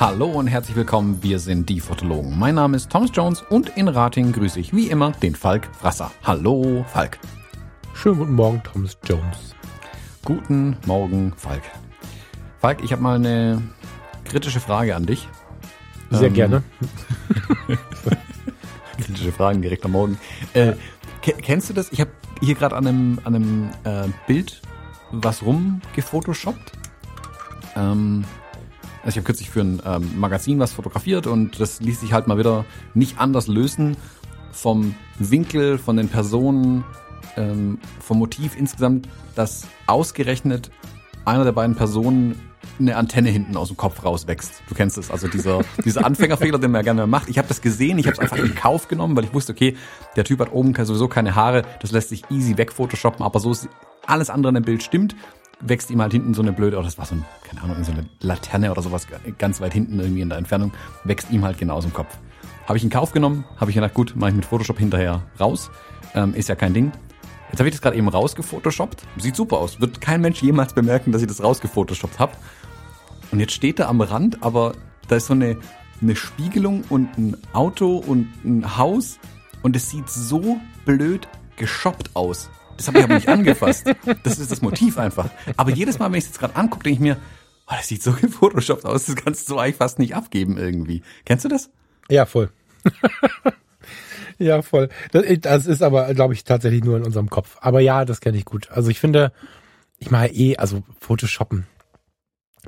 Hallo 0.00 0.30
und 0.30 0.46
herzlich 0.46 0.76
willkommen, 0.76 1.22
wir 1.22 1.38
sind 1.38 1.68
die 1.68 1.78
Fotologen. 1.78 2.38
Mein 2.38 2.54
Name 2.54 2.78
ist 2.78 2.90
Thomas 2.90 3.10
Jones 3.12 3.42
und 3.42 3.76
in 3.76 3.86
Rating 3.86 4.32
grüße 4.32 4.58
ich 4.58 4.74
wie 4.74 4.88
immer 4.88 5.12
den 5.12 5.34
Falk 5.34 5.68
Frasser. 5.78 6.10
Hallo, 6.24 6.86
Falk. 6.88 7.18
Schönen 7.92 8.18
guten 8.18 8.34
Morgen, 8.34 8.62
Thomas 8.62 8.96
Jones. 9.04 9.54
Guten 10.24 10.78
Morgen, 10.86 11.34
Falk. 11.36 11.62
Falk, 12.60 12.82
ich 12.82 12.92
habe 12.92 13.02
mal 13.02 13.16
eine 13.16 13.60
kritische 14.24 14.60
Frage 14.60 14.96
an 14.96 15.04
dich. 15.04 15.28
Sehr 16.10 16.28
ähm, 16.28 16.34
gerne. 16.34 16.62
kritische 19.00 19.32
Fragen 19.32 19.62
direkt 19.62 19.84
am 19.84 19.92
Morgen. 19.92 20.18
Äh, 20.54 20.74
kennst 21.22 21.70
du 21.70 21.74
das? 21.74 21.90
Ich 21.92 22.00
habe 22.00 22.10
hier 22.40 22.54
gerade 22.54 22.76
an 22.76 22.86
einem, 22.86 23.20
an 23.24 23.34
einem 23.34 23.70
äh, 23.84 24.08
Bild 24.26 24.62
was 25.12 25.42
rumgefotoshoppt. 25.42 26.72
Ähm, 27.76 28.24
also 29.02 29.08
ich 29.08 29.16
habe 29.16 29.24
kürzlich 29.24 29.50
für 29.50 29.60
ein 29.60 29.82
ähm, 29.84 30.18
Magazin 30.18 30.58
was 30.58 30.72
fotografiert 30.72 31.26
und 31.26 31.58
das 31.58 31.80
ließ 31.80 32.00
sich 32.00 32.12
halt 32.12 32.26
mal 32.26 32.38
wieder 32.38 32.64
nicht 32.94 33.18
anders 33.18 33.46
lösen 33.46 33.96
vom 34.52 34.94
Winkel, 35.18 35.78
von 35.78 35.96
den 35.96 36.08
Personen, 36.08 36.84
ähm, 37.36 37.78
vom 38.00 38.18
Motiv 38.18 38.58
insgesamt, 38.58 39.08
dass 39.34 39.66
ausgerechnet 39.86 40.70
einer 41.24 41.44
der 41.44 41.52
beiden 41.52 41.76
Personen 41.76 42.38
eine 42.80 42.96
Antenne 42.96 43.30
hinten 43.30 43.56
aus 43.56 43.68
dem 43.68 43.76
Kopf 43.76 44.04
rauswächst. 44.04 44.62
Du 44.68 44.74
kennst 44.74 44.98
es, 44.98 45.10
also 45.10 45.28
dieser, 45.28 45.60
dieser 45.84 46.04
Anfängerfehler, 46.04 46.58
den 46.58 46.70
man 46.70 46.80
ja 46.80 46.82
gerne 46.82 47.06
macht. 47.06 47.28
Ich 47.28 47.38
habe 47.38 47.48
das 47.48 47.60
gesehen, 47.60 47.98
ich 47.98 48.06
habe 48.06 48.14
es 48.14 48.18
einfach 48.18 48.38
in 48.38 48.54
Kauf 48.54 48.88
genommen, 48.88 49.16
weil 49.16 49.24
ich 49.24 49.34
wusste, 49.34 49.52
okay, 49.52 49.76
der 50.16 50.24
Typ 50.24 50.40
hat 50.40 50.52
oben 50.52 50.74
sowieso 50.74 51.08
keine 51.08 51.34
Haare, 51.34 51.62
das 51.80 51.92
lässt 51.92 52.08
sich 52.08 52.22
easy 52.30 52.56
wegphotoshoppen, 52.56 53.24
aber 53.24 53.40
so 53.40 53.52
ist 53.52 53.68
alles 54.06 54.30
andere 54.30 54.50
in 54.50 54.54
dem 54.56 54.64
Bild 54.64 54.82
stimmt 54.82 55.14
wächst 55.60 55.90
ihm 55.90 56.00
halt 56.00 56.12
hinten 56.12 56.34
so 56.34 56.42
eine 56.42 56.52
blöde, 56.52 56.78
oh, 56.78 56.82
das 56.82 56.98
war 56.98 57.04
so 57.04 57.14
ein, 57.14 57.24
keine 57.42 57.62
Ahnung, 57.62 57.84
so 57.84 57.92
eine 57.92 58.06
Laterne 58.20 58.70
oder 58.70 58.82
sowas 58.82 59.06
ganz 59.38 59.60
weit 59.60 59.72
hinten 59.72 60.00
irgendwie 60.00 60.22
in 60.22 60.28
der 60.28 60.38
Entfernung, 60.38 60.72
wächst 61.04 61.30
ihm 61.30 61.44
halt 61.44 61.58
genauso 61.58 61.88
im 61.88 61.94
Kopf. 61.94 62.16
Habe 62.66 62.78
ich 62.78 62.84
in 62.84 62.90
Kauf 62.90 63.12
genommen, 63.12 63.44
habe 63.56 63.70
ich 63.70 63.74
gedacht, 63.74 63.94
gut, 63.94 64.14
mache 64.16 64.30
ich 64.30 64.36
mit 64.36 64.44
Photoshop 64.44 64.78
hinterher 64.78 65.22
raus. 65.38 65.70
Ähm, 66.14 66.34
ist 66.34 66.48
ja 66.48 66.54
kein 66.54 66.72
Ding. 66.72 66.92
Jetzt 67.50 67.58
habe 67.58 67.68
ich 67.68 67.74
das 67.74 67.82
gerade 67.82 67.96
eben 67.96 68.08
rausgefotoshoppt. 68.08 69.02
Sieht 69.18 69.34
super 69.34 69.58
aus. 69.58 69.80
Wird 69.80 70.00
kein 70.00 70.20
Mensch 70.20 70.40
jemals 70.40 70.72
bemerken, 70.72 71.10
dass 71.10 71.20
ich 71.20 71.28
das 71.28 71.42
rausgefotoshoppt 71.42 72.20
habe. 72.20 72.32
Und 73.32 73.40
jetzt 73.40 73.52
steht 73.52 73.78
er 73.78 73.88
am 73.88 74.00
Rand, 74.00 74.42
aber 74.42 74.74
da 75.08 75.16
ist 75.16 75.26
so 75.26 75.34
eine, 75.34 75.56
eine 76.00 76.16
Spiegelung 76.16 76.84
und 76.88 77.16
ein 77.16 77.36
Auto 77.52 77.96
und 77.96 78.28
ein 78.44 78.76
Haus 78.76 79.18
und 79.62 79.76
es 79.76 79.90
sieht 79.90 80.08
so 80.08 80.60
blöd 80.84 81.28
geshoppt 81.56 82.14
aus. 82.14 82.50
Das 82.76 82.88
habe 82.88 82.98
ich 82.98 83.04
aber 83.04 83.14
nicht 83.14 83.28
angefasst. 83.28 83.86
Das 84.22 84.38
ist 84.38 84.50
das 84.50 84.62
Motiv 84.62 84.98
einfach. 84.98 85.28
Aber 85.56 85.70
jedes 85.70 85.98
Mal, 85.98 86.10
wenn 86.10 86.18
ich 86.18 86.24
es 86.24 86.30
jetzt 86.30 86.40
gerade 86.40 86.56
angucke, 86.56 86.84
denke 86.84 86.94
ich 86.94 87.00
mir, 87.00 87.16
oh, 87.68 87.74
das 87.76 87.88
sieht 87.88 88.02
so 88.02 88.12
gefotoshoppt 88.12 88.84
aus, 88.84 89.06
das 89.06 89.16
kannst 89.16 89.48
du 89.50 89.58
eigentlich 89.58 89.76
fast 89.76 89.98
nicht 89.98 90.14
abgeben 90.14 90.56
irgendwie. 90.56 91.02
Kennst 91.24 91.44
du 91.44 91.48
das? 91.48 91.70
Ja, 92.08 92.26
voll. 92.26 92.50
ja, 94.38 94.62
voll. 94.62 94.88
Das, 95.12 95.24
das 95.40 95.66
ist 95.66 95.82
aber, 95.82 96.12
glaube 96.14 96.34
ich, 96.34 96.44
tatsächlich 96.44 96.82
nur 96.82 96.96
in 96.96 97.04
unserem 97.04 97.30
Kopf. 97.30 97.58
Aber 97.60 97.80
ja, 97.80 98.04
das 98.04 98.20
kenne 98.20 98.38
ich 98.38 98.44
gut. 98.44 98.70
Also 98.70 98.90
ich 98.90 98.98
finde, 98.98 99.32
ich 99.98 100.10
mache 100.10 100.28
eh, 100.28 100.56
also 100.56 100.82
Photoshoppen 100.98 101.66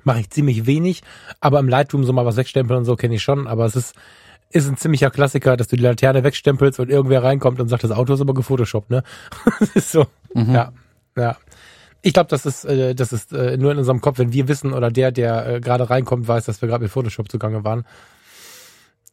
mache 0.05 0.21
ich 0.21 0.31
ziemlich 0.31 0.67
wenig, 0.67 1.03
aber 1.41 1.61
im 1.61 1.69
Lightroom 1.69 2.05
so 2.05 2.13
mal 2.13 2.25
was 2.25 2.37
wegstempeln 2.37 2.79
und 2.79 2.85
so 2.85 2.97
kenne 2.97 3.15
ich 3.15 3.23
schon, 3.23 3.47
aber 3.47 3.65
es 3.67 3.77
ist 3.77 3.95
ist 4.53 4.69
ein 4.69 4.77
ziemlicher 4.77 5.11
Klassiker, 5.11 5.57
dass 5.57 5.69
du 5.69 5.77
die 5.77 5.83
Laterne 5.83 6.25
wegstempelst 6.25 6.79
und 6.79 6.91
irgendwer 6.91 7.23
reinkommt 7.23 7.59
und 7.59 7.69
sagt, 7.69 7.85
das 7.85 7.91
Auto 7.91 8.15
ist 8.15 8.21
aber 8.21 8.35
gefotoshoppt, 8.35 8.91
ne? 8.91 9.03
das 9.59 9.71
ist 9.71 9.93
so. 9.93 10.07
Mhm. 10.35 10.55
Ja, 10.55 10.73
ja. 11.17 11.37
Ich 12.03 12.13
glaube, 12.13 12.29
das 12.29 12.45
ist, 12.45 12.65
äh, 12.65 12.95
das 12.95 13.13
ist 13.13 13.33
äh, 13.33 13.57
nur 13.57 13.73
in 13.73 13.79
unserem 13.79 14.01
Kopf, 14.01 14.19
wenn 14.19 14.33
wir 14.33 14.49
wissen 14.49 14.73
oder 14.73 14.91
der, 14.91 15.13
der 15.13 15.47
äh, 15.47 15.61
gerade 15.61 15.89
reinkommt, 15.89 16.29
weiß, 16.29 16.45
dass 16.45 16.61
wir 16.61 16.69
gerade 16.69 16.83
mit 16.83 16.93
Photoshop 16.93 17.31
zugange 17.31 17.65
waren. 17.65 17.85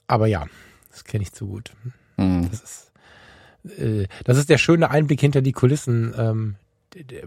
Aber 0.08 0.28
ja, 0.28 0.46
das 0.92 1.04
kenne 1.04 1.24
ich 1.24 1.32
zu 1.32 1.48
gut. 1.48 1.72
Mhm. 2.18 2.50
Das 2.50 2.62
ist, 2.62 3.80
äh, 3.80 4.08
das 4.26 4.38
ist 4.38 4.50
der 4.50 4.58
schöne 4.58 4.90
Einblick 4.90 5.22
hinter 5.22 5.42
die 5.42 5.52
Kulissen, 5.52 6.14
ähm, 6.18 6.56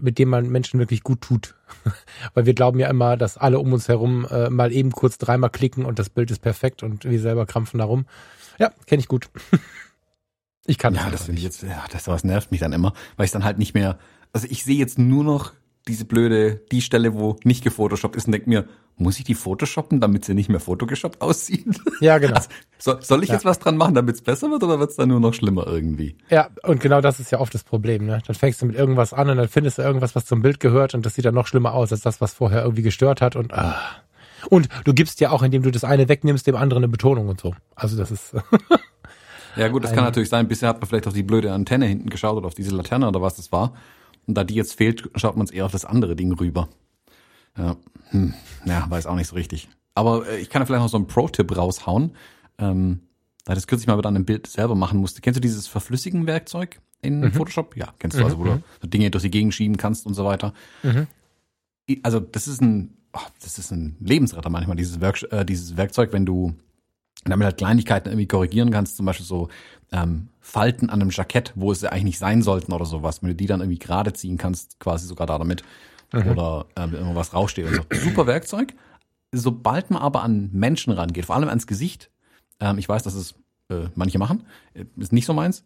mit 0.01 0.19
dem 0.19 0.29
man 0.29 0.49
Menschen 0.49 0.79
wirklich 0.79 1.03
gut 1.03 1.21
tut. 1.21 1.55
Weil 2.33 2.45
wir 2.45 2.53
glauben 2.53 2.79
ja 2.79 2.89
immer, 2.89 3.17
dass 3.17 3.37
alle 3.37 3.59
um 3.59 3.73
uns 3.73 3.87
herum 3.87 4.27
äh, 4.29 4.49
mal 4.49 4.71
eben 4.71 4.91
kurz 4.91 5.17
dreimal 5.17 5.49
klicken 5.49 5.85
und 5.85 5.99
das 5.99 6.09
Bild 6.09 6.31
ist 6.31 6.39
perfekt 6.41 6.83
und 6.83 7.05
wir 7.05 7.19
selber 7.19 7.45
krampfen 7.45 7.79
darum. 7.79 8.05
Ja, 8.59 8.71
kenne 8.85 8.99
ich 8.99 9.07
gut. 9.07 9.29
ich 10.65 10.77
kann 10.77 10.95
ja, 10.95 11.09
das 11.09 11.23
finde 11.25 11.39
ich 11.39 11.43
jetzt, 11.43 11.63
ja, 11.63 11.83
das 11.91 12.07
was 12.07 12.23
nervt 12.23 12.51
mich 12.51 12.59
dann 12.59 12.73
immer, 12.73 12.93
weil 13.17 13.25
ich 13.25 13.31
dann 13.31 13.43
halt 13.43 13.57
nicht 13.57 13.73
mehr, 13.73 13.97
also 14.31 14.47
ich 14.49 14.63
sehe 14.63 14.77
jetzt 14.77 14.99
nur 14.99 15.23
noch 15.23 15.53
diese 15.87 16.05
blöde, 16.05 16.61
die 16.71 16.81
Stelle, 16.81 17.13
wo 17.13 17.37
nicht 17.43 17.63
gefotoshoppt 17.63 18.15
ist 18.15 18.25
und 18.25 18.31
denke 18.31 18.49
mir, 18.49 18.67
muss 18.95 19.17
ich 19.17 19.23
die 19.23 19.33
photoshoppen, 19.33 19.99
damit 19.99 20.23
sie 20.23 20.33
nicht 20.33 20.49
mehr 20.49 20.59
photogeshoppt 20.59 21.21
aussieht? 21.21 21.65
Ja, 21.99 22.19
genau. 22.19 22.35
Also, 22.35 22.49
soll, 22.77 23.01
soll 23.01 23.23
ich 23.23 23.29
ja. 23.29 23.35
jetzt 23.35 23.45
was 23.45 23.59
dran 23.59 23.75
machen, 23.75 23.95
damit 23.95 24.15
es 24.15 24.21
besser 24.21 24.49
wird 24.51 24.63
oder 24.63 24.79
wird 24.79 24.91
es 24.91 24.95
dann 24.95 25.09
nur 25.09 25.19
noch 25.19 25.33
schlimmer 25.33 25.67
irgendwie? 25.67 26.15
Ja, 26.29 26.49
und 26.63 26.79
genau 26.79 27.01
das 27.01 27.19
ist 27.19 27.31
ja 27.31 27.39
oft 27.39 27.53
das 27.53 27.63
Problem. 27.63 28.05
Ne? 28.05 28.21
Dann 28.25 28.35
fängst 28.35 28.61
du 28.61 28.65
mit 28.65 28.75
irgendwas 28.75 29.13
an 29.13 29.29
und 29.29 29.37
dann 29.37 29.49
findest 29.49 29.77
du 29.77 29.81
irgendwas, 29.81 30.15
was 30.15 30.25
zum 30.25 30.41
Bild 30.41 30.59
gehört 30.59 30.93
und 30.93 31.05
das 31.05 31.15
sieht 31.15 31.25
dann 31.25 31.33
noch 31.33 31.47
schlimmer 31.47 31.73
aus 31.73 31.91
als 31.91 32.01
das, 32.01 32.21
was 32.21 32.33
vorher 32.33 32.63
irgendwie 32.63 32.83
gestört 32.83 33.21
hat 33.21 33.35
und 33.35 33.53
ah. 33.53 33.75
Und 34.49 34.67
du 34.83 34.93
gibst 34.93 35.21
ja 35.21 35.31
auch, 35.31 35.41
indem 35.41 35.63
du 35.63 35.71
das 35.71 35.85
eine 35.85 36.09
wegnimmst, 36.09 36.45
dem 36.45 36.57
anderen 36.57 36.83
eine 36.83 36.91
Betonung 36.91 37.29
und 37.29 37.39
so. 37.39 37.55
Also 37.75 37.95
das 37.95 38.11
ist... 38.11 38.35
ja 39.55 39.69
gut, 39.69 39.85
das 39.85 39.93
kann 39.93 40.03
natürlich 40.03 40.27
sein. 40.27 40.49
Bisher 40.49 40.67
hat 40.67 40.81
man 40.81 40.89
vielleicht 40.89 41.07
auf 41.07 41.13
die 41.13 41.23
blöde 41.23 41.53
Antenne 41.53 41.85
hinten 41.85 42.09
geschaut 42.09 42.35
oder 42.35 42.47
auf 42.47 42.53
diese 42.53 42.75
Laterne 42.75 43.07
oder 43.07 43.21
was 43.21 43.37
das 43.37 43.53
war. 43.53 43.73
Und 44.27 44.35
da 44.35 44.43
die 44.43 44.55
jetzt 44.55 44.75
fehlt, 44.75 45.09
schaut 45.15 45.35
man 45.37 45.45
es 45.45 45.51
eher 45.51 45.65
auf 45.65 45.71
das 45.71 45.85
andere 45.85 46.15
Ding 46.15 46.31
rüber. 46.33 46.69
Ja, 47.57 47.75
hm, 48.09 48.33
ja, 48.65 48.89
weiß 48.89 49.05
auch 49.05 49.15
nicht 49.15 49.27
so 49.27 49.35
richtig. 49.35 49.69
Aber 49.95 50.27
äh, 50.27 50.39
ich 50.39 50.49
kann 50.49 50.61
ja 50.61 50.65
vielleicht 50.65 50.81
noch 50.81 50.89
so 50.89 50.97
einen 50.97 51.07
Pro-Tipp 51.07 51.55
raushauen. 51.55 52.15
Ähm, 52.57 53.01
da 53.45 53.53
ich 53.53 53.57
das 53.57 53.67
kürzlich 53.67 53.87
mal 53.87 53.97
wieder 53.97 54.09
an 54.09 54.15
einem 54.15 54.25
Bild 54.25 54.47
selber 54.47 54.75
machen 54.75 54.99
musste. 54.99 55.21
Kennst 55.21 55.37
du 55.37 55.41
dieses 55.41 55.67
Verflüssigen 55.67 56.27
Werkzeug 56.27 56.79
in 57.01 57.19
mhm. 57.19 57.33
Photoshop? 57.33 57.75
Ja, 57.75 57.93
kennst 57.99 58.15
du, 58.17 58.21
mhm. 58.21 58.25
also 58.25 58.39
wo 58.39 58.45
mhm. 58.45 58.63
du 58.79 58.87
Dinge 58.87 59.11
durch 59.11 59.23
die 59.23 59.31
Gegend 59.31 59.53
schieben 59.53 59.77
kannst 59.77 60.05
und 60.05 60.13
so 60.13 60.23
weiter. 60.23 60.53
Mhm. 60.81 61.07
Also 62.03 62.19
das 62.21 62.47
ist 62.47 62.61
ein, 62.61 62.95
oh, 63.11 63.19
das 63.41 63.59
ist 63.59 63.71
ein 63.71 63.97
Lebensretter 63.99 64.49
manchmal, 64.49 64.77
dieses, 64.77 65.01
Werk, 65.01 65.21
äh, 65.31 65.43
dieses 65.43 65.75
Werkzeug, 65.75 66.13
wenn 66.13 66.25
du 66.25 66.55
damit 67.25 67.45
halt 67.45 67.57
Kleinigkeiten 67.57 68.09
irgendwie 68.09 68.27
korrigieren 68.27 68.71
kannst, 68.71 68.97
zum 68.97 69.05
Beispiel 69.05 69.25
so 69.25 69.49
ähm, 69.93 70.27
Falten 70.41 70.89
an 70.89 71.01
einem 71.01 71.11
Jackett, 71.11 71.53
wo 71.55 71.71
es 71.71 71.81
ja 71.81 71.91
eigentlich 71.91 72.03
nicht 72.03 72.19
sein 72.19 72.41
sollten 72.41 72.73
oder 72.73 72.85
sowas, 72.85 73.21
wenn 73.21 73.29
du 73.29 73.35
die 73.35 73.45
dann 73.45 73.61
irgendwie 73.61 73.79
gerade 73.79 74.11
ziehen 74.11 74.37
kannst, 74.37 74.79
quasi 74.79 75.07
sogar 75.07 75.27
da 75.27 75.37
damit 75.37 75.63
mhm. 76.11 76.31
oder 76.31 76.65
äh, 76.75 76.81
wenn 76.81 76.99
irgendwas 76.99 77.33
raussteht 77.33 77.67
und 77.67 77.75
so. 77.75 77.83
Super 78.03 78.27
Werkzeug. 78.27 78.73
Sobald 79.31 79.89
man 79.89 80.01
aber 80.01 80.23
an 80.23 80.49
Menschen 80.51 80.91
rangeht, 80.91 81.25
vor 81.25 81.35
allem 81.35 81.47
ans 81.47 81.67
Gesicht, 81.67 82.09
ähm, 82.59 82.77
ich 82.77 82.89
weiß, 82.89 83.03
dass 83.03 83.13
es 83.13 83.35
äh, 83.69 83.87
manche 83.95 84.19
machen, 84.19 84.45
äh, 84.73 84.85
ist 84.97 85.13
nicht 85.13 85.25
so 85.25 85.33
meins. 85.33 85.63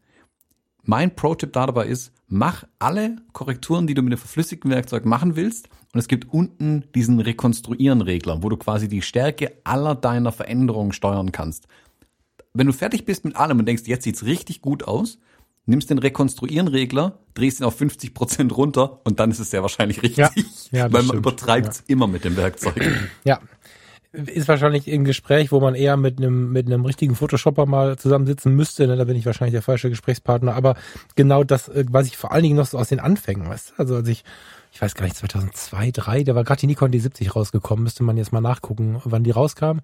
Mein 0.83 1.15
Pro-Tipp 1.15 1.51
da 1.51 1.65
dabei 1.65 1.87
ist, 1.87 2.13
mach 2.27 2.63
alle 2.79 3.17
Korrekturen, 3.33 3.87
die 3.87 3.93
du 3.93 4.01
mit 4.01 4.13
dem 4.13 4.19
verflüssigten 4.19 4.71
Werkzeug 4.71 5.05
machen 5.05 5.35
willst. 5.35 5.69
Und 5.93 5.99
es 5.99 6.07
gibt 6.07 6.31
unten 6.31 6.85
diesen 6.95 7.19
Rekonstruieren-Regler, 7.19 8.43
wo 8.43 8.49
du 8.49 8.57
quasi 8.57 8.87
die 8.87 9.01
Stärke 9.01 9.53
aller 9.63 9.95
deiner 9.95 10.31
Veränderungen 10.31 10.93
steuern 10.93 11.31
kannst. 11.31 11.67
Wenn 12.57 12.67
du 12.67 12.73
fertig 12.73 13.05
bist 13.05 13.23
mit 13.23 13.35
allem 13.35 13.59
und 13.59 13.67
denkst, 13.67 13.83
jetzt 13.85 14.03
sieht's 14.03 14.25
richtig 14.25 14.61
gut 14.61 14.83
aus, 14.83 15.19
nimmst 15.67 15.89
den 15.91 15.99
Rekonstruieren-Regler, 15.99 17.19
drehst 17.35 17.59
ihn 17.59 17.65
auf 17.65 17.77
50 17.77 18.15
Prozent 18.15 18.57
runter 18.57 19.01
und 19.03 19.19
dann 19.19 19.29
ist 19.29 19.39
es 19.39 19.51
sehr 19.51 19.61
wahrscheinlich 19.61 20.01
richtig. 20.01 20.17
Ja, 20.17 20.31
ja, 20.71 20.83
weil 20.85 21.03
man 21.03 21.05
stimmt. 21.05 21.19
übertreibt 21.19 21.67
es 21.67 21.77
ja. 21.79 21.83
immer 21.87 22.07
mit 22.07 22.23
dem 22.25 22.35
Werkzeug. 22.35 22.81
Ja. 23.23 23.39
Ist 24.13 24.47
wahrscheinlich 24.47 24.91
ein 24.91 25.03
Gespräch, 25.03 25.51
wo 25.51 25.59
man 25.59 25.75
eher 25.75 25.97
mit 25.97 26.17
einem, 26.17 26.51
mit 26.51 26.65
einem 26.65 26.85
richtigen 26.85 27.13
Photoshopper 27.13 27.67
mal 27.67 27.97
zusammensitzen 27.99 28.55
müsste. 28.55 28.87
Ne? 28.87 28.95
Da 28.95 29.03
bin 29.03 29.17
ich 29.17 29.25
wahrscheinlich 29.25 29.51
der 29.51 29.61
falsche 29.61 29.89
Gesprächspartner. 29.89 30.55
Aber 30.55 30.75
genau 31.15 31.43
das, 31.43 31.67
äh, 31.67 31.85
was 31.91 32.07
ich 32.07 32.17
vor 32.17 32.31
allen 32.31 32.41
Dingen 32.41 32.55
noch 32.55 32.65
so 32.65 32.79
aus 32.79 32.87
den 32.87 32.99
Anfängen, 32.99 33.47
weißt 33.47 33.73
Also 33.77 33.95
als 33.97 34.07
ich, 34.07 34.23
ich 34.71 34.81
weiß 34.81 34.95
gar 34.95 35.03
nicht, 35.03 35.17
2002, 35.17 35.91
2003, 35.91 36.23
da 36.23 36.33
war 36.33 36.45
gerade 36.45 36.61
die 36.61 36.67
Nikon 36.67 36.91
D70 36.91 37.33
rausgekommen. 37.33 37.83
Müsste 37.83 38.03
man 38.03 38.17
jetzt 38.17 38.31
mal 38.31 38.41
nachgucken, 38.41 39.01
wann 39.03 39.23
die 39.23 39.31
rauskam. 39.31 39.79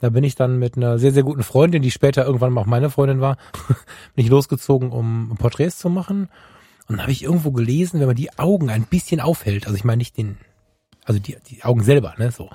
Da 0.00 0.10
bin 0.10 0.24
ich 0.24 0.34
dann 0.34 0.58
mit 0.58 0.76
einer 0.76 0.98
sehr, 0.98 1.12
sehr 1.12 1.22
guten 1.22 1.42
Freundin, 1.42 1.82
die 1.82 1.90
später 1.90 2.24
irgendwann 2.24 2.52
mal 2.52 2.62
auch 2.62 2.66
meine 2.66 2.90
Freundin 2.90 3.20
war, 3.20 3.36
bin 4.14 4.24
ich 4.24 4.30
losgezogen, 4.30 4.90
um 4.90 5.34
Porträts 5.38 5.78
zu 5.78 5.90
machen. 5.90 6.28
Und 6.88 6.96
dann 6.96 7.02
habe 7.02 7.12
ich 7.12 7.22
irgendwo 7.22 7.52
gelesen, 7.52 8.00
wenn 8.00 8.08
man 8.08 8.16
die 8.16 8.36
Augen 8.38 8.70
ein 8.70 8.84
bisschen 8.84 9.20
aufhält, 9.20 9.66
also 9.66 9.76
ich 9.76 9.84
meine 9.84 9.98
nicht 9.98 10.16
den, 10.16 10.38
also 11.04 11.20
die, 11.20 11.36
die 11.48 11.62
Augen 11.64 11.82
selber, 11.82 12.14
ne, 12.18 12.32
so, 12.32 12.50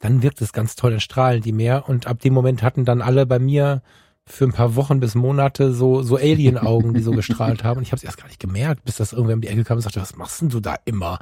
dann 0.00 0.22
wirkt 0.22 0.40
es 0.40 0.52
ganz 0.52 0.76
toll, 0.76 0.92
dann 0.92 1.00
strahlen 1.00 1.42
die 1.42 1.52
mehr. 1.52 1.88
Und 1.88 2.06
ab 2.06 2.20
dem 2.20 2.32
Moment 2.32 2.62
hatten 2.62 2.84
dann 2.84 3.02
alle 3.02 3.26
bei 3.26 3.38
mir 3.38 3.82
für 4.26 4.44
ein 4.44 4.52
paar 4.52 4.76
Wochen 4.76 5.00
bis 5.00 5.14
Monate 5.14 5.72
so, 5.72 6.02
so 6.02 6.16
Alien-Augen, 6.16 6.94
die 6.94 7.00
so 7.00 7.12
gestrahlt 7.12 7.64
haben. 7.64 7.78
Und 7.78 7.82
ich 7.82 7.92
habe 7.92 7.96
es 7.98 8.04
erst 8.04 8.18
gar 8.18 8.26
nicht 8.26 8.40
gemerkt, 8.40 8.84
bis 8.84 8.96
das 8.96 9.12
irgendwer 9.12 9.34
um 9.34 9.40
die 9.40 9.48
Ecke 9.48 9.64
kam 9.64 9.76
und 9.76 9.82
sagte, 9.82 10.00
was 10.00 10.16
machst 10.16 10.40
denn 10.40 10.50
du 10.50 10.60
da 10.60 10.76
immer? 10.84 11.18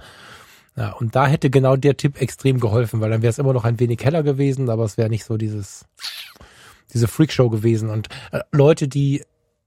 Ja, 0.76 0.92
und 0.92 1.16
da 1.16 1.26
hätte 1.26 1.48
genau 1.50 1.76
der 1.76 1.96
Tipp 1.96 2.20
extrem 2.20 2.60
geholfen, 2.60 3.00
weil 3.00 3.10
dann 3.10 3.22
wäre 3.22 3.30
es 3.30 3.38
immer 3.38 3.54
noch 3.54 3.64
ein 3.64 3.80
wenig 3.80 4.04
heller 4.04 4.22
gewesen, 4.22 4.68
aber 4.68 4.84
es 4.84 4.98
wäre 4.98 5.08
nicht 5.08 5.24
so 5.24 5.36
dieses, 5.36 5.86
diese 6.92 7.08
Freakshow 7.08 7.48
gewesen 7.48 7.88
und 7.88 8.08
äh, 8.32 8.40
Leute, 8.52 8.86
die 8.86 9.22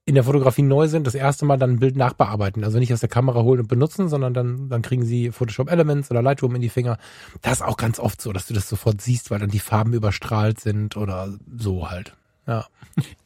in 0.09 0.15
der 0.15 0.23
Fotografie 0.23 0.63
neu 0.63 0.87
sind, 0.87 1.05
das 1.05 1.13
erste 1.13 1.45
Mal 1.45 1.57
dann 1.57 1.71
ein 1.71 1.79
Bild 1.79 1.95
nachbearbeiten. 1.95 2.63
Also 2.63 2.79
nicht 2.79 2.91
aus 2.91 2.99
der 2.99 3.09
Kamera 3.09 3.43
holen 3.43 3.59
und 3.59 3.67
benutzen, 3.67 4.09
sondern 4.09 4.33
dann, 4.33 4.67
dann 4.67 4.81
kriegen 4.81 5.05
sie 5.05 5.31
Photoshop 5.31 5.71
Elements 5.71 6.09
oder 6.09 6.23
Lightroom 6.23 6.55
in 6.55 6.61
die 6.61 6.69
Finger. 6.69 6.97
Das 7.43 7.53
ist 7.53 7.61
auch 7.61 7.77
ganz 7.77 7.99
oft 7.99 8.19
so, 8.19 8.33
dass 8.33 8.47
du 8.47 8.55
das 8.55 8.67
sofort 8.67 9.01
siehst, 9.01 9.29
weil 9.29 9.37
dann 9.37 9.51
die 9.51 9.59
Farben 9.59 9.93
überstrahlt 9.93 10.59
sind 10.59 10.97
oder 10.97 11.37
so 11.55 11.91
halt. 11.91 12.15
Ja. 12.47 12.65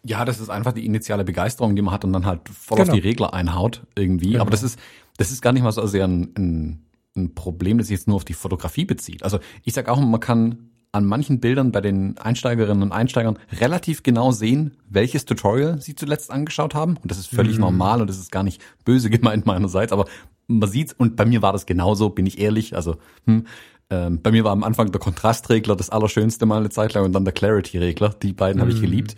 Ja, 0.03 0.25
das 0.25 0.41
ist 0.41 0.49
einfach 0.49 0.73
die 0.73 0.85
initiale 0.85 1.23
Begeisterung, 1.23 1.75
die 1.77 1.81
man 1.81 1.93
hat 1.93 2.03
und 2.03 2.11
dann 2.11 2.25
halt 2.25 2.49
voll 2.49 2.77
genau. 2.77 2.91
auf 2.91 2.99
die 2.99 3.07
Regler 3.07 3.33
einhaut 3.33 3.83
irgendwie. 3.95 4.31
Genau. 4.31 4.41
Aber 4.41 4.51
das 4.51 4.61
ist, 4.61 4.77
das 5.15 5.31
ist 5.31 5.41
gar 5.41 5.53
nicht 5.53 5.63
mal 5.63 5.71
so 5.71 5.87
sehr 5.87 6.05
ein, 6.05 6.33
ein, 6.37 6.85
ein 7.15 7.35
Problem, 7.35 7.77
das 7.77 7.87
sich 7.87 7.97
jetzt 7.97 8.07
nur 8.07 8.15
auf 8.15 8.25
die 8.25 8.33
Fotografie 8.33 8.85
bezieht. 8.85 9.23
Also 9.23 9.39
ich 9.63 9.73
sag 9.73 9.89
auch, 9.89 9.99
man 9.99 10.19
kann 10.19 10.69
an 10.91 11.05
manchen 11.05 11.39
Bildern 11.39 11.71
bei 11.71 11.81
den 11.81 12.17
Einsteigerinnen 12.19 12.83
und 12.83 12.91
Einsteigern 12.91 13.39
relativ 13.59 14.03
genau 14.03 14.31
sehen, 14.31 14.77
welches 14.89 15.25
Tutorial 15.25 15.81
sie 15.81 15.95
zuletzt 15.95 16.29
angeschaut 16.29 16.75
haben. 16.75 16.97
Und 16.97 17.09
das 17.09 17.17
ist 17.17 17.27
völlig 17.27 17.55
mhm. 17.55 17.61
normal 17.61 18.01
und 18.01 18.07
das 18.07 18.19
ist 18.19 18.31
gar 18.31 18.43
nicht 18.43 18.61
böse 18.85 19.09
gemeint 19.11 19.45
meinerseits, 19.45 19.91
aber 19.91 20.05
man 20.47 20.69
sieht's 20.69 20.93
und 20.93 21.15
bei 21.15 21.25
mir 21.25 21.41
war 21.41 21.53
das 21.53 21.65
genauso, 21.65 22.09
bin 22.09 22.25
ich 22.25 22.39
ehrlich. 22.39 22.75
Also 22.75 22.97
hm, 23.25 23.47
ähm, 23.89 24.21
bei 24.21 24.31
mir 24.31 24.43
war 24.43 24.51
am 24.51 24.63
Anfang 24.63 24.91
der 24.91 25.01
Kontrastregler 25.01 25.75
das 25.75 25.89
Allerschönste 25.89 26.45
mal 26.45 26.59
eine 26.59 26.69
Zeit 26.69 26.93
lang 26.93 27.05
und 27.05 27.13
dann 27.13 27.25
der 27.25 27.33
Clarity-Regler. 27.33 28.09
Die 28.21 28.33
beiden 28.33 28.57
mhm. 28.57 28.61
habe 28.61 28.71
ich 28.71 28.81
geliebt. 28.81 29.15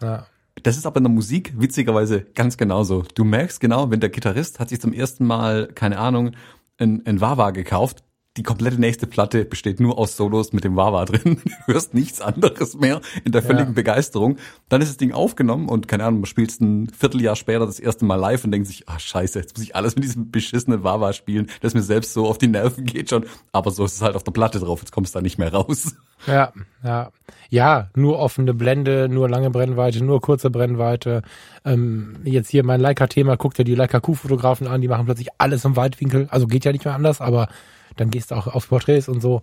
Ja. 0.00 0.26
Das 0.62 0.76
ist 0.76 0.86
aber 0.86 0.98
in 0.98 1.04
der 1.04 1.12
Musik 1.12 1.54
witzigerweise 1.58 2.20
ganz 2.34 2.56
genauso. 2.56 3.04
Du 3.14 3.24
merkst 3.24 3.60
genau, 3.60 3.90
wenn 3.90 4.00
der 4.00 4.10
Gitarrist 4.10 4.60
hat 4.60 4.68
sich 4.68 4.80
zum 4.80 4.92
ersten 4.92 5.26
Mal, 5.26 5.68
keine 5.68 5.98
Ahnung, 5.98 6.32
ein, 6.78 7.04
ein 7.06 7.20
Wawa 7.20 7.50
gekauft, 7.50 8.04
die 8.38 8.42
komplette 8.42 8.80
nächste 8.80 9.06
Platte 9.06 9.44
besteht 9.44 9.78
nur 9.78 9.98
aus 9.98 10.16
Solos 10.16 10.54
mit 10.54 10.64
dem 10.64 10.74
Wawa 10.76 11.04
drin. 11.04 11.40
Du 11.66 11.74
hörst 11.74 11.94
nichts 11.94 12.20
anderes 12.20 12.74
mehr 12.74 13.00
in 13.24 13.32
der 13.32 13.42
völligen 13.42 13.68
ja. 13.68 13.74
Begeisterung. 13.74 14.38
Dann 14.68 14.80
ist 14.80 14.88
das 14.88 14.96
Ding 14.96 15.12
aufgenommen 15.12 15.68
und 15.68 15.86
keine 15.86 16.04
Ahnung, 16.04 16.20
man 16.20 16.26
spielt 16.26 16.58
ein 16.60 16.88
Vierteljahr 16.88 17.36
später 17.36 17.66
das 17.66 17.78
erste 17.78 18.04
Mal 18.04 18.16
live 18.16 18.44
und 18.44 18.50
denkt 18.50 18.66
sich, 18.66 18.88
ah 18.88 18.98
scheiße, 18.98 19.38
jetzt 19.38 19.56
muss 19.56 19.64
ich 19.64 19.76
alles 19.76 19.94
mit 19.94 20.04
diesem 20.04 20.30
beschissenen 20.30 20.82
Wawa 20.82 21.12
spielen, 21.12 21.48
das 21.60 21.74
mir 21.74 21.82
selbst 21.82 22.14
so 22.14 22.26
auf 22.26 22.38
die 22.38 22.48
Nerven 22.48 22.84
geht 22.84 23.10
schon. 23.10 23.26
Aber 23.52 23.70
so 23.70 23.84
ist 23.84 23.94
es 23.94 24.02
halt 24.02 24.16
auf 24.16 24.24
der 24.24 24.32
Platte 24.32 24.58
drauf, 24.58 24.80
jetzt 24.80 24.92
kommst 24.92 25.14
du 25.14 25.18
da 25.18 25.22
nicht 25.22 25.38
mehr 25.38 25.52
raus. 25.52 25.94
Ja, 26.28 26.52
ja. 26.84 27.10
Ja, 27.50 27.90
nur 27.96 28.20
offene 28.20 28.54
Blende, 28.54 29.08
nur 29.08 29.28
lange 29.28 29.50
Brennweite, 29.50 30.04
nur 30.04 30.20
kurze 30.20 30.50
Brennweite. 30.50 31.22
Ähm, 31.64 32.18
jetzt 32.22 32.48
hier 32.48 32.64
mein 32.64 32.80
Leica-Thema, 32.80 33.36
guckt 33.36 33.58
ja 33.58 33.64
die 33.64 33.74
Leica-Q-Fotografen 33.74 34.68
an, 34.68 34.80
die 34.80 34.86
machen 34.86 35.06
plötzlich 35.06 35.30
alles 35.38 35.64
im 35.64 35.74
Weitwinkel. 35.74 36.28
Also 36.30 36.46
geht 36.46 36.64
ja 36.64 36.70
nicht 36.70 36.84
mehr 36.84 36.94
anders, 36.94 37.20
aber 37.20 37.48
dann 37.96 38.10
gehst 38.10 38.30
du 38.30 38.34
auch 38.34 38.46
auf 38.46 38.68
Porträts 38.68 39.08
und 39.08 39.20
so. 39.20 39.42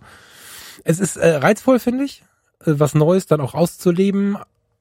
Es 0.84 1.00
ist 1.00 1.16
äh, 1.16 1.36
reizvoll, 1.36 1.78
finde 1.78 2.04
ich, 2.04 2.22
äh, 2.60 2.72
was 2.78 2.94
Neues 2.94 3.26
dann 3.26 3.40
auch 3.40 3.54
auszuleben, 3.54 4.38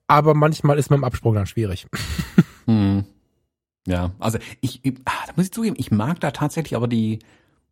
aber 0.07 0.33
manchmal 0.33 0.79
ist 0.79 0.89
mit 0.89 0.97
dem 0.97 1.03
Absprung 1.03 1.35
dann 1.35 1.45
schwierig. 1.45 1.87
hm. 2.65 3.05
Ja, 3.87 4.11
also 4.19 4.37
ich, 4.61 4.83
ich 4.83 4.95
ah, 5.05 5.25
da 5.27 5.33
muss 5.35 5.45
ich 5.45 5.51
zugeben, 5.51 5.75
ich 5.79 5.91
mag 5.91 6.19
da 6.19 6.31
tatsächlich 6.31 6.75
aber 6.75 6.87
die, 6.87 7.19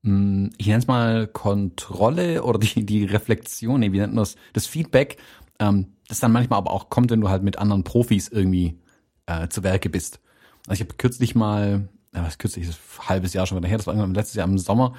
hm, 0.04 0.52
ich 0.58 0.68
nenne 0.68 0.80
es 0.80 0.88
mal 0.88 1.28
Kontrolle 1.28 2.44
oder 2.44 2.60
die, 2.60 2.86
die 2.86 3.06
Reflexion, 3.06 3.80
nee, 3.80 3.92
wie 3.92 4.00
nennt 4.00 4.14
man 4.14 4.24
das, 4.24 4.36
das 4.54 4.66
Feedback, 4.66 5.18
ähm, 5.60 5.94
das 6.08 6.20
dann 6.20 6.32
manchmal 6.32 6.58
aber 6.58 6.72
auch 6.72 6.90
kommt, 6.90 7.12
wenn 7.12 7.22
du 7.22 7.30
halt 7.30 7.44
mit 7.44 7.58
anderen 7.58 7.84
Profis 7.84 8.30
irgendwie 8.30 8.80
äh, 9.26 9.48
zu 9.50 9.64
Werke 9.64 9.90
bist. 9.90 10.20
Also 10.68 10.82
ich 10.82 10.88
habe 10.88 10.98
kürzlich 10.98 11.36
mal, 11.36 11.90
ja, 12.16 12.24
was 12.24 12.38
kürzlich 12.38 12.68
ist 12.68 12.80
ein 13.00 13.10
halbes 13.10 13.34
Jahr 13.34 13.46
schon 13.46 13.58
wieder 13.58 13.68
her, 13.68 13.78
das 13.78 13.88
war 13.88 13.94
irgendwann 13.94 14.16
letztes 14.16 14.36
Jahr 14.36 14.48
im 14.48 14.58
Sommer, 14.58 14.94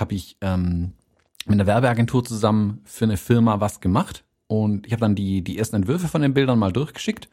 habe 0.00 0.14
ich 0.14 0.36
ähm, 0.40 0.92
mit 1.46 1.54
einer 1.54 1.66
Werbeagentur 1.66 2.24
zusammen 2.24 2.80
für 2.84 3.04
eine 3.04 3.16
Firma 3.16 3.60
was 3.60 3.80
gemacht 3.80 4.24
und 4.46 4.86
ich 4.86 4.92
habe 4.92 5.00
dann 5.00 5.14
die, 5.14 5.42
die 5.42 5.58
ersten 5.58 5.76
Entwürfe 5.76 6.08
von 6.08 6.22
den 6.22 6.34
Bildern 6.34 6.58
mal 6.58 6.72
durchgeschickt. 6.72 7.28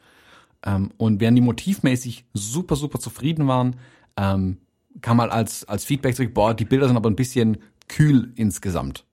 Ähm, 0.64 0.90
und 0.96 1.20
während 1.20 1.36
die 1.36 1.42
motivmäßig 1.42 2.24
super, 2.32 2.76
super 2.76 3.00
zufrieden 3.00 3.48
waren, 3.48 3.76
ähm, 4.16 4.58
kam 5.00 5.16
mal 5.16 5.30
als, 5.30 5.64
als 5.64 5.84
Feedback 5.84 6.14
zurück, 6.14 6.34
boah, 6.34 6.54
die 6.54 6.64
Bilder 6.64 6.86
sind 6.86 6.96
aber 6.96 7.10
ein 7.10 7.16
bisschen 7.16 7.58
kühl 7.88 8.32
insgesamt. 8.36 9.04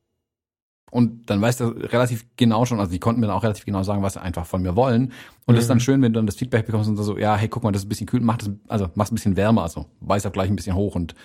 Und 0.92 1.30
dann 1.30 1.42
weißt 1.42 1.60
du 1.60 1.66
relativ 1.66 2.26
genau 2.38 2.66
schon, 2.66 2.80
also 2.80 2.92
die 2.92 3.00
konnten 3.00 3.22
mir 3.22 3.28
dann 3.28 3.36
auch 3.36 3.44
relativ 3.44 3.66
genau 3.66 3.84
sagen, 3.84 4.02
was 4.02 4.14
sie 4.14 4.22
einfach 4.22 4.46
von 4.46 4.62
mir 4.62 4.76
wollen. 4.76 5.12
Und 5.46 5.54
mhm. 5.54 5.56
das 5.56 5.64
ist 5.66 5.70
dann 5.70 5.78
mhm. 5.78 5.82
schön, 5.82 6.02
wenn 6.02 6.14
du 6.14 6.20
dann 6.20 6.28
das 6.28 6.36
Feedback 6.36 6.66
bekommst 6.66 6.90
und 6.90 6.98
so, 6.98 7.18
ja, 7.18 7.36
hey, 7.36 7.50
guck 7.50 7.64
mal, 7.64 7.72
das 7.72 7.82
ist 7.82 7.88
ein 7.88 7.90
bisschen 7.90 8.08
kühl, 8.08 8.22
mach 8.22 8.38
das, 8.38 8.52
also 8.68 8.90
mach's 8.96 9.12
ein 9.12 9.16
bisschen 9.16 9.36
wärmer, 9.36 9.64
also 9.64 9.88
weiß 10.02 10.26
auch 10.26 10.32
gleich 10.32 10.50
ein 10.50 10.56
bisschen 10.56 10.76
hoch 10.76 10.96
und 10.96 11.16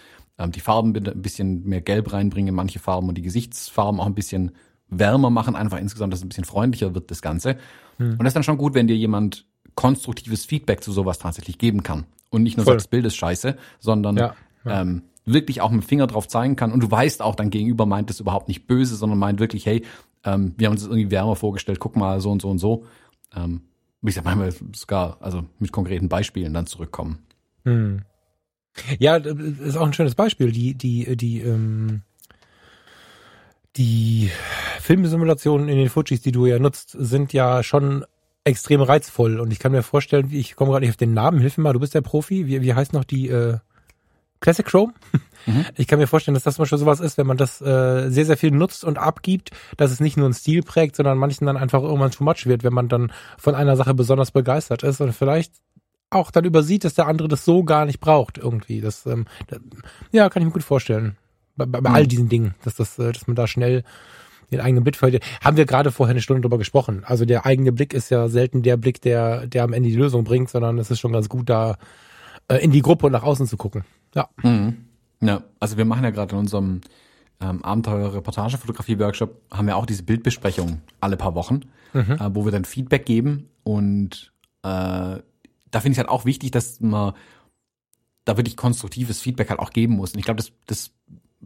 ähm, 0.41 0.53
die 0.53 0.61
Farben 0.61 0.97
ein 0.97 1.23
bisschen 1.23 1.65
mehr 1.65 1.83
Gelb 1.83 2.13
reinbringen, 2.13 2.55
manche 2.55 2.79
Farben 2.79 3.09
und 3.09 3.17
die 3.17 3.23
Gesichtsfarben 3.23 4.01
auch 4.01 4.07
ein 4.07 4.15
bisschen 4.15 4.53
wärmer 4.89 5.31
machen, 5.31 5.55
einfach 5.55 5.79
insgesamt, 5.79 6.13
dass 6.13 6.21
es 6.21 6.25
ein 6.25 6.31
bisschen 6.31 6.45
freundlicher 6.45 6.95
wird, 6.95 7.11
das 7.11 7.23
Ganze. 7.23 7.57
Hm. 7.99 8.13
Und 8.13 8.21
das 8.21 8.29
ist 8.29 8.37
dann 8.37 8.43
schon 8.43 8.59
gut, 8.59 8.75
wenn 8.75 8.89
dir 8.89 8.97
jemand 8.97 9.47
konstruktives 9.75 10.47
Feedback 10.47 10.83
zu 10.83 10.93
sowas 10.93 11.19
tatsächlich 11.19 11.59
geben 11.59 11.83
kann. 11.83 12.07
Und 12.31 12.43
nicht 12.43 12.57
nur 12.57 12.65
Voll. 12.65 12.75
sagt, 12.75 12.81
das 12.83 12.89
Bild 12.89 13.05
ist 13.05 13.17
scheiße, 13.17 13.57
sondern 13.79 14.17
ja, 14.17 14.35
ja. 14.65 14.81
Ähm, 14.81 15.03
wirklich 15.27 15.61
auch 15.61 15.71
mit 15.71 15.83
dem 15.83 15.87
Finger 15.87 16.07
drauf 16.07 16.27
zeigen 16.27 16.57
kann. 16.57 16.73
Und 16.73 16.81
du 16.83 16.91
weißt 16.91 17.23
auch, 17.23 17.35
dein 17.35 17.51
Gegenüber 17.51 17.87
meint 17.87 18.11
das 18.11 18.21
überhaupt 18.21 18.49
nicht 18.49 18.67
böse, 18.67 18.97
sondern 18.97 19.19
meint 19.19 19.39
wirklich, 19.41 19.67
hey, 19.67 19.85
ähm, 20.25 20.55
wir 20.57 20.67
haben 20.67 20.73
uns 20.73 20.83
das 20.83 20.91
irgendwie 20.91 21.11
wärmer 21.11 21.37
vorgestellt, 21.37 21.79
guck 21.79 21.97
mal, 21.97 22.21
so 22.21 22.31
und 22.31 22.43
so 22.43 22.49
und 22.51 22.59
so. 22.59 22.85
Ähm, 23.35 23.63
wie 24.01 24.07
gesagt, 24.07 24.25
manchmal 24.25 24.53
sogar, 24.75 25.19
also 25.21 25.45
mit 25.59 25.73
konkreten 25.73 26.09
Beispielen 26.09 26.55
dann 26.55 26.67
zurückkommen. 26.67 27.19
Hm. 27.65 28.03
Ja, 28.99 29.17
ist 29.17 29.77
auch 29.77 29.87
ein 29.87 29.93
schönes 29.93 30.15
Beispiel. 30.15 30.53
Die, 30.53 30.75
die, 30.75 31.17
die, 31.17 31.41
ähm, 31.41 32.03
die 33.77 34.31
Filmsimulationen 34.81 35.69
in 35.69 35.77
den 35.77 35.89
Fujis, 35.89 36.21
die 36.21 36.33
du 36.33 36.47
ja 36.47 36.59
nutzt, 36.59 36.91
sind 36.99 37.33
ja 37.33 37.63
schon 37.63 38.05
extrem 38.45 38.81
reizvoll. 38.83 39.39
Und 39.41 39.53
ich 39.53 39.59
kann 39.59 39.73
mir 39.73 39.83
vorstellen, 39.83 40.29
ich 40.33 40.57
komme 40.57 40.71
gerade 40.71 40.85
nicht 40.85 40.93
auf 40.93 40.97
den 40.97 41.15
Namen, 41.15 41.41
hilf 41.41 41.59
mir 41.59 41.65
mal, 41.65 41.73
du 41.73 41.81
bist 41.81 41.95
der 41.95 42.01
Profi. 42.01 42.47
Wie, 42.47 42.63
wie 42.63 42.75
heißt 42.75 42.93
noch 42.93 43.05
die 43.05 43.29
äh, 43.29 43.59
Classic 44.41 44.67
Chrome? 44.67 44.95
Mhm. 45.47 45.65
Ich 45.77 45.87
kann 45.87 45.99
mir 45.99 46.07
vorstellen, 46.07 46.35
dass 46.35 46.43
das 46.43 46.59
mal 46.59 46.67
schon 46.67 46.79
sowas 46.79 47.01
ist, 47.01 47.17
wenn 47.17 47.27
man 47.27 47.39
das 47.39 47.63
äh, 47.63 48.11
sehr, 48.11 48.27
sehr 48.27 48.37
viel 48.37 48.51
nutzt 48.51 48.85
und 48.85 48.99
abgibt, 48.99 49.53
dass 49.79 49.91
es 49.91 49.99
nicht 49.99 50.19
nur 50.19 50.27
einen 50.27 50.35
Stil 50.35 50.63
prägt, 50.63 50.97
sondern 50.97 51.17
manchen 51.17 51.47
dann 51.47 51.57
einfach 51.57 51.83
irgendwann 51.83 52.11
too 52.11 52.25
much 52.25 52.45
wird, 52.45 52.63
wenn 52.63 52.75
man 52.75 52.91
dann 52.91 53.11
von 53.39 53.55
einer 53.55 53.75
Sache 53.75 53.95
besonders 53.95 54.33
begeistert 54.33 54.83
ist. 54.83 55.01
Und 55.01 55.15
vielleicht 55.15 55.55
auch 56.11 56.31
dann 56.31 56.45
übersieht, 56.45 56.85
dass 56.85 56.95
der 56.95 57.07
andere 57.07 57.29
das 57.29 57.45
so 57.45 57.65
gar 57.65 57.87
nicht 57.87 58.01
braucht 58.01 58.39
irgendwie. 58.39 58.81
Das, 58.81 59.07
ähm, 59.07 59.27
das 59.47 59.61
ja, 60.13 60.29
kann 60.29 60.43
ich 60.43 60.47
mir 60.47 60.53
gut 60.53 60.65
vorstellen. 60.65 61.17
Bei, 61.57 61.67
bei, 61.67 61.81
bei 61.81 61.91
mhm. 61.91 61.97
all 61.97 62.07
diesen 62.07 62.29
Dingen, 62.29 62.55
dass 62.65 62.75
das, 62.75 62.99
äh, 62.99 63.13
dass 63.13 63.27
man 63.27 63.37
da 63.37 63.47
schnell 63.47 63.85
den 64.51 64.61
eigenen 64.61 64.83
Blick 64.83 64.97
verliert. 64.97 65.25
Haben 65.43 65.57
wir 65.57 65.65
gerade 65.65 65.93
vorher 65.93 66.11
eine 66.11 66.23
Stunde 66.23 66.43
drüber 66.43 66.59
gesprochen. 66.59 67.03
Also 67.05 67.25
der 67.25 67.47
eigene 67.47 67.73
Blick 67.73 67.95
ist 67.95 68.11
ja 68.11 68.29
selten 68.29 68.63
der 68.63 68.77
Blick, 68.77 69.01
der, 69.01 69.47
der 69.47 69.65
am 69.65 69.73
Ende 69.73 69.89
die 69.89 69.97
Lösung 69.97 70.25
bringt, 70.25 70.51
sondern 70.51 70.79
es 70.79 70.91
ist 70.91 71.01
schon 71.01 71.13
ganz 71.13 71.29
gut, 71.29 71.49
da 71.49 71.77
äh, 72.49 72.57
in 72.57 72.73
die 72.73 72.83
Gruppe 72.83 73.07
und 73.07 73.13
nach 73.13 73.23
außen 73.23 73.47
zu 73.47 73.57
gucken. 73.57 73.85
Ja. 74.15 74.29
Mhm. 74.43 74.87
Ja, 75.23 75.43
also 75.61 75.77
wir 75.77 75.85
machen 75.85 76.03
ja 76.03 76.11
gerade 76.11 76.33
in 76.33 76.39
unserem 76.39 76.81
ähm, 77.41 77.65
Abenteuer-Reportage-Fotografie-Workshop 77.65 79.41
haben 79.53 79.67
wir 79.67 79.77
auch 79.77 79.87
diese 79.87 80.03
Bildbesprechung 80.03 80.81
alle 81.01 81.17
paar 81.17 81.35
Wochen, 81.35 81.61
mhm. 81.93 82.13
äh, 82.13 82.35
wo 82.35 82.45
wir 82.45 82.53
dann 82.53 82.65
Feedback 82.65 83.07
geben 83.07 83.49
und 83.63 84.33
äh, 84.63 85.19
da 85.71 85.81
finde 85.81 85.93
ich 85.93 85.99
halt 85.99 86.09
auch 86.09 86.25
wichtig, 86.25 86.51
dass 86.51 86.81
man 86.81 87.15
da 88.25 88.37
wirklich 88.37 88.57
konstruktives 88.57 89.21
Feedback 89.21 89.51
halt 89.51 89.61
auch 89.61 89.71
geben 89.71 89.95
muss. 89.95 90.13
Und 90.13 90.19
ich 90.19 90.25
glaube, 90.25 90.39
das, 90.39 90.53
das 90.67 90.93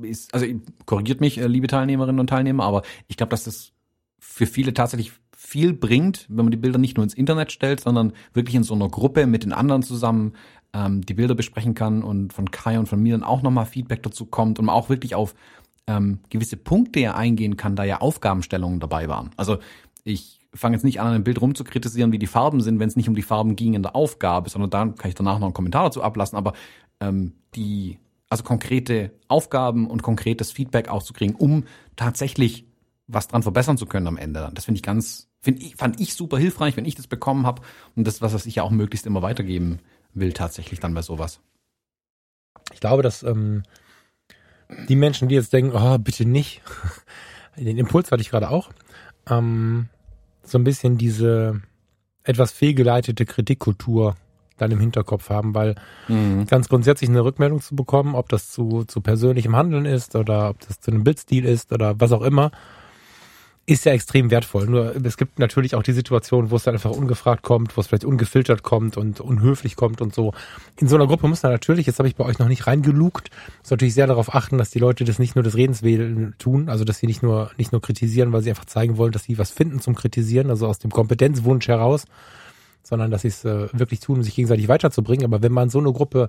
ist, 0.02 0.34
also 0.34 0.46
korrigiert 0.86 1.20
mich, 1.20 1.38
äh, 1.38 1.46
liebe 1.46 1.66
Teilnehmerinnen 1.66 2.20
und 2.20 2.28
Teilnehmer, 2.28 2.64
aber 2.64 2.82
ich 3.08 3.16
glaube, 3.16 3.30
dass 3.30 3.44
das 3.44 3.72
für 4.18 4.46
viele 4.46 4.74
tatsächlich 4.74 5.12
viel 5.36 5.72
bringt, 5.72 6.26
wenn 6.28 6.46
man 6.46 6.50
die 6.50 6.56
Bilder 6.56 6.78
nicht 6.78 6.96
nur 6.96 7.04
ins 7.04 7.14
Internet 7.14 7.52
stellt, 7.52 7.80
sondern 7.80 8.12
wirklich 8.32 8.54
in 8.54 8.62
so 8.62 8.74
einer 8.74 8.88
Gruppe 8.88 9.26
mit 9.26 9.44
den 9.44 9.52
anderen 9.52 9.82
zusammen 9.82 10.32
ähm, 10.72 11.04
die 11.04 11.14
Bilder 11.14 11.34
besprechen 11.34 11.74
kann 11.74 12.02
und 12.02 12.32
von 12.32 12.50
Kai 12.50 12.78
und 12.78 12.88
von 12.88 13.00
mir 13.00 13.12
dann 13.12 13.22
auch 13.22 13.42
nochmal 13.42 13.66
Feedback 13.66 14.02
dazu 14.02 14.26
kommt 14.26 14.58
und 14.58 14.66
man 14.66 14.74
auch 14.74 14.88
wirklich 14.88 15.14
auf 15.14 15.34
ähm, 15.86 16.20
gewisse 16.30 16.56
Punkte 16.56 17.00
ja 17.00 17.14
eingehen 17.14 17.56
kann, 17.56 17.76
da 17.76 17.84
ja 17.84 18.00
Aufgabenstellungen 18.00 18.80
dabei 18.80 19.08
waren. 19.08 19.30
Also 19.36 19.58
ich 20.02 20.40
fange 20.54 20.76
jetzt 20.76 20.84
nicht 20.84 21.00
an, 21.00 21.08
einem 21.08 21.24
Bild 21.24 21.40
rumzukritisieren, 21.40 22.12
wie 22.12 22.18
die 22.18 22.26
Farben 22.26 22.60
sind, 22.60 22.78
wenn 22.78 22.88
es 22.88 22.96
nicht 22.96 23.08
um 23.08 23.14
die 23.14 23.22
Farben 23.22 23.56
ging 23.56 23.74
in 23.74 23.82
der 23.82 23.96
Aufgabe, 23.96 24.50
sondern 24.50 24.70
dann 24.70 24.94
kann 24.96 25.08
ich 25.08 25.14
danach 25.14 25.38
noch 25.38 25.46
einen 25.46 25.54
Kommentar 25.54 25.84
dazu 25.84 26.02
ablassen. 26.02 26.38
Aber 26.38 26.52
ähm, 27.00 27.32
die, 27.54 27.98
also 28.28 28.44
konkrete 28.44 29.12
Aufgaben 29.28 29.88
und 29.88 30.02
konkretes 30.02 30.52
Feedback 30.52 30.88
auch 30.88 31.02
zu 31.02 31.12
kriegen, 31.12 31.34
um 31.34 31.64
tatsächlich 31.96 32.66
was 33.06 33.28
dran 33.28 33.42
verbessern 33.42 33.76
zu 33.76 33.86
können 33.86 34.06
am 34.06 34.16
Ende. 34.16 34.50
Das 34.54 34.64
finde 34.64 34.78
ich 34.78 34.82
ganz, 34.82 35.28
finde 35.40 35.62
ich, 35.62 35.76
fand 35.76 36.00
ich 36.00 36.14
super 36.14 36.38
hilfreich, 36.38 36.76
wenn 36.76 36.86
ich 36.86 36.94
das 36.94 37.06
bekommen 37.06 37.46
habe 37.46 37.62
und 37.96 38.06
das, 38.06 38.22
was 38.22 38.46
ich 38.46 38.54
ja 38.56 38.62
auch 38.62 38.70
möglichst 38.70 39.06
immer 39.06 39.22
weitergeben 39.22 39.80
will, 40.14 40.32
tatsächlich 40.32 40.80
dann 40.80 40.94
bei 40.94 41.02
sowas. 41.02 41.40
Ich 42.72 42.80
glaube, 42.80 43.02
dass 43.02 43.22
ähm, 43.22 43.62
die 44.88 44.96
Menschen, 44.96 45.28
die 45.28 45.34
jetzt 45.34 45.52
denken, 45.52 45.76
oh, 45.76 45.98
bitte 45.98 46.24
nicht, 46.24 46.62
den 47.56 47.76
Impuls 47.76 48.10
hatte 48.10 48.22
ich 48.22 48.30
gerade 48.30 48.48
auch, 48.48 48.70
ähm, 49.28 49.88
so 50.44 50.58
ein 50.58 50.64
bisschen 50.64 50.98
diese 50.98 51.60
etwas 52.22 52.52
fehlgeleitete 52.52 53.24
Kritikkultur 53.26 54.16
dann 54.56 54.70
im 54.70 54.80
Hinterkopf 54.80 55.30
haben, 55.30 55.54
weil 55.54 55.74
mhm. 56.08 56.46
ganz 56.46 56.68
grundsätzlich 56.68 57.10
eine 57.10 57.24
Rückmeldung 57.24 57.60
zu 57.60 57.74
bekommen, 57.74 58.14
ob 58.14 58.28
das 58.28 58.50
zu, 58.50 58.84
zu 58.84 59.00
persönlichem 59.00 59.56
Handeln 59.56 59.84
ist 59.84 60.14
oder 60.14 60.50
ob 60.50 60.60
das 60.60 60.80
zu 60.80 60.90
einem 60.90 61.04
Bildstil 61.04 61.44
ist 61.44 61.72
oder 61.72 62.00
was 62.00 62.12
auch 62.12 62.22
immer, 62.22 62.52
ist 63.66 63.86
ja 63.86 63.92
extrem 63.92 64.30
wertvoll. 64.30 64.66
Nur 64.66 64.94
es 65.04 65.16
gibt 65.16 65.38
natürlich 65.38 65.74
auch 65.74 65.82
die 65.82 65.92
Situation, 65.92 66.50
wo 66.50 66.56
es 66.56 66.64
dann 66.64 66.74
einfach 66.74 66.90
ungefragt 66.90 67.42
kommt, 67.42 67.76
wo 67.76 67.80
es 67.80 67.86
vielleicht 67.86 68.04
ungefiltert 68.04 68.62
kommt 68.62 68.96
und 68.98 69.20
unhöflich 69.20 69.74
kommt 69.74 70.02
und 70.02 70.14
so. 70.14 70.34
In 70.78 70.88
so 70.88 70.96
einer 70.96 71.06
Gruppe 71.06 71.28
muss 71.28 71.42
man 71.42 71.52
natürlich, 71.52 71.86
jetzt 71.86 71.98
habe 71.98 72.08
ich 72.08 72.16
bei 72.16 72.24
euch 72.24 72.38
noch 72.38 72.48
nicht 72.48 72.66
reingelugt, 72.66 73.30
muss 73.60 73.70
natürlich 73.70 73.94
sehr 73.94 74.06
darauf 74.06 74.34
achten, 74.34 74.58
dass 74.58 74.70
die 74.70 74.78
Leute 74.78 75.04
das 75.04 75.18
nicht 75.18 75.34
nur 75.34 75.42
des 75.42 75.56
Redens 75.56 75.82
wählen 75.82 76.34
tun, 76.38 76.68
also 76.68 76.84
dass 76.84 76.98
sie 76.98 77.06
nicht 77.06 77.22
nur 77.22 77.50
nicht 77.56 77.72
nur 77.72 77.80
kritisieren, 77.80 78.32
weil 78.32 78.42
sie 78.42 78.50
einfach 78.50 78.66
zeigen 78.66 78.98
wollen, 78.98 79.12
dass 79.12 79.24
sie 79.24 79.38
was 79.38 79.50
finden 79.50 79.80
zum 79.80 79.94
Kritisieren, 79.94 80.50
also 80.50 80.66
aus 80.66 80.78
dem 80.78 80.90
Kompetenzwunsch 80.90 81.68
heraus, 81.68 82.04
sondern 82.82 83.10
dass 83.10 83.22
sie 83.22 83.28
es 83.28 83.46
äh, 83.46 83.68
wirklich 83.72 84.00
tun, 84.00 84.16
um 84.16 84.22
sich 84.22 84.34
gegenseitig 84.34 84.68
weiterzubringen. 84.68 85.24
Aber 85.24 85.42
wenn 85.42 85.52
man 85.52 85.70
so 85.70 85.78
eine 85.78 85.92
Gruppe 85.92 86.28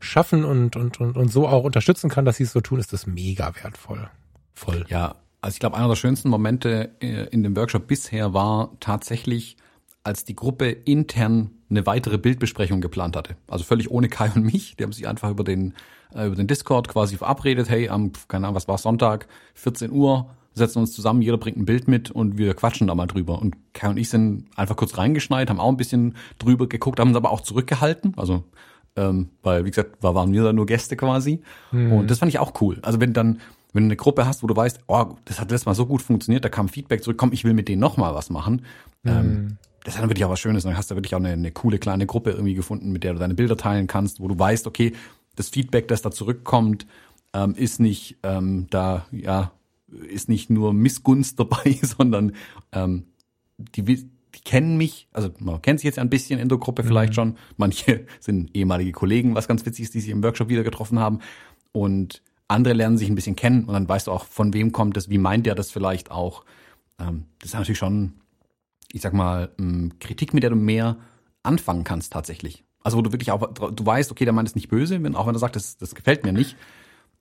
schaffen 0.00 0.44
und, 0.44 0.74
und, 0.74 1.00
und, 1.00 1.16
und 1.16 1.32
so 1.32 1.46
auch 1.46 1.62
unterstützen 1.62 2.10
kann, 2.10 2.24
dass 2.24 2.38
sie 2.38 2.42
es 2.42 2.52
so 2.52 2.60
tun, 2.60 2.80
ist 2.80 2.92
das 2.92 3.06
mega 3.06 3.52
wertvoll. 3.62 4.10
Voll. 4.52 4.84
Ja, 4.88 5.14
also 5.42 5.56
ich 5.56 5.60
glaube, 5.60 5.76
einer 5.76 5.88
der 5.88 5.96
schönsten 5.96 6.28
Momente 6.28 6.90
äh, 7.00 7.26
in 7.30 7.42
dem 7.42 7.56
Workshop 7.56 7.88
bisher 7.88 8.32
war 8.32 8.70
tatsächlich, 8.80 9.56
als 10.04 10.24
die 10.24 10.36
Gruppe 10.36 10.70
intern 10.70 11.50
eine 11.68 11.84
weitere 11.84 12.16
Bildbesprechung 12.16 12.80
geplant 12.80 13.16
hatte. 13.16 13.36
Also 13.48 13.64
völlig 13.64 13.90
ohne 13.90 14.08
Kai 14.08 14.30
und 14.34 14.44
mich. 14.44 14.76
Die 14.76 14.84
haben 14.84 14.92
sich 14.92 15.08
einfach 15.08 15.30
über 15.30 15.44
den, 15.44 15.74
äh, 16.14 16.26
über 16.26 16.36
den 16.36 16.46
Discord 16.46 16.88
quasi 16.88 17.16
verabredet. 17.16 17.68
Hey, 17.68 17.88
am, 17.88 18.12
keine 18.28 18.46
Ahnung, 18.46 18.56
was 18.56 18.68
war 18.68 18.78
Sonntag, 18.78 19.26
14 19.54 19.90
Uhr, 19.90 20.30
setzen 20.54 20.78
uns 20.78 20.92
zusammen, 20.92 21.22
jeder 21.22 21.38
bringt 21.38 21.56
ein 21.56 21.64
Bild 21.64 21.88
mit 21.88 22.10
und 22.10 22.38
wir 22.38 22.54
quatschen 22.54 22.86
da 22.86 22.94
mal 22.94 23.06
drüber. 23.06 23.40
Und 23.40 23.56
Kai 23.72 23.88
und 23.88 23.96
ich 23.96 24.10
sind 24.10 24.46
einfach 24.54 24.76
kurz 24.76 24.96
reingeschneit, 24.96 25.50
haben 25.50 25.60
auch 25.60 25.70
ein 25.70 25.76
bisschen 25.76 26.14
drüber 26.38 26.68
geguckt, 26.68 27.00
haben 27.00 27.08
uns 27.08 27.16
aber 27.16 27.30
auch 27.30 27.40
zurückgehalten. 27.40 28.14
Also, 28.16 28.44
ähm, 28.94 29.30
weil, 29.42 29.64
wie 29.64 29.70
gesagt, 29.70 30.02
waren 30.02 30.32
wir 30.32 30.44
da 30.44 30.52
nur 30.52 30.66
Gäste 30.66 30.96
quasi. 30.96 31.40
Mhm. 31.70 31.92
Und 31.92 32.10
das 32.10 32.18
fand 32.18 32.28
ich 32.28 32.38
auch 32.38 32.60
cool. 32.60 32.78
Also 32.82 33.00
wenn 33.00 33.12
dann, 33.12 33.40
wenn 33.72 33.84
du 33.84 33.86
eine 33.88 33.96
Gruppe 33.96 34.26
hast, 34.26 34.42
wo 34.42 34.46
du 34.46 34.56
weißt, 34.56 34.80
oh, 34.86 35.16
das 35.24 35.40
hat 35.40 35.50
letztes 35.50 35.66
Mal 35.66 35.74
so 35.74 35.86
gut 35.86 36.02
funktioniert, 36.02 36.44
da 36.44 36.48
kam 36.48 36.68
Feedback 36.68 37.02
zurück, 37.02 37.18
komm, 37.18 37.32
ich 37.32 37.44
will 37.44 37.54
mit 37.54 37.68
denen 37.68 37.80
nochmal 37.80 38.14
was 38.14 38.30
machen. 38.30 38.62
Mhm. 39.02 39.10
Ähm, 39.10 39.56
das 39.84 39.94
ist 39.94 40.00
dann 40.00 40.10
wirklich 40.10 40.24
auch 40.24 40.30
was 40.30 40.40
Schönes. 40.40 40.62
Dann 40.62 40.76
hast 40.76 40.90
du 40.90 40.94
wirklich 40.94 41.14
auch 41.14 41.20
eine, 41.20 41.30
eine 41.30 41.50
coole 41.50 41.78
kleine 41.78 42.06
Gruppe 42.06 42.30
irgendwie 42.30 42.54
gefunden, 42.54 42.92
mit 42.92 43.02
der 43.04 43.14
du 43.14 43.18
deine 43.18 43.34
Bilder 43.34 43.56
teilen 43.56 43.86
kannst, 43.86 44.20
wo 44.20 44.28
du 44.28 44.38
weißt, 44.38 44.66
okay, 44.66 44.92
das 45.34 45.48
Feedback, 45.48 45.88
das 45.88 46.02
da 46.02 46.10
zurückkommt, 46.10 46.86
ähm, 47.32 47.54
ist 47.54 47.80
nicht 47.80 48.18
ähm, 48.22 48.66
da, 48.70 49.06
ja, 49.10 49.52
ist 50.08 50.28
nicht 50.28 50.50
nur 50.50 50.72
Missgunst 50.72 51.38
dabei, 51.40 51.78
sondern 51.82 52.32
ähm, 52.72 53.06
die, 53.58 53.82
die 53.82 54.40
kennen 54.44 54.76
mich, 54.76 55.08
also 55.12 55.30
man 55.38 55.60
kennt 55.62 55.80
sich 55.80 55.84
jetzt 55.84 55.98
ein 55.98 56.10
bisschen 56.10 56.38
in 56.38 56.48
der 56.48 56.58
Gruppe 56.58 56.84
vielleicht 56.84 57.12
mhm. 57.12 57.14
schon. 57.14 57.36
Manche 57.56 58.06
sind 58.20 58.54
ehemalige 58.54 58.92
Kollegen, 58.92 59.34
was 59.34 59.48
ganz 59.48 59.64
witzig 59.66 59.84
ist, 59.86 59.94
die 59.94 60.00
sich 60.00 60.10
im 60.10 60.22
Workshop 60.22 60.48
wieder 60.48 60.62
getroffen 60.62 60.98
haben. 60.98 61.20
Und 61.72 62.22
andere 62.52 62.74
lernen 62.74 62.98
sich 62.98 63.08
ein 63.08 63.14
bisschen 63.14 63.36
kennen 63.36 63.64
und 63.64 63.74
dann 63.74 63.88
weißt 63.88 64.06
du 64.06 64.12
auch, 64.12 64.24
von 64.24 64.52
wem 64.54 64.72
kommt 64.72 64.96
das, 64.96 65.10
wie 65.10 65.18
meint 65.18 65.46
der 65.46 65.54
das 65.54 65.70
vielleicht 65.70 66.10
auch. 66.10 66.44
Ähm, 66.98 67.26
das 67.40 67.50
ist 67.50 67.54
natürlich 67.54 67.78
schon, 67.78 68.14
ich 68.92 69.00
sag 69.00 69.12
mal, 69.12 69.50
ähm, 69.58 69.92
Kritik, 70.00 70.34
mit 70.34 70.42
der 70.42 70.50
du 70.50 70.56
mehr 70.56 70.96
anfangen 71.42 71.84
kannst 71.84 72.12
tatsächlich. 72.12 72.64
Also 72.84 72.98
wo 72.98 73.02
du 73.02 73.12
wirklich 73.12 73.30
auch, 73.30 73.52
du 73.52 73.86
weißt, 73.86 74.10
okay, 74.10 74.24
der 74.24 74.32
meint 74.32 74.48
es 74.48 74.54
nicht 74.54 74.68
böse, 74.68 75.02
wenn, 75.02 75.14
auch 75.14 75.26
wenn 75.26 75.34
er 75.34 75.38
sagt, 75.38 75.56
das, 75.56 75.76
das 75.76 75.94
gefällt 75.94 76.24
mir 76.24 76.32
nicht, 76.32 76.56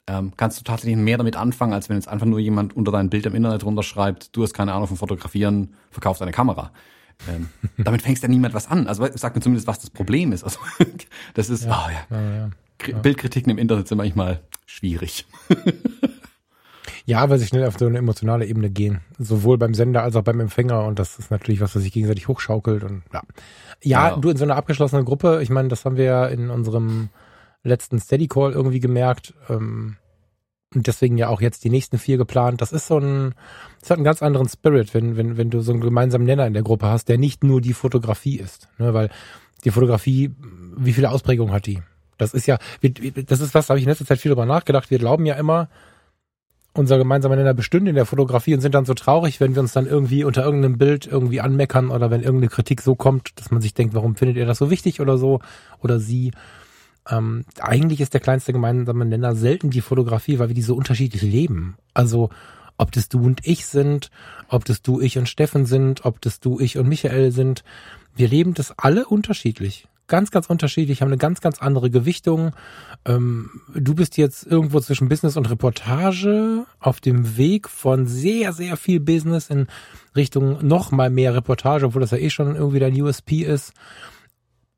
ähm, 0.08 0.34
kannst 0.36 0.60
du 0.60 0.64
tatsächlich 0.64 0.98
mehr 0.98 1.18
damit 1.18 1.36
anfangen, 1.36 1.74
als 1.74 1.90
wenn 1.90 1.98
jetzt 1.98 2.08
einfach 2.08 2.26
nur 2.26 2.40
jemand 2.40 2.76
unter 2.76 2.92
dein 2.92 3.10
Bild 3.10 3.26
im 3.26 3.36
Internet 3.36 3.64
runterschreibt, 3.64 4.36
du 4.36 4.44
hast 4.44 4.54
keine 4.54 4.74
Ahnung 4.74 4.88
von 4.88 4.98
Fotografieren, 4.98 5.76
verkaufst 5.92 6.22
eine 6.22 6.32
Kamera. 6.32 6.72
Ähm, 7.30 7.50
damit 7.78 8.02
fängst 8.02 8.24
ja 8.24 8.30
niemand 8.30 8.54
was 8.54 8.68
an. 8.68 8.88
Also 8.88 9.08
sag 9.14 9.36
mir 9.36 9.42
zumindest, 9.42 9.68
was 9.68 9.80
das 9.80 9.92
Problem 9.92 10.32
ist. 10.32 10.44
Also 10.44 10.60
das 11.36 11.50
ist, 11.50 11.66
ja, 11.66 11.86
oh 11.88 12.16
ja. 12.16 12.18
Ja, 12.18 12.50
ja. 12.88 12.98
Bildkritiken 12.98 13.52
im 13.52 13.58
Internet 13.58 13.88
sind 13.88 13.98
manchmal 13.98 14.42
schwierig. 14.66 15.26
Ja, 17.06 17.30
weil 17.30 17.40
sie 17.40 17.48
schnell 17.48 17.66
auf 17.66 17.78
so 17.78 17.88
eine 17.88 17.98
emotionale 17.98 18.46
Ebene 18.46 18.70
gehen. 18.70 19.02
Sowohl 19.18 19.58
beim 19.58 19.74
Sender 19.74 20.04
als 20.04 20.16
auch 20.16 20.24
beim 20.24 20.40
Empfänger. 20.40 20.86
Und 20.86 21.00
das 21.00 21.20
ist 21.20 21.32
natürlich 21.32 21.62
was, 21.62 21.76
was 21.76 21.84
sich 21.84 21.92
gegenseitig 21.92 22.28
hochschaukelt. 22.28 22.84
Und 22.84 23.04
ja. 23.14 23.22
Ja, 23.84 24.10
ja. 24.10 24.16
du 24.16 24.30
in 24.30 24.38
so 24.38 24.44
einer 24.44 24.56
abgeschlossenen 24.56 25.06
Gruppe, 25.06 25.40
ich 25.42 25.50
meine, 25.50 25.68
das 25.68 25.86
haben 25.86 25.98
wir 25.98 26.06
ja 26.06 26.26
in 26.28 26.50
unserem 26.50 27.10
letzten 27.64 28.00
Steady 28.00 28.28
Call 28.28 28.52
irgendwie 28.52 28.80
gemerkt. 28.80 29.34
Ähm, 29.50 29.98
und 30.74 30.88
deswegen 30.88 31.18
ja 31.18 31.28
auch 31.28 31.42
jetzt 31.42 31.64
die 31.66 31.70
nächsten 31.70 31.98
vier 31.98 32.18
geplant. 32.18 32.62
Das 32.62 32.72
ist 32.72 32.88
so 32.88 32.98
ein, 32.98 33.34
das 33.82 33.90
hat 33.90 33.98
einen 33.98 34.06
ganz 34.06 34.22
anderen 34.22 34.48
Spirit, 34.48 34.94
wenn, 34.94 35.18
wenn, 35.18 35.36
wenn 35.36 35.50
du 35.50 35.60
so 35.60 35.74
einen 35.74 35.82
gemeinsamen 35.82 36.26
Nenner 36.26 36.48
in 36.48 36.54
der 36.54 36.64
Gruppe 36.64 36.88
hast, 36.88 37.10
der 37.10 37.18
nicht 37.18 37.44
nur 37.44 37.60
die 37.60 37.74
Fotografie 37.74 38.38
ist. 38.38 38.70
Ne? 38.78 38.94
Weil 38.94 39.10
die 39.66 39.72
Fotografie, 39.72 40.34
wie 40.78 40.94
viele 40.94 41.12
Ausprägungen 41.12 41.54
hat 41.54 41.66
die? 41.66 41.82
Das 42.22 42.36
ist 42.36 42.46
ja, 42.46 42.60
das 42.82 43.40
ist 43.40 43.56
was, 43.56 43.66
da 43.66 43.72
habe 43.72 43.80
ich 43.80 43.84
in 43.84 43.90
letzter 43.90 44.06
Zeit 44.06 44.20
viel 44.20 44.30
drüber 44.30 44.46
nachgedacht. 44.46 44.92
Wir 44.92 45.00
glauben 45.00 45.26
ja 45.26 45.34
immer, 45.34 45.70
unser 46.72 47.00
gemeinsamer 47.00 47.36
Nenner 47.36 47.56
bestünde 47.56 47.90
in 47.90 47.96
der 47.96 48.06
Fotografie 48.06 48.54
und 48.54 48.62
sind 48.62 48.76
dann 48.76 48.86
so 48.86 48.94
traurig, 48.94 49.40
wenn 49.40 49.56
wir 49.56 49.62
uns 49.64 49.74
dann 49.74 49.88
irgendwie 49.88 50.24
unter 50.24 50.46
irgendeinem 50.46 50.78
Bild 50.78 51.08
irgendwie 51.08 51.42
anmeckern 51.42 51.90
oder 51.90 52.12
wenn 52.12 52.22
irgendeine 52.22 52.50
Kritik 52.50 52.82
so 52.82 52.94
kommt, 52.94 53.40
dass 53.40 53.50
man 53.50 53.60
sich 53.60 53.74
denkt, 53.74 53.96
warum 53.96 54.16
findet 54.16 54.38
ihr 54.38 54.46
das 54.46 54.60
so 54.60 54.70
wichtig 54.70 55.02
oder 55.02 55.18
so 55.18 55.40
oder 55.82 56.00
sie. 56.00 56.32
Ähm, 57.10 57.44
eigentlich 57.60 58.02
ist 58.02 58.14
der 58.14 58.22
kleinste 58.22 58.54
gemeinsame 58.54 59.04
Nenner 59.04 59.36
selten 59.36 59.72
die 59.72 59.82
Fotografie, 59.82 60.38
weil 60.38 60.50
wir 60.50 60.56
die 60.56 60.62
so 60.62 60.76
unterschiedlich 60.76 61.24
leben. 61.24 61.76
Also 61.96 62.30
ob 62.78 62.92
das 62.92 63.10
du 63.10 63.26
und 63.26 63.48
ich 63.48 63.66
sind, 63.66 64.12
ob 64.48 64.64
das 64.66 64.84
du, 64.84 65.02
ich 65.02 65.18
und 65.18 65.28
Steffen 65.28 65.66
sind, 65.66 66.06
ob 66.06 66.22
das 66.22 66.40
du, 66.40 66.60
ich 66.60 66.78
und 66.78 66.88
Michael 66.88 67.32
sind. 67.32 67.64
Wir 68.16 68.28
leben 68.28 68.54
das 68.54 68.78
alle 68.78 69.08
unterschiedlich 69.08 69.88
ganz, 70.12 70.30
ganz 70.30 70.48
unterschiedlich, 70.48 71.02
haben 71.02 71.08
eine 71.08 71.18
ganz, 71.18 71.40
ganz 71.40 71.62
andere 71.62 71.90
Gewichtung. 71.90 72.52
Ähm, 73.06 73.50
du 73.74 73.96
bist 73.96 74.18
jetzt 74.18 74.46
irgendwo 74.46 74.82
zwischen 74.82 75.08
Business 75.08 75.38
und 75.38 75.50
Reportage 75.50 76.66
auf 76.80 77.00
dem 77.00 77.38
Weg 77.38 77.70
von 77.70 78.06
sehr, 78.08 78.52
sehr 78.52 78.76
viel 78.76 79.00
Business 79.00 79.50
in 79.50 79.68
Richtung 80.14 80.68
noch 80.68 80.92
mal 80.92 81.10
mehr 81.10 81.34
Reportage, 81.34 81.86
obwohl 81.86 82.02
das 82.02 82.12
ja 82.12 82.18
eh 82.18 82.30
schon 82.30 82.58
irgendwie 82.58 82.80
dein 82.80 83.02
USP 83.02 83.44
ist. 83.44 83.72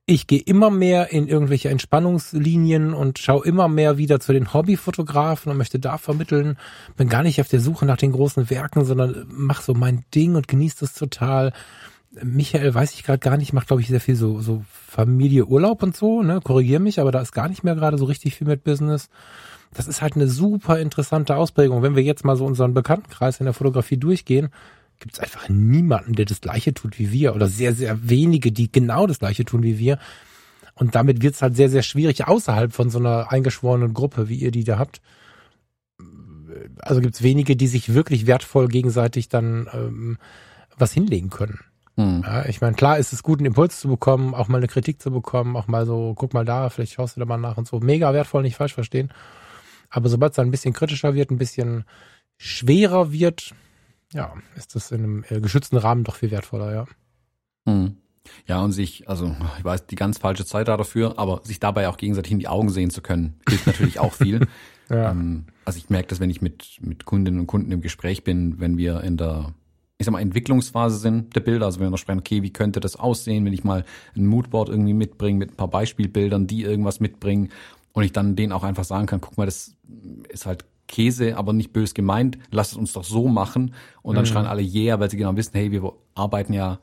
Ich 0.06 0.28
gehe 0.28 0.42
immer 0.42 0.70
mehr 0.70 1.12
in 1.12 1.28
irgendwelche 1.28 1.70
Entspannungslinien 1.70 2.94
und 2.94 3.18
schaue 3.18 3.46
immer 3.46 3.68
mehr 3.68 3.98
wieder 3.98 4.20
zu 4.20 4.34
den 4.34 4.54
Hobbyfotografen 4.54 5.52
und 5.52 5.58
möchte 5.58 5.80
da 5.80 5.98
vermitteln. 5.98 6.58
Bin 6.96 7.10
gar 7.10 7.24
nicht 7.24 7.42
auf 7.42 7.48
der 7.48 7.62
Suche 7.62 7.88
nach 7.88 7.98
den 7.98 8.12
großen 8.12 8.52
Werken, 8.52 8.86
sondern 8.86 9.25
mach 9.30 9.62
so 9.62 9.74
mein 9.74 10.06
Ding 10.13 10.36
und 10.36 10.48
genieße 10.48 10.86
es 10.86 10.94
total. 10.94 11.54
Michael 12.22 12.74
weiß 12.74 12.93
ich 12.93 13.03
gerade 13.03 13.20
gar 13.20 13.38
nicht, 13.38 13.53
macht 13.53 13.67
glaube 13.67 13.82
ich 13.82 13.88
sehr 13.88 14.01
viel 14.01 14.15
so 14.15 14.39
so 14.39 14.63
Familie 14.70 15.46
Urlaub 15.46 15.82
und 15.82 15.96
so, 15.96 16.22
ne? 16.22 16.41
Korrigier 16.43 16.79
mich, 16.79 17.00
aber 17.00 17.12
da 17.12 17.22
ist 17.22 17.32
gar 17.32 17.50
nicht 17.50 17.63
mehr 17.63 17.75
gerade 17.75 17.98
so 17.98 18.05
richtig 18.05 18.36
viel 18.36 18.48
mit 18.48 18.63
Business. 18.63 19.10
Das 19.74 19.88
ist 19.88 20.01
halt 20.01 20.15
eine 20.15 20.27
super 20.27 20.79
interessante 20.79 21.36
Ausprägung. 21.36 21.82
Wenn 21.82 21.96
wir 21.96 22.03
jetzt 22.03 22.24
mal 22.24 22.36
so 22.36 22.46
unseren 22.46 22.75
Bekanntenkreis 22.75 23.39
in 23.39 23.46
der 23.46 23.53
Fotografie 23.53 23.98
durchgehen, 23.98 24.50
gibt 25.00 25.15
es 25.15 25.20
einfach 25.20 25.50
niemanden, 25.50 26.13
der 26.13 26.25
das 26.25 26.41
gleiche 26.41 26.74
tut 26.75 27.00
wie 27.00 27.12
wir 27.12 27.34
oder 27.34 27.48
sehr 27.48 27.74
sehr 27.74 28.08
wenige, 28.08 28.51
die 28.51 28.72
genau 28.72 29.08
das 29.08 29.20
gleiche 29.20 29.46
tun 29.46 29.63
wie 29.63 29.79
wir. 29.79 29.98
Und 30.75 30.96
damit 30.96 31.24
wird 31.24 31.34
es 31.34 31.41
halt 31.41 31.55
sehr 31.55 31.70
sehr 31.70 31.84
schwierig 31.84 32.27
außerhalb 32.27 32.74
von 32.74 32.91
so 32.91 33.00
einer 33.00 33.32
eingeschworenen 33.32 33.93
Gruppe, 33.96 34.29
wie 34.29 34.36
ihr 34.36 34.51
die 34.51 34.63
da 34.63 34.77
habt. 34.77 35.01
Also 36.79 37.01
gibt 37.01 37.15
es 37.15 37.24
wenige, 37.24 37.55
die 37.55 37.67
sich 37.67 37.96
wirklich 37.96 38.27
wertvoll 38.27 38.67
gegenseitig 38.67 39.29
dann 39.29 39.67
ähm, 39.74 40.17
was 40.77 40.93
hinlegen 40.93 41.32
können. 41.32 41.60
Hm. 41.95 42.23
Ja, 42.25 42.45
ich 42.45 42.59
meine, 42.62 42.75
klar 42.75 42.97
ist 42.97 43.13
es 43.13 43.21
gut, 43.21 43.39
einen 43.39 43.47
Impuls 43.47 43.79
zu 43.79 43.88
bekommen, 43.88 44.33
auch 44.33 44.47
mal 44.47 44.57
eine 44.57 44.67
Kritik 44.67 45.01
zu 45.01 45.12
bekommen, 45.12 45.55
auch 45.55 45.67
mal 45.67 45.85
so, 45.85 46.13
guck 46.15 46.33
mal 46.33 46.45
da, 46.45 46.69
vielleicht 46.69 46.93
schaust 46.93 47.15
du 47.15 47.19
da 47.19 47.25
mal 47.25 47.38
nach 47.38 47.57
und 47.57 47.67
so. 47.67 47.79
Mega 47.79 48.13
wertvoll, 48.13 48.41
nicht 48.41 48.55
falsch 48.55 48.73
verstehen. 48.73 49.12
Aber 49.89 50.09
sobald 50.09 50.31
es 50.31 50.38
dann 50.38 50.47
ein 50.47 50.51
bisschen 50.51 50.73
kritischer 50.73 51.13
wird, 51.13 51.29
ein 51.29 51.38
bisschen 51.38 51.85
schwerer 52.38 53.12
wird, 53.12 53.53
ja, 54.12 54.33
ist 54.55 54.75
das 54.75 54.91
in 54.91 55.03
einem 55.03 55.25
äh, 55.29 55.39
geschützten 55.39 55.77
Rahmen 55.77 56.03
doch 56.03 56.15
viel 56.15 56.31
wertvoller, 56.31 56.73
ja. 56.73 56.85
Hm. 57.67 57.97
Ja, 58.47 58.62
und 58.62 58.71
sich, 58.71 59.09
also 59.09 59.35
ich 59.57 59.65
weiß, 59.65 59.88
die 59.88 59.95
ganz 59.95 60.17
falsche 60.17 60.45
Zeit 60.45 60.69
da 60.69 60.77
dafür, 60.77 61.19
aber 61.19 61.41
sich 61.43 61.59
dabei 61.59 61.89
auch 61.89 61.97
gegenseitig 61.97 62.31
in 62.31 62.39
die 62.39 62.47
Augen 62.47 62.69
sehen 62.69 62.89
zu 62.89 63.01
können, 63.01 63.39
hilft 63.47 63.67
natürlich 63.67 64.00
auch 64.00 64.13
viel. 64.13 64.47
ja. 64.89 65.12
ähm, 65.12 65.45
also 65.65 65.77
ich 65.77 65.89
merke 65.89 66.07
das, 66.07 66.19
wenn 66.19 66.29
ich 66.29 66.41
mit, 66.41 66.79
mit 66.81 67.05
Kundinnen 67.05 67.41
und 67.41 67.47
Kunden 67.47 67.71
im 67.71 67.81
Gespräch 67.81 68.23
bin, 68.23 68.59
wenn 68.59 68.77
wir 68.77 69.01
in 69.01 69.17
der 69.17 69.53
ich 69.97 70.05
sag 70.05 70.12
mal, 70.12 70.21
Entwicklungsphase 70.21 70.97
sind 70.97 71.35
der 71.35 71.41
Bilder. 71.41 71.65
Also 71.65 71.79
wenn 71.79 71.88
wir 71.88 71.91
noch 71.91 71.97
sprechen, 71.97 72.19
okay, 72.19 72.41
wie 72.41 72.51
könnte 72.51 72.79
das 72.79 72.95
aussehen, 72.95 73.45
wenn 73.45 73.53
ich 73.53 73.63
mal 73.63 73.85
ein 74.15 74.25
Moodboard 74.25 74.69
irgendwie 74.69 74.93
mitbringe 74.93 75.39
mit 75.39 75.51
ein 75.51 75.55
paar 75.55 75.69
Beispielbildern, 75.69 76.47
die 76.47 76.63
irgendwas 76.63 77.00
mitbringen 77.00 77.50
und 77.93 78.03
ich 78.03 78.12
dann 78.12 78.35
denen 78.35 78.51
auch 78.51 78.63
einfach 78.63 78.83
sagen 78.83 79.05
kann, 79.05 79.21
guck 79.21 79.38
mal, 79.38 79.45
das 79.45 79.75
ist 80.29 80.45
halt 80.45 80.65
Käse, 80.88 81.38
aber 81.38 81.53
nicht 81.53 81.73
bös 81.73 81.93
gemeint, 81.93 82.38
lass 82.51 82.71
es 82.71 82.77
uns 82.77 82.93
doch 82.93 83.03
so 83.03 83.27
machen. 83.27 83.73
Und 84.01 84.15
dann 84.15 84.25
mhm. 84.25 84.27
schreien 84.27 84.45
alle 84.45 84.62
yeah, 84.62 85.00
weil 85.00 85.09
sie 85.09 85.17
genau 85.17 85.35
wissen, 85.35 85.53
hey, 85.53 85.71
wir 85.71 85.93
arbeiten 86.15 86.53
ja 86.53 86.79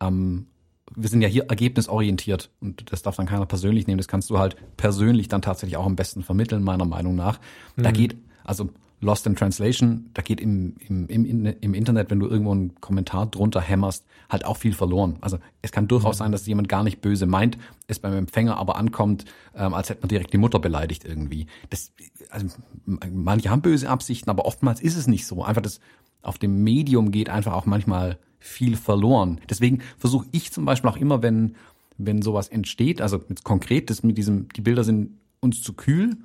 ähm, 0.00 0.46
wir 0.94 1.08
sind 1.08 1.22
ja 1.22 1.28
hier 1.28 1.44
ergebnisorientiert 1.48 2.50
und 2.60 2.92
das 2.92 3.02
darf 3.02 3.16
dann 3.16 3.26
keiner 3.26 3.46
persönlich 3.46 3.86
nehmen. 3.86 3.98
Das 3.98 4.08
kannst 4.08 4.30
du 4.30 4.38
halt 4.38 4.56
persönlich 4.76 5.28
dann 5.28 5.42
tatsächlich 5.42 5.76
auch 5.76 5.86
am 5.86 5.96
besten 5.96 6.22
vermitteln, 6.22 6.62
meiner 6.62 6.84
Meinung 6.84 7.14
nach. 7.14 7.40
Mhm. 7.76 7.82
Da 7.82 7.90
geht, 7.90 8.16
also 8.44 8.70
Lost 9.00 9.26
in 9.26 9.36
Translation, 9.36 10.10
da 10.14 10.22
geht 10.22 10.40
im, 10.40 10.74
im, 10.88 11.06
im, 11.08 11.46
im 11.46 11.74
Internet, 11.74 12.10
wenn 12.10 12.18
du 12.18 12.26
irgendwo 12.26 12.50
einen 12.50 12.80
Kommentar 12.80 13.26
drunter 13.26 13.60
hämmerst, 13.60 14.04
halt 14.28 14.44
auch 14.44 14.56
viel 14.56 14.72
verloren. 14.72 15.18
Also 15.20 15.38
es 15.62 15.70
kann 15.70 15.86
durchaus 15.86 16.18
sein, 16.18 16.32
dass 16.32 16.46
jemand 16.46 16.68
gar 16.68 16.82
nicht 16.82 17.00
böse 17.00 17.26
meint, 17.26 17.58
es 17.86 18.00
beim 18.00 18.14
Empfänger 18.14 18.56
aber 18.56 18.76
ankommt, 18.76 19.24
ähm, 19.54 19.72
als 19.72 19.88
hätte 19.88 20.02
man 20.02 20.08
direkt 20.08 20.32
die 20.32 20.38
Mutter 20.38 20.58
beleidigt 20.58 21.04
irgendwie. 21.04 21.46
Das, 21.70 21.92
also 22.30 22.48
manche 22.86 23.50
haben 23.50 23.62
böse 23.62 23.88
Absichten, 23.88 24.30
aber 24.30 24.46
oftmals 24.46 24.80
ist 24.80 24.96
es 24.96 25.06
nicht 25.06 25.26
so. 25.26 25.44
Einfach 25.44 25.62
das, 25.62 25.80
auf 26.22 26.38
dem 26.38 26.64
Medium 26.64 27.12
geht, 27.12 27.28
einfach 27.28 27.52
auch 27.52 27.66
manchmal 27.66 28.18
viel 28.40 28.76
verloren. 28.76 29.40
Deswegen 29.48 29.80
versuche 29.96 30.26
ich 30.32 30.52
zum 30.52 30.64
Beispiel 30.64 30.90
auch 30.90 30.96
immer, 30.96 31.22
wenn, 31.22 31.54
wenn 31.98 32.22
sowas 32.22 32.48
entsteht, 32.48 33.00
also 33.00 33.22
jetzt 33.28 33.44
konkret, 33.44 33.90
das 33.90 34.02
mit 34.02 34.18
diesem, 34.18 34.48
die 34.54 34.60
Bilder 34.60 34.82
sind 34.82 35.10
uns 35.40 35.62
zu 35.62 35.72
kühl, 35.72 36.16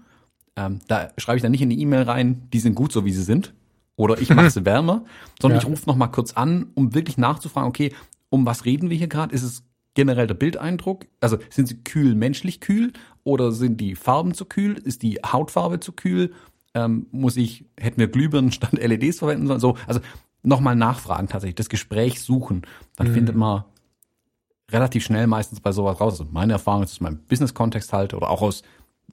ähm, 0.56 0.80
da 0.88 1.10
schreibe 1.18 1.38
ich 1.38 1.42
dann 1.42 1.52
nicht 1.52 1.62
in 1.62 1.70
die 1.70 1.82
E-Mail 1.82 2.04
rein, 2.04 2.48
die 2.54 2.60
sind 2.60 2.76
gut 2.76 2.92
so 2.92 3.06
wie 3.06 3.12
sie 3.12 3.24
sind, 3.24 3.54
oder 3.96 4.20
ich 4.20 4.30
mache 4.30 4.50
sie 4.50 4.66
wärmer, 4.66 5.06
sondern 5.42 5.60
ja. 5.60 5.64
ich 5.64 5.70
rufe 5.70 5.88
noch 5.88 5.96
mal 5.96 6.08
kurz 6.08 6.34
an, 6.34 6.68
um 6.76 6.94
wirklich 6.94 7.18
nachzufragen, 7.18 7.70
okay, 7.70 7.94
um 8.30 8.46
was 8.46 8.66
reden 8.66 8.90
wir 8.90 8.98
hier 8.98 9.08
gerade? 9.08 9.34
Ist 9.34 9.44
es 9.44 9.64
generell 9.94 10.28
der 10.28 10.34
Bildeindruck? 10.34 11.06
Also 11.22 11.38
sind 11.50 11.68
sie 11.68 11.84
kühl, 11.84 12.16
menschlich 12.16 12.60
kühl 12.60 12.94
oder 13.24 13.52
sind 13.52 13.80
die 13.80 13.96
Farben 13.96 14.34
zu 14.34 14.46
kühl? 14.46 14.74
Ist 14.78 15.04
die 15.04 15.20
Hautfarbe 15.24 15.80
zu 15.80 15.92
kühl? 15.92 16.34
Ähm, 16.74 17.06
muss 17.12 17.38
ich, 17.38 17.66
hätten 17.80 18.00
wir 18.00 18.08
Glühbirnen 18.08 18.52
statt 18.52 18.74
LEDs 18.74 19.20
verwenden 19.20 19.46
sollen? 19.46 19.60
So, 19.60 19.78
also 19.86 20.00
nochmal 20.42 20.76
nachfragen 20.76 21.28
tatsächlich, 21.28 21.56
das 21.56 21.70
Gespräch 21.70 22.22
suchen. 22.22 22.64
Dann 22.96 23.10
mhm. 23.10 23.14
findet 23.14 23.36
man 23.36 23.66
relativ 24.72 25.04
schnell 25.04 25.28
meistens 25.28 25.60
bei 25.60 25.72
sowas 25.72 26.02
raus. 26.02 26.20
Also 26.20 26.32
meine 26.32 26.54
Erfahrung 26.54 26.84
ist 26.84 26.94
aus 26.94 27.02
meinem 27.02 27.20
Business-Kontext 27.20 27.94
halt 27.94 28.14
oder 28.16 28.30
auch 28.30 28.42
aus, 28.42 28.64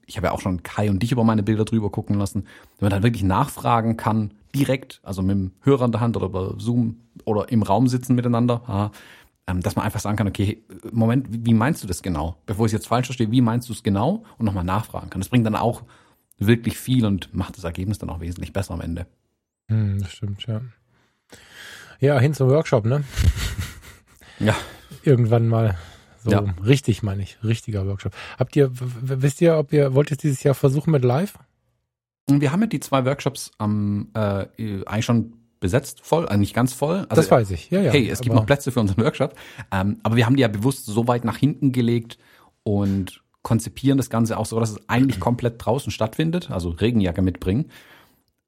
ich 0.05 0.17
habe 0.17 0.27
ja 0.27 0.33
auch 0.33 0.41
schon 0.41 0.63
Kai 0.63 0.89
und 0.89 1.01
dich 1.01 1.11
über 1.11 1.23
meine 1.23 1.43
Bilder 1.43 1.65
drüber 1.65 1.89
gucken 1.89 2.17
lassen, 2.17 2.45
wenn 2.79 2.87
man 2.87 2.91
dann 2.91 3.03
wirklich 3.03 3.23
nachfragen 3.23 3.97
kann, 3.97 4.33
direkt, 4.53 4.99
also 5.03 5.21
mit 5.21 5.31
dem 5.31 5.51
Hörer 5.61 5.85
in 5.85 5.91
der 5.91 6.01
Hand 6.01 6.17
oder 6.17 6.25
über 6.25 6.55
Zoom 6.57 6.97
oder 7.25 7.49
im 7.49 7.63
Raum 7.63 7.87
sitzen 7.87 8.15
miteinander, 8.15 8.91
ähm, 9.47 9.61
dass 9.61 9.75
man 9.75 9.85
einfach 9.85 9.99
sagen 9.99 10.17
kann, 10.17 10.27
okay, 10.27 10.63
Moment, 10.91 11.27
wie 11.29 11.53
meinst 11.53 11.83
du 11.83 11.87
das 11.87 12.01
genau? 12.01 12.35
Bevor 12.45 12.65
ich 12.65 12.71
jetzt 12.71 12.87
falsch 12.87 13.07
verstehe, 13.07 13.31
wie 13.31 13.41
meinst 13.41 13.69
du 13.69 13.73
es 13.73 13.83
genau? 13.83 14.23
Und 14.37 14.45
nochmal 14.45 14.63
nachfragen 14.63 15.09
kann. 15.09 15.21
Das 15.21 15.29
bringt 15.29 15.45
dann 15.45 15.55
auch 15.55 15.83
wirklich 16.37 16.77
viel 16.77 17.05
und 17.05 17.33
macht 17.33 17.57
das 17.57 17.63
Ergebnis 17.63 17.97
dann 17.97 18.09
auch 18.09 18.19
wesentlich 18.19 18.51
besser 18.53 18.73
am 18.73 18.81
Ende. 18.81 19.07
Hm, 19.67 19.99
das 19.99 20.11
stimmt, 20.11 20.45
ja. 20.47 20.61
Ja, 21.99 22.19
hin 22.19 22.33
zum 22.33 22.49
Workshop, 22.49 22.85
ne? 22.85 23.03
Ja. 24.39 24.55
Irgendwann 25.03 25.47
mal. 25.47 25.77
So 26.23 26.31
ja. 26.31 26.43
richtig, 26.65 27.03
meine 27.03 27.23
ich. 27.23 27.37
Richtiger 27.43 27.87
Workshop. 27.87 28.13
Habt 28.37 28.55
ihr, 28.55 28.69
wisst 28.71 29.41
ihr, 29.41 29.57
ob 29.57 29.73
ihr, 29.73 29.93
wollt 29.93 30.11
ihr 30.11 30.17
dieses 30.17 30.43
Jahr 30.43 30.53
versuchen 30.53 30.91
mit 30.91 31.03
live? 31.03 31.33
Wir 32.29 32.51
haben 32.51 32.61
ja 32.61 32.67
die 32.67 32.79
zwei 32.79 33.05
Workshops 33.05 33.51
am 33.57 34.09
äh, 34.13 34.45
eigentlich 34.85 35.05
schon 35.05 35.33
besetzt 35.59 36.01
voll, 36.01 36.25
also 36.27 36.39
nicht 36.39 36.53
ganz 36.53 36.73
voll. 36.73 37.05
Also, 37.09 37.21
das 37.21 37.31
weiß 37.31 37.51
ich, 37.51 37.69
ja, 37.69 37.81
ja. 37.81 37.91
Hey, 37.91 38.09
es 38.09 38.21
gibt 38.21 38.35
noch 38.35 38.45
Plätze 38.45 38.71
für 38.71 38.79
unseren 38.79 39.03
Workshop. 39.03 39.35
Ähm, 39.71 39.99
aber 40.03 40.15
wir 40.15 40.25
haben 40.25 40.35
die 40.35 40.41
ja 40.41 40.47
bewusst 40.47 40.85
so 40.85 41.07
weit 41.07 41.23
nach 41.23 41.37
hinten 41.37 41.71
gelegt 41.71 42.17
und 42.63 43.21
konzipieren 43.43 43.97
das 43.97 44.09
Ganze 44.09 44.37
auch 44.37 44.45
so, 44.45 44.59
dass 44.59 44.71
es 44.71 44.89
eigentlich 44.89 45.19
komplett 45.19 45.63
draußen 45.63 45.91
stattfindet, 45.91 46.51
also 46.51 46.69
Regenjacke 46.69 47.21
mitbringen. 47.21 47.71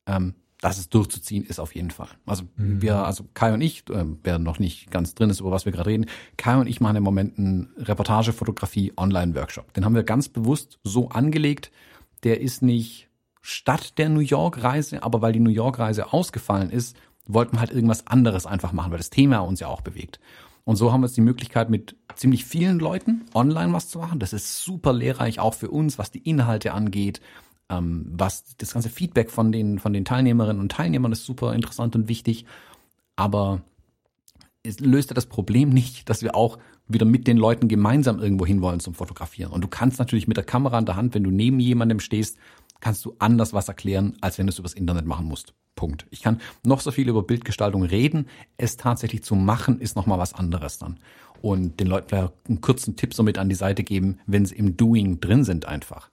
Ähm, 0.06 0.36
dass 0.64 0.78
es 0.78 0.88
durchzuziehen 0.88 1.44
ist 1.44 1.60
auf 1.60 1.76
jeden 1.76 1.92
Fall. 1.92 2.08
Also 2.26 2.44
mhm. 2.56 2.82
wir, 2.82 3.06
also 3.06 3.26
Kai 3.34 3.54
und 3.54 3.60
ich, 3.60 3.84
äh, 3.90 4.06
wer 4.24 4.40
noch 4.40 4.60
nicht 4.60 4.90
ganz 4.92 5.14
drin 5.14 5.30
ist, 5.30 5.42
über 5.42 5.52
was 5.52 5.66
wir 5.66 5.74
gerade 5.74 5.90
reden, 5.90 6.06
Kai 6.38 6.56
und 6.58 6.68
ich 6.68 6.80
machen 6.80 6.96
im 6.96 7.04
Moment 7.04 7.38
einen 7.38 7.74
Reportagefotografie 7.76 8.94
Online-Workshop. 8.96 9.74
Den 9.74 9.84
haben 9.84 9.94
wir 9.94 10.04
ganz 10.04 10.30
bewusst 10.30 10.80
so 10.82 11.10
angelegt. 11.10 11.70
Der 12.24 12.40
ist 12.40 12.62
nicht 12.62 13.10
statt 13.42 13.98
der 13.98 14.08
New 14.08 14.22
York-Reise, 14.22 15.04
aber 15.04 15.22
weil 15.22 15.34
die 15.34 15.42
New 15.42 15.50
York-Reise 15.50 16.14
ausgefallen 16.14 16.70
ist, 16.70 16.96
wollten 17.28 17.58
wir 17.58 17.60
halt 17.60 17.72
irgendwas 17.72 18.08
anderes 18.08 18.46
einfach 18.46 18.72
machen, 18.72 18.92
weil 18.92 19.00
das 19.00 19.10
Thema 19.10 19.40
uns 19.40 19.60
ja 19.60 19.68
auch 19.68 19.82
bewegt. 19.82 20.22
Und 20.64 20.78
so 20.78 20.94
haben 20.94 21.02
wir 21.02 21.08
jetzt 21.08 21.18
die 21.18 21.22
Möglichkeit, 21.22 21.70
mit 21.70 21.98
ziemlich 22.16 22.46
vielen 22.46 22.80
Leuten 22.80 23.26
online 23.34 23.74
was 23.74 23.90
zu 23.90 24.00
machen. 24.00 24.20
Das 24.20 24.32
ist 24.32 24.62
super 24.62 24.94
lehrreich, 24.94 25.42
auch 25.42 25.56
für 25.56 25.70
uns, 25.70 25.98
was 25.98 26.10
die 26.10 26.20
Inhalte 26.20 26.72
angeht, 26.72 27.20
ähm, 27.78 28.06
was 28.10 28.56
das 28.58 28.74
ganze 28.74 28.90
Feedback 28.90 29.30
von 29.32 29.52
den, 29.52 29.80
von 29.80 29.94
den 29.94 30.06
Teilnehmerinnen 30.06 30.62
und 30.62 30.72
Teilnehmern 30.72 31.12
ist 31.12 31.26
super 31.26 31.54
interessant 31.54 31.96
und 31.96 32.08
wichtig. 32.08 32.46
Aber 33.16 33.62
es 34.64 34.80
löst 34.80 35.10
ja 35.10 35.14
das 35.14 35.26
Problem 35.26 35.70
nicht, 35.70 36.10
dass 36.10 36.22
wir 36.22 36.36
auch 36.36 36.58
wieder 36.88 37.06
mit 37.06 37.28
den 37.28 37.38
Leuten 37.38 37.68
gemeinsam 37.68 38.20
irgendwo 38.20 38.46
hinwollen 38.46 38.80
zum 38.80 38.94
Fotografieren. 38.94 39.52
Und 39.52 39.62
du 39.64 39.68
kannst 39.68 40.00
natürlich 40.00 40.28
mit 40.28 40.38
der 40.38 40.44
Kamera 40.44 40.80
in 40.80 40.86
der 40.86 40.96
Hand, 40.96 41.14
wenn 41.14 41.24
du 41.24 41.32
neben 41.32 41.60
jemandem 41.60 42.00
stehst, 42.00 42.38
kannst 42.80 43.06
du 43.06 43.16
anders 43.20 43.54
was 43.54 43.68
erklären, 43.68 44.18
als 44.22 44.38
wenn 44.38 44.48
du 44.48 44.52
es 44.52 44.60
übers 44.60 44.74
Internet 44.74 45.06
machen 45.06 45.26
musst. 45.26 45.54
Punkt. 45.76 46.06
Ich 46.12 46.22
kann 46.22 46.40
noch 46.66 46.82
so 46.82 46.92
viel 46.92 47.08
über 47.10 47.24
Bildgestaltung 47.24 47.84
reden. 47.84 48.28
Es 48.58 48.78
tatsächlich 48.78 49.24
zu 49.24 49.36
machen, 49.36 49.80
ist 49.80 49.96
nochmal 49.96 50.20
was 50.20 50.34
anderes 50.34 50.78
dann. 50.78 50.98
Und 51.42 51.80
den 51.80 51.88
Leuten 51.88 52.10
vielleicht 52.10 52.34
einen 52.48 52.62
kurzen 52.62 52.96
Tipp 52.96 53.14
so 53.14 53.24
mit 53.24 53.38
an 53.38 53.50
die 53.50 53.56
Seite 53.56 53.84
geben, 53.84 54.20
wenn 54.28 54.46
sie 54.46 54.56
im 54.56 54.78
Doing 54.78 55.20
drin 55.20 55.44
sind 55.44 55.66
einfach. 55.66 56.10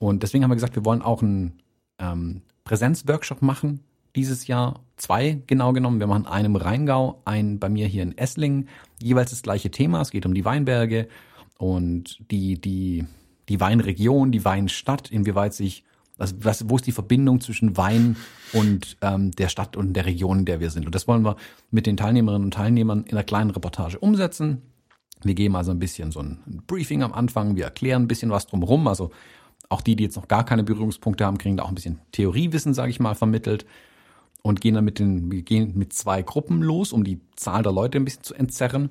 Und 0.00 0.22
deswegen 0.22 0.42
haben 0.42 0.50
wir 0.50 0.56
gesagt, 0.56 0.74
wir 0.74 0.84
wollen 0.84 1.02
auch 1.02 1.22
einen 1.22 1.60
ähm, 1.98 2.40
Präsenzworkshop 2.64 3.42
machen 3.42 3.80
dieses 4.16 4.46
Jahr. 4.46 4.80
Zwei 4.96 5.42
genau 5.46 5.72
genommen. 5.72 6.00
Wir 6.00 6.06
machen 6.06 6.26
einen 6.26 6.46
im 6.46 6.56
Rheingau, 6.56 7.20
einen 7.26 7.60
bei 7.60 7.68
mir 7.68 7.86
hier 7.86 8.02
in 8.02 8.16
Esslingen. 8.18 8.68
Jeweils 9.00 9.30
das 9.30 9.42
gleiche 9.42 9.70
Thema. 9.70 10.00
Es 10.00 10.10
geht 10.10 10.26
um 10.26 10.34
die 10.34 10.44
Weinberge 10.44 11.06
und 11.58 12.18
die, 12.30 12.58
die, 12.58 13.04
die 13.48 13.60
Weinregion, 13.60 14.32
die 14.32 14.44
Weinstadt, 14.44 15.10
inwieweit 15.10 15.54
sich 15.54 15.84
also 16.18 16.34
was, 16.40 16.68
wo 16.68 16.76
ist 16.76 16.86
die 16.86 16.92
Verbindung 16.92 17.40
zwischen 17.40 17.78
Wein 17.78 18.16
und 18.52 18.98
ähm, 19.00 19.30
der 19.32 19.48
Stadt 19.48 19.74
und 19.76 19.94
der 19.94 20.04
Region, 20.04 20.40
in 20.40 20.44
der 20.44 20.60
wir 20.60 20.70
sind? 20.70 20.84
Und 20.84 20.94
das 20.94 21.08
wollen 21.08 21.24
wir 21.24 21.36
mit 21.70 21.86
den 21.86 21.96
Teilnehmerinnen 21.96 22.44
und 22.44 22.54
Teilnehmern 22.54 23.04
in 23.04 23.12
einer 23.12 23.24
kleinen 23.24 23.50
Reportage 23.50 23.98
umsetzen. 23.98 24.60
Wir 25.22 25.34
geben 25.34 25.56
also 25.56 25.70
ein 25.70 25.78
bisschen 25.78 26.12
so 26.12 26.20
ein 26.20 26.62
Briefing 26.66 27.02
am 27.02 27.14
Anfang, 27.14 27.56
wir 27.56 27.64
erklären 27.64 28.02
ein 28.02 28.08
bisschen 28.08 28.30
was 28.30 28.46
drumherum. 28.46 28.86
Also 28.86 29.10
auch 29.70 29.80
die, 29.80 29.96
die 29.96 30.04
jetzt 30.04 30.16
noch 30.16 30.28
gar 30.28 30.44
keine 30.44 30.64
Berührungspunkte 30.64 31.24
haben, 31.24 31.38
kriegen 31.38 31.56
da 31.56 31.62
auch 31.62 31.68
ein 31.68 31.74
bisschen 31.74 32.00
Theoriewissen, 32.12 32.74
sage 32.74 32.90
ich 32.90 33.00
mal, 33.00 33.14
vermittelt 33.14 33.64
und 34.42 34.60
gehen 34.60 34.74
dann 34.74 34.84
mit 34.84 34.98
den, 34.98 35.30
wir 35.30 35.42
gehen 35.42 35.72
mit 35.76 35.92
zwei 35.92 36.22
Gruppen 36.22 36.60
los, 36.60 36.92
um 36.92 37.04
die 37.04 37.20
Zahl 37.36 37.62
der 37.62 37.72
Leute 37.72 37.98
ein 37.98 38.04
bisschen 38.04 38.24
zu 38.24 38.34
entzerren 38.34 38.90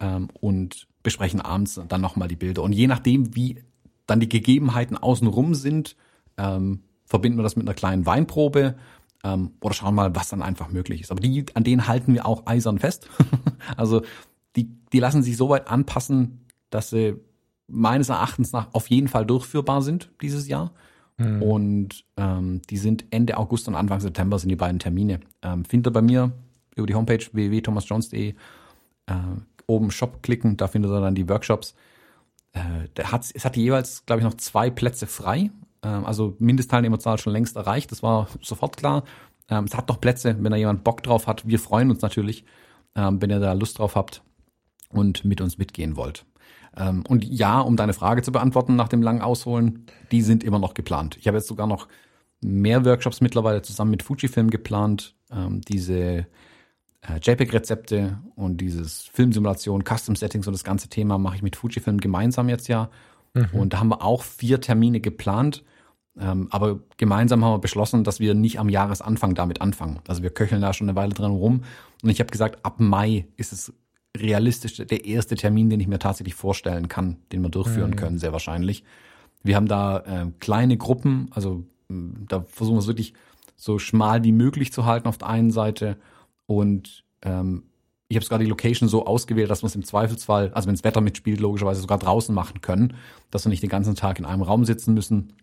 ähm, 0.00 0.28
und 0.40 0.86
besprechen 1.02 1.40
abends 1.40 1.80
dann 1.88 2.00
nochmal 2.00 2.28
die 2.28 2.36
Bilder. 2.36 2.62
Und 2.62 2.72
je 2.72 2.86
nachdem, 2.86 3.34
wie 3.34 3.62
dann 4.06 4.20
die 4.20 4.28
Gegebenheiten 4.28 4.96
außenrum 4.96 5.54
sind, 5.54 5.96
ähm, 6.36 6.82
verbinden 7.06 7.38
wir 7.38 7.42
das 7.42 7.56
mit 7.56 7.66
einer 7.66 7.74
kleinen 7.74 8.04
Weinprobe 8.04 8.76
ähm, 9.24 9.52
oder 9.62 9.74
schauen 9.74 9.94
mal, 9.94 10.14
was 10.14 10.28
dann 10.28 10.42
einfach 10.42 10.68
möglich 10.68 11.00
ist. 11.00 11.10
Aber 11.10 11.20
die, 11.20 11.46
an 11.54 11.64
denen 11.64 11.86
halten 11.86 12.12
wir 12.12 12.26
auch 12.26 12.46
eisern 12.46 12.78
fest. 12.78 13.08
also 13.76 14.02
die, 14.56 14.68
die 14.92 14.98
lassen 14.98 15.22
sich 15.22 15.36
so 15.36 15.48
weit 15.48 15.68
anpassen, 15.68 16.46
dass 16.68 16.90
sie 16.90 17.16
meines 17.70 18.08
Erachtens 18.08 18.52
nach 18.52 18.68
auf 18.72 18.88
jeden 18.88 19.08
Fall 19.08 19.26
durchführbar 19.26 19.82
sind 19.82 20.10
dieses 20.20 20.48
Jahr. 20.48 20.72
Mhm. 21.16 21.42
Und 21.42 22.04
ähm, 22.16 22.62
die 22.70 22.78
sind 22.78 23.04
Ende 23.10 23.36
August 23.36 23.68
und 23.68 23.74
Anfang 23.74 24.00
September 24.00 24.38
sind 24.38 24.48
die 24.48 24.56
beiden 24.56 24.78
Termine. 24.78 25.20
Ähm, 25.42 25.64
findet 25.64 25.88
ihr 25.88 25.92
bei 25.92 26.02
mir 26.02 26.32
über 26.76 26.86
die 26.86 26.94
Homepage 26.94 27.24
www.thomasjones.de 27.32 28.30
äh, 28.30 28.34
oben 29.66 29.90
Shop 29.90 30.22
klicken, 30.22 30.56
da 30.56 30.66
findet 30.66 30.90
ihr 30.90 31.00
dann 31.00 31.14
die 31.14 31.28
Workshops. 31.28 31.74
Äh, 32.52 32.88
der 32.96 33.12
hat, 33.12 33.30
es 33.32 33.44
hat 33.44 33.56
jeweils, 33.56 34.04
glaube 34.06 34.20
ich, 34.20 34.24
noch 34.24 34.34
zwei 34.34 34.70
Plätze 34.70 35.06
frei. 35.06 35.50
Ähm, 35.82 36.04
also 36.04 36.36
Mindestteilnehmerzahl 36.38 37.18
schon 37.18 37.32
längst 37.32 37.56
erreicht, 37.56 37.92
das 37.92 38.02
war 38.02 38.28
sofort 38.42 38.76
klar. 38.76 39.04
Ähm, 39.48 39.64
es 39.64 39.76
hat 39.76 39.88
noch 39.88 40.00
Plätze, 40.00 40.36
wenn 40.40 40.50
da 40.50 40.56
jemand 40.56 40.84
Bock 40.84 41.02
drauf 41.02 41.26
hat. 41.26 41.46
Wir 41.46 41.58
freuen 41.58 41.90
uns 41.90 42.02
natürlich, 42.02 42.44
ähm, 42.94 43.20
wenn 43.20 43.30
ihr 43.30 43.40
da 43.40 43.52
Lust 43.52 43.78
drauf 43.78 43.94
habt 43.94 44.22
und 44.88 45.24
mit 45.24 45.40
uns 45.40 45.58
mitgehen 45.58 45.96
wollt. 45.96 46.24
Und 46.76 47.24
ja, 47.24 47.60
um 47.60 47.76
deine 47.76 47.92
Frage 47.92 48.22
zu 48.22 48.32
beantworten 48.32 48.76
nach 48.76 48.88
dem 48.88 49.02
langen 49.02 49.22
Ausholen, 49.22 49.86
die 50.12 50.22
sind 50.22 50.44
immer 50.44 50.58
noch 50.58 50.74
geplant. 50.74 51.16
Ich 51.18 51.26
habe 51.26 51.36
jetzt 51.36 51.48
sogar 51.48 51.66
noch 51.66 51.88
mehr 52.40 52.84
Workshops 52.84 53.20
mittlerweile 53.20 53.62
zusammen 53.62 53.90
mit 53.90 54.02
Fujifilm 54.02 54.50
geplant. 54.50 55.14
diese 55.68 56.26
äh, 57.02 57.18
JPEG-Rezepte 57.20 58.18
und 58.34 58.60
dieses 58.60 59.04
Filmsimulation, 59.12 59.84
Custom 59.84 60.16
Settings 60.16 60.46
und 60.46 60.52
das 60.52 60.64
ganze 60.64 60.88
Thema 60.88 61.18
mache 61.18 61.36
ich 61.36 61.42
mit 61.42 61.56
Fujifilm 61.56 61.98
gemeinsam 61.98 62.48
jetzt 62.48 62.68
ja. 62.68 62.90
Mhm. 63.34 63.48
Und 63.52 63.72
da 63.72 63.80
haben 63.80 63.88
wir 63.88 64.02
auch 64.02 64.22
vier 64.22 64.60
Termine 64.60 65.00
geplant. 65.00 65.64
Ähm, 66.18 66.48
aber 66.50 66.80
gemeinsam 66.96 67.44
haben 67.44 67.54
wir 67.54 67.60
beschlossen, 67.60 68.04
dass 68.04 68.20
wir 68.20 68.34
nicht 68.34 68.58
am 68.58 68.68
Jahresanfang 68.68 69.34
damit 69.34 69.60
anfangen. 69.60 70.00
Also 70.08 70.22
wir 70.22 70.30
köcheln 70.30 70.60
da 70.60 70.72
schon 70.72 70.88
eine 70.88 70.96
Weile 70.96 71.14
dran 71.14 71.30
rum. 71.30 71.62
Und 72.02 72.10
ich 72.10 72.20
habe 72.20 72.30
gesagt, 72.30 72.64
ab 72.64 72.80
Mai 72.80 73.26
ist 73.36 73.52
es 73.52 73.72
realistisch 74.16 74.76
der 74.76 75.04
erste 75.04 75.36
Termin, 75.36 75.70
den 75.70 75.80
ich 75.80 75.86
mir 75.86 75.98
tatsächlich 75.98 76.34
vorstellen 76.34 76.88
kann, 76.88 77.18
den 77.32 77.42
wir 77.42 77.48
durchführen 77.48 77.90
mhm. 77.90 77.96
können, 77.96 78.18
sehr 78.18 78.32
wahrscheinlich. 78.32 78.84
Wir 79.42 79.56
haben 79.56 79.68
da 79.68 79.98
äh, 79.98 80.26
kleine 80.40 80.76
Gruppen, 80.76 81.28
also 81.32 81.64
da 81.88 82.44
versuchen 82.48 82.76
wir 82.76 82.80
es 82.80 82.86
wirklich 82.86 83.14
so 83.56 83.78
schmal 83.78 84.24
wie 84.24 84.32
möglich 84.32 84.72
zu 84.72 84.84
halten 84.84 85.08
auf 85.08 85.18
der 85.18 85.28
einen 85.28 85.50
Seite. 85.50 85.96
Und 86.46 87.04
ähm, 87.22 87.64
ich 88.08 88.16
habe 88.16 88.24
sogar 88.24 88.38
die 88.38 88.46
Location 88.46 88.88
so 88.88 89.06
ausgewählt, 89.06 89.50
dass 89.50 89.62
wir 89.62 89.66
es 89.66 89.74
im 89.74 89.84
Zweifelsfall, 89.84 90.50
also 90.52 90.66
wenn 90.66 90.74
das 90.74 90.84
Wetter 90.84 91.00
mitspielt, 91.00 91.40
logischerweise 91.40 91.80
sogar 91.80 91.98
draußen 91.98 92.34
machen 92.34 92.60
können, 92.60 92.94
dass 93.30 93.44
wir 93.44 93.50
nicht 93.50 93.62
den 93.62 93.70
ganzen 93.70 93.94
Tag 93.94 94.18
in 94.18 94.24
einem 94.24 94.42
Raum 94.42 94.64
sitzen 94.64 94.94
müssen, 94.94 95.34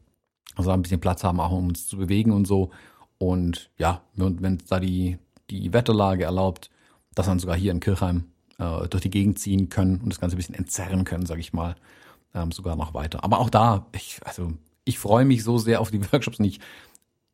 also 0.56 0.72
ein 0.72 0.82
bisschen 0.82 1.00
Platz 1.00 1.24
haben, 1.24 1.40
auch 1.40 1.52
um 1.52 1.68
uns 1.68 1.88
zu 1.88 1.98
bewegen 1.98 2.32
und 2.32 2.46
so. 2.46 2.72
Und 3.20 3.70
ja, 3.78 4.02
wenn 4.16 4.58
da 4.68 4.80
die, 4.80 5.18
die 5.50 5.72
Wetterlage 5.74 6.24
erlaubt, 6.24 6.70
dass 7.16 7.28
dann 7.28 7.40
sogar 7.40 7.56
hier 7.56 7.72
in 7.72 7.80
Kirchheim 7.80 8.26
äh, 8.58 8.88
durch 8.88 9.04
die 9.04 9.10
Gegend 9.10 9.40
ziehen 9.40 9.70
können 9.70 10.00
und 10.02 10.10
das 10.10 10.20
Ganze 10.20 10.36
ein 10.36 10.38
bisschen 10.38 10.56
entzerren 10.56 11.04
können, 11.04 11.26
sage 11.26 11.42
ich 11.42 11.54
mal, 11.54 11.76
ähm, 12.34 12.52
sogar 12.52 12.76
noch 12.76 12.94
weiter. 12.94 13.24
Aber 13.24 13.40
auch 13.40 13.50
da, 13.50 13.88
ich, 13.94 14.20
also 14.24 14.54
ich 14.84 15.00
freue 15.00 15.26
mich 15.26 15.44
so 15.44 15.58
sehr 15.58 15.82
auf 15.82 15.92
die 15.92 16.02
Workshops 16.12 16.40
und 16.40 16.46
ich 16.46 16.60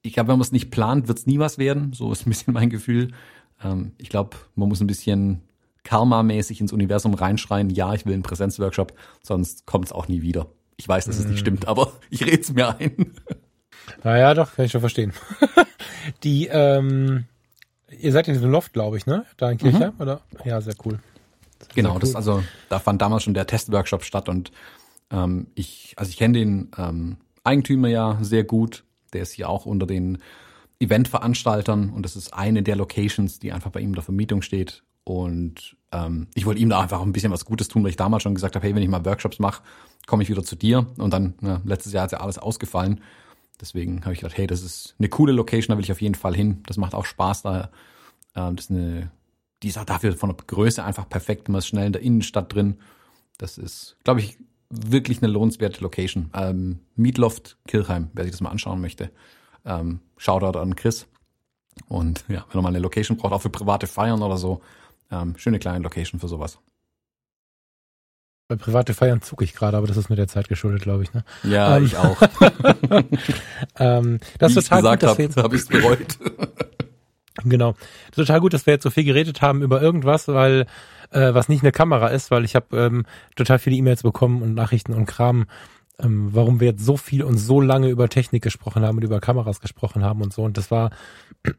ich 0.03 0.13
glaube, 0.13 0.27
wenn 0.27 0.35
man 0.35 0.41
es 0.41 0.51
nicht 0.51 0.69
plant, 0.69 1.07
wird 1.07 1.17
es 1.17 1.25
nie 1.25 1.39
was 1.39 1.57
werden. 1.57 1.93
So 1.93 2.11
ist 2.11 2.27
ein 2.27 2.29
bisschen 2.29 2.53
mein 2.53 2.69
Gefühl. 2.69 3.11
Ähm, 3.63 3.93
ich 3.97 4.09
glaube, 4.09 4.37
man 4.55 4.69
muss 4.69 4.81
ein 4.81 4.87
bisschen 4.87 5.41
Karma-mäßig 5.83 6.61
ins 6.61 6.71
Universum 6.71 7.13
reinschreien, 7.13 7.69
ja, 7.69 7.93
ich 7.93 8.05
will 8.05 8.13
einen 8.13 8.23
Präsenzworkshop, 8.23 8.93
sonst 9.21 9.65
kommt 9.65 9.85
es 9.85 9.91
auch 9.91 10.07
nie 10.07 10.21
wieder. 10.21 10.47
Ich 10.77 10.87
weiß, 10.87 11.05
dass 11.05 11.19
es 11.19 11.25
nicht 11.25 11.35
mm. 11.35 11.39
stimmt, 11.39 11.67
aber 11.67 11.91
ich 12.09 12.25
rede 12.25 12.41
es 12.41 12.53
mir 12.53 12.77
ein. 12.77 13.13
Naja, 14.01 14.33
doch, 14.33 14.55
kann 14.55 14.63
ich 14.63 14.71
schon 14.71 14.79
verstehen. 14.79 15.11
Die, 16.23 16.47
ähm, 16.47 17.25
ihr 17.89 18.13
seid 18.13 18.29
in 18.29 18.33
diesem 18.33 18.49
Loft, 18.49 18.71
glaube 18.71 18.95
ich, 18.95 19.05
ne? 19.05 19.25
Da 19.35 19.51
in 19.51 19.57
Kirchheim, 19.57 19.95
mhm. 19.95 20.01
oder? 20.01 20.21
Ja, 20.45 20.61
sehr 20.61 20.75
cool. 20.85 20.99
Genau, 21.75 21.99
das 21.99 22.15
also, 22.15 22.43
da 22.69 22.79
fand 22.79 23.01
damals 23.01 23.23
schon 23.23 23.33
der 23.33 23.47
Testworkshop 23.47 24.03
statt 24.03 24.29
und 24.29 24.51
ähm, 25.11 25.47
ich, 25.55 25.93
also 25.97 26.09
ich 26.09 26.17
kenne 26.17 26.37
den 26.39 26.71
ähm, 26.77 27.17
Eigentümer 27.43 27.87
ja 27.87 28.17
sehr 28.21 28.43
gut. 28.43 28.83
Der 29.13 29.21
ist 29.21 29.33
hier 29.33 29.49
auch 29.49 29.65
unter 29.65 29.85
den 29.85 30.17
Eventveranstaltern 30.79 31.89
und 31.91 32.03
das 32.03 32.15
ist 32.15 32.33
eine 32.33 32.63
der 32.63 32.75
Locations, 32.75 33.39
die 33.39 33.51
einfach 33.51 33.71
bei 33.71 33.79
ihm 33.79 33.89
in 33.89 33.93
der 33.93 34.03
Vermietung 34.03 34.41
steht. 34.41 34.83
Und 35.05 35.75
ähm, 35.91 36.27
ich 36.33 36.45
wollte 36.45 36.61
ihm 36.61 36.69
da 36.69 36.81
einfach 36.81 37.01
ein 37.01 37.11
bisschen 37.11 37.31
was 37.31 37.45
Gutes 37.45 37.67
tun, 37.67 37.83
weil 37.83 37.89
ich 37.89 37.97
damals 37.97 38.23
schon 38.23 38.35
gesagt 38.35 38.55
habe, 38.55 38.65
hey, 38.65 38.73
wenn 38.73 38.81
ich 38.81 38.89
mal 38.89 39.05
Workshops 39.05 39.39
mache, 39.39 39.61
komme 40.07 40.23
ich 40.23 40.29
wieder 40.29 40.43
zu 40.43 40.55
dir. 40.55 40.87
Und 40.97 41.13
dann, 41.13 41.35
ja, 41.41 41.61
letztes 41.65 41.93
Jahr 41.93 42.05
ist 42.05 42.11
ja 42.11 42.19
alles 42.19 42.37
ausgefallen. 42.37 43.01
Deswegen 43.59 44.01
habe 44.01 44.13
ich 44.13 44.19
gedacht, 44.19 44.37
hey, 44.37 44.47
das 44.47 44.63
ist 44.63 44.95
eine 44.99 45.09
coole 45.09 45.33
Location, 45.33 45.73
da 45.73 45.77
will 45.77 45.83
ich 45.83 45.91
auf 45.91 46.01
jeden 46.01 46.15
Fall 46.15 46.35
hin. 46.35 46.63
Das 46.65 46.77
macht 46.77 46.95
auch 46.95 47.05
Spaß 47.05 47.43
da. 47.43 47.69
Ähm, 48.35 48.55
das 48.55 48.65
ist 48.65 48.71
eine, 48.71 49.11
die 49.63 49.69
ist 49.69 49.77
auch 49.77 49.85
dafür 49.85 50.13
von 50.13 50.29
der 50.29 50.37
Größe 50.45 50.83
einfach 50.83 51.07
perfekt. 51.07 51.49
Man 51.49 51.59
ist 51.59 51.67
schnell 51.67 51.87
in 51.87 51.93
der 51.93 52.01
Innenstadt 52.01 52.53
drin. 52.53 52.79
Das 53.37 53.57
ist, 53.57 53.95
glaube 54.03 54.19
ich, 54.19 54.37
wirklich 54.69 55.23
eine 55.23 55.31
lohnenswerte 55.31 55.81
Location. 55.81 56.29
Ähm, 56.33 56.79
Meatloft 56.95 57.57
Kirchheim, 57.67 58.09
wer 58.13 58.25
sich 58.25 58.31
das 58.31 58.41
mal 58.41 58.49
anschauen 58.49 58.81
möchte. 58.81 59.09
Ähm, 59.65 60.01
Shoutout 60.17 60.59
an 60.59 60.75
Chris. 60.75 61.07
Und 61.87 62.25
ja, 62.27 62.45
wenn 62.49 62.59
er 62.59 62.61
mal 62.61 62.69
eine 62.69 62.79
Location 62.79 63.17
braucht, 63.17 63.33
auch 63.33 63.41
für 63.41 63.49
private 63.49 63.87
Feiern 63.87 64.21
oder 64.21 64.37
so, 64.37 64.61
ähm, 65.11 65.35
schöne 65.37 65.59
kleine 65.59 65.79
Location 65.79 66.19
für 66.19 66.27
sowas. 66.27 66.59
Bei 68.49 68.57
private 68.57 68.93
Feiern 68.93 69.21
zucke 69.21 69.45
ich 69.45 69.53
gerade, 69.53 69.77
aber 69.77 69.87
das 69.87 69.95
ist 69.97 70.09
mit 70.09 70.19
der 70.19 70.27
Zeit 70.27 70.49
geschuldet, 70.49 70.83
glaube 70.83 71.03
ich. 71.03 71.13
Ne? 71.13 71.23
Ja, 71.43 71.77
ähm, 71.77 71.85
ich 71.85 71.97
auch. 71.97 72.21
ähm, 73.79 74.19
das 74.37 74.53
Wie 74.53 74.59
ist 74.59 74.67
total 74.67 74.97
gut, 74.97 75.03
dass 75.03 75.17
wir 75.17 75.25
jetzt 75.25 75.37
habe 75.37 75.55
ich 75.55 75.65
bereut. 75.67 76.17
Genau, 77.43 77.75
total 78.11 78.39
gut, 78.39 78.53
dass 78.53 78.65
wir 78.65 78.73
jetzt 78.73 78.83
so 78.83 78.89
viel 78.89 79.03
geredet 79.03 79.41
haben 79.41 79.61
über 79.61 79.81
irgendwas, 79.81 80.27
weil 80.27 80.65
äh, 81.11 81.33
was 81.33 81.49
nicht 81.49 81.63
eine 81.63 81.71
Kamera 81.71 82.07
ist, 82.07 82.31
weil 82.31 82.45
ich 82.45 82.55
habe 82.55 82.77
ähm, 82.77 83.05
total 83.35 83.59
viele 83.59 83.75
E-Mails 83.75 84.03
bekommen 84.03 84.41
und 84.41 84.53
Nachrichten 84.53 84.93
und 84.93 85.05
Kram, 85.05 85.45
ähm, 85.99 86.29
warum 86.31 86.59
wir 86.59 86.69
jetzt 86.69 86.85
so 86.85 86.97
viel 86.97 87.23
und 87.23 87.37
so 87.37 87.61
lange 87.61 87.89
über 87.89 88.09
Technik 88.09 88.43
gesprochen 88.43 88.83
haben 88.83 88.97
und 88.97 89.03
über 89.03 89.19
Kameras 89.19 89.59
gesprochen 89.59 90.03
haben 90.03 90.21
und 90.21 90.33
so. 90.33 90.43
Und 90.43 90.57
das 90.57 90.71
war 90.71 90.91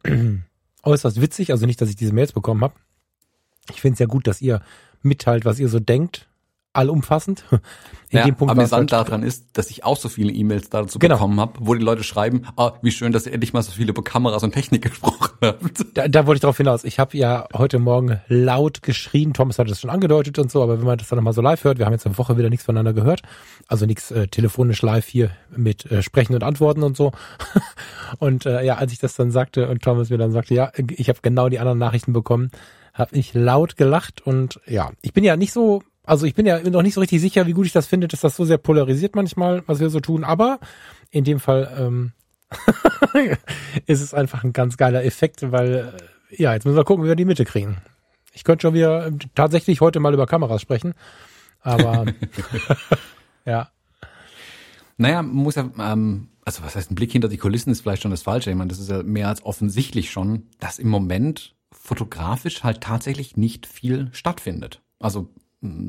äußerst 0.83 1.21
witzig. 1.21 1.53
Also 1.53 1.67
nicht, 1.67 1.81
dass 1.81 1.89
ich 1.89 1.97
diese 1.97 2.13
Mails 2.13 2.33
bekommen 2.33 2.63
habe. 2.63 2.75
Ich 3.71 3.81
finde 3.81 3.95
es 3.95 4.01
ja 4.01 4.07
gut, 4.07 4.27
dass 4.27 4.43
ihr 4.43 4.61
mitteilt, 5.03 5.45
was 5.45 5.59
ihr 5.59 5.69
so 5.69 5.81
denkt 5.81 6.29
allumfassend. 6.75 7.45
In 8.11 8.19
ja, 8.19 8.27
dem 8.27 8.37
Punkt 8.37 8.53
amüsant 8.53 8.93
halt, 8.93 9.09
daran 9.09 9.23
ist, 9.25 9.47
dass 9.55 9.71
ich 9.71 9.83
auch 9.83 9.97
so 9.97 10.09
viele 10.09 10.31
E-Mails 10.33 10.71
dazu 10.71 11.01
genau. 11.01 11.17
bekommen 11.17 11.41
habe, 11.41 11.55
wo 11.59 11.75
die 11.75 11.83
Leute 11.83 12.05
schreiben, 12.05 12.43
ah, 12.57 12.75
wie 12.81 12.93
schön, 12.93 13.11
dass 13.11 13.27
ihr 13.27 13.33
endlich 13.33 13.53
mal 13.53 13.63
so 13.63 13.73
viele 13.73 13.91
über 13.91 14.05
Kameras 14.05 14.45
und 14.45 14.53
Technik 14.53 14.83
gesprochen 14.89 15.31
habt. 15.43 15.85
Da, 15.95 16.07
da 16.07 16.27
wollte 16.27 16.37
ich 16.37 16.43
drauf 16.43 16.57
hinaus. 16.57 16.85
Ich 16.85 17.01
habe 17.01 17.17
ja 17.17 17.49
heute 17.53 17.81
Morgen 17.81 18.21
laut 18.29 18.83
geschrien, 18.83 19.35
Thomas 19.35 19.59
hat 19.59 19.69
das 19.69 19.81
schon 19.81 19.91
angedeutet 19.91 20.39
und 20.39 20.49
so, 20.49 20.63
aber 20.63 20.79
wenn 20.79 20.87
man 20.87 20.97
das 20.99 21.09
dann 21.09 21.17
nochmal 21.17 21.33
so 21.33 21.43
live 21.43 21.65
hört, 21.65 21.79
wir 21.79 21.87
haben 21.87 21.93
jetzt 21.93 22.07
eine 22.07 22.17
Woche 22.17 22.39
wieder 22.39 22.51
nichts 22.51 22.65
voneinander 22.65 22.93
gehört, 22.93 23.23
also 23.67 23.85
nichts 23.85 24.13
äh, 24.13 24.29
telefonisch 24.29 24.83
live 24.83 25.09
hier 25.09 25.31
mit 25.57 25.91
äh, 25.91 26.01
Sprechen 26.01 26.35
und 26.35 26.45
Antworten 26.45 26.85
und 26.85 26.97
so. 26.97 27.11
und 28.19 28.47
äh, 28.47 28.65
ja, 28.65 28.77
als 28.77 28.93
ich 28.93 29.01
das 29.01 29.17
dann 29.17 29.33
sagte 29.33 29.69
und 29.69 29.83
Thomas 29.83 30.11
mir 30.11 30.19
dann 30.19 30.31
sagte, 30.31 30.55
ja, 30.55 30.71
ich 30.77 31.09
habe 31.09 31.19
genau 31.21 31.49
die 31.49 31.59
anderen 31.59 31.79
Nachrichten 31.79 32.13
bekommen, 32.13 32.51
habe 32.93 33.17
ich 33.17 33.35
laut 33.35 33.77
gelacht 33.77 34.25
und 34.25 34.61
ja, 34.67 34.93
ich 35.03 35.13
bin 35.13 35.25
ja 35.25 35.37
nicht 35.37 35.53
so 35.53 35.83
also 36.05 36.27
ich 36.27 36.35
bin 36.35 36.47
ja 36.47 36.61
noch 36.69 36.83
nicht 36.83 36.95
so 36.95 37.01
richtig 37.01 37.21
sicher, 37.21 37.47
wie 37.47 37.53
gut 37.53 37.67
ich 37.67 37.73
das 37.73 37.87
finde, 37.87 38.09
dass 38.09 38.21
das 38.21 38.37
so 38.37 38.45
sehr 38.45 38.59
polarisiert 38.59 39.17
manchmal, 39.17 39.63
was 39.67 39.81
wir 39.81 39.91
so 39.91 40.01
tun. 40.01 40.23
Aber 40.25 40.61
in 41.11 41.25
dem 41.25 41.41
Fall 41.41 41.73
ähm, 41.79 42.13
ist 43.87 44.03
es 44.03 44.15
einfach 44.15 44.45
ein 44.45 44.53
ganz 44.53 44.77
geiler 44.77 45.05
Effekt, 45.05 45.51
weil 45.51 45.95
äh, 46.31 46.43
ja, 46.43 46.53
jetzt 46.53 46.65
müssen 46.65 46.77
wir 46.77 46.85
gucken, 46.85 47.05
wie 47.05 47.09
wir 47.09 47.17
die 47.17 47.25
Mitte 47.25 47.45
kriegen. 47.45 47.79
Ich 48.33 48.45
könnte 48.45 48.63
schon 48.63 48.75
wieder 48.75 49.07
ähm, 49.07 49.19
tatsächlich 49.35 49.81
heute 49.81 50.01
mal 50.01 50.13
über 50.13 50.27
Kameras 50.27 50.61
sprechen, 50.61 50.95
aber 51.61 52.05
ja. 53.45 53.71
Naja, 54.97 55.23
man 55.23 55.35
muss 55.35 55.55
ja, 55.55 55.71
ähm, 55.79 56.29
also 56.45 56.63
was 56.63 56.77
heißt 56.77 56.91
ein 56.91 56.97
Blick 56.97 57.13
hinter 57.13 57.29
die 57.29 57.39
Kulissen 57.39 57.71
ist 57.71 57.81
vielleicht 57.81 58.03
schon 58.03 58.11
das 58.11 58.23
Falsche. 58.23 58.51
Ich 58.51 58.57
meine, 58.57 58.69
das 58.69 58.79
ist 58.79 58.91
ja 58.91 59.03
mehr 59.03 59.29
als 59.29 59.45
offensichtlich 59.45 60.11
schon, 60.11 60.49
dass 60.61 60.79
im 60.79 60.89
Moment 60.89 61.55
fotografisch 61.73 62.63
halt 62.63 62.83
tatsächlich 62.83 63.37
nicht 63.37 63.67
viel 63.67 64.09
stattfindet. 64.13 64.83
Also 64.99 65.31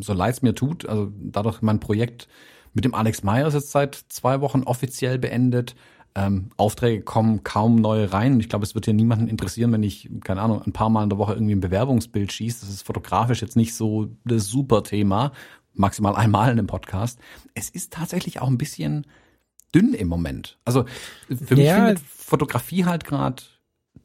so 0.01 0.13
leid 0.13 0.33
es 0.33 0.41
mir 0.41 0.55
tut, 0.55 0.87
also 0.87 1.11
dadurch 1.15 1.61
mein 1.61 1.79
Projekt 1.79 2.27
mit 2.73 2.85
dem 2.85 2.93
Alex 2.93 3.23
Meyer 3.23 3.47
ist 3.47 3.53
jetzt 3.53 3.71
seit 3.71 3.95
zwei 4.09 4.41
Wochen 4.41 4.63
offiziell 4.63 5.17
beendet. 5.17 5.75
Ähm, 6.13 6.49
Aufträge 6.55 7.03
kommen 7.03 7.43
kaum 7.43 7.75
neue 7.75 8.13
rein. 8.13 8.39
Ich 8.39 8.49
glaube, 8.49 8.63
es 8.63 8.75
wird 8.75 8.85
hier 8.85 8.93
niemanden 8.93 9.27
interessieren, 9.27 9.71
wenn 9.71 9.83
ich, 9.83 10.09
keine 10.23 10.41
Ahnung, 10.41 10.61
ein 10.61 10.73
paar 10.73 10.89
Mal 10.89 11.03
in 11.03 11.09
der 11.09 11.17
Woche 11.17 11.33
irgendwie 11.33 11.55
ein 11.55 11.61
Bewerbungsbild 11.61 12.31
schieße. 12.31 12.65
Das 12.65 12.73
ist 12.73 12.83
fotografisch 12.83 13.41
jetzt 13.41 13.55
nicht 13.55 13.75
so 13.75 14.09
das 14.23 14.47
super 14.47 14.83
Thema. 14.83 15.31
Maximal 15.73 16.15
einmal 16.15 16.51
in 16.51 16.59
einem 16.59 16.67
Podcast. 16.67 17.19
Es 17.53 17.69
ist 17.69 17.91
tatsächlich 17.93 18.41
auch 18.41 18.47
ein 18.47 18.57
bisschen 18.57 19.05
dünn 19.73 19.93
im 19.93 20.07
Moment. 20.07 20.57
Also 20.63 20.85
für 21.27 21.55
mich 21.55 21.69
findet 21.69 21.99
Fotografie 21.99 22.85
halt 22.85 23.03
gerade 23.03 23.43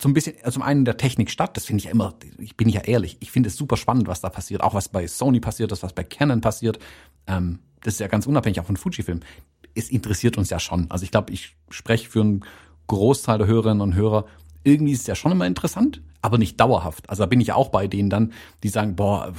zum 0.00 0.14
bisschen, 0.14 0.36
also 0.42 0.52
zum 0.54 0.62
einen 0.62 0.84
der 0.84 0.96
Technik 0.96 1.30
statt, 1.30 1.56
das 1.56 1.66
finde 1.66 1.80
ich 1.80 1.84
ja 1.84 1.90
immer, 1.90 2.14
ich 2.38 2.56
bin 2.56 2.68
ja 2.68 2.80
ehrlich, 2.80 3.18
ich 3.20 3.30
finde 3.30 3.48
es 3.48 3.56
super 3.56 3.76
spannend, 3.76 4.08
was 4.08 4.22
da 4.22 4.30
passiert, 4.30 4.62
auch 4.62 4.72
was 4.72 4.88
bei 4.88 5.06
Sony 5.06 5.40
passiert 5.40 5.72
ist, 5.72 5.82
was 5.82 5.92
bei 5.92 6.04
Canon 6.04 6.40
passiert. 6.40 6.78
Ähm, 7.26 7.58
das 7.82 7.94
ist 7.94 8.00
ja 8.00 8.08
ganz 8.08 8.26
unabhängig 8.26 8.60
auch 8.60 8.64
von 8.64 8.78
Fujifilm. 8.78 9.20
Es 9.74 9.90
interessiert 9.90 10.38
uns 10.38 10.48
ja 10.48 10.58
schon. 10.58 10.90
Also 10.90 11.04
ich 11.04 11.10
glaube, 11.10 11.32
ich 11.32 11.54
spreche 11.68 12.08
für 12.08 12.22
einen 12.22 12.44
Großteil 12.86 13.38
der 13.38 13.46
Hörerinnen 13.46 13.82
und 13.82 13.94
Hörer. 13.94 14.24
Irgendwie 14.64 14.92
ist 14.92 15.02
es 15.02 15.06
ja 15.06 15.14
schon 15.14 15.32
immer 15.32 15.46
interessant, 15.46 16.02
aber 16.22 16.38
nicht 16.38 16.58
dauerhaft. 16.58 17.08
Also 17.08 17.22
da 17.22 17.26
bin 17.26 17.40
ich 17.40 17.52
auch 17.52 17.68
bei 17.68 17.86
denen 17.86 18.08
dann, 18.08 18.32
die 18.62 18.68
sagen, 18.68 18.96
boah, 18.96 19.32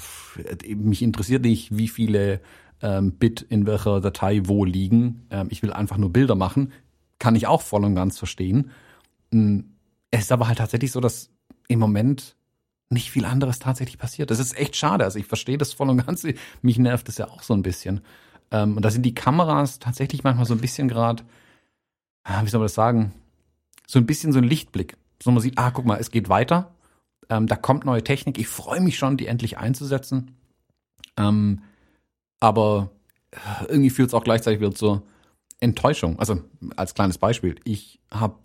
mich 0.75 1.01
interessiert 1.01 1.43
nicht, 1.43 1.75
wie 1.75 1.87
viele 1.87 2.39
ähm, 2.81 3.13
Bit 3.13 3.41
in 3.41 3.65
welcher 3.65 3.99
Datei 3.99 4.41
wo 4.45 4.63
liegen. 4.63 5.25
Ähm, 5.31 5.47
ich 5.49 5.63
will 5.63 5.73
einfach 5.73 5.97
nur 5.97 6.13
Bilder 6.13 6.35
machen. 6.35 6.71
Kann 7.17 7.35
ich 7.35 7.47
auch 7.47 7.61
voll 7.61 7.83
und 7.83 7.95
ganz 7.95 8.17
verstehen. 8.17 8.71
Hm, 9.31 9.65
es 10.11 10.21
ist 10.21 10.31
aber 10.31 10.47
halt 10.47 10.57
tatsächlich 10.57 10.91
so, 10.91 10.99
dass 10.99 11.29
im 11.67 11.79
Moment 11.79 12.35
nicht 12.89 13.09
viel 13.09 13.25
anderes 13.25 13.59
tatsächlich 13.59 13.97
passiert. 13.97 14.29
Das 14.29 14.39
ist 14.39 14.57
echt 14.57 14.75
schade. 14.75 15.05
Also 15.05 15.17
ich 15.17 15.25
verstehe 15.25 15.57
das 15.57 15.73
voll 15.73 15.89
und 15.89 16.05
ganz. 16.05 16.25
Mich 16.61 16.77
nervt 16.77 17.07
das 17.07 17.17
ja 17.17 17.29
auch 17.29 17.41
so 17.41 17.53
ein 17.53 17.63
bisschen. 17.63 18.01
Ähm, 18.51 18.75
und 18.75 18.83
da 18.83 18.91
sind 18.91 19.03
die 19.03 19.15
Kameras 19.15 19.79
tatsächlich 19.79 20.23
manchmal 20.23 20.45
so 20.45 20.53
ein 20.53 20.59
bisschen 20.59 20.89
gerade, 20.89 21.23
ah, 22.23 22.43
wie 22.43 22.49
soll 22.49 22.59
man 22.59 22.65
das 22.65 22.73
sagen, 22.73 23.13
so 23.87 23.97
ein 23.97 24.05
bisschen 24.05 24.33
so 24.33 24.39
ein 24.39 24.43
Lichtblick. 24.43 24.97
So 25.23 25.31
man 25.31 25.41
sieht, 25.41 25.57
ah, 25.57 25.71
guck 25.71 25.85
mal, 25.85 25.99
es 25.99 26.11
geht 26.11 26.27
weiter. 26.27 26.75
Ähm, 27.29 27.47
da 27.47 27.55
kommt 27.55 27.85
neue 27.85 28.03
Technik. 28.03 28.37
Ich 28.37 28.49
freue 28.49 28.81
mich 28.81 28.97
schon, 28.97 29.15
die 29.15 29.27
endlich 29.27 29.57
einzusetzen. 29.57 30.35
Ähm, 31.17 31.63
aber 32.41 32.91
äh, 33.31 33.65
irgendwie 33.67 33.89
führt 33.89 34.09
es 34.09 34.13
auch 34.13 34.23
gleichzeitig 34.23 34.59
wieder 34.59 34.75
zur 34.75 35.03
Enttäuschung. 35.61 36.19
Also 36.19 36.41
als 36.75 36.93
kleines 36.93 37.17
Beispiel. 37.17 37.55
Ich 37.63 38.01
habe 38.11 38.35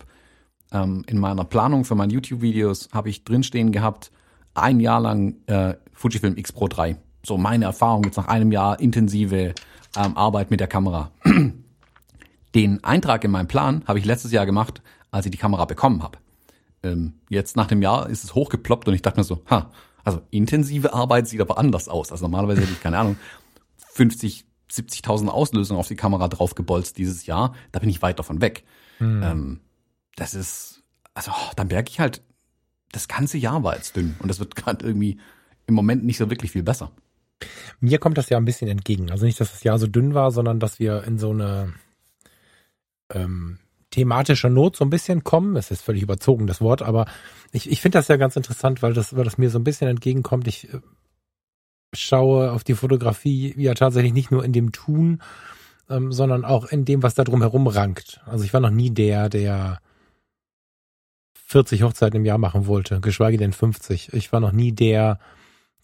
ähm, 0.72 1.04
in 1.06 1.18
meiner 1.18 1.44
Planung 1.44 1.84
für 1.84 1.94
meine 1.94 2.12
YouTube-Videos 2.12 2.90
habe 2.92 3.08
ich 3.08 3.24
drinstehen 3.24 3.72
gehabt, 3.72 4.10
ein 4.54 4.80
Jahr 4.80 5.00
lang 5.00 5.36
äh, 5.46 5.74
Fujifilm 5.92 6.36
X 6.36 6.52
Pro 6.52 6.68
3. 6.68 6.96
So 7.24 7.36
meine 7.36 7.64
Erfahrung 7.66 8.04
jetzt 8.04 8.16
nach 8.16 8.28
einem 8.28 8.52
Jahr 8.52 8.80
intensive 8.80 9.54
ähm, 9.96 10.16
Arbeit 10.16 10.50
mit 10.50 10.60
der 10.60 10.68
Kamera. 10.68 11.10
Den 12.54 12.84
Eintrag 12.84 13.24
in 13.24 13.30
meinem 13.30 13.48
Plan 13.48 13.82
habe 13.86 13.98
ich 13.98 14.04
letztes 14.04 14.32
Jahr 14.32 14.46
gemacht, 14.46 14.82
als 15.10 15.26
ich 15.26 15.32
die 15.32 15.38
Kamera 15.38 15.64
bekommen 15.64 16.02
habe. 16.02 16.18
Ähm, 16.82 17.14
jetzt 17.28 17.56
nach 17.56 17.66
dem 17.66 17.82
Jahr 17.82 18.08
ist 18.08 18.24
es 18.24 18.34
hochgeploppt 18.34 18.88
und 18.88 18.94
ich 18.94 19.02
dachte 19.02 19.20
mir 19.20 19.24
so, 19.24 19.42
ha, 19.50 19.70
also 20.04 20.22
intensive 20.30 20.94
Arbeit 20.94 21.28
sieht 21.28 21.40
aber 21.40 21.58
anders 21.58 21.88
aus. 21.88 22.12
Also 22.12 22.24
normalerweise 22.24 22.62
hätte 22.62 22.72
ich, 22.72 22.80
keine 22.80 22.98
Ahnung, 22.98 23.16
50, 23.92 24.46
70.000 24.70 25.28
Auslösungen 25.28 25.78
auf 25.78 25.88
die 25.88 25.96
Kamera 25.96 26.28
draufgebolzt 26.28 26.96
dieses 26.96 27.26
Jahr. 27.26 27.54
Da 27.72 27.80
bin 27.80 27.88
ich 27.88 28.02
weit 28.02 28.18
davon 28.18 28.40
weg. 28.40 28.64
Hm. 28.98 29.22
Ähm, 29.22 29.60
das 30.16 30.34
ist, 30.34 30.82
also 31.14 31.30
dann 31.54 31.68
merke 31.68 31.90
ich 31.90 32.00
halt, 32.00 32.22
das 32.92 33.08
ganze 33.08 33.38
Jahr 33.38 33.62
war 33.62 33.76
jetzt 33.76 33.96
dünn 33.96 34.16
und 34.18 34.28
das 34.28 34.40
wird 34.40 34.56
gerade 34.56 34.84
irgendwie 34.84 35.20
im 35.66 35.74
Moment 35.74 36.04
nicht 36.04 36.18
so 36.18 36.30
wirklich 36.30 36.52
viel 36.52 36.62
besser. 36.62 36.90
Mir 37.80 37.98
kommt 37.98 38.16
das 38.16 38.30
ja 38.30 38.38
ein 38.38 38.44
bisschen 38.44 38.68
entgegen. 38.68 39.10
Also 39.10 39.26
nicht, 39.26 39.38
dass 39.38 39.52
das 39.52 39.62
Jahr 39.62 39.78
so 39.78 39.86
dünn 39.86 40.14
war, 40.14 40.30
sondern 40.30 40.58
dass 40.58 40.78
wir 40.78 41.04
in 41.04 41.18
so 41.18 41.30
eine 41.30 41.74
ähm, 43.12 43.58
thematische 43.90 44.48
Not 44.48 44.76
so 44.76 44.84
ein 44.84 44.90
bisschen 44.90 45.24
kommen. 45.24 45.56
Es 45.56 45.70
ist 45.70 45.82
völlig 45.82 46.02
überzogen, 46.02 46.46
das 46.46 46.60
Wort, 46.60 46.82
aber 46.82 47.06
ich, 47.52 47.70
ich 47.70 47.82
finde 47.82 47.98
das 47.98 48.08
ja 48.08 48.16
ganz 48.16 48.36
interessant, 48.36 48.82
weil 48.82 48.94
das, 48.94 49.14
weil 49.14 49.24
das 49.24 49.38
mir 49.38 49.50
so 49.50 49.58
ein 49.58 49.64
bisschen 49.64 49.88
entgegenkommt. 49.88 50.48
Ich 50.48 50.72
äh, 50.72 50.80
schaue 51.94 52.52
auf 52.52 52.64
die 52.64 52.74
Fotografie 52.74 53.54
ja 53.56 53.74
tatsächlich 53.74 54.14
nicht 54.14 54.30
nur 54.30 54.44
in 54.44 54.52
dem 54.52 54.72
Tun, 54.72 55.22
ähm, 55.90 56.12
sondern 56.12 56.44
auch 56.44 56.66
in 56.66 56.84
dem, 56.84 57.02
was 57.02 57.14
da 57.14 57.24
drumherum 57.24 57.66
rankt. 57.66 58.20
Also 58.24 58.44
ich 58.44 58.54
war 58.54 58.60
noch 58.60 58.70
nie 58.70 58.90
der, 58.90 59.28
der 59.28 59.80
40 61.46 61.84
Hochzeiten 61.84 62.18
im 62.18 62.24
Jahr 62.24 62.38
machen 62.38 62.66
wollte, 62.66 63.00
geschweige 63.00 63.38
denn 63.38 63.52
50. 63.52 64.12
Ich 64.12 64.32
war 64.32 64.40
noch 64.40 64.52
nie 64.52 64.72
der, 64.72 65.20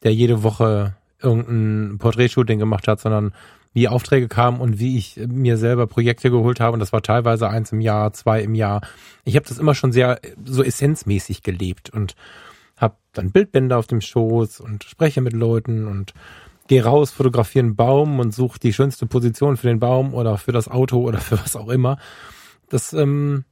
der 0.03 0.13
jede 0.13 0.43
Woche 0.43 0.97
irgendein 1.21 1.99
Porträtshooting 1.99 2.59
gemacht 2.59 2.89
hat, 2.89 3.01
sondern 3.01 3.33
wie 3.73 3.87
Aufträge 3.87 4.27
kamen 4.27 4.61
und 4.61 4.81
wie 4.81 4.99
ich 4.99 5.21
mir 5.29 5.57
selber 5.57 5.87
Projekte 5.87 6.31
geholt 6.31 6.59
habe. 6.59 6.75
Und 6.75 6.81
das 6.81 6.93
war 6.93 7.01
teilweise 7.01 7.49
eins 7.49 7.71
im 7.71 7.81
Jahr, 7.81 8.13
zwei 8.13 8.43
im 8.43 8.57
Jahr. 8.57 8.81
Ich 9.25 9.37
habe 9.37 9.47
das 9.49 9.59
immer 9.59 9.77
schon 9.77 9.93
sehr 9.93 10.21
so 10.45 10.65
essenzmäßig 10.65 11.43
gelebt 11.43 11.91
und 11.91 12.17
habe 12.77 12.97
dann 13.13 13.31
Bildbänder 13.31 13.79
auf 13.79 13.87
dem 13.87 14.01
Schoß 14.01 14.61
und 14.61 14.83
spreche 14.83 15.21
mit 15.21 15.33
Leuten 15.33 15.87
und 15.87 16.13
gehe 16.67 16.85
raus, 16.85 17.13
fotografiere 17.13 17.67
einen 17.67 17.77
Baum 17.77 18.19
und 18.19 18.35
suche 18.35 18.59
die 18.59 18.73
schönste 18.73 19.07
Position 19.07 19.57
für 19.57 19.69
den 19.69 19.79
Baum 19.79 20.13
oder 20.13 20.39
für 20.39 20.53
das 20.53 20.67
Auto 20.67 21.01
oder 21.03 21.19
für 21.21 21.39
was 21.39 21.55
auch 21.55 21.69
immer. 21.69 21.99
Das 22.69 22.93
ähm, 22.93 23.45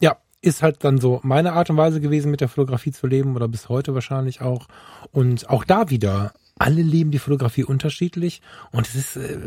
ja 0.00 0.16
ist 0.42 0.62
halt 0.62 0.84
dann 0.84 0.98
so 0.98 1.20
meine 1.22 1.52
Art 1.52 1.70
und 1.70 1.76
Weise 1.76 2.00
gewesen, 2.00 2.30
mit 2.30 2.40
der 2.40 2.48
Fotografie 2.48 2.92
zu 2.92 3.06
leben 3.06 3.36
oder 3.36 3.48
bis 3.48 3.68
heute 3.68 3.94
wahrscheinlich 3.94 4.40
auch. 4.40 4.66
Und 5.12 5.50
auch 5.50 5.64
da 5.64 5.90
wieder 5.90 6.32
alle 6.60 6.82
leben 6.82 7.10
die 7.10 7.18
Fotografie 7.18 7.64
unterschiedlich 7.64 8.42
und 8.70 8.86
es 8.86 8.94
ist, 8.94 9.16
äh, 9.16 9.38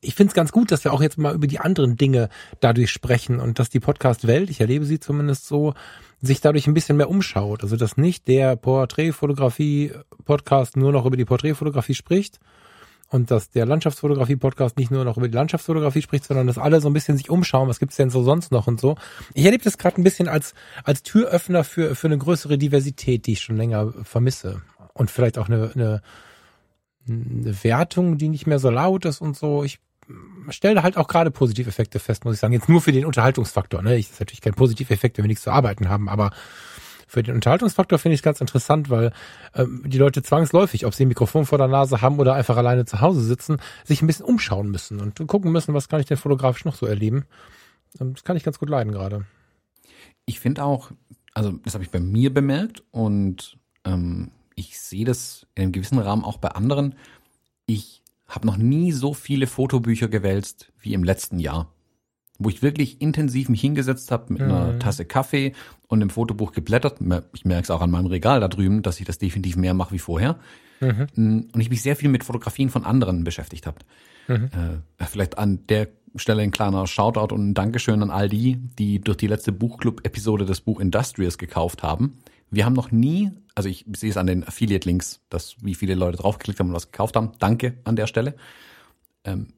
ich 0.00 0.16
finde 0.16 0.32
es 0.32 0.34
ganz 0.34 0.50
gut, 0.50 0.72
dass 0.72 0.82
wir 0.82 0.92
auch 0.92 1.00
jetzt 1.00 1.16
mal 1.16 1.32
über 1.32 1.46
die 1.46 1.60
anderen 1.60 1.96
Dinge 1.96 2.28
dadurch 2.58 2.90
sprechen 2.90 3.38
und 3.38 3.60
dass 3.60 3.70
die 3.70 3.78
Podcast-Welt, 3.78 4.50
ich 4.50 4.60
erlebe 4.60 4.84
sie 4.84 4.98
zumindest 4.98 5.46
so, 5.46 5.74
sich 6.20 6.40
dadurch 6.40 6.66
ein 6.66 6.74
bisschen 6.74 6.96
mehr 6.96 7.08
umschaut. 7.08 7.62
Also 7.62 7.76
dass 7.76 7.96
nicht 7.96 8.26
der 8.26 8.56
Porträtfotografie-Podcast 8.56 10.76
nur 10.76 10.90
noch 10.90 11.06
über 11.06 11.16
die 11.16 11.24
Porträtfotografie 11.24 11.94
spricht 11.94 12.40
und 13.12 13.30
dass 13.30 13.50
der 13.50 13.66
Landschaftsfotografie-Podcast 13.66 14.78
nicht 14.78 14.90
nur 14.90 15.04
noch 15.04 15.18
über 15.18 15.28
die 15.28 15.34
Landschaftsfotografie 15.34 16.00
spricht, 16.00 16.24
sondern 16.24 16.46
dass 16.46 16.56
alle 16.56 16.80
so 16.80 16.88
ein 16.88 16.94
bisschen 16.94 17.18
sich 17.18 17.28
umschauen, 17.28 17.68
was 17.68 17.78
gibt's 17.78 17.96
denn 17.96 18.08
so 18.08 18.22
sonst 18.22 18.50
noch 18.50 18.66
und 18.66 18.80
so. 18.80 18.96
Ich 19.34 19.44
erlebe 19.44 19.62
das 19.62 19.76
gerade 19.76 20.00
ein 20.00 20.04
bisschen 20.04 20.28
als, 20.28 20.54
als 20.82 21.02
Türöffner 21.02 21.62
für, 21.62 21.94
für 21.94 22.06
eine 22.06 22.16
größere 22.16 22.56
Diversität, 22.56 23.26
die 23.26 23.32
ich 23.32 23.40
schon 23.40 23.58
länger 23.58 23.92
vermisse 24.02 24.62
und 24.94 25.10
vielleicht 25.10 25.36
auch 25.36 25.48
eine, 25.48 25.72
eine, 25.74 26.02
eine 27.06 27.62
Wertung, 27.62 28.16
die 28.16 28.30
nicht 28.30 28.46
mehr 28.46 28.58
so 28.58 28.70
laut 28.70 29.04
ist 29.04 29.20
und 29.20 29.36
so. 29.36 29.62
Ich 29.62 29.78
stelle 30.48 30.82
halt 30.82 30.96
auch 30.96 31.06
gerade 31.06 31.30
Positiveffekte 31.30 31.98
fest, 31.98 32.24
muss 32.24 32.34
ich 32.34 32.40
sagen. 32.40 32.54
Jetzt 32.54 32.70
nur 32.70 32.80
für 32.80 32.92
den 32.92 33.04
Unterhaltungsfaktor. 33.04 33.82
Ne? 33.82 33.96
Ich, 33.96 34.06
das 34.06 34.14
ist 34.14 34.20
natürlich 34.20 34.40
kein 34.40 34.54
Positiveffekt, 34.54 35.18
wenn 35.18 35.24
wir 35.24 35.28
nichts 35.28 35.44
zu 35.44 35.50
arbeiten 35.50 35.90
haben, 35.90 36.08
aber 36.08 36.30
für 37.12 37.22
den 37.22 37.34
Unterhaltungsfaktor 37.34 37.98
finde 37.98 38.14
ich 38.14 38.20
es 38.20 38.24
ganz 38.24 38.40
interessant, 38.40 38.88
weil 38.88 39.12
ähm, 39.54 39.82
die 39.84 39.98
Leute 39.98 40.22
zwangsläufig, 40.22 40.86
ob 40.86 40.94
sie 40.94 41.04
ein 41.04 41.08
Mikrofon 41.08 41.44
vor 41.44 41.58
der 41.58 41.68
Nase 41.68 42.00
haben 42.00 42.18
oder 42.18 42.32
einfach 42.32 42.56
alleine 42.56 42.86
zu 42.86 43.02
Hause 43.02 43.20
sitzen, 43.20 43.58
sich 43.84 44.00
ein 44.00 44.06
bisschen 44.06 44.24
umschauen 44.24 44.70
müssen 44.70 44.98
und 44.98 45.26
gucken 45.26 45.52
müssen, 45.52 45.74
was 45.74 45.90
kann 45.90 46.00
ich 46.00 46.06
denn 46.06 46.16
fotografisch 46.16 46.64
noch 46.64 46.74
so 46.74 46.86
erleben. 46.86 47.26
Ähm, 48.00 48.14
das 48.14 48.24
kann 48.24 48.38
ich 48.38 48.44
ganz 48.44 48.58
gut 48.58 48.70
leiden 48.70 48.92
gerade. 48.92 49.26
Ich 50.24 50.40
finde 50.40 50.64
auch, 50.64 50.90
also 51.34 51.52
das 51.52 51.74
habe 51.74 51.84
ich 51.84 51.90
bei 51.90 52.00
mir 52.00 52.32
bemerkt 52.32 52.82
und 52.92 53.58
ähm, 53.84 54.30
ich 54.54 54.80
sehe 54.80 55.04
das 55.04 55.46
in 55.54 55.64
einem 55.64 55.72
gewissen 55.72 55.98
Rahmen 55.98 56.24
auch 56.24 56.38
bei 56.38 56.48
anderen. 56.48 56.94
Ich 57.66 58.00
habe 58.26 58.46
noch 58.46 58.56
nie 58.56 58.90
so 58.90 59.12
viele 59.12 59.46
Fotobücher 59.46 60.08
gewälzt 60.08 60.72
wie 60.80 60.94
im 60.94 61.04
letzten 61.04 61.38
Jahr. 61.38 61.70
Wo 62.44 62.48
ich 62.48 62.62
wirklich 62.62 63.00
intensiv 63.00 63.48
mich 63.48 63.60
hingesetzt 63.60 64.10
habe 64.10 64.32
mit 64.32 64.42
mhm. 64.42 64.48
einer 64.48 64.78
Tasse 64.78 65.04
Kaffee 65.04 65.52
und 65.88 66.00
im 66.00 66.10
Fotobuch 66.10 66.52
geblättert. 66.52 66.98
Ich 67.34 67.44
merke 67.44 67.64
es 67.64 67.70
auch 67.70 67.80
an 67.80 67.90
meinem 67.90 68.06
Regal 68.06 68.40
da 68.40 68.48
drüben, 68.48 68.82
dass 68.82 69.00
ich 69.00 69.06
das 69.06 69.18
definitiv 69.18 69.56
mehr 69.56 69.74
mache 69.74 69.92
wie 69.92 69.98
vorher. 69.98 70.38
Mhm. 70.80 71.06
Mm, 71.14 71.48
und 71.52 71.60
ich 71.60 71.70
mich 71.70 71.82
sehr 71.82 71.96
viel 71.96 72.08
mit 72.08 72.24
Fotografien 72.24 72.70
von 72.70 72.84
anderen 72.84 73.24
beschäftigt 73.24 73.66
habe. 73.66 73.78
Mhm. 74.28 74.50
Äh, 74.98 75.04
vielleicht 75.04 75.38
an 75.38 75.66
der 75.68 75.88
Stelle 76.16 76.42
ein 76.42 76.50
kleiner 76.50 76.86
Shoutout 76.86 77.34
und 77.34 77.50
ein 77.50 77.54
Dankeschön 77.54 78.02
an 78.02 78.10
all 78.10 78.28
die, 78.28 78.56
die 78.78 79.00
durch 79.00 79.16
die 79.16 79.26
letzte 79.26 79.52
Buchclub-Episode 79.52 80.44
das 80.44 80.60
Buch 80.60 80.80
Industrious 80.80 81.38
gekauft 81.38 81.82
haben. 81.82 82.18
Wir 82.50 82.66
haben 82.66 82.74
noch 82.74 82.90
nie, 82.90 83.30
also 83.54 83.68
ich 83.68 83.86
sehe 83.96 84.10
es 84.10 84.18
an 84.18 84.26
den 84.26 84.46
Affiliate-Links, 84.46 85.20
dass 85.30 85.56
wie 85.62 85.74
viele 85.74 85.94
Leute 85.94 86.18
draufgeklickt 86.18 86.60
haben 86.60 86.68
und 86.68 86.74
was 86.74 86.92
gekauft 86.92 87.16
haben. 87.16 87.32
Danke 87.38 87.78
an 87.84 87.96
der 87.96 88.06
Stelle. 88.06 88.34
Ähm, 89.24 89.48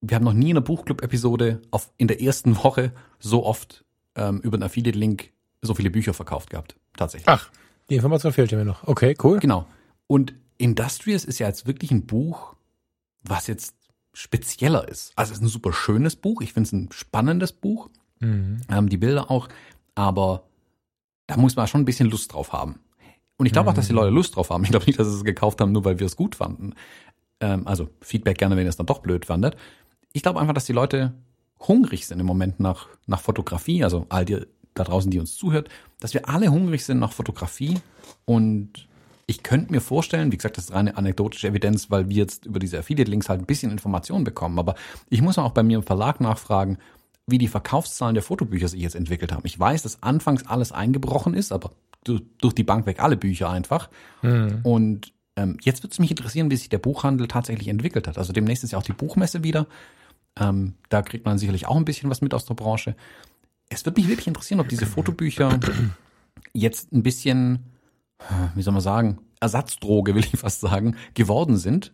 wir 0.00 0.14
haben 0.14 0.24
noch 0.24 0.32
nie 0.32 0.50
in 0.50 0.56
einer 0.56 0.64
Buchclub-Episode 0.64 1.62
in 1.96 2.08
der 2.08 2.20
ersten 2.22 2.56
Woche 2.56 2.92
so 3.18 3.44
oft 3.44 3.84
ähm, 4.14 4.40
über 4.40 4.56
einen 4.56 4.62
Affiliate-Link 4.64 5.32
so 5.62 5.74
viele 5.74 5.90
Bücher 5.90 6.14
verkauft 6.14 6.50
gehabt. 6.50 6.76
Tatsächlich. 6.96 7.28
Ach, 7.28 7.50
die 7.90 7.96
Information 7.96 8.32
fehlte 8.32 8.56
mir 8.56 8.64
noch. 8.64 8.86
Okay, 8.86 9.16
cool. 9.22 9.38
Genau. 9.40 9.66
Und 10.06 10.34
Industrious 10.56 11.24
ist 11.24 11.38
ja 11.38 11.46
jetzt 11.46 11.66
wirklich 11.66 11.90
ein 11.90 12.06
Buch, 12.06 12.54
was 13.22 13.46
jetzt 13.46 13.74
spezieller 14.12 14.88
ist. 14.88 15.12
Also 15.16 15.32
es 15.32 15.38
ist 15.38 15.44
ein 15.44 15.48
super 15.48 15.72
schönes 15.72 16.16
Buch. 16.16 16.40
Ich 16.42 16.52
finde 16.52 16.66
es 16.66 16.72
ein 16.72 16.88
spannendes 16.92 17.52
Buch. 17.52 17.90
Mhm. 18.20 18.60
Ähm, 18.68 18.88
die 18.88 18.96
Bilder 18.96 19.30
auch. 19.30 19.48
Aber 19.94 20.44
da 21.26 21.36
muss 21.36 21.56
man 21.56 21.66
schon 21.66 21.82
ein 21.82 21.84
bisschen 21.84 22.10
Lust 22.10 22.32
drauf 22.32 22.52
haben. 22.52 22.80
Und 23.36 23.46
ich 23.46 23.52
glaube 23.52 23.70
auch, 23.70 23.74
dass 23.74 23.86
die 23.86 23.92
Leute 23.92 24.10
Lust 24.10 24.34
drauf 24.34 24.50
haben. 24.50 24.64
Ich 24.64 24.70
glaube 24.70 24.86
nicht, 24.86 24.98
dass 24.98 25.06
sie 25.08 25.14
es 25.14 25.24
gekauft 25.24 25.60
haben, 25.60 25.70
nur 25.70 25.84
weil 25.84 26.00
wir 26.00 26.06
es 26.06 26.16
gut 26.16 26.34
fanden. 26.34 26.74
Ähm, 27.40 27.66
also 27.66 27.88
Feedback 28.00 28.38
gerne, 28.38 28.56
wenn 28.56 28.64
ihr 28.64 28.70
es 28.70 28.76
dann 28.76 28.86
doch 28.86 28.98
blöd 28.98 29.26
fandet. 29.26 29.56
Ich 30.18 30.22
glaube 30.22 30.40
einfach, 30.40 30.52
dass 30.52 30.64
die 30.64 30.72
Leute 30.72 31.14
hungrig 31.60 32.08
sind 32.08 32.18
im 32.18 32.26
Moment 32.26 32.58
nach, 32.58 32.88
nach 33.06 33.20
Fotografie. 33.20 33.84
Also 33.84 34.04
all 34.08 34.24
die 34.24 34.40
da 34.74 34.82
draußen, 34.82 35.12
die 35.12 35.20
uns 35.20 35.36
zuhört, 35.36 35.68
dass 36.00 36.12
wir 36.12 36.28
alle 36.28 36.50
hungrig 36.50 36.84
sind 36.84 36.98
nach 36.98 37.12
Fotografie. 37.12 37.78
Und 38.24 38.88
ich 39.28 39.44
könnte 39.44 39.70
mir 39.70 39.80
vorstellen, 39.80 40.32
wie 40.32 40.36
gesagt, 40.36 40.56
das 40.56 40.64
ist 40.64 40.74
reine 40.74 40.96
anekdotische 40.96 41.46
Evidenz, 41.46 41.92
weil 41.92 42.08
wir 42.08 42.16
jetzt 42.16 42.46
über 42.46 42.58
diese 42.58 42.80
Affiliate-Links 42.80 43.28
halt 43.28 43.42
ein 43.42 43.46
bisschen 43.46 43.70
Informationen 43.70 44.24
bekommen. 44.24 44.58
Aber 44.58 44.74
ich 45.08 45.22
muss 45.22 45.38
auch 45.38 45.52
bei 45.52 45.62
mir 45.62 45.76
im 45.76 45.84
Verlag 45.84 46.20
nachfragen, 46.20 46.78
wie 47.28 47.38
die 47.38 47.46
Verkaufszahlen 47.46 48.14
der 48.14 48.24
Fotobücher 48.24 48.66
sich 48.66 48.80
jetzt 48.80 48.96
entwickelt 48.96 49.30
haben. 49.30 49.42
Ich 49.44 49.56
weiß, 49.56 49.84
dass 49.84 50.02
anfangs 50.02 50.48
alles 50.48 50.72
eingebrochen 50.72 51.34
ist, 51.34 51.52
aber 51.52 51.70
durch 52.02 52.54
die 52.56 52.64
Bank 52.64 52.86
weg 52.86 53.00
alle 53.00 53.16
Bücher 53.16 53.50
einfach. 53.50 53.88
Mhm. 54.22 54.62
Und 54.64 55.12
ähm, 55.36 55.58
jetzt 55.62 55.84
würde 55.84 55.92
es 55.92 56.00
mich 56.00 56.10
interessieren, 56.10 56.50
wie 56.50 56.56
sich 56.56 56.70
der 56.70 56.78
Buchhandel 56.78 57.28
tatsächlich 57.28 57.68
entwickelt 57.68 58.08
hat. 58.08 58.18
Also 58.18 58.32
demnächst 58.32 58.64
ist 58.64 58.72
ja 58.72 58.78
auch 58.78 58.82
die 58.82 58.92
Buchmesse 58.92 59.44
wieder. 59.44 59.68
Ähm, 60.40 60.74
da 60.88 61.02
kriegt 61.02 61.24
man 61.24 61.38
sicherlich 61.38 61.66
auch 61.66 61.76
ein 61.76 61.84
bisschen 61.84 62.10
was 62.10 62.20
mit 62.20 62.34
aus 62.34 62.44
der 62.44 62.54
Branche. 62.54 62.96
Es 63.68 63.84
würde 63.84 64.00
mich 64.00 64.08
wirklich 64.08 64.26
interessieren, 64.26 64.60
ob 64.60 64.68
diese 64.68 64.86
Fotobücher 64.86 65.58
jetzt 66.52 66.92
ein 66.92 67.02
bisschen, 67.02 67.66
wie 68.54 68.62
soll 68.62 68.72
man 68.72 68.82
sagen, 68.82 69.18
Ersatzdroge, 69.40 70.14
will 70.14 70.24
ich 70.24 70.38
fast 70.38 70.60
sagen, 70.60 70.96
geworden 71.14 71.56
sind 71.56 71.92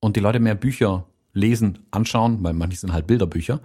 und 0.00 0.16
die 0.16 0.20
Leute 0.20 0.40
mehr 0.40 0.54
Bücher 0.54 1.06
lesen, 1.32 1.80
anschauen, 1.90 2.42
weil 2.42 2.52
manche 2.52 2.78
sind 2.78 2.92
halt 2.92 3.06
Bilderbücher 3.06 3.60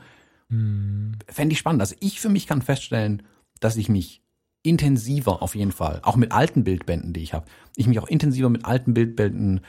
hm. 0.51 1.13
Fände 1.27 1.53
ich 1.53 1.59
spannend. 1.59 1.81
Also 1.81 1.95
ich 1.99 2.19
für 2.19 2.29
mich 2.29 2.45
kann 2.45 2.61
feststellen, 2.61 3.23
dass 3.59 3.77
ich 3.77 3.89
mich 3.89 4.21
intensiver 4.63 5.41
auf 5.41 5.55
jeden 5.55 5.71
Fall, 5.71 6.01
auch 6.03 6.17
mit 6.17 6.31
alten 6.33 6.63
Bildbänden, 6.63 7.13
die 7.13 7.23
ich 7.23 7.33
habe, 7.33 7.47
ich 7.75 7.87
mich 7.87 7.99
auch 7.99 8.07
intensiver 8.07 8.49
mit 8.49 8.65
alten 8.65 8.93
Bildbänden 8.93 9.61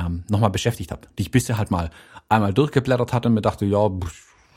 ähm, 0.00 0.24
nochmal 0.28 0.50
beschäftigt 0.50 0.90
habe, 0.90 1.02
die 1.18 1.22
ich 1.22 1.30
bisher 1.30 1.58
halt 1.58 1.70
mal 1.70 1.90
einmal 2.28 2.54
durchgeblättert 2.54 3.12
hatte 3.12 3.28
und 3.28 3.34
mir 3.34 3.42
dachte, 3.42 3.66
ja, 3.66 3.90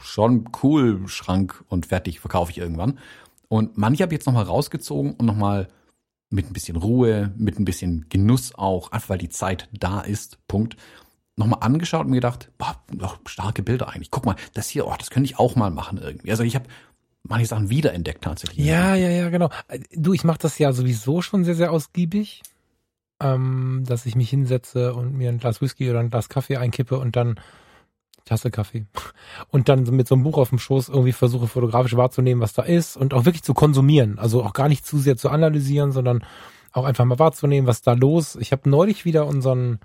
schon 0.02 0.50
cool, 0.62 1.08
Schrank 1.08 1.64
und 1.70 1.86
fertig, 1.86 2.20
verkaufe 2.20 2.52
ich 2.52 2.58
irgendwann. 2.58 3.00
Und 3.48 3.78
manche 3.78 4.04
habe 4.04 4.14
ich 4.14 4.20
jetzt 4.20 4.26
nochmal 4.26 4.46
rausgezogen 4.46 5.14
und 5.14 5.26
nochmal 5.26 5.68
mit 6.30 6.50
ein 6.50 6.54
bisschen 6.54 6.78
Ruhe, 6.78 7.32
mit 7.38 7.60
ein 7.60 7.66
bisschen 7.66 8.08
Genuss 8.10 8.56
auch, 8.56 8.92
einfach 8.92 9.10
weil 9.10 9.18
die 9.20 9.30
Zeit 9.30 9.70
da 9.72 10.02
ist, 10.02 10.40
Punkt, 10.48 10.78
nochmal 11.36 11.60
angeschaut 11.62 12.06
und 12.06 12.12
mir 12.12 12.18
gedacht, 12.18 12.52
boah, 12.58 12.76
starke 13.26 13.64
Bilder 13.64 13.90
eigentlich. 13.90 14.12
Guck 14.12 14.26
mal, 14.26 14.36
das 14.54 14.70
hier, 14.70 14.88
oh, 14.88 14.94
das 14.98 15.10
könnte 15.10 15.30
ich 15.30 15.40
auch 15.40 15.56
mal 15.56 15.72
machen 15.72 16.00
irgendwie. 16.00 16.32
Also 16.32 16.44
ich 16.44 16.56
habe 16.56 16.66
manche 17.24 17.48
Sachen 17.48 17.70
wiederentdeckt 17.70 18.24
tatsächlich. 18.24 18.66
Ja, 18.66 18.96
ja, 18.96 19.10
ja, 19.10 19.30
genau. 19.30 19.50
Du, 19.94 20.14
ich 20.14 20.24
mache 20.24 20.40
das 20.40 20.58
ja 20.58 20.74
sowieso 20.74 21.22
schon 21.22 21.44
sehr, 21.44 21.56
sehr 21.56 21.72
ausgiebig, 21.72 22.42
ähm, 23.24 23.84
dass 23.88 24.06
ich 24.06 24.16
mich 24.16 24.30
hinsetze 24.30 24.94
und 24.94 25.14
mir 25.16 25.30
ein 25.30 25.40
Glas 25.40 25.62
Whisky 25.62 25.90
oder 25.90 26.00
ein 26.00 26.10
Glas 26.10 26.30
Kaffee 26.30 26.58
einkippe 26.58 27.00
und 27.00 27.16
dann 27.16 27.40
Tasse 28.26 28.52
Kaffee 28.52 28.86
und 29.50 29.68
dann 29.68 29.84
mit 29.84 30.08
so 30.08 30.16
einem 30.16 30.24
Buch 30.24 30.38
auf 30.38 30.50
dem 30.50 30.60
Schoß 30.60 30.90
irgendwie 30.90 31.12
versuche 31.12 31.48
fotografisch 31.48 31.98
wahrzunehmen, 31.98 32.42
was 32.42 32.54
da 32.54 32.62
ist 32.62 32.96
und 32.96 33.14
auch 33.14 33.26
wirklich 33.26 33.44
zu 33.44 33.54
konsumieren. 33.54 34.20
Also 34.20 34.44
auch 34.44 34.54
gar 34.54 34.70
nicht 34.70 34.86
zu 34.86 34.98
sehr 34.98 35.18
zu 35.18 35.30
analysieren, 35.30 35.92
sondern 35.92 36.24
auch 36.72 36.86
einfach 36.86 37.06
mal 37.06 37.20
wahrzunehmen, 37.20 37.68
was 37.68 37.82
da 37.82 37.94
los. 37.94 38.38
Ich 38.38 38.52
habe 38.52 38.70
neulich 38.70 39.06
wieder 39.06 39.28
unseren 39.28 39.80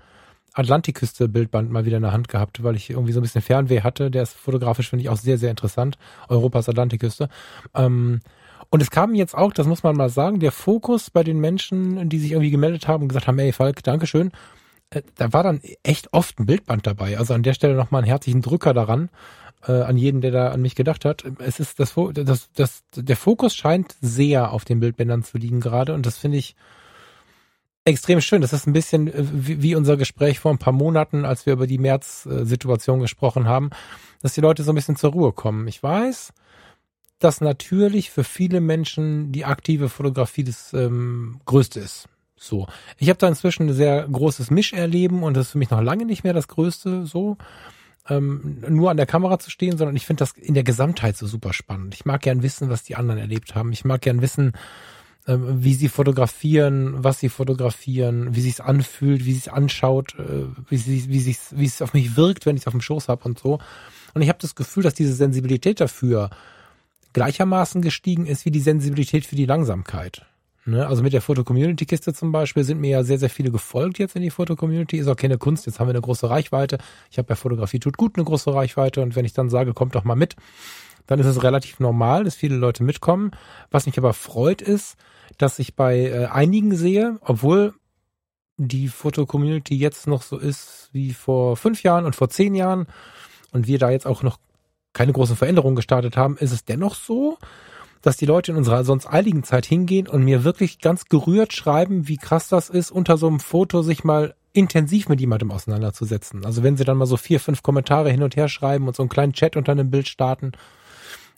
Atlantikküste-Bildband 0.53 1.69
mal 1.69 1.85
wieder 1.85 1.97
in 1.97 2.03
der 2.03 2.13
Hand 2.13 2.27
gehabt, 2.27 2.63
weil 2.63 2.75
ich 2.75 2.89
irgendwie 2.89 3.11
so 3.11 3.19
ein 3.19 3.23
bisschen 3.23 3.41
Fernweh 3.41 3.81
hatte. 3.81 4.09
Der 4.09 4.23
ist 4.23 4.33
fotografisch, 4.33 4.89
finde 4.89 5.03
ich, 5.03 5.09
auch 5.09 5.17
sehr, 5.17 5.37
sehr 5.37 5.51
interessant. 5.51 5.97
Europas 6.27 6.67
Atlantikküste. 6.67 7.29
Ähm, 7.75 8.21
und 8.69 8.81
es 8.81 8.91
kam 8.91 9.15
jetzt 9.15 9.35
auch, 9.35 9.51
das 9.51 9.67
muss 9.67 9.83
man 9.83 9.95
mal 9.95 10.09
sagen, 10.09 10.39
der 10.39 10.51
Fokus 10.51 11.09
bei 11.09 11.23
den 11.23 11.39
Menschen, 11.39 12.09
die 12.09 12.19
sich 12.19 12.31
irgendwie 12.31 12.51
gemeldet 12.51 12.87
haben 12.87 13.03
und 13.03 13.09
gesagt 13.09 13.27
haben, 13.27 13.39
ey 13.39 13.51
Falk, 13.51 13.83
Dankeschön, 13.83 14.31
äh, 14.91 15.01
da 15.15 15.33
war 15.33 15.43
dann 15.43 15.61
echt 15.83 16.13
oft 16.13 16.39
ein 16.39 16.45
Bildband 16.45 16.85
dabei. 16.85 17.17
Also 17.17 17.33
an 17.33 17.43
der 17.43 17.53
Stelle 17.53 17.75
nochmal 17.75 18.01
einen 18.01 18.09
herzlichen 18.09 18.41
Drücker 18.41 18.73
daran, 18.73 19.09
äh, 19.67 19.71
an 19.71 19.97
jeden, 19.97 20.21
der 20.21 20.31
da 20.31 20.49
an 20.49 20.61
mich 20.61 20.75
gedacht 20.75 21.03
hat. 21.05 21.23
Es 21.39 21.59
ist 21.59 21.79
das, 21.79 21.95
das, 22.13 22.49
das, 22.53 22.83
der 22.95 23.17
Fokus 23.17 23.55
scheint 23.55 23.95
sehr 24.01 24.51
auf 24.51 24.65
den 24.65 24.79
Bildbändern 24.79 25.23
zu 25.23 25.37
liegen 25.37 25.61
gerade 25.61 25.93
und 25.93 26.05
das 26.05 26.17
finde 26.17 26.37
ich 26.37 26.55
extrem 27.85 28.21
schön. 28.21 28.41
Das 28.41 28.53
ist 28.53 28.67
ein 28.67 28.73
bisschen 28.73 29.07
äh, 29.07 29.13
wie, 29.17 29.61
wie 29.63 29.75
unser 29.75 29.97
Gespräch 29.97 30.39
vor 30.39 30.51
ein 30.51 30.59
paar 30.59 30.73
Monaten, 30.73 31.25
als 31.25 31.45
wir 31.45 31.53
über 31.53 31.67
die 31.67 31.79
März-Situation 31.79 32.99
gesprochen 32.99 33.47
haben, 33.47 33.71
dass 34.21 34.33
die 34.33 34.41
Leute 34.41 34.63
so 34.63 34.71
ein 34.71 34.75
bisschen 34.75 34.95
zur 34.95 35.11
Ruhe 35.11 35.31
kommen. 35.33 35.67
Ich 35.67 35.81
weiß, 35.81 36.33
dass 37.19 37.41
natürlich 37.41 38.09
für 38.11 38.23
viele 38.23 38.61
Menschen 38.61 39.31
die 39.31 39.45
aktive 39.45 39.89
Fotografie 39.89 40.43
das 40.43 40.73
ähm, 40.73 41.41
Größte 41.45 41.79
ist. 41.79 42.07
So. 42.37 42.67
Ich 42.97 43.09
habe 43.09 43.19
da 43.19 43.27
inzwischen 43.27 43.67
ein 43.67 43.73
sehr 43.73 44.07
großes 44.07 44.49
Mischerleben 44.49 45.23
und 45.23 45.35
das 45.35 45.47
ist 45.47 45.51
für 45.51 45.57
mich 45.57 45.69
noch 45.69 45.81
lange 45.81 46.05
nicht 46.05 46.23
mehr 46.23 46.33
das 46.33 46.47
Größte 46.47 47.05
so. 47.05 47.37
Ähm, 48.07 48.63
nur 48.67 48.89
an 48.89 48.97
der 48.97 49.05
Kamera 49.05 49.37
zu 49.37 49.51
stehen, 49.51 49.77
sondern 49.77 49.95
ich 49.95 50.05
finde 50.05 50.21
das 50.21 50.31
in 50.31 50.53
der 50.53 50.63
Gesamtheit 50.63 51.17
so 51.17 51.27
super 51.27 51.53
spannend. 51.53 51.93
Ich 51.93 52.05
mag 52.05 52.21
gern 52.21 52.41
wissen, 52.41 52.69
was 52.69 52.83
die 52.83 52.95
anderen 52.95 53.19
erlebt 53.19 53.53
haben. 53.53 53.71
Ich 53.73 53.83
mag 53.85 54.01
gern 54.01 54.21
wissen, 54.21 54.53
ähm, 55.27 55.63
wie 55.63 55.75
sie 55.75 55.89
fotografieren, 55.89 57.03
was 57.03 57.19
sie 57.19 57.29
fotografieren, 57.29 58.35
wie 58.35 58.41
sich's 58.41 58.61
anfühlt, 58.61 59.25
wie 59.25 59.33
sich's 59.33 59.49
anschaut, 59.49 60.15
äh, 60.17 60.45
wie 60.69 60.77
sie, 60.77 61.09
wie 61.09 61.19
sich's, 61.19 61.53
wie 61.55 61.65
es 61.65 61.81
auf 61.81 61.93
mich 61.93 62.15
wirkt, 62.15 62.45
wenn 62.45 62.55
ich 62.55 62.65
auf 62.65 62.73
dem 62.73 62.81
Schoß 62.81 63.09
habe 63.09 63.25
und 63.25 63.37
so. 63.37 63.59
Und 64.13 64.21
ich 64.21 64.29
habe 64.29 64.39
das 64.41 64.55
Gefühl, 64.55 64.83
dass 64.83 64.93
diese 64.93 65.13
Sensibilität 65.13 65.81
dafür 65.81 66.29
gleichermaßen 67.13 67.81
gestiegen 67.81 68.25
ist 68.25 68.45
wie 68.45 68.51
die 68.51 68.59
Sensibilität 68.59 69.25
für 69.25 69.35
die 69.35 69.45
Langsamkeit. 69.45 70.25
Ne? 70.65 70.85
Also 70.87 71.03
mit 71.03 71.13
der 71.13 71.21
Foto-Community-Kiste 71.21 72.13
zum 72.13 72.31
Beispiel 72.31 72.63
sind 72.63 72.79
mir 72.79 72.89
ja 72.89 73.03
sehr, 73.03 73.17
sehr 73.17 73.29
viele 73.29 73.51
gefolgt 73.51 73.99
jetzt 73.99 74.15
in 74.15 74.21
die 74.21 74.29
Foto-Community. 74.29 74.97
Ist 74.97 75.07
auch 75.07 75.15
keine 75.15 75.37
Kunst, 75.37 75.65
jetzt 75.65 75.79
haben 75.79 75.87
wir 75.87 75.93
eine 75.93 76.01
große 76.01 76.29
Reichweite. 76.29 76.77
Ich 77.09 77.17
habe 77.17 77.27
bei 77.27 77.35
Fotografie 77.35 77.79
tut 77.79 77.97
gut 77.97 78.17
eine 78.17 78.25
große 78.25 78.53
Reichweite 78.53 79.01
und 79.01 79.15
wenn 79.15 79.25
ich 79.25 79.33
dann 79.33 79.49
sage, 79.49 79.73
kommt 79.73 79.95
doch 79.95 80.03
mal 80.03 80.15
mit, 80.15 80.35
dann 81.07 81.19
ist 81.19 81.25
es 81.25 81.41
relativ 81.43 81.79
normal, 81.79 82.23
dass 82.23 82.35
viele 82.35 82.55
Leute 82.55 82.83
mitkommen. 82.83 83.31
Was 83.71 83.85
mich 83.85 83.97
aber 83.97 84.13
freut 84.13 84.61
ist, 84.61 84.95
dass 85.37 85.59
ich 85.59 85.75
bei 85.75 86.01
äh, 86.01 86.25
einigen 86.25 86.75
sehe, 86.75 87.17
obwohl 87.21 87.73
die 88.57 88.89
Foto-Community 88.89 89.75
jetzt 89.75 90.05
noch 90.05 90.21
so 90.21 90.37
ist 90.37 90.89
wie 90.91 91.13
vor 91.13 91.55
fünf 91.55 91.81
Jahren 91.81 92.05
und 92.05 92.15
vor 92.15 92.29
zehn 92.29 92.53
Jahren 92.55 92.87
und 93.51 93.67
wir 93.67 93.79
da 93.79 93.89
jetzt 93.89 94.05
auch 94.05 94.21
noch 94.21 94.37
keine 94.93 95.13
großen 95.13 95.35
Veränderungen 95.35 95.75
gestartet 95.75 96.17
haben, 96.17 96.37
ist 96.37 96.51
es 96.51 96.65
dennoch 96.65 96.95
so, 96.95 97.37
dass 98.01 98.17
die 98.17 98.25
Leute 98.25 98.51
in 98.51 98.57
unserer 98.57 98.83
sonst 98.83 99.07
eiligen 99.07 99.43
Zeit 99.43 99.65
hingehen 99.65 100.07
und 100.07 100.23
mir 100.23 100.43
wirklich 100.43 100.79
ganz 100.79 101.05
gerührt 101.05 101.53
schreiben, 101.53 102.07
wie 102.07 102.17
krass 102.17 102.47
das 102.47 102.69
ist, 102.69 102.91
unter 102.91 103.17
so 103.17 103.27
einem 103.27 103.39
Foto 103.39 103.81
sich 103.81 104.03
mal 104.03 104.35
intensiv 104.53 105.09
mit 105.09 105.19
jemandem 105.19 105.51
auseinanderzusetzen. 105.51 106.45
Also 106.45 106.63
wenn 106.63 106.77
sie 106.77 106.85
dann 106.85 106.97
mal 106.97 107.05
so 107.05 107.17
vier, 107.17 107.39
fünf 107.39 107.61
Kommentare 107.61 108.09
hin 108.09 108.23
und 108.23 108.35
her 108.35 108.47
schreiben 108.47 108.87
und 108.87 108.95
so 108.95 109.03
einen 109.03 109.09
kleinen 109.09 109.33
Chat 109.33 109.55
unter 109.55 109.73
einem 109.73 109.91
Bild 109.91 110.07
starten, 110.07 110.53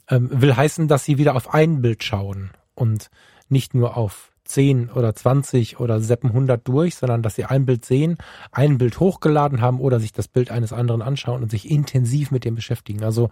ähm, 0.10 0.30
will 0.32 0.56
heißen, 0.56 0.88
dass 0.88 1.04
sie 1.04 1.18
wieder 1.18 1.36
auf 1.36 1.54
ein 1.54 1.82
Bild 1.82 2.04
schauen 2.04 2.52
und 2.76 3.10
nicht 3.50 3.74
nur 3.74 3.98
auf 3.98 4.31
10 4.52 4.90
oder 4.90 5.14
20 5.14 5.80
oder 5.80 6.00
seppen 6.00 6.30
100 6.30 6.68
durch, 6.68 6.96
sondern 6.96 7.22
dass 7.22 7.36
sie 7.36 7.46
ein 7.46 7.66
Bild 7.66 7.86
sehen, 7.86 8.18
ein 8.52 8.78
Bild 8.78 9.00
hochgeladen 9.00 9.62
haben 9.62 9.80
oder 9.80 10.00
sich 10.00 10.14
das 10.14 10.28
Bild 10.28 10.52
eines 10.52 10.74
anderen 10.74 11.02
anschauen 11.02 11.42
und 11.42 11.52
sich 11.52 11.70
intensiv 11.70 12.32
mit 12.32 12.46
dem 12.46 12.56
beschäftigen. 12.56 13.04
Also 13.04 13.30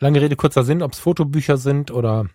lange 0.00 0.20
Rede, 0.20 0.36
kurzer 0.36 0.64
Sinn, 0.64 0.82
ob 0.82 0.92
es 0.92 0.98
Fotobücher 0.98 1.56
sind 1.56 1.90
oder 1.90 2.26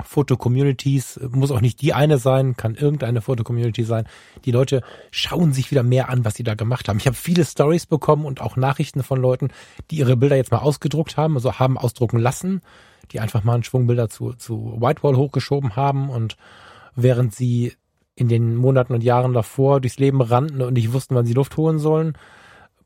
Foto-Communities, 0.00 1.20
muss 1.30 1.50
auch 1.50 1.60
nicht 1.60 1.82
die 1.82 1.92
eine 1.92 2.18
sein, 2.18 2.56
kann 2.56 2.74
irgendeine 2.74 3.20
Foto-Community 3.20 3.84
sein. 3.84 4.06
Die 4.44 4.50
Leute 4.50 4.82
schauen 5.10 5.52
sich 5.52 5.70
wieder 5.70 5.82
mehr 5.82 6.08
an, 6.08 6.24
was 6.24 6.34
sie 6.34 6.44
da 6.44 6.54
gemacht 6.54 6.88
haben. 6.88 6.96
Ich 6.96 7.06
habe 7.06 7.16
viele 7.16 7.44
Stories 7.44 7.86
bekommen 7.86 8.24
und 8.24 8.40
auch 8.40 8.56
Nachrichten 8.56 9.02
von 9.02 9.20
Leuten, 9.20 9.48
die 9.90 9.96
ihre 9.96 10.16
Bilder 10.16 10.36
jetzt 10.36 10.50
mal 10.50 10.58
ausgedruckt 10.58 11.16
haben, 11.16 11.34
also 11.34 11.58
haben 11.58 11.76
ausdrucken 11.76 12.18
lassen, 12.18 12.62
die 13.10 13.20
einfach 13.20 13.44
mal 13.44 13.54
einen 13.54 13.64
Schwung 13.64 13.86
Bilder 13.86 14.08
zu, 14.08 14.32
zu 14.32 14.78
Whitewall 14.80 15.16
hochgeschoben 15.16 15.76
haben 15.76 16.08
und 16.08 16.36
während 16.94 17.34
sie 17.34 17.72
in 18.14 18.28
den 18.28 18.56
Monaten 18.56 18.92
und 18.92 19.02
Jahren 19.02 19.32
davor 19.32 19.80
durchs 19.80 19.98
Leben 19.98 20.20
rannten 20.20 20.60
und 20.62 20.74
nicht 20.74 20.92
wussten, 20.92 21.14
wann 21.14 21.26
sie 21.26 21.32
Luft 21.32 21.56
holen 21.56 21.78
sollen, 21.78 22.12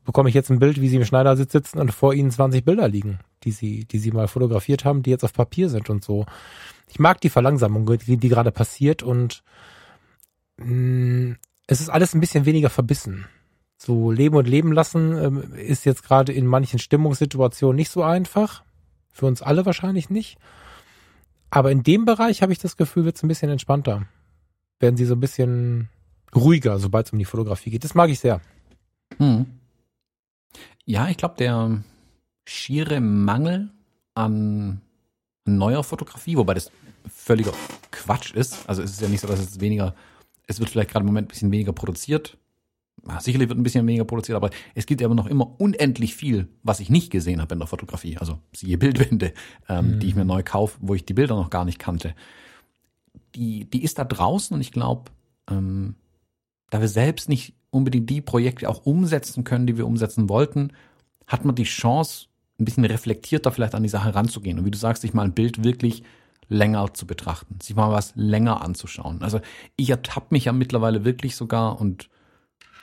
bekomme 0.05 0.29
ich 0.29 0.35
jetzt 0.35 0.49
ein 0.49 0.59
Bild, 0.59 0.79
wie 0.79 0.87
sie 0.87 0.95
im 0.95 1.05
Schneidersitz 1.05 1.51
sitzen 1.51 1.79
und 1.79 1.93
vor 1.93 2.13
ihnen 2.13 2.31
20 2.31 2.63
Bilder 2.63 2.87
liegen, 2.87 3.19
die 3.43 3.51
sie, 3.51 3.85
die 3.85 3.99
sie 3.99 4.11
mal 4.11 4.27
fotografiert 4.27 4.85
haben, 4.85 5.03
die 5.03 5.09
jetzt 5.09 5.25
auf 5.25 5.33
Papier 5.33 5.69
sind 5.69 5.89
und 5.89 6.03
so 6.03 6.25
ich 6.87 6.99
mag 6.99 7.21
die 7.21 7.29
Verlangsamung, 7.29 7.85
die, 7.97 8.17
die 8.17 8.29
gerade 8.29 8.51
passiert 8.51 9.03
und 9.03 9.43
mh, 10.57 10.65
mm, 10.65 11.37
es 11.69 11.81
ist 11.81 11.89
alles 11.89 12.15
ein 12.15 12.21
bisschen 12.21 12.45
weniger 12.45 12.69
verbissen. 12.69 13.25
So 13.77 14.09
leben 14.09 14.37
und 14.37 14.47
leben 14.47 14.71
lassen 14.71 15.17
ähm, 15.17 15.53
ist 15.53 15.85
jetzt 15.85 16.03
gerade 16.03 16.31
in 16.31 16.47
manchen 16.47 16.79
Stimmungssituationen 16.79 17.75
nicht 17.75 17.91
so 17.91 18.03
einfach. 18.03 18.63
Für 19.11 19.25
uns 19.25 19.41
alle 19.41 19.65
wahrscheinlich 19.65 20.09
nicht. 20.09 20.37
Aber 21.49 21.71
in 21.71 21.83
dem 21.83 22.05
Bereich 22.05 22.41
habe 22.41 22.51
ich 22.51 22.59
das 22.59 22.77
Gefühl, 22.77 23.05
wird 23.05 23.15
es 23.15 23.23
ein 23.23 23.27
bisschen 23.27 23.49
entspannter. 23.49 24.07
Werden 24.79 24.97
sie 24.97 25.05
so 25.05 25.15
ein 25.15 25.19
bisschen 25.19 25.89
ruhiger, 26.35 26.79
sobald 26.79 27.07
es 27.07 27.13
um 27.13 27.19
die 27.19 27.25
Fotografie 27.25 27.71
geht. 27.71 27.83
Das 27.83 27.95
mag 27.95 28.09
ich 28.09 28.19
sehr. 28.19 28.41
Hm. 29.17 29.45
Ja, 30.85 31.09
ich 31.09 31.17
glaube, 31.17 31.35
der 31.37 31.83
schiere 32.45 32.99
Mangel 33.01 33.71
an 34.13 34.81
neuer 35.45 35.83
Fotografie, 35.83 36.37
wobei 36.37 36.53
das 36.53 36.71
völliger 37.09 37.53
Quatsch 37.91 38.33
ist. 38.33 38.67
Also 38.67 38.81
es 38.81 38.91
ist 38.91 39.01
ja 39.01 39.07
nicht 39.07 39.21
so, 39.21 39.27
dass 39.27 39.39
es 39.39 39.59
weniger, 39.59 39.95
es 40.47 40.59
wird 40.59 40.69
vielleicht 40.69 40.91
gerade 40.91 41.03
im 41.03 41.07
Moment 41.07 41.27
ein 41.27 41.29
bisschen 41.29 41.51
weniger 41.51 41.73
produziert. 41.73 42.37
Sicherlich 43.19 43.49
wird 43.49 43.59
ein 43.59 43.63
bisschen 43.63 43.87
weniger 43.87 44.05
produziert, 44.05 44.35
aber 44.35 44.49
es 44.75 44.85
gibt 44.85 45.01
aber 45.01 45.15
noch 45.15 45.27
immer 45.27 45.59
unendlich 45.59 46.15
viel, 46.15 46.47
was 46.63 46.79
ich 46.79 46.89
nicht 46.89 47.11
gesehen 47.11 47.41
habe 47.41 47.53
in 47.53 47.59
der 47.59 47.67
Fotografie. 47.67 48.17
Also 48.17 48.39
siehe 48.53 48.77
Bildwände, 48.77 49.33
ähm, 49.69 49.95
mhm. 49.95 49.99
die 49.99 50.07
ich 50.07 50.15
mir 50.15 50.25
neu 50.25 50.43
kaufe, 50.43 50.77
wo 50.81 50.93
ich 50.93 51.05
die 51.05 51.13
Bilder 51.13 51.35
noch 51.35 51.49
gar 51.49 51.65
nicht 51.65 51.79
kannte. 51.79 52.15
Die, 53.35 53.65
die 53.65 53.83
ist 53.83 53.99
da 53.99 54.03
draußen 54.03 54.53
und 54.53 54.61
ich 54.61 54.71
glaube, 54.71 55.11
ähm, 55.49 55.95
da 56.69 56.81
wir 56.81 56.87
selbst 56.87 57.29
nicht 57.29 57.53
unbedingt 57.69 58.09
die 58.09 58.21
Projekte 58.21 58.69
auch 58.69 58.85
umsetzen 58.85 59.43
können, 59.43 59.67
die 59.67 59.77
wir 59.77 59.87
umsetzen 59.87 60.29
wollten, 60.29 60.71
hat 61.27 61.45
man 61.45 61.55
die 61.55 61.63
Chance, 61.63 62.27
ein 62.59 62.65
bisschen 62.65 62.85
reflektierter 62.85 63.51
vielleicht 63.51 63.75
an 63.75 63.83
die 63.83 63.89
Sache 63.89 64.15
ranzugehen. 64.15 64.57
Und 64.57 64.65
wie 64.65 64.71
du 64.71 64.77
sagst, 64.77 65.03
sich 65.03 65.13
mal 65.13 65.23
ein 65.23 65.33
Bild 65.33 65.63
wirklich 65.63 66.03
länger 66.49 66.93
zu 66.93 67.05
betrachten, 67.05 67.59
sich 67.61 67.75
mal 67.75 67.91
was 67.91 68.13
länger 68.15 68.61
anzuschauen. 68.61 69.21
Also 69.21 69.41
ich 69.75 69.89
ertappe 69.89 70.27
mich 70.31 70.45
ja 70.45 70.53
mittlerweile 70.53 71.05
wirklich 71.05 71.35
sogar 71.35 71.79
und 71.79 72.09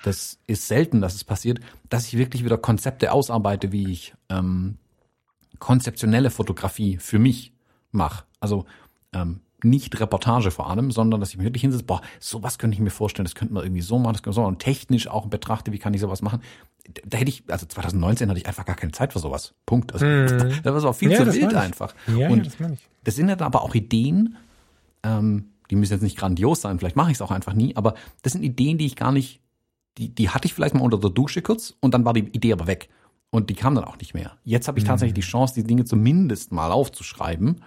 das 0.04 0.38
ist 0.46 0.68
selten, 0.68 1.00
dass 1.00 1.14
es 1.14 1.24
passiert, 1.24 1.60
dass 1.88 2.06
ich 2.06 2.18
wirklich 2.18 2.44
wieder 2.44 2.58
Konzepte 2.58 3.10
ausarbeite, 3.10 3.72
wie 3.72 3.90
ich 3.90 4.14
ähm, 4.28 4.76
konzeptionelle 5.58 6.30
Fotografie 6.30 6.98
für 6.98 7.18
mich 7.18 7.52
mache. 7.90 8.24
Also 8.38 8.66
ähm, 9.14 9.40
nicht 9.62 9.98
Reportage 9.98 10.50
vor 10.50 10.68
allem, 10.68 10.90
sondern 10.90 11.20
dass 11.20 11.30
ich 11.30 11.38
mir 11.38 11.44
wirklich 11.44 11.62
hinsetze, 11.62 11.84
boah, 11.84 12.02
sowas 12.20 12.58
könnte 12.58 12.74
ich 12.74 12.80
mir 12.80 12.90
vorstellen, 12.90 13.24
das 13.24 13.34
könnte 13.34 13.54
man 13.54 13.64
irgendwie 13.64 13.80
so 13.80 13.98
machen, 13.98 14.12
das 14.12 14.22
könnte 14.22 14.28
man 14.28 14.34
so 14.34 14.40
machen. 14.42 14.54
Und 14.56 14.58
technisch 14.58 15.08
auch 15.08 15.26
betrachte, 15.26 15.72
wie 15.72 15.78
kann 15.78 15.94
ich 15.94 16.02
sowas 16.02 16.20
machen. 16.20 16.42
Da 17.06 17.16
hätte 17.16 17.30
ich, 17.30 17.44
also 17.48 17.64
2019 17.64 18.28
hatte 18.28 18.38
ich 18.38 18.46
einfach 18.46 18.66
gar 18.66 18.76
keine 18.76 18.92
Zeit 18.92 19.14
für 19.14 19.20
sowas. 19.20 19.54
Punkt. 19.64 19.94
Also, 19.94 20.04
mhm. 20.04 20.52
Das 20.62 20.82
war 20.82 20.90
auch 20.90 20.94
viel 20.94 21.12
ja, 21.12 21.24
zu 21.24 21.32
wild 21.32 21.54
einfach. 21.54 21.94
Ja, 22.08 22.28
und 22.28 22.44
ja, 22.44 22.44
das, 22.44 22.72
ich. 22.72 22.88
das 23.04 23.16
sind 23.16 23.28
dann 23.28 23.40
aber 23.40 23.62
auch 23.62 23.74
Ideen, 23.74 24.36
ähm, 25.02 25.46
die 25.70 25.76
müssen 25.76 25.94
jetzt 25.94 26.02
nicht 26.02 26.18
grandios 26.18 26.60
sein, 26.60 26.78
vielleicht 26.78 26.96
mache 26.96 27.10
ich 27.10 27.16
es 27.16 27.22
auch 27.22 27.30
einfach 27.30 27.54
nie, 27.54 27.74
aber 27.74 27.94
das 28.20 28.34
sind 28.34 28.42
Ideen, 28.42 28.76
die 28.76 28.84
ich 28.84 28.96
gar 28.96 29.12
nicht, 29.12 29.40
die, 29.98 30.08
die 30.08 30.30
hatte 30.30 30.46
ich 30.46 30.54
vielleicht 30.54 30.74
mal 30.74 30.82
unter 30.82 30.98
der 30.98 31.10
Dusche 31.10 31.42
kurz 31.42 31.74
und 31.80 31.94
dann 31.94 32.04
war 32.04 32.12
die 32.12 32.28
Idee 32.28 32.52
aber 32.52 32.66
weg. 32.66 32.88
Und 33.30 33.50
die 33.50 33.54
kam 33.54 33.74
dann 33.74 33.84
auch 33.84 33.98
nicht 33.98 34.14
mehr. 34.14 34.32
Jetzt 34.44 34.68
habe 34.68 34.78
ich 34.78 34.84
mhm. 34.84 34.88
tatsächlich 34.88 35.14
die 35.14 35.28
Chance, 35.28 35.54
die 35.54 35.64
Dinge 35.64 35.84
zumindest 35.84 36.52
mal 36.52 36.70
aufzuschreiben 36.70 37.60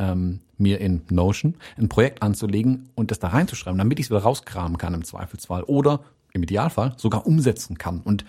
ähm, 0.00 0.40
mir 0.56 0.80
in 0.80 1.02
Notion 1.10 1.56
ein 1.76 1.88
Projekt 1.88 2.22
anzulegen 2.22 2.88
und 2.94 3.10
das 3.10 3.18
da 3.18 3.28
reinzuschreiben, 3.28 3.78
damit 3.78 3.98
ich 3.98 4.06
es 4.06 4.10
wieder 4.10 4.22
rauskramen 4.22 4.78
kann 4.78 4.94
im 4.94 5.04
Zweifelsfall 5.04 5.62
oder 5.64 6.00
im 6.32 6.42
Idealfall 6.42 6.94
sogar 6.96 7.26
umsetzen 7.26 7.76
kann. 7.76 8.00
Und 8.00 8.24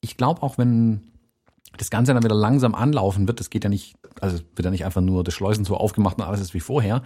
ich 0.00 0.16
glaube 0.16 0.42
auch, 0.42 0.58
wenn 0.58 1.02
das 1.76 1.90
Ganze 1.90 2.14
dann 2.14 2.22
wieder 2.22 2.34
langsam 2.34 2.74
anlaufen 2.74 3.26
wird, 3.26 3.40
das 3.40 3.50
geht 3.50 3.64
ja 3.64 3.70
nicht, 3.70 3.96
also 4.20 4.38
wird 4.54 4.64
ja 4.64 4.70
nicht 4.70 4.84
einfach 4.84 5.00
nur 5.00 5.24
das 5.24 5.34
Schleusen 5.34 5.64
so 5.64 5.76
aufgemacht 5.76 6.18
und 6.18 6.24
alles 6.24 6.40
ist 6.40 6.54
wie 6.54 6.60
vorher. 6.60 7.02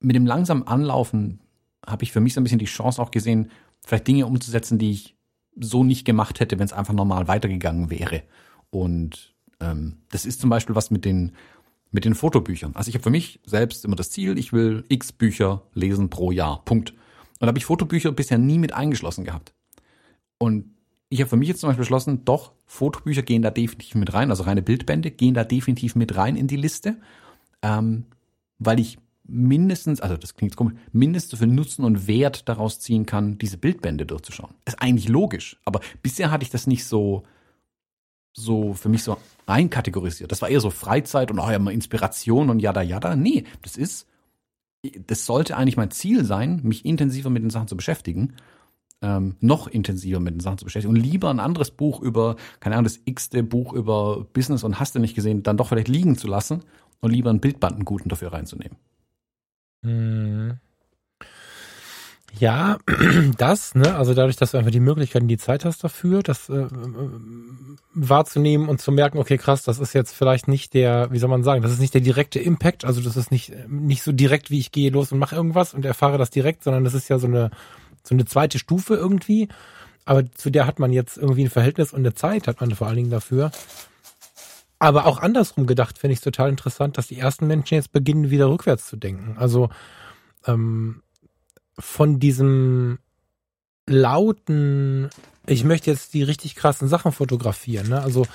Mit 0.00 0.16
dem 0.16 0.26
langsamen 0.26 0.66
Anlaufen 0.66 1.40
habe 1.86 2.02
ich 2.04 2.12
für 2.12 2.20
mich 2.20 2.34
so 2.34 2.40
ein 2.40 2.44
bisschen 2.44 2.58
die 2.58 2.66
Chance 2.66 3.00
auch 3.00 3.10
gesehen, 3.10 3.50
vielleicht 3.84 4.06
Dinge 4.06 4.26
umzusetzen, 4.26 4.78
die 4.78 4.90
ich 4.92 5.16
so 5.60 5.84
nicht 5.84 6.04
gemacht 6.04 6.40
hätte, 6.40 6.58
wenn 6.58 6.66
es 6.66 6.72
einfach 6.72 6.94
normal 6.94 7.28
weitergegangen 7.28 7.90
wäre. 7.90 8.22
Und 8.70 9.34
ähm, 9.60 9.98
das 10.10 10.24
ist 10.26 10.40
zum 10.40 10.50
Beispiel 10.50 10.74
was 10.74 10.90
mit 10.90 11.04
den 11.04 11.32
mit 11.90 12.04
den 12.04 12.14
Fotobüchern. 12.14 12.72
Also 12.74 12.90
ich 12.90 12.94
habe 12.94 13.02
für 13.02 13.10
mich 13.10 13.40
selbst 13.46 13.84
immer 13.84 13.96
das 13.96 14.10
Ziel, 14.10 14.38
ich 14.38 14.52
will 14.52 14.84
x 14.88 15.12
Bücher 15.12 15.62
lesen 15.72 16.10
pro 16.10 16.30
Jahr. 16.30 16.62
Punkt. 16.64 16.90
Und 16.90 16.98
da 17.40 17.46
habe 17.46 17.58
ich 17.58 17.64
Fotobücher 17.64 18.12
bisher 18.12 18.38
nie 18.38 18.58
mit 18.58 18.74
eingeschlossen 18.74 19.24
gehabt. 19.24 19.54
Und 20.38 20.74
ich 21.08 21.20
habe 21.20 21.30
für 21.30 21.36
mich 21.36 21.48
jetzt 21.48 21.60
zum 21.60 21.68
Beispiel 21.68 21.82
beschlossen, 21.82 22.24
doch, 22.24 22.52
Fotobücher 22.66 23.22
gehen 23.22 23.42
da 23.42 23.50
definitiv 23.50 23.94
mit 23.94 24.12
rein, 24.12 24.30
also 24.30 24.42
reine 24.42 24.60
Bildbände 24.60 25.10
gehen 25.10 25.34
da 25.34 25.44
definitiv 25.44 25.94
mit 25.94 26.16
rein 26.16 26.36
in 26.36 26.46
die 26.46 26.56
Liste, 26.56 26.96
ähm, 27.62 28.04
weil 28.58 28.78
ich 28.78 28.98
mindestens, 29.28 30.00
also 30.00 30.16
das 30.16 30.34
klingt 30.34 30.56
komisch, 30.56 30.74
mindestens 30.92 31.32
so 31.32 31.36
viel 31.36 31.46
Nutzen 31.46 31.84
und 31.84 32.08
Wert 32.08 32.48
daraus 32.48 32.80
ziehen 32.80 33.06
kann, 33.06 33.38
diese 33.38 33.58
Bildbände 33.58 34.06
durchzuschauen. 34.06 34.54
Ist 34.64 34.82
eigentlich 34.82 35.08
logisch, 35.08 35.60
aber 35.64 35.80
bisher 36.02 36.30
hatte 36.30 36.42
ich 36.42 36.50
das 36.50 36.66
nicht 36.66 36.84
so, 36.84 37.22
so 38.32 38.74
für 38.74 38.88
mich 38.88 39.02
so 39.02 39.18
einkategorisiert. 39.46 40.32
Das 40.32 40.42
war 40.42 40.48
eher 40.48 40.60
so 40.60 40.70
Freizeit 40.70 41.30
und 41.30 41.38
auch 41.38 41.50
ja 41.50 41.58
mal 41.58 41.72
Inspiration 41.72 42.50
und 42.50 42.60
jada 42.60 42.82
jada. 42.82 43.14
Nee, 43.16 43.44
das 43.62 43.76
ist, 43.76 44.06
das 45.06 45.26
sollte 45.26 45.56
eigentlich 45.56 45.76
mein 45.76 45.90
Ziel 45.90 46.24
sein, 46.24 46.60
mich 46.62 46.84
intensiver 46.84 47.30
mit 47.30 47.42
den 47.42 47.50
Sachen 47.50 47.68
zu 47.68 47.76
beschäftigen. 47.76 48.34
Ähm, 49.00 49.36
noch 49.38 49.68
intensiver 49.68 50.18
mit 50.18 50.34
den 50.34 50.40
Sachen 50.40 50.58
zu 50.58 50.64
beschäftigen 50.64 50.92
und 50.92 51.00
lieber 51.00 51.30
ein 51.30 51.38
anderes 51.38 51.70
Buch 51.70 52.00
über, 52.00 52.34
keine 52.58 52.74
Ahnung, 52.74 52.84
das 52.84 52.98
x-te 53.04 53.44
Buch 53.44 53.72
über 53.72 54.26
Business 54.32 54.64
und 54.64 54.80
hast 54.80 54.96
du 54.96 54.98
nicht 54.98 55.14
gesehen, 55.14 55.44
dann 55.44 55.56
doch 55.56 55.68
vielleicht 55.68 55.86
liegen 55.86 56.18
zu 56.18 56.26
lassen 56.26 56.64
und 57.00 57.12
lieber 57.12 57.30
einen 57.30 57.38
Bildbandenguten 57.38 58.08
dafür 58.08 58.32
reinzunehmen. 58.32 58.76
Hm. 59.82 60.58
Ja, 62.38 62.78
das, 63.38 63.74
ne, 63.74 63.96
also 63.96 64.14
dadurch, 64.14 64.36
dass 64.36 64.52
du 64.52 64.58
einfach 64.58 64.70
die 64.70 64.80
Möglichkeit 64.80 65.22
und 65.22 65.28
die 65.28 65.38
Zeit 65.38 65.64
hast 65.64 65.82
dafür, 65.82 66.22
das 66.22 66.48
äh, 66.48 66.66
wahrzunehmen 67.94 68.68
und 68.68 68.80
zu 68.80 68.92
merken, 68.92 69.18
okay, 69.18 69.38
krass, 69.38 69.62
das 69.62 69.78
ist 69.78 69.92
jetzt 69.92 70.14
vielleicht 70.14 70.46
nicht 70.46 70.74
der, 70.74 71.10
wie 71.10 71.18
soll 71.18 71.30
man 71.30 71.42
sagen, 71.42 71.62
das 71.62 71.72
ist 71.72 71.80
nicht 71.80 71.94
der 71.94 72.00
direkte 72.00 72.38
Impact, 72.38 72.84
also 72.84 73.00
das 73.00 73.16
ist 73.16 73.30
nicht 73.32 73.52
nicht 73.68 74.02
so 74.02 74.12
direkt, 74.12 74.50
wie 74.50 74.58
ich 74.58 74.72
gehe 74.72 74.90
los 74.90 75.10
und 75.10 75.18
mache 75.18 75.34
irgendwas 75.34 75.74
und 75.74 75.84
erfahre 75.84 76.18
das 76.18 76.30
direkt, 76.30 76.62
sondern 76.62 76.84
das 76.84 76.94
ist 76.94 77.08
ja 77.08 77.18
so 77.18 77.26
eine 77.26 77.50
so 78.04 78.14
eine 78.14 78.24
zweite 78.24 78.58
Stufe 78.58 78.94
irgendwie, 78.94 79.48
aber 80.04 80.30
zu 80.32 80.50
der 80.50 80.66
hat 80.66 80.78
man 80.78 80.92
jetzt 80.92 81.16
irgendwie 81.16 81.44
ein 81.44 81.50
Verhältnis 81.50 81.92
und 81.92 82.00
eine 82.00 82.14
Zeit 82.14 82.46
hat 82.46 82.60
man 82.60 82.74
vor 82.74 82.86
allen 82.86 82.96
Dingen 82.96 83.10
dafür. 83.10 83.50
Aber 84.78 85.06
auch 85.06 85.18
andersrum 85.18 85.66
gedacht 85.66 85.98
finde 85.98 86.14
ich 86.14 86.20
total 86.20 86.50
interessant, 86.50 86.98
dass 86.98 87.08
die 87.08 87.18
ersten 87.18 87.46
Menschen 87.46 87.74
jetzt 87.74 87.92
beginnen, 87.92 88.30
wieder 88.30 88.48
rückwärts 88.48 88.86
zu 88.86 88.96
denken. 88.96 89.36
Also 89.38 89.70
ähm, 90.46 91.02
von 91.78 92.20
diesem 92.20 92.98
lauten, 93.86 95.10
ich 95.46 95.64
möchte 95.64 95.90
jetzt 95.90 96.14
die 96.14 96.22
richtig 96.22 96.54
krassen 96.54 96.88
Sachen 96.88 97.12
fotografieren. 97.12 97.88
Ne? 97.88 98.00
Also 98.00 98.26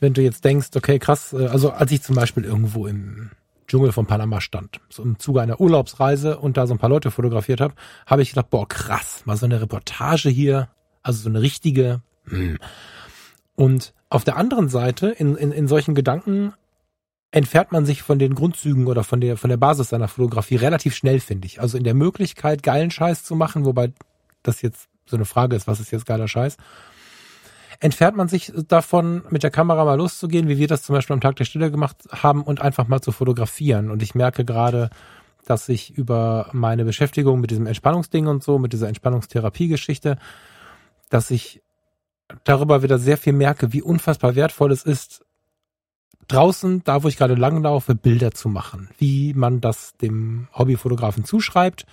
wenn 0.00 0.14
du 0.14 0.22
jetzt 0.22 0.44
denkst, 0.44 0.68
okay, 0.74 0.98
krass, 0.98 1.32
äh, 1.32 1.46
also 1.46 1.70
als 1.70 1.92
ich 1.92 2.02
zum 2.02 2.16
Beispiel 2.16 2.44
irgendwo 2.44 2.86
im 2.86 3.30
Dschungel 3.68 3.92
von 3.92 4.06
Panama 4.06 4.40
stand, 4.40 4.80
so 4.88 5.02
im 5.04 5.18
Zuge 5.20 5.42
einer 5.42 5.60
Urlaubsreise 5.60 6.38
und 6.38 6.56
da 6.56 6.66
so 6.66 6.74
ein 6.74 6.78
paar 6.78 6.90
Leute 6.90 7.12
fotografiert 7.12 7.60
habe, 7.60 7.74
habe 8.06 8.22
ich 8.22 8.30
gedacht, 8.30 8.50
boah, 8.50 8.66
krass, 8.66 9.22
mal 9.26 9.36
so 9.36 9.46
eine 9.46 9.60
Reportage 9.60 10.28
hier, 10.28 10.68
also 11.02 11.22
so 11.22 11.28
eine 11.28 11.40
richtige. 11.40 12.00
Hm. 12.24 12.58
Und 13.60 13.92
auf 14.08 14.24
der 14.24 14.38
anderen 14.38 14.70
Seite, 14.70 15.08
in, 15.10 15.36
in, 15.36 15.52
in 15.52 15.68
solchen 15.68 15.94
Gedanken 15.94 16.54
entfernt 17.30 17.72
man 17.72 17.84
sich 17.84 18.00
von 18.00 18.18
den 18.18 18.34
Grundzügen 18.34 18.86
oder 18.86 19.04
von 19.04 19.20
der, 19.20 19.36
von 19.36 19.50
der 19.50 19.58
Basis 19.58 19.90
seiner 19.90 20.08
Fotografie 20.08 20.56
relativ 20.56 20.94
schnell, 20.96 21.20
finde 21.20 21.44
ich. 21.44 21.60
Also 21.60 21.76
in 21.76 21.84
der 21.84 21.92
Möglichkeit, 21.92 22.62
geilen 22.62 22.90
Scheiß 22.90 23.22
zu 23.22 23.34
machen, 23.34 23.66
wobei 23.66 23.92
das 24.42 24.62
jetzt 24.62 24.88
so 25.04 25.16
eine 25.16 25.26
Frage 25.26 25.56
ist, 25.56 25.66
was 25.66 25.78
ist 25.78 25.90
jetzt 25.90 26.06
geiler 26.06 26.26
Scheiß, 26.26 26.56
entfernt 27.80 28.16
man 28.16 28.28
sich 28.28 28.50
davon, 28.66 29.24
mit 29.28 29.42
der 29.42 29.50
Kamera 29.50 29.84
mal 29.84 29.98
loszugehen, 29.98 30.48
wie 30.48 30.56
wir 30.56 30.66
das 30.66 30.82
zum 30.82 30.94
Beispiel 30.94 31.12
am 31.12 31.20
Tag 31.20 31.36
der 31.36 31.44
Stille 31.44 31.70
gemacht 31.70 31.98
haben 32.10 32.42
und 32.42 32.62
einfach 32.62 32.88
mal 32.88 33.02
zu 33.02 33.12
fotografieren. 33.12 33.90
Und 33.90 34.02
ich 34.02 34.14
merke 34.14 34.46
gerade, 34.46 34.88
dass 35.44 35.68
ich 35.68 35.90
über 35.98 36.48
meine 36.54 36.86
Beschäftigung 36.86 37.42
mit 37.42 37.50
diesem 37.50 37.66
Entspannungsding 37.66 38.26
und 38.26 38.42
so, 38.42 38.58
mit 38.58 38.72
dieser 38.72 38.88
Entspannungstherapie-Geschichte, 38.88 40.16
dass 41.10 41.30
ich 41.30 41.60
darüber 42.44 42.82
wieder 42.82 42.98
sehr 42.98 43.16
viel 43.16 43.32
merke, 43.32 43.72
wie 43.72 43.82
unfassbar 43.82 44.34
wertvoll 44.34 44.72
es 44.72 44.82
ist, 44.82 45.24
draußen, 46.28 46.82
da 46.84 47.02
wo 47.02 47.08
ich 47.08 47.16
gerade 47.16 47.34
langlaufe, 47.34 47.94
Bilder 47.94 48.32
zu 48.32 48.48
machen, 48.48 48.88
wie 48.98 49.34
man 49.34 49.60
das 49.60 49.96
dem 49.96 50.48
Hobbyfotografen 50.54 51.24
zuschreibt 51.24 51.86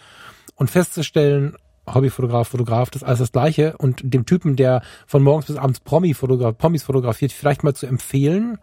und 0.55 0.69
festzustellen, 0.69 1.55
Hobbyfotograf, 1.87 2.49
Fotograf, 2.49 2.89
das 2.89 3.01
ist 3.01 3.07
alles 3.07 3.19
das 3.19 3.31
Gleiche 3.31 3.77
und 3.77 4.01
dem 4.03 4.25
Typen, 4.25 4.55
der 4.55 4.81
von 5.05 5.23
morgens 5.23 5.45
bis 5.45 5.55
abends 5.55 5.79
Promi 5.79 6.13
-Fotograf, 6.13 6.53
Promis 6.53 6.83
fotografiert, 6.83 7.31
vielleicht 7.31 7.63
mal 7.63 7.73
zu 7.73 7.87
empfehlen, 7.87 8.57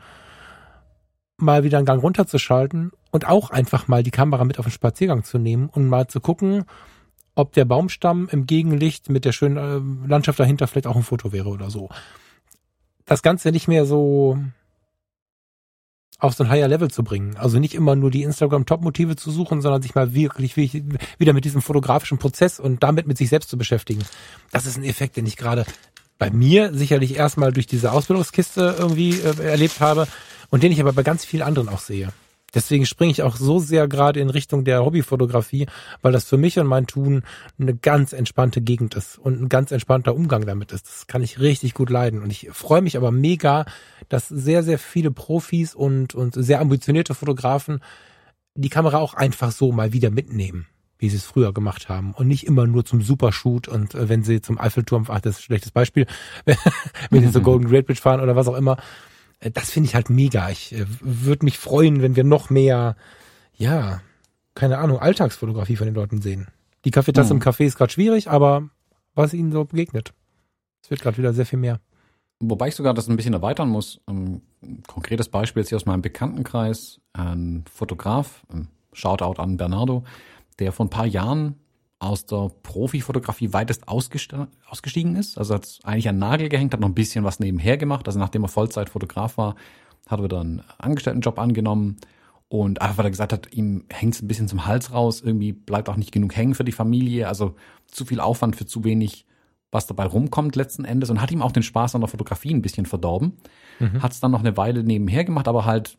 mal 1.37 1.65
wieder 1.65 1.79
einen 1.79 1.87
Gang 1.87 2.03
runterzuschalten 2.03 2.93
und 3.11 3.27
auch 3.27 3.51
einfach 3.51 3.89
mal 3.89 4.03
die 4.03 4.11
Kamera 4.11 4.45
mit 4.45 4.59
auf 4.59 4.67
den 4.67 4.73
Spaziergang 4.73 5.25
zu 5.25 5.39
nehmen 5.39 5.69
und 5.69 5.89
mal 5.89 6.07
zu 6.07 6.21
gucken, 6.21 6.65
ob 7.35 7.53
der 7.53 7.65
Baumstamm 7.65 8.29
im 8.31 8.47
Gegenlicht 8.47 9.09
mit 9.09 9.25
der 9.25 9.33
schönen 9.33 9.57
äh, 9.57 10.09
Landschaft 10.09 10.39
dahinter 10.39 10.67
vielleicht 10.67 10.87
auch 10.87 10.97
ein 10.97 11.03
Foto 11.03 11.33
wäre 11.33 11.49
oder 11.49 11.71
so. 11.71 11.89
Das 13.07 13.23
Ganze 13.23 13.51
nicht 13.51 13.69
mehr 13.69 13.85
so 13.85 14.39
auf 16.19 16.35
so 16.35 16.45
ein 16.45 16.51
higher 16.51 16.69
Level 16.69 16.91
zu 16.91 17.05
bringen. 17.05 17.37
Also 17.37 17.59
nicht 17.59 17.75
immer 17.75 17.97
nur 17.97 18.11
die 18.11 18.23
Instagram-Top-Motive 18.23 19.17
zu 19.17 19.31
suchen, 19.31 19.61
sondern 19.61 19.83
sich 19.83 19.95
mal 19.95 20.15
wirklich, 20.15 20.57
wieder 20.57 21.33
mit 21.33 21.45
diesem 21.45 21.61
fotografischen 21.61 22.19
Prozess 22.19 22.61
und 22.61 22.83
damit 22.83 23.07
mit 23.07 23.19
sich 23.19 23.29
selbst 23.29 23.51
zu 23.51 23.59
beschäftigen. 23.59 24.03
Das 24.51 24.65
ist 24.65 24.79
ein 24.79 24.85
Effekt, 24.85 25.17
den 25.17 25.27
ich 25.27 25.37
gerade 25.37 25.67
bei 26.19 26.31
mir 26.31 26.73
sicherlich 26.73 27.17
erstmal 27.17 27.53
durch 27.53 27.67
diese 27.67 27.93
Ausbildungskiste 27.93 28.77
irgendwie 28.79 29.19
äh, 29.19 29.45
erlebt 29.45 29.81
habe 29.81 30.07
und 30.51 30.63
den 30.63 30.73
ich 30.73 30.81
aber 30.81 30.93
bei 30.93 31.03
ganz 31.03 31.25
vielen 31.25 31.43
anderen 31.43 31.69
auch 31.69 31.81
sehe. 31.81 32.11
Deswegen 32.55 32.87
springe 32.87 33.13
ich 33.13 33.23
auch 33.23 33.37
so 33.37 33.59
sehr 33.59 33.89
gerade 33.89 34.21
in 34.21 34.31
Richtung 34.31 34.65
der 34.65 34.85
Hobbyfotografie, 34.85 35.67
weil 36.03 36.13
das 36.13 36.25
für 36.25 36.37
mich 36.37 36.59
und 36.59 36.67
mein 36.67 36.87
Tun 36.87 37.23
eine 37.59 37.75
ganz 37.75 38.13
entspannte 38.13 38.61
Gegend 38.61 38.95
ist 38.95 39.19
und 39.19 39.41
ein 39.41 39.49
ganz 39.49 39.73
entspannter 39.73 40.15
Umgang 40.15 40.47
damit 40.47 40.73
ist. 40.73 40.87
Das 40.87 41.07
kann 41.07 41.23
ich 41.23 41.41
richtig 41.41 41.75
gut 41.75 41.91
leiden. 41.91 42.23
Und 42.23 42.31
ich 42.31 42.49
freue 42.53 42.83
mich 42.83 42.97
aber 42.97 43.11
mega, 43.11 43.65
dass 44.09 44.29
sehr, 44.29 44.63
sehr 44.63 44.79
viele 44.79 45.11
Profis 45.11 45.75
und, 45.75 46.15
und 46.15 46.35
sehr 46.35 46.61
ambitionierte 46.61 47.15
Fotografen 47.15 47.81
die 48.55 48.69
Kamera 48.69 48.99
auch 48.99 49.15
einfach 49.15 49.51
so 49.51 49.73
mal 49.73 49.93
wieder 49.93 50.11
mitnehmen 50.11 50.67
wie 50.99 51.11
sie 51.11 51.17
es 51.17 51.25
früher 51.25 51.53
gemacht 51.53 51.89
haben 51.89 52.15
und 52.15 52.29
nicht 52.29 52.47
immer 52.47 52.67
nur 52.67 52.85
zum 52.85 53.03
Supershoot 53.03 53.69
und 53.69 53.95
äh, 53.95 54.09
wenn 54.09 54.23
sie 54.23 54.41
zum 54.41 54.59
Eiffelturm, 54.59 55.05
ach, 55.09 55.21
das 55.21 55.35
ist 55.35 55.41
ein 55.41 55.45
schlechtes 55.45 55.71
Beispiel, 55.71 56.07
wenn 57.11 57.23
sie 57.23 57.31
zur 57.31 57.43
Golden 57.43 57.69
Great 57.69 57.87
Bridge 57.87 58.01
fahren 58.01 58.21
oder 58.21 58.37
was 58.37 58.49
auch 58.49 58.57
immer, 58.57 58.79
das 59.41 59.71
finde 59.71 59.89
ich 59.89 59.95
halt 59.95 60.11
mega. 60.11 60.51
Ich 60.51 60.73
äh, 60.75 60.87
würde 61.01 61.45
mich 61.45 61.59
freuen, 61.59 62.03
wenn 62.03 62.17
wir 62.17 62.25
noch 62.25 62.51
mehr, 62.51 62.97
ja, 63.55 64.01
keine 64.55 64.79
Ahnung, 64.79 64.99
Alltagsfotografie 64.99 65.77
von 65.77 65.87
den 65.87 65.95
Leuten 65.95 66.21
sehen. 66.21 66.49
Die 66.85 66.91
Kaffeetasse 66.91 67.35
mhm. 67.35 67.41
im 67.41 67.47
Café 67.47 67.65
ist 67.65 67.77
gerade 67.77 67.93
schwierig, 67.93 68.31
aber 68.31 68.69
was 69.15 69.35
ihnen 69.35 69.53
so 69.53 69.65
begegnet. 69.65 70.13
Es 70.83 70.91
wird 70.91 71.01
gerade 71.01 71.17
wieder 71.19 71.33
sehr 71.33 71.47
viel 71.47 71.59
mehr. 71.59 71.81
Wobei 72.41 72.69
ich 72.69 72.75
sogar 72.75 72.95
das 72.95 73.09
ein 73.09 73.17
bisschen 73.17 73.33
erweitern 73.33 73.69
muss. 73.69 74.01
Ein 74.07 74.43
konkretes 74.87 75.29
Beispiel 75.29 75.63
ist 75.63 75.69
hier 75.69 75.77
aus 75.77 75.87
meinem 75.87 76.03
Bekanntenkreis. 76.03 77.01
Ein 77.13 77.65
Fotograf, 77.73 78.45
ein 78.53 78.69
Shoutout 78.93 79.41
an 79.41 79.57
Bernardo, 79.57 80.05
der 80.59 80.73
vor 80.73 80.87
ein 80.87 80.91
paar 80.91 81.07
Jahren 81.07 81.57
aus 82.05 82.27
der 82.27 82.51
Profifotografie 82.63 83.53
weitest 83.53 83.89
ausgestiegen 83.89 85.17
ist. 85.17 85.39
Also 85.39 85.55
hat 85.55 85.81
eigentlich 85.83 86.09
einen 86.09 86.19
Nagel 86.19 86.49
gehängt, 86.49 86.73
hat 86.73 86.81
noch 86.81 86.89
ein 86.89 86.95
bisschen 86.95 87.25
was 87.25 87.41
nebenher 87.41 87.77
gemacht. 87.77 88.07
Also 88.07 88.19
nachdem 88.19 88.45
er 88.45 88.49
Vollzeitfotograf 88.49 89.37
war, 89.39 89.55
hat 90.07 90.21
er 90.21 90.25
wieder 90.25 90.41
einen 90.41 90.63
Angestelltenjob 90.79 91.39
angenommen. 91.39 91.97
Und 92.49 92.81
einfach 92.81 92.99
weil 92.99 93.07
er 93.07 93.11
gesagt 93.11 93.33
hat, 93.33 93.53
ihm 93.53 93.85
hängt 93.91 94.15
es 94.15 94.23
ein 94.23 94.29
bisschen 94.29 94.49
zum 94.49 94.67
Hals 94.67 94.93
raus, 94.93 95.23
irgendwie 95.23 95.53
bleibt 95.53 95.89
auch 95.89 95.97
nicht 95.97 96.13
genug 96.13 96.37
hängen 96.37 96.55
für 96.55 96.65
die 96.65 96.73
Familie. 96.73 97.27
Also 97.27 97.57
zu 97.87 98.05
viel 98.05 98.21
Aufwand 98.21 98.55
für 98.55 98.67
zu 98.67 98.85
wenig, 98.85 99.27
was 99.73 99.87
dabei 99.87 100.05
rumkommt 100.07 100.55
letzten 100.55 100.85
Endes. 100.85 101.11
Und 101.11 101.21
hat 101.21 101.33
ihm 101.33 101.43
auch 101.43 101.53
den 101.53 101.63
Spaß 101.63 101.95
an 101.95 102.03
der 102.03 102.09
Fotografie 102.09 102.55
ein 102.55 102.63
bisschen 102.63 102.87
verdorben. 102.87 103.33
Mhm. 103.81 104.03
Hat 104.03 104.13
es 104.13 104.21
dann 104.21 104.31
noch 104.31 104.41
eine 104.41 104.57
Weile 104.57 104.85
nebenher 104.85 105.25
gemacht, 105.25 105.49
aber 105.49 105.65
halt 105.65 105.99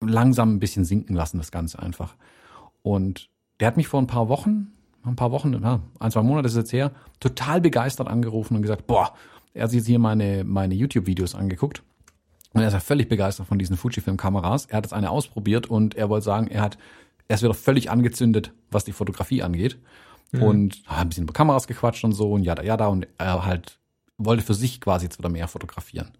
langsam 0.00 0.54
ein 0.56 0.60
bisschen 0.60 0.84
sinken 0.84 1.16
lassen, 1.16 1.38
das 1.38 1.50
Ganze 1.50 1.78
einfach. 1.78 2.16
Und 2.82 3.30
der 3.60 3.68
hat 3.68 3.76
mich 3.76 3.88
vor 3.88 4.00
ein 4.00 4.06
paar 4.06 4.28
Wochen 4.28 4.72
ein 5.06 5.16
paar 5.16 5.32
Wochen, 5.32 5.52
ja, 5.52 5.80
ein, 5.98 6.10
zwei 6.10 6.22
Monate 6.22 6.48
ist 6.48 6.56
jetzt 6.56 6.72
her, 6.72 6.92
total 7.20 7.60
begeistert 7.60 8.08
angerufen 8.08 8.56
und 8.56 8.62
gesagt, 8.62 8.86
boah, 8.86 9.14
er 9.54 9.64
hat 9.64 9.70
sich 9.70 9.78
jetzt 9.78 9.86
hier 9.86 9.98
meine, 9.98 10.44
meine 10.44 10.74
YouTube-Videos 10.74 11.34
angeguckt. 11.34 11.82
Und 12.52 12.62
er 12.62 12.68
ist 12.68 12.74
ja 12.74 12.80
völlig 12.80 13.08
begeistert 13.08 13.46
von 13.46 13.58
diesen 13.58 13.76
Fujifilm-Kameras. 13.76 14.66
Er 14.66 14.78
hat 14.78 14.86
jetzt 14.86 14.92
eine 14.92 15.10
ausprobiert 15.10 15.66
und 15.66 15.94
er 15.94 16.08
wollte 16.08 16.24
sagen, 16.24 16.48
er 16.48 16.62
hat, 16.62 16.78
er 17.28 17.34
ist 17.34 17.42
wieder 17.42 17.54
völlig 17.54 17.90
angezündet, 17.90 18.52
was 18.70 18.84
die 18.84 18.92
Fotografie 18.92 19.42
angeht. 19.42 19.78
Mhm. 20.32 20.42
Und 20.42 20.82
hat 20.86 21.00
ein 21.00 21.08
bisschen 21.08 21.24
über 21.24 21.32
Kameras 21.32 21.66
gequatscht 21.66 22.04
und 22.04 22.12
so 22.12 22.32
und 22.32 22.42
ja, 22.42 22.60
ja, 22.62 22.76
da 22.76 22.88
und 22.88 23.06
er 23.18 23.44
halt 23.44 23.78
wollte 24.18 24.42
für 24.42 24.54
sich 24.54 24.80
quasi 24.80 25.04
jetzt 25.04 25.18
wieder 25.18 25.28
mehr 25.28 25.48
fotografieren. 25.48 26.12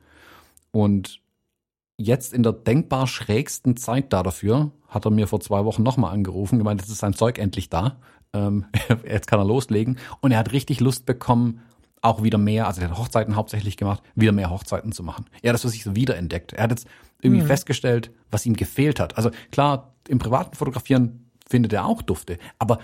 Und 0.70 1.20
jetzt 1.96 2.32
in 2.34 2.42
der 2.42 2.52
denkbar 2.52 3.06
schrägsten 3.06 3.76
Zeit 3.76 4.12
da 4.12 4.22
dafür 4.22 4.72
hat 4.88 5.04
er 5.04 5.10
mir 5.10 5.26
vor 5.26 5.40
zwei 5.40 5.64
Wochen 5.64 5.82
nochmal 5.82 6.12
angerufen, 6.12 6.58
gemeint, 6.58 6.80
jetzt 6.80 6.90
ist 6.90 6.98
sein 6.98 7.14
Zeug 7.14 7.38
endlich 7.38 7.70
da. 7.70 7.98
Ähm, 8.36 8.66
jetzt 9.08 9.26
kann 9.26 9.40
er 9.40 9.44
loslegen. 9.44 9.98
Und 10.20 10.32
er 10.32 10.38
hat 10.38 10.52
richtig 10.52 10.80
Lust 10.80 11.06
bekommen, 11.06 11.60
auch 12.02 12.22
wieder 12.22 12.38
mehr, 12.38 12.66
also 12.66 12.80
er 12.80 12.90
hat 12.90 12.98
Hochzeiten 12.98 13.36
hauptsächlich 13.36 13.76
gemacht, 13.76 14.02
wieder 14.14 14.32
mehr 14.32 14.50
Hochzeiten 14.50 14.92
zu 14.92 15.02
machen. 15.02 15.26
Er 15.42 15.50
hat 15.50 15.54
das 15.54 15.62
für 15.62 15.68
sich 15.68 15.82
so 15.82 15.96
wiederentdeckt. 15.96 16.52
Er 16.52 16.64
hat 16.64 16.70
jetzt 16.70 16.86
irgendwie 17.20 17.42
mhm. 17.42 17.46
festgestellt, 17.46 18.10
was 18.30 18.46
ihm 18.46 18.54
gefehlt 18.54 19.00
hat. 19.00 19.16
Also 19.16 19.30
klar, 19.50 19.94
im 20.08 20.18
privaten 20.18 20.54
Fotografieren 20.54 21.30
findet 21.48 21.72
er 21.72 21.86
auch 21.86 22.02
Dufte, 22.02 22.38
aber 22.58 22.78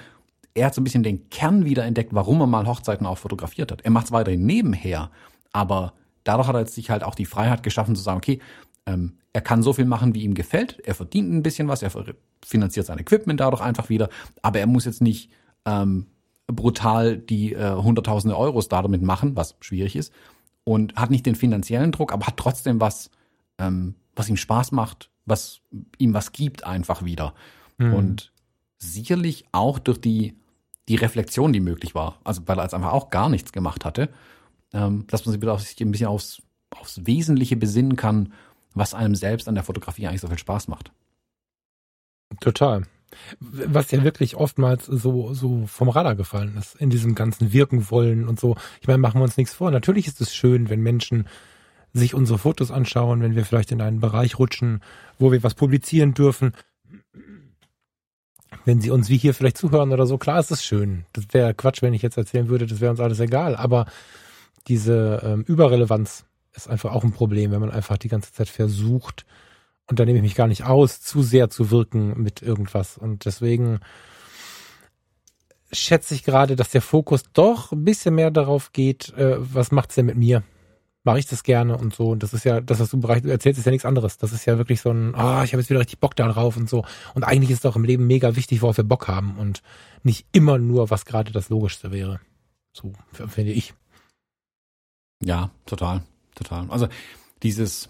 er 0.55 0.67
hat 0.67 0.75
so 0.75 0.81
ein 0.81 0.85
bisschen 0.85 1.03
den 1.03 1.31
Kern 1.31 1.65
wiederentdeckt, 1.65 2.15
warum 2.15 2.41
er 2.41 2.47
mal 2.47 2.67
Hochzeiten 2.67 3.07
auch 3.07 3.19
fotografiert 3.19 3.73
hat. 3.73 3.83
Er 3.83 3.91
macht 3.91 4.07
es 4.07 4.13
weiterhin 4.13 4.45
nebenher, 4.45 5.11
aber 5.53 5.95
dadurch 6.25 6.49
hat 6.49 6.57
er 6.57 6.67
sich 6.67 6.91
halt 6.91 7.05
auch 7.05 7.15
die 7.15 7.25
Freiheit 7.25 7.63
geschaffen 7.63 7.97
zu 7.97 8.03
sagen, 8.03 8.19
okay, 8.19 8.41
ähm, 8.87 9.19
er 9.33 9.41
kann 9.41 9.63
so 9.63 9.73
viel 9.73 9.87
machen, 9.87 10.15
wie 10.15 10.23
ihm 10.23 10.35
gefällt. 10.35 10.81
Er 10.85 10.95
verdient 10.95 11.33
ein 11.33 11.43
bisschen 11.43 11.69
was, 11.69 11.83
er 11.83 11.91
finanziert 12.45 12.87
sein 12.87 12.99
Equipment 12.99 13.41
dadurch 13.41 13.63
einfach 13.63 13.89
wieder, 13.89 14.09
aber 14.43 14.59
er 14.59 14.67
muss 14.67 14.85
jetzt 14.85 15.01
nicht 15.01 15.31
ähm, 15.65 16.07
brutal 16.47 17.17
die 17.17 17.53
äh, 17.55 17.75
hunderttausende 17.75 18.37
Euros 18.37 18.69
damit 18.69 19.03
machen, 19.03 19.37
was 19.37 19.57
schwierig 19.61 19.97
ist, 19.97 20.13
und 20.65 20.97
hat 20.97 21.11
nicht 21.11 21.27
den 21.27 21.35
finanziellen 21.35 21.93
Druck, 21.93 22.13
aber 22.13 22.27
hat 22.27 22.37
trotzdem 22.37 22.81
was, 22.81 23.11
ähm, 23.59 23.95
was 24.15 24.29
ihm 24.29 24.37
Spaß 24.37 24.73
macht, 24.73 25.11
was 25.25 25.61
ihm 25.99 26.15
was 26.15 26.33
gibt 26.33 26.65
einfach 26.65 27.05
wieder. 27.05 27.35
Mhm. 27.79 27.95
Und 27.95 28.33
sicherlich 28.79 29.45
auch 29.53 29.79
durch 29.79 30.01
die, 30.01 30.37
die 30.89 30.97
Reflexion, 30.97 31.53
die 31.53 31.61
möglich 31.61 31.95
war, 31.95 32.19
also 32.25 32.43
weil 32.47 32.59
er 32.59 32.65
jetzt 32.65 32.75
einfach 32.75 32.93
auch 32.93 33.11
gar 33.11 33.29
nichts 33.29 33.53
gemacht 33.53 33.85
hatte, 33.85 34.09
ähm, 34.73 35.07
dass 35.09 35.25
man 35.25 35.33
sich 35.33 35.41
wieder 35.41 35.55
auf 35.55 35.63
sich 35.63 35.81
ein 35.81 35.91
bisschen 35.91 36.09
aufs, 36.09 36.43
aufs 36.71 37.07
Wesentliche 37.07 37.57
besinnen 37.57 37.97
kann 37.97 38.33
was 38.75 38.95
einem 38.95 39.15
selbst 39.15 39.49
an 39.49 39.55
der 39.55 39.65
Fotografie 39.65 40.07
eigentlich 40.07 40.21
so 40.21 40.29
viel 40.29 40.39
Spaß 40.39 40.69
macht. 40.69 40.93
Total. 42.41 42.85
Was 43.41 43.91
ja 43.91 44.05
wirklich 44.05 44.37
oftmals 44.37 44.87
so, 44.87 45.35
so 45.35 45.67
vom 45.67 45.89
Radar 45.89 46.15
gefallen 46.15 46.57
ist, 46.59 46.77
in 46.77 46.91
diesem 46.91 47.15
ganzen 47.15 47.53
Wirken 47.53 47.91
wollen 47.91 48.29
und 48.29 48.41
so. 48.41 48.57
Ich 48.81 48.87
meine, 48.87 48.99
machen 48.99 49.21
wir 49.21 49.25
uns 49.25 49.37
nichts 49.37 49.55
vor. 49.55 49.71
Natürlich 49.71 50.07
ist 50.07 50.21
es 50.21 50.35
schön, 50.35 50.71
wenn 50.71 50.81
Menschen 50.81 51.27
sich 51.93 52.15
unsere 52.15 52.39
Fotos 52.39 52.71
anschauen, 52.71 53.21
wenn 53.23 53.37
wir 53.37 53.45
vielleicht 53.45 53.73
in 53.73 53.81
einen 53.81 54.01
Bereich 54.01 54.39
rutschen, 54.39 54.83
wo 55.19 55.31
wir 55.31 55.43
was 55.43 55.55
publizieren 55.55 56.15
dürfen. 56.15 56.53
Wenn 58.65 58.81
sie 58.81 58.91
uns 58.91 59.09
wie 59.09 59.19
hier 59.19 59.35
vielleicht 59.35 59.59
zuhören 59.59 59.93
oder 59.93 60.07
so, 60.07 60.19
klar 60.19 60.39
ist 60.39 60.51
es 60.51 60.65
schön. 60.65 61.05
Das 61.13 61.27
wäre 61.33 61.55
Quatsch, 61.55 61.83
wenn 61.83 61.95
ich 61.95 62.03
jetzt 62.03 62.17
erzählen 62.17 62.49
würde, 62.49 62.67
das 62.67 62.81
wäre 62.81 62.91
uns 62.91 63.01
alles 63.01 63.21
egal. 63.21 63.57
Aber 63.57 63.87
diese 64.69 65.21
ähm, 65.25 65.43
Überrelevanz 65.43 66.25
ist 66.55 66.69
einfach 66.69 66.93
auch 66.93 67.05
ein 67.05 67.13
Problem, 67.13 67.51
wenn 67.51 67.61
man 67.61 67.71
einfach 67.71 67.99
die 67.99 68.09
ganze 68.09 68.33
Zeit 68.33 68.49
versucht, 68.49 69.27
und 69.89 69.99
da 69.99 70.05
nehme 70.05 70.19
ich 70.19 70.23
mich 70.23 70.35
gar 70.35 70.47
nicht 70.47 70.65
aus, 70.65 71.01
zu 71.01 71.23
sehr 71.23 71.51
zu 71.51 71.71
wirken 71.71 72.21
mit 72.23 72.43
irgendwas. 72.43 72.97
Und 72.97 73.25
deswegen 73.25 73.81
schätze 75.73 76.15
ich 76.15 76.23
gerade, 76.23 76.57
dass 76.57 76.71
der 76.71 76.83
Fokus 76.83 77.25
doch 77.33 77.73
ein 77.73 77.85
bisschen 77.85 78.15
mehr 78.15 78.31
darauf 78.31 78.73
geht, 78.73 79.13
äh, 79.15 79.37
was 79.39 79.73
macht's 79.73 79.95
denn 79.95 80.07
mit 80.07 80.17
mir? 80.17 80.43
Mache 81.05 81.19
ich 81.19 81.27
das 81.27 81.43
gerne 81.43 81.77
und 81.77 81.95
so. 81.95 82.11
Und 82.11 82.23
das 82.23 82.33
ist 82.33 82.45
ja, 82.45 82.61
das, 82.61 82.79
was 82.79 82.91
du 82.91 83.01
bereits 83.01 83.27
erzählst, 83.27 83.59
ist 83.59 83.65
ja 83.65 83.73
nichts 83.73 83.87
anderes. 83.87 84.19
Das 84.19 84.33
ist 84.33 84.45
ja 84.45 84.57
wirklich 84.57 84.81
so 84.81 84.91
ein, 84.91 85.15
ah, 85.17 85.41
oh, 85.41 85.45
ich 85.45 85.53
habe 85.53 85.61
jetzt 85.61 85.71
wieder 85.71 85.81
richtig 85.81 85.99
Bock 85.99 86.15
darauf 86.15 86.57
und 86.57 86.69
so. 86.69 86.85
Und 87.15 87.25
eigentlich 87.25 87.51
ist 87.51 87.65
es 87.65 87.67
auch 87.67 87.75
im 87.75 87.85
Leben 87.85 88.07
mega 88.07 88.37
wichtig, 88.37 88.63
worauf 88.63 88.77
wir 88.77 88.85
Bock 88.85 89.09
haben 89.09 89.37
und 89.37 89.63
nicht 90.05 90.27
immer 90.31 90.59
nur, 90.59 90.91
was 90.91 91.05
gerade 91.05 91.33
das 91.33 91.49
Logischste 91.49 91.91
wäre. 91.91 92.21
So 92.73 92.93
finde 93.11 93.53
ich. 93.53 93.75
Ja, 95.21 95.51
total, 95.67 96.03
total. 96.35 96.71
Also 96.71 96.89
dieses, 97.43 97.89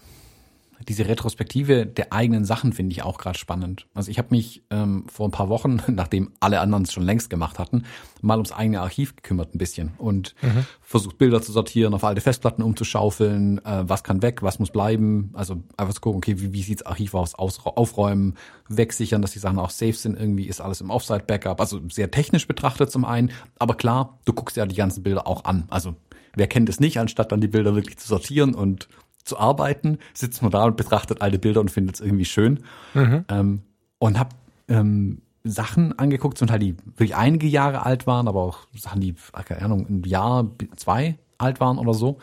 diese 0.85 1.07
Retrospektive 1.07 1.85
der 1.85 2.13
eigenen 2.13 2.45
Sachen 2.45 2.73
finde 2.73 2.93
ich 2.93 3.03
auch 3.03 3.17
gerade 3.17 3.37
spannend. 3.37 3.87
Also 3.93 4.11
ich 4.11 4.17
habe 4.17 4.29
mich 4.31 4.63
ähm, 4.69 5.05
vor 5.11 5.27
ein 5.27 5.31
paar 5.31 5.49
Wochen, 5.49 5.81
nachdem 5.87 6.31
alle 6.39 6.59
anderen 6.59 6.83
es 6.83 6.93
schon 6.93 7.03
längst 7.03 7.29
gemacht 7.29 7.59
hatten, 7.59 7.83
mal 8.21 8.35
ums 8.35 8.51
eigene 8.51 8.81
Archiv 8.81 9.15
gekümmert 9.15 9.53
ein 9.53 9.57
bisschen 9.57 9.93
und 9.97 10.35
mhm. 10.41 10.65
versucht 10.81 11.17
Bilder 11.17 11.41
zu 11.41 11.51
sortieren, 11.51 11.93
auf 11.93 12.03
alte 12.03 12.21
Festplatten 12.21 12.63
umzuschaufeln, 12.63 13.63
äh, 13.65 13.83
was 13.87 14.03
kann 14.03 14.21
weg, 14.21 14.41
was 14.43 14.59
muss 14.59 14.71
bleiben. 14.71 15.31
Also 15.33 15.63
einfach 15.77 15.93
zu 15.93 16.01
gucken, 16.01 16.17
okay, 16.17 16.39
wie, 16.39 16.53
wie 16.53 16.63
sieht's 16.63 16.85
Archiv 16.85 17.13
aus, 17.13 17.35
aus, 17.35 17.59
aufräumen, 17.65 18.35
wegsichern, 18.69 19.21
dass 19.21 19.31
die 19.31 19.39
Sachen 19.39 19.59
auch 19.59 19.69
safe 19.69 19.93
sind, 19.93 20.19
irgendwie 20.19 20.45
ist 20.45 20.61
alles 20.61 20.81
im 20.81 20.89
Offsite-Backup. 20.89 21.59
Also 21.59 21.81
sehr 21.89 22.11
technisch 22.11 22.47
betrachtet 22.47 22.91
zum 22.91 23.05
einen, 23.05 23.31
aber 23.59 23.75
klar, 23.75 24.19
du 24.25 24.33
guckst 24.33 24.57
ja 24.57 24.65
die 24.65 24.75
ganzen 24.75 25.03
Bilder 25.03 25.27
auch 25.27 25.45
an. 25.45 25.65
Also 25.69 25.95
wer 26.35 26.47
kennt 26.47 26.69
es 26.69 26.79
nicht, 26.79 26.99
anstatt 26.99 27.31
dann 27.31 27.41
die 27.41 27.47
Bilder 27.47 27.75
wirklich 27.75 27.97
zu 27.97 28.07
sortieren 28.07 28.55
und 28.55 28.87
zu 29.23 29.37
arbeiten, 29.37 29.97
sitzt 30.13 30.41
man 30.41 30.51
da 30.51 30.65
und 30.65 30.77
betrachtet 30.77 31.21
alte 31.21 31.39
Bilder 31.39 31.61
und 31.61 31.71
findet 31.71 31.95
es 31.95 32.01
irgendwie 32.01 32.25
schön. 32.25 32.63
Mhm. 32.93 33.25
Ähm, 33.29 33.61
und 33.99 34.19
habe 34.19 34.35
ähm, 34.67 35.21
Sachen 35.43 35.97
angeguckt, 35.97 36.37
zum 36.37 36.47
Teil, 36.47 36.59
die 36.59 36.77
wirklich 36.85 37.15
einige 37.15 37.47
Jahre 37.47 37.85
alt 37.85 38.07
waren, 38.07 38.27
aber 38.27 38.41
auch 38.41 38.59
Sachen, 38.75 39.01
die, 39.01 39.15
keine 39.45 39.61
Ahnung, 39.61 39.87
ein 39.89 40.03
Jahr, 40.03 40.49
zwei 40.75 41.17
alt 41.37 41.59
waren 41.59 41.77
oder 41.77 41.93
so. 41.93 42.19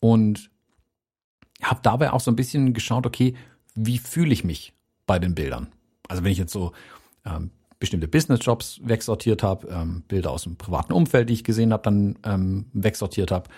Und 0.00 0.50
habe 1.62 1.80
dabei 1.82 2.12
auch 2.12 2.20
so 2.20 2.30
ein 2.30 2.36
bisschen 2.36 2.72
geschaut, 2.72 3.06
okay, 3.06 3.34
wie 3.74 3.98
fühle 3.98 4.32
ich 4.32 4.44
mich 4.44 4.72
bei 5.06 5.18
den 5.18 5.34
Bildern? 5.34 5.68
Also 6.08 6.24
wenn 6.24 6.32
ich 6.32 6.38
jetzt 6.38 6.52
so 6.52 6.72
ähm, 7.24 7.50
bestimmte 7.78 8.08
Business-Jobs 8.08 8.80
wegsortiert 8.82 9.42
habe, 9.42 9.68
ähm, 9.68 10.02
Bilder 10.08 10.30
aus 10.30 10.44
dem 10.44 10.56
privaten 10.56 10.92
Umfeld, 10.92 11.28
die 11.28 11.34
ich 11.34 11.44
gesehen 11.44 11.72
habe, 11.72 11.82
dann 11.82 12.18
ähm, 12.24 12.66
wegsortiert 12.72 13.30
habe 13.30 13.48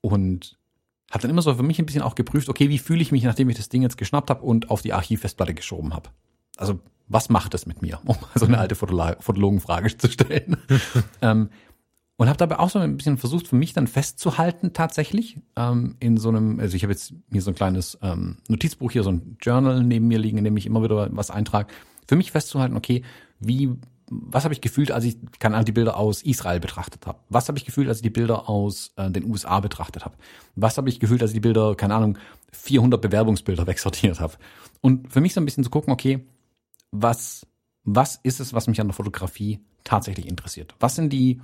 und 0.00 0.57
habe 1.10 1.22
dann 1.22 1.30
immer 1.30 1.42
so 1.42 1.54
für 1.54 1.62
mich 1.62 1.78
ein 1.78 1.86
bisschen 1.86 2.02
auch 2.02 2.14
geprüft, 2.14 2.48
okay, 2.48 2.68
wie 2.68 2.78
fühle 2.78 3.00
ich 3.00 3.12
mich, 3.12 3.22
nachdem 3.24 3.48
ich 3.48 3.56
das 3.56 3.68
Ding 3.68 3.82
jetzt 3.82 3.96
geschnappt 3.96 4.30
habe 4.30 4.44
und 4.44 4.70
auf 4.70 4.82
die 4.82 4.92
Archivfestplatte 4.92 5.54
geschoben 5.54 5.94
habe. 5.94 6.10
Also 6.56 6.80
was 7.08 7.30
macht 7.30 7.54
das 7.54 7.66
mit 7.66 7.82
mir, 7.82 8.00
um 8.04 8.16
so 8.34 8.46
eine 8.46 8.58
alte 8.58 8.74
Fotologenfrage 8.74 9.96
zu 9.96 10.08
stellen. 10.08 10.56
ähm, 11.22 11.50
und 12.16 12.26
habe 12.26 12.36
dabei 12.36 12.58
auch 12.58 12.68
so 12.68 12.80
ein 12.80 12.96
bisschen 12.96 13.16
versucht, 13.16 13.46
für 13.46 13.54
mich 13.54 13.72
dann 13.74 13.86
festzuhalten 13.86 14.72
tatsächlich 14.72 15.36
ähm, 15.54 15.94
in 16.00 16.16
so 16.16 16.30
einem, 16.30 16.58
also 16.58 16.76
ich 16.76 16.82
habe 16.82 16.92
jetzt 16.92 17.14
hier 17.30 17.42
so 17.42 17.52
ein 17.52 17.54
kleines 17.54 17.96
ähm, 18.02 18.38
Notizbuch 18.48 18.90
hier, 18.90 19.04
so 19.04 19.12
ein 19.12 19.36
Journal 19.40 19.84
neben 19.84 20.08
mir 20.08 20.18
liegen, 20.18 20.36
in 20.36 20.44
dem 20.44 20.56
ich 20.56 20.66
immer 20.66 20.82
wieder 20.82 21.08
was 21.12 21.30
eintrage, 21.30 21.72
für 22.08 22.16
mich 22.16 22.32
festzuhalten, 22.32 22.76
okay, 22.76 23.04
wie 23.38 23.70
was 24.10 24.44
habe 24.44 24.54
ich 24.54 24.60
gefühlt, 24.60 24.90
als 24.90 25.04
ich 25.04 25.16
keine 25.38 25.54
Ahnung, 25.56 25.66
die 25.66 25.72
Bilder 25.72 25.96
aus 25.96 26.22
Israel 26.22 26.60
betrachtet 26.60 27.06
habe? 27.06 27.18
Was 27.28 27.48
habe 27.48 27.58
ich 27.58 27.64
gefühlt, 27.64 27.88
als 27.88 27.98
ich 27.98 28.02
die 28.02 28.10
Bilder 28.10 28.48
aus 28.48 28.92
äh, 28.96 29.10
den 29.10 29.24
USA 29.24 29.60
betrachtet 29.60 30.04
habe? 30.04 30.16
Was 30.56 30.78
habe 30.78 30.88
ich 30.88 31.00
gefühlt, 31.00 31.22
als 31.22 31.30
ich 31.30 31.36
die 31.36 31.40
Bilder, 31.40 31.74
keine 31.74 31.94
Ahnung, 31.94 32.18
400 32.52 33.00
Bewerbungsbilder 33.00 33.66
wegsortiert 33.66 34.20
habe? 34.20 34.34
Und 34.80 35.12
für 35.12 35.20
mich 35.20 35.34
so 35.34 35.40
ein 35.40 35.44
bisschen 35.44 35.64
zu 35.64 35.70
gucken, 35.70 35.92
okay, 35.92 36.26
was, 36.90 37.46
was 37.84 38.16
ist 38.22 38.40
es, 38.40 38.54
was 38.54 38.66
mich 38.66 38.80
an 38.80 38.88
der 38.88 38.94
Fotografie 38.94 39.60
tatsächlich 39.84 40.26
interessiert? 40.26 40.74
Was 40.80 40.94
sind 40.94 41.12
die, 41.12 41.40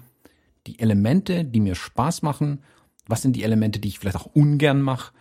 die 0.66 0.78
Elemente, 0.78 1.44
die 1.44 1.60
mir 1.60 1.74
Spaß 1.74 2.22
machen? 2.22 2.62
Was 3.06 3.22
sind 3.22 3.36
die 3.36 3.42
Elemente, 3.42 3.80
die 3.80 3.88
ich 3.88 3.98
vielleicht 3.98 4.16
auch 4.16 4.26
ungern 4.26 4.80
mache? 4.80 5.12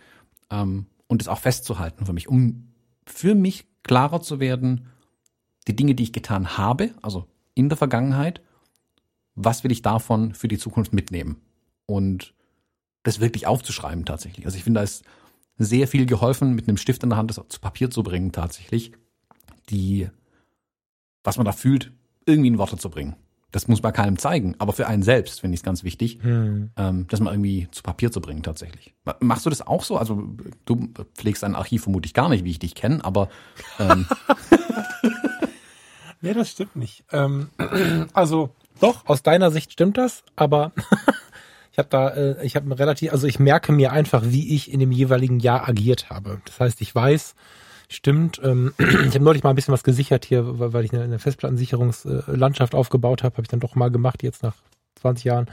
Ähm, 0.50 0.86
und 1.06 1.20
es 1.20 1.28
auch 1.28 1.38
festzuhalten 1.38 2.06
für 2.06 2.12
mich, 2.12 2.28
um 2.28 2.68
für 3.06 3.34
mich 3.34 3.66
klarer 3.82 4.22
zu 4.22 4.40
werden, 4.40 4.86
die 5.68 5.76
Dinge, 5.76 5.94
die 5.94 6.02
ich 6.02 6.12
getan 6.12 6.56
habe, 6.56 6.94
also 7.02 7.26
in 7.54 7.68
der 7.68 7.78
Vergangenheit, 7.78 8.40
was 9.34 9.64
will 9.64 9.72
ich 9.72 9.82
davon 9.82 10.34
für 10.34 10.48
die 10.48 10.58
Zukunft 10.58 10.92
mitnehmen? 10.92 11.40
Und 11.86 12.34
das 13.02 13.20
wirklich 13.20 13.46
aufzuschreiben 13.46 14.04
tatsächlich. 14.04 14.46
Also 14.46 14.56
ich 14.56 14.64
finde, 14.64 14.80
da 14.80 14.84
ist 14.84 15.04
sehr 15.58 15.86
viel 15.86 16.06
geholfen, 16.06 16.54
mit 16.54 16.66
einem 16.66 16.76
Stift 16.76 17.02
in 17.02 17.10
der 17.10 17.18
Hand 17.18 17.30
das 17.30 17.40
zu 17.48 17.60
Papier 17.60 17.90
zu 17.90 18.02
bringen 18.02 18.32
tatsächlich, 18.32 18.92
die, 19.70 20.08
was 21.22 21.36
man 21.36 21.46
da 21.46 21.52
fühlt, 21.52 21.92
irgendwie 22.26 22.48
in 22.48 22.58
Worte 22.58 22.76
zu 22.76 22.90
bringen. 22.90 23.14
Das 23.52 23.68
muss 23.68 23.82
man 23.82 23.92
keinem 23.92 24.18
zeigen, 24.18 24.56
aber 24.58 24.72
für 24.72 24.88
einen 24.88 25.04
selbst 25.04 25.40
finde 25.40 25.54
ich 25.54 25.60
es 25.60 25.64
ganz 25.64 25.84
wichtig, 25.84 26.18
hm. 26.22 26.70
ähm, 26.76 27.06
das 27.08 27.20
mal 27.20 27.32
irgendwie 27.32 27.68
zu 27.70 27.84
Papier 27.84 28.10
zu 28.10 28.20
bringen 28.20 28.42
tatsächlich. 28.42 28.94
Machst 29.20 29.46
du 29.46 29.50
das 29.50 29.64
auch 29.64 29.84
so? 29.84 29.96
Also 29.96 30.34
du 30.64 30.88
pflegst 31.14 31.44
ein 31.44 31.54
Archiv 31.54 31.84
vermutlich 31.84 32.14
gar 32.14 32.28
nicht, 32.28 32.42
wie 32.42 32.50
ich 32.50 32.58
dich 32.58 32.74
kenne, 32.74 33.04
aber 33.04 33.28
ähm, 33.78 34.06
Nee, 36.24 36.32
das 36.32 36.50
stimmt 36.50 36.74
nicht. 36.74 37.04
Ähm, 37.12 37.50
also 38.14 38.48
doch, 38.80 39.04
aus 39.04 39.22
deiner 39.22 39.50
Sicht 39.50 39.72
stimmt 39.72 39.98
das, 39.98 40.24
aber 40.36 40.72
ich 41.72 41.78
habe 41.78 41.90
da, 41.90 42.08
äh, 42.08 42.46
ich 42.46 42.56
habe 42.56 42.78
relativ, 42.78 43.12
also 43.12 43.26
ich 43.26 43.38
merke 43.38 43.72
mir 43.72 43.92
einfach, 43.92 44.22
wie 44.24 44.54
ich 44.54 44.72
in 44.72 44.80
dem 44.80 44.90
jeweiligen 44.90 45.38
Jahr 45.38 45.68
agiert 45.68 46.08
habe. 46.08 46.40
Das 46.46 46.60
heißt, 46.60 46.80
ich 46.80 46.94
weiß, 46.94 47.34
stimmt, 47.90 48.40
ähm, 48.42 48.72
ich 48.78 49.14
habe 49.14 49.22
neulich 49.22 49.42
mal 49.42 49.50
ein 49.50 49.54
bisschen 49.54 49.74
was 49.74 49.84
gesichert 49.84 50.24
hier, 50.24 50.58
weil, 50.58 50.72
weil 50.72 50.84
ich 50.86 50.94
eine, 50.94 51.02
eine 51.02 51.18
Festplattensicherungslandschaft 51.18 52.74
aufgebaut 52.74 53.22
habe, 53.22 53.34
habe 53.34 53.42
ich 53.42 53.48
dann 53.48 53.60
doch 53.60 53.74
mal 53.74 53.90
gemacht, 53.90 54.22
jetzt 54.22 54.42
nach 54.42 54.54
20 55.02 55.24
Jahren. 55.24 55.50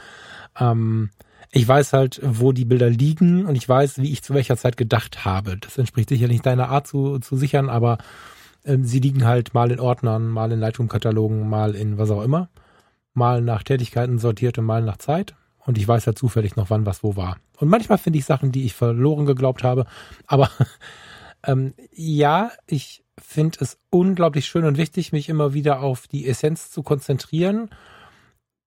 Ähm, 0.57 1.09
ich 1.51 1.67
weiß 1.67 1.91
halt, 1.91 2.21
wo 2.23 2.53
die 2.53 2.63
Bilder 2.63 2.89
liegen 2.89 3.45
und 3.45 3.55
ich 3.55 3.67
weiß, 3.67 3.97
wie 3.97 4.13
ich 4.13 4.23
zu 4.23 4.33
welcher 4.33 4.55
Zeit 4.55 4.77
gedacht 4.77 5.25
habe. 5.25 5.57
Das 5.57 5.77
entspricht 5.77 6.07
sicherlich 6.07 6.41
deiner 6.41 6.69
Art 6.69 6.87
zu, 6.87 7.19
zu 7.19 7.35
sichern, 7.35 7.69
aber 7.69 7.97
ähm, 8.65 8.85
sie 8.85 8.99
liegen 8.99 9.25
halt 9.25 9.53
mal 9.53 9.71
in 9.71 9.79
Ordnern, 9.79 10.27
mal 10.27 10.51
in 10.51 10.59
Lightroom-Katalogen, 10.59 11.49
mal 11.49 11.75
in 11.75 11.97
was 11.97 12.11
auch 12.11 12.23
immer. 12.23 12.49
Mal 13.13 13.41
nach 13.41 13.63
Tätigkeiten 13.63 14.19
sortiert 14.19 14.57
und 14.57 14.65
mal 14.65 14.81
nach 14.81 14.97
Zeit. 14.97 15.35
Und 15.65 15.77
ich 15.77 15.87
weiß 15.87 16.05
ja 16.05 16.13
zufällig 16.13 16.55
noch, 16.55 16.69
wann 16.69 16.85
was 16.85 17.03
wo 17.03 17.15
war. 17.15 17.37
Und 17.57 17.69
manchmal 17.69 17.97
finde 17.97 18.19
ich 18.19 18.25
Sachen, 18.25 18.51
die 18.51 18.65
ich 18.65 18.73
verloren 18.73 19.25
geglaubt 19.25 19.63
habe. 19.63 19.85
Aber 20.25 20.49
ähm, 21.45 21.73
ja, 21.91 22.51
ich 22.67 23.03
finde 23.19 23.59
es 23.61 23.77
unglaublich 23.89 24.47
schön 24.47 24.65
und 24.65 24.77
wichtig, 24.77 25.11
mich 25.11 25.29
immer 25.29 25.53
wieder 25.53 25.81
auf 25.81 26.07
die 26.07 26.27
Essenz 26.27 26.71
zu 26.71 26.81
konzentrieren 26.81 27.69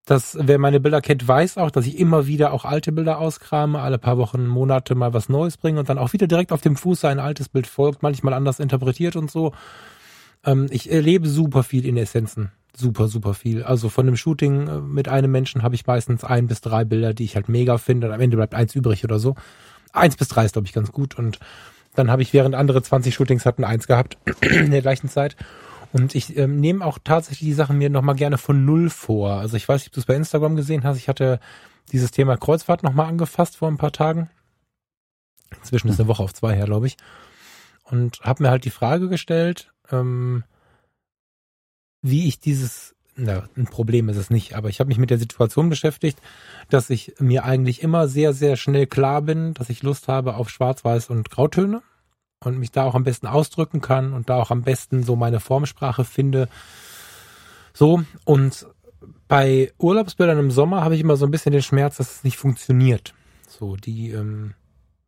das, 0.07 0.37
wer 0.39 0.59
meine 0.59 0.81
Bilder 0.81 1.01
kennt, 1.01 1.27
weiß 1.27 1.57
auch, 1.57 1.71
dass 1.71 1.87
ich 1.87 1.99
immer 1.99 2.27
wieder 2.27 2.53
auch 2.53 2.65
alte 2.65 2.93
Bilder 2.93 3.19
auskrame, 3.19 3.81
alle 3.81 3.99
paar 3.99 4.19
Wochen, 4.19 4.47
Monate 4.47 4.95
mal 4.95 5.15
was 5.15 5.31
Neues 5.31 5.57
bringe 5.57 5.81
und 5.81 5.89
dann 5.89 5.99
auch 5.99 6.13
wieder 6.13 6.27
direkt 6.27 6.53
auf 6.53 6.61
dem 6.61 6.77
Fuß 6.77 7.07
ein 7.07 7.19
altes 7.19 7.49
Bild 7.49 7.67
folgt, 7.67 8.03
manchmal 8.03 8.35
anders 8.35 8.61
interpretiert 8.61 9.17
und 9.17 9.31
so. 9.31 9.53
Ähm, 10.45 10.67
ich 10.71 10.91
erlebe 10.93 11.27
super 11.29 11.63
viel 11.63 11.87
in 11.87 11.97
Essenzen. 11.97 12.53
Super, 12.77 13.09
super 13.09 13.35
viel. 13.35 13.63
Also 13.63 13.89
von 13.89 14.05
dem 14.05 14.17
Shooting 14.17 14.69
äh, 14.69 14.81
mit 14.81 15.09
einem 15.09 15.31
Menschen 15.31 15.63
habe 15.63 15.75
ich 15.75 15.87
meistens 15.87 16.23
ein 16.23 16.49
bis 16.49 16.61
drei 16.61 16.85
Bilder, 16.85 17.15
die 17.15 17.25
ich 17.25 17.37
halt 17.37 17.49
mega 17.49 17.79
finde 17.79 18.09
und 18.09 18.13
am 18.13 18.21
Ende 18.21 18.37
bleibt 18.37 18.55
eins 18.55 18.75
übrig 18.75 19.05
oder 19.05 19.19
so. 19.19 19.37
Eins 19.93 20.17
bis 20.17 20.29
drei 20.29 20.45
ist, 20.45 20.53
glaube 20.53 20.67
ich, 20.67 20.75
ganz 20.75 20.93
gut 20.93 21.19
und 21.19 21.39
dann 21.95 22.11
habe 22.11 22.23
ich 22.23 22.33
während 22.33 22.55
andere 22.55 22.83
20 22.83 23.15
Shootings 23.15 23.47
hatten 23.47 23.65
eins 23.65 23.87
gehabt 23.87 24.19
in 24.43 24.71
der 24.71 24.83
gleichen 24.83 25.09
Zeit. 25.09 25.37
Und 25.95 26.17
ich 26.17 26.37
ähm, 26.37 26.59
nehme 26.59 26.85
auch 26.85 26.99
tatsächlich 27.05 27.51
die 27.51 27.55
Sachen 27.55 27.79
mir 27.79 27.89
nochmal 27.89 28.17
gerne 28.17 28.37
von 28.37 28.65
Null 28.65 28.91
vor. 28.91 29.35
Also 29.35 29.57
ich 29.57 29.69
weiß 29.69 29.81
nicht, 29.81 29.91
ob 29.91 29.93
du 29.93 30.01
es 30.01 30.07
bei 30.07 30.17
Instagram 30.17 30.57
gesehen 30.57 30.83
hast. 30.83 30.99
Ich 30.99 31.09
hatte 31.09 31.39
dieses 31.93 32.11
Thema 32.11 32.37
Kreuzfahrt 32.37 32.83
nochmal 32.83 33.07
angefasst 33.07 33.59
vor 33.59 33.69
ein 33.69 33.77
paar 33.77 33.93
Tagen. 33.93 34.29
Inzwischen 35.57 35.87
ist 35.87 36.01
eine 36.01 36.09
Woche 36.09 36.25
auf 36.25 36.35
zwei 36.35 36.57
her, 36.57 36.65
glaube 36.65 36.89
ich. 36.89 36.97
Und 37.85 38.23
habe 38.23 38.43
mir 38.43 38.51
halt 38.51 38.65
die 38.65 38.71
Frage 38.71 39.09
gestellt, 39.09 39.73
ähm, 39.93 40.43
wie 42.03 42.27
ich 42.27 42.41
dieses, 42.41 42.97
na, 43.15 43.49
ein 43.57 43.67
Problem 43.67 44.09
ist 44.09 44.17
es 44.17 44.31
nicht, 44.31 44.57
aber 44.57 44.71
ich 44.71 44.81
habe 44.81 44.89
mich 44.89 44.99
mit 44.99 45.11
der 45.11 45.19
Situation 45.19 45.69
beschäftigt, 45.69 46.19
dass 46.71 46.91
ich 46.91 47.15
mir 47.21 47.45
eigentlich 47.45 47.85
immer 47.85 48.09
sehr, 48.09 48.33
sehr 48.33 48.57
schnell 48.57 48.89
klar 48.89 49.23
bin, 49.23 49.55
dass 49.55 49.71
ich 49.71 49.85
Lust 49.85 50.09
habe 50.09 50.35
auf 50.35 50.51
Schwarz-Weiß 50.51 51.09
und 51.11 51.31
Grautöne 51.31 51.83
und 52.47 52.59
mich 52.59 52.71
da 52.71 52.85
auch 52.85 52.95
am 52.95 53.05
besten 53.05 53.27
ausdrücken 53.27 53.81
kann 53.81 54.13
und 54.13 54.29
da 54.29 54.37
auch 54.37 54.51
am 54.51 54.63
besten 54.63 55.03
so 55.03 55.17
meine 55.17 55.41
Formsprache 55.41 56.05
finde. 56.05 56.49
So, 57.73 58.05
und 58.25 58.67
bei 59.29 59.73
Urlaubsbildern 59.79 60.39
im 60.39 60.51
Sommer 60.51 60.83
habe 60.83 60.95
ich 60.95 61.01
immer 61.01 61.17
so 61.17 61.27
ein 61.27 61.31
bisschen 61.31 61.53
den 61.53 61.63
Schmerz, 61.63 61.97
dass 61.97 62.17
es 62.17 62.25
nicht 62.25 62.37
funktioniert. 62.37 63.15
So, 63.49 63.77
die 63.77 64.11
ähm, 64.11 64.55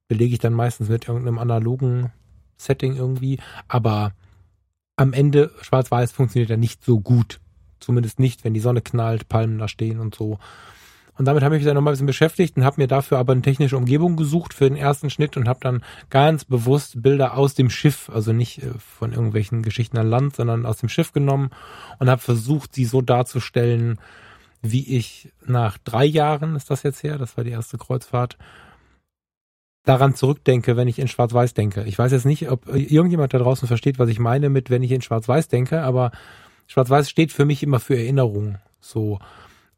belege 0.08 0.34
ich 0.34 0.40
dann 0.40 0.52
meistens 0.52 0.88
mit 0.88 1.08
irgendeinem 1.08 1.38
analogen 1.38 2.12
Setting 2.56 2.96
irgendwie, 2.96 3.38
aber 3.68 4.12
am 4.96 5.12
Ende 5.12 5.52
schwarz-weiß 5.60 6.12
funktioniert 6.12 6.50
ja 6.50 6.56
nicht 6.56 6.84
so 6.84 7.00
gut. 7.00 7.40
Zumindest 7.80 8.18
nicht, 8.18 8.44
wenn 8.44 8.54
die 8.54 8.60
Sonne 8.60 8.80
knallt, 8.80 9.28
Palmen 9.28 9.58
da 9.58 9.68
stehen 9.68 10.00
und 10.00 10.14
so. 10.14 10.38
Und 11.18 11.24
damit 11.24 11.42
habe 11.42 11.56
ich 11.56 11.60
mich 11.60 11.66
dann 11.66 11.74
nochmal 11.74 11.92
ein 11.92 11.94
bisschen 11.94 12.06
beschäftigt 12.06 12.56
und 12.56 12.64
habe 12.64 12.80
mir 12.80 12.88
dafür 12.88 13.18
aber 13.18 13.32
eine 13.32 13.42
technische 13.42 13.76
Umgebung 13.76 14.16
gesucht 14.16 14.52
für 14.52 14.68
den 14.68 14.76
ersten 14.76 15.08
Schnitt 15.08 15.36
und 15.36 15.48
habe 15.48 15.60
dann 15.62 15.82
ganz 16.10 16.44
bewusst 16.44 17.02
Bilder 17.02 17.36
aus 17.36 17.54
dem 17.54 17.70
Schiff, 17.70 18.10
also 18.12 18.32
nicht 18.32 18.62
äh, 18.62 18.72
von 18.78 19.12
irgendwelchen 19.12 19.62
Geschichten 19.62 19.98
an 19.98 20.08
Land, 20.08 20.36
sondern 20.36 20.66
aus 20.66 20.78
dem 20.78 20.88
Schiff 20.88 21.12
genommen 21.12 21.50
und 21.98 22.10
habe 22.10 22.20
versucht, 22.20 22.74
sie 22.74 22.84
so 22.84 23.00
darzustellen, 23.00 23.98
wie 24.62 24.96
ich 24.96 25.32
nach 25.44 25.78
drei 25.78 26.04
Jahren, 26.04 26.56
ist 26.56 26.70
das 26.70 26.82
jetzt 26.82 27.02
her, 27.02 27.18
das 27.18 27.36
war 27.36 27.44
die 27.44 27.50
erste 27.50 27.78
Kreuzfahrt, 27.78 28.36
daran 29.84 30.14
zurückdenke, 30.14 30.76
wenn 30.76 30.88
ich 30.88 30.98
in 30.98 31.08
Schwarz-Weiß 31.08 31.54
denke. 31.54 31.84
Ich 31.84 31.98
weiß 31.98 32.12
jetzt 32.12 32.26
nicht, 32.26 32.50
ob 32.50 32.66
irgendjemand 32.74 33.32
da 33.32 33.38
draußen 33.38 33.68
versteht, 33.68 33.98
was 33.98 34.08
ich 34.08 34.18
meine 34.18 34.50
mit, 34.50 34.68
wenn 34.68 34.82
ich 34.82 34.90
in 34.90 35.00
Schwarz-Weiß 35.00 35.48
denke, 35.48 35.82
aber 35.82 36.10
Schwarz-Weiß 36.66 37.08
steht 37.08 37.32
für 37.32 37.44
mich 37.44 37.62
immer 37.62 37.78
für 37.80 37.96
Erinnerung. 37.96 38.58
So. 38.80 39.20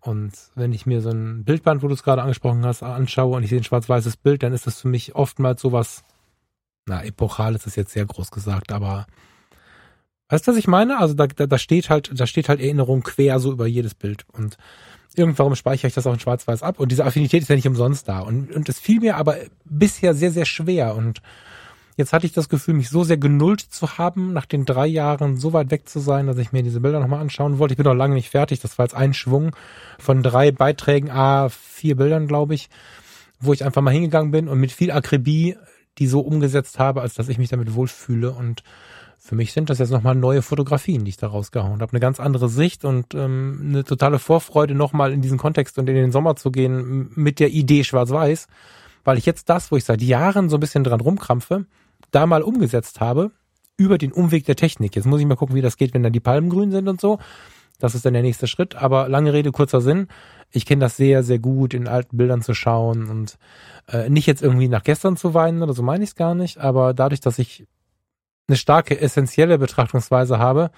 Und 0.01 0.32
wenn 0.55 0.72
ich 0.72 0.86
mir 0.86 1.01
so 1.01 1.11
ein 1.11 1.44
Bildband, 1.44 1.82
wo 1.82 1.88
du 1.88 1.94
es 1.94 2.03
gerade 2.03 2.22
angesprochen 2.22 2.64
hast, 2.64 2.82
anschaue 2.82 3.36
und 3.36 3.42
ich 3.42 3.51
sehe 3.51 3.61
ein 3.61 3.64
schwarz-weißes 3.64 4.16
Bild, 4.16 4.42
dann 4.42 4.53
ist 4.53 4.66
das 4.66 4.80
für 4.80 4.88
mich 4.88 5.14
oftmals 5.14 5.61
sowas, 5.61 6.05
na, 6.86 7.03
epochal 7.05 7.55
ist 7.55 7.66
es 7.66 7.76
jetzt 7.76 7.92
sehr 7.92 8.07
groß 8.07 8.30
gesagt, 8.30 8.72
aber 8.72 9.07
weißt 10.28 10.46
du, 10.46 10.53
was 10.53 10.59
ich 10.59 10.68
meine? 10.68 10.99
Also 10.99 11.14
da, 11.14 11.26
da, 11.26 11.46
da 11.46 11.59
steht 11.59 11.90
halt, 11.90 12.11
da 12.14 12.26
steht 12.26 12.49
halt 12.49 12.61
Erinnerung 12.61 13.03
quer 13.03 13.40
so 13.40 13.53
über 13.53 13.66
jedes 13.66 13.94
Bild. 13.94 14.24
Und 14.32 14.57
irgendwann 15.16 15.57
speichere 15.57 15.88
ich 15.88 15.94
das 15.94 16.07
auch 16.07 16.12
in 16.12 16.20
schwarz-weiß 16.20 16.62
ab. 16.62 16.78
Und 16.78 16.92
diese 16.92 17.05
Affinität 17.05 17.42
ist 17.42 17.49
ja 17.49 17.57
nicht 17.57 17.66
umsonst 17.66 18.09
da. 18.09 18.20
Und, 18.20 18.53
und 18.53 18.68
es 18.68 18.78
fiel 18.78 19.01
mir 19.01 19.16
aber 19.16 19.36
bisher 19.64 20.14
sehr, 20.14 20.30
sehr 20.30 20.46
schwer. 20.46 20.94
Und 20.94 21.22
Jetzt 21.99 22.14
hatte 22.14 22.24
ich 22.24 22.32
das 22.32 22.49
Gefühl, 22.49 22.74
mich 22.74 22.88
so 22.88 23.05
sehr 23.05 23.18
genullt 23.18 23.61
zu 23.61 23.99
haben, 23.99 24.32
nach 24.32 24.46
den 24.46 24.64
drei 24.64 24.86
Jahren 24.86 25.36
so 25.36 25.53
weit 25.53 25.70
weg 25.70 25.88
zu 25.88 26.01
sein, 26.01 26.26
dass 26.26 26.38
ich 26.38 26.53
mir 26.53 26.62
diese 26.62 26.80
Bilder 26.80 27.01
nochmal 27.01 27.20
anschauen 27.20 27.59
wollte. 27.59 27.74
Ich 27.74 27.76
bin 27.76 27.84
noch 27.84 27.94
lange 27.94 28.14
nicht 28.14 28.30
fertig. 28.30 28.61
Das 28.61 28.78
war 28.78 28.86
jetzt 28.86 28.94
ein 28.94 29.12
Schwung 29.12 29.55
von 29.99 30.22
drei 30.22 30.51
Beiträgen, 30.53 31.11
a 31.11 31.51
vier 31.51 31.96
Bildern, 31.96 32.26
glaube 32.26 32.55
ich, 32.55 32.70
wo 33.40 33.53
ich 33.53 33.64
einfach 33.64 33.82
mal 33.82 33.90
hingegangen 33.90 34.30
bin 34.30 34.49
und 34.49 34.59
mit 34.59 34.72
viel 34.72 34.90
Akribie 34.90 35.57
die 35.99 36.07
so 36.07 36.20
umgesetzt 36.20 36.78
habe, 36.78 37.03
als 37.03 37.14
dass 37.14 37.28
ich 37.28 37.38
mich 37.38 37.49
damit 37.49 37.74
wohlfühle. 37.74 38.30
Und 38.30 38.62
für 39.18 39.34
mich 39.34 39.53
sind 39.53 39.68
das 39.68 39.78
jetzt 39.78 39.90
nochmal 39.90 40.14
neue 40.14 40.42
Fotografien, 40.42 41.05
die 41.05 41.11
ich 41.11 41.16
da 41.16 41.26
rausgehauen 41.26 41.80
habe. 41.80 41.92
Eine 41.92 42.01
ganz 42.01 42.20
andere 42.20 42.49
Sicht 42.49 42.84
und 42.84 43.14
ähm, 43.14 43.61
eine 43.68 43.84
totale 43.84 44.18
Vorfreude, 44.18 44.74
nochmal 44.74 45.12
in 45.12 45.20
diesen 45.20 45.38
Kontext 45.38 45.78
und 45.78 45.88
in 45.88 45.94
den 45.94 46.12
Sommer 46.12 46.36
zu 46.36 46.51
gehen 46.51 47.11
mit 47.14 47.40
der 47.40 47.51
Idee 47.51 47.84
Schwarz-Weiß. 47.84 48.46
Weil 49.05 49.18
ich 49.18 49.26
jetzt 49.26 49.49
das, 49.49 49.70
wo 49.72 49.76
ich 49.76 49.84
seit 49.84 50.03
Jahren 50.03 50.49
so 50.49 50.57
ein 50.57 50.61
bisschen 50.61 50.84
dran 50.84 51.01
rumkrampfe, 51.01 51.66
da 52.11 52.27
mal 52.27 52.43
umgesetzt 52.43 53.01
habe, 53.01 53.33
über 53.77 53.97
den 53.97 54.13
Umweg 54.13 54.45
der 54.45 54.57
Technik. 54.57 54.97
Jetzt 54.97 55.07
muss 55.07 55.21
ich 55.21 55.27
mal 55.27 55.37
gucken, 55.37 55.55
wie 55.55 55.63
das 55.63 55.77
geht, 55.77 55.95
wenn 55.95 56.03
dann 56.03 56.13
die 56.13 56.21
Palmen 56.21 56.51
grün 56.51 56.71
sind 56.71 56.89
und 56.89 57.01
so. 57.01 57.19
Das 57.79 57.95
ist 57.95 58.05
dann 58.05 58.13
der 58.13 58.23
nächste 58.23 58.49
Schritt. 58.49 58.75
Aber 58.75 59.09
lange 59.09 59.33
Rede, 59.33 59.53
kurzer 59.53 59.81
Sinn. 59.81 60.09
Ich 60.51 60.67
kenne 60.67 60.81
das 60.81 60.97
sehr, 60.97 61.23
sehr 61.23 61.39
gut, 61.39 61.75
in 61.75 61.87
alten 61.87 62.17
Bildern 62.17 62.43
zu 62.43 62.55
schauen 62.55 63.09
und 63.09 63.39
äh, 63.87 64.11
nicht 64.11 64.27
jetzt 64.27 64.43
irgendwie 64.43 64.69
nach 64.69 64.83
gestern 64.83 65.17
zu 65.17 65.33
weinen 65.35 65.63
oder 65.63 65.75
so 65.75 65.83
meine 65.83 66.03
ich 66.03 66.11
es 66.11 66.17
gar 66.17 66.35
nicht. 66.35 66.59
Aber 66.59 66.93
dadurch, 66.93 67.21
dass 67.21 67.39
ich 67.39 67.67
eine 68.49 68.57
starke, 68.57 69.01
essentielle 69.01 69.59
Betrachtungsweise 69.59 70.39
habe, 70.39 70.71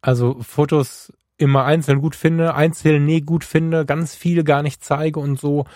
also 0.00 0.38
Fotos 0.40 1.12
immer 1.36 1.64
einzeln 1.64 2.00
gut 2.00 2.16
finde, 2.16 2.54
einzeln 2.54 3.04
nee 3.04 3.20
gut 3.20 3.44
finde, 3.44 3.84
ganz 3.84 4.14
viele 4.14 4.44
gar 4.44 4.62
nicht 4.62 4.82
zeige 4.82 5.20
und 5.20 5.38
so 5.38 5.66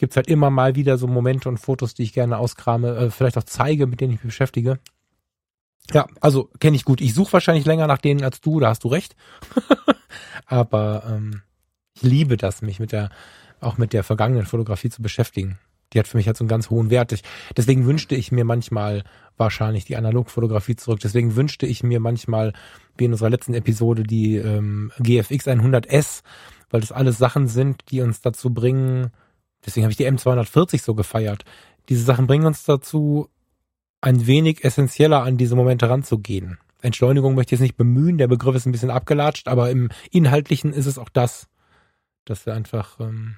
gibt's 0.00 0.16
halt 0.16 0.28
immer 0.28 0.48
mal 0.50 0.76
wieder 0.76 0.96
so 0.96 1.06
Momente 1.06 1.48
und 1.48 1.58
Fotos, 1.58 1.92
die 1.92 2.02
ich 2.04 2.14
gerne 2.14 2.38
auskrame, 2.38 2.96
äh, 2.96 3.10
vielleicht 3.10 3.36
auch 3.36 3.44
zeige, 3.44 3.86
mit 3.86 4.00
denen 4.00 4.14
ich 4.14 4.24
mich 4.24 4.32
beschäftige. 4.32 4.78
Ja, 5.92 6.06
also 6.20 6.48
kenne 6.58 6.74
ich 6.76 6.86
gut. 6.86 7.02
Ich 7.02 7.12
suche 7.12 7.34
wahrscheinlich 7.34 7.66
länger 7.66 7.86
nach 7.86 7.98
denen 7.98 8.24
als 8.24 8.40
du, 8.40 8.60
da 8.60 8.70
hast 8.70 8.82
du 8.82 8.88
recht. 8.88 9.14
Aber 10.46 11.04
ähm, 11.06 11.42
ich 11.94 12.02
liebe 12.02 12.38
das, 12.38 12.62
mich 12.62 12.80
mit 12.80 12.92
der, 12.92 13.10
auch 13.60 13.76
mit 13.76 13.92
der 13.92 14.02
vergangenen 14.02 14.46
Fotografie 14.46 14.88
zu 14.88 15.02
beschäftigen. 15.02 15.58
Die 15.92 15.98
hat 15.98 16.08
für 16.08 16.16
mich 16.16 16.26
halt 16.26 16.38
so 16.38 16.44
einen 16.44 16.48
ganz 16.48 16.70
hohen 16.70 16.88
Wert. 16.88 17.12
Ich, 17.12 17.22
deswegen 17.54 17.84
wünschte 17.84 18.14
ich 18.14 18.32
mir 18.32 18.46
manchmal 18.46 19.04
wahrscheinlich 19.36 19.84
die 19.84 19.96
Analogfotografie 19.96 20.76
zurück. 20.76 21.00
Deswegen 21.00 21.36
wünschte 21.36 21.66
ich 21.66 21.82
mir 21.82 22.00
manchmal, 22.00 22.54
wie 22.96 23.04
in 23.04 23.12
unserer 23.12 23.30
letzten 23.30 23.52
Episode, 23.52 24.04
die 24.04 24.36
ähm, 24.36 24.92
GFX 24.98 25.46
100S, 25.46 26.22
weil 26.70 26.80
das 26.80 26.92
alles 26.92 27.18
Sachen 27.18 27.48
sind, 27.48 27.82
die 27.90 28.00
uns 28.00 28.22
dazu 28.22 28.54
bringen, 28.54 29.10
Deswegen 29.64 29.84
habe 29.84 29.92
ich 29.92 29.96
die 29.96 30.08
M240 30.08 30.82
so 30.82 30.94
gefeiert. 30.94 31.44
Diese 31.88 32.04
Sachen 32.04 32.26
bringen 32.26 32.46
uns 32.46 32.64
dazu, 32.64 33.28
ein 34.00 34.26
wenig 34.26 34.64
essentieller 34.64 35.22
an 35.22 35.36
diese 35.36 35.56
Momente 35.56 35.88
ranzugehen. 35.88 36.58
Entschleunigung 36.82 37.34
möchte 37.34 37.54
ich 37.54 37.60
jetzt 37.60 37.64
nicht 37.64 37.76
bemühen, 37.76 38.18
der 38.18 38.28
Begriff 38.28 38.56
ist 38.56 38.66
ein 38.66 38.72
bisschen 38.72 38.90
abgelatscht, 38.90 39.48
aber 39.48 39.70
im 39.70 39.90
Inhaltlichen 40.10 40.72
ist 40.72 40.86
es 40.86 40.98
auch 40.98 41.10
das, 41.10 41.48
dass 42.24 42.46
wir 42.46 42.54
einfach 42.54 42.98
ähm, 43.00 43.36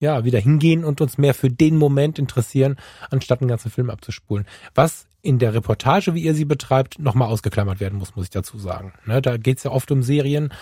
ja 0.00 0.24
wieder 0.24 0.38
hingehen 0.38 0.84
und 0.84 1.00
uns 1.00 1.16
mehr 1.16 1.34
für 1.34 1.48
den 1.48 1.76
Moment 1.76 2.18
interessieren, 2.18 2.76
anstatt 3.10 3.40
einen 3.40 3.48
ganzen 3.48 3.70
Film 3.70 3.88
abzuspulen. 3.88 4.46
Was 4.74 5.06
in 5.22 5.38
der 5.38 5.54
Reportage, 5.54 6.14
wie 6.14 6.22
ihr 6.22 6.34
sie 6.34 6.44
betreibt, 6.44 6.98
nochmal 6.98 7.28
ausgeklammert 7.28 7.80
werden 7.80 7.98
muss, 7.98 8.14
muss 8.14 8.26
ich 8.26 8.30
dazu 8.30 8.58
sagen. 8.58 8.92
Ne, 9.06 9.22
da 9.22 9.38
geht 9.38 9.58
es 9.58 9.64
ja 9.64 9.70
oft 9.70 9.90
um 9.90 10.02
Serien, 10.02 10.52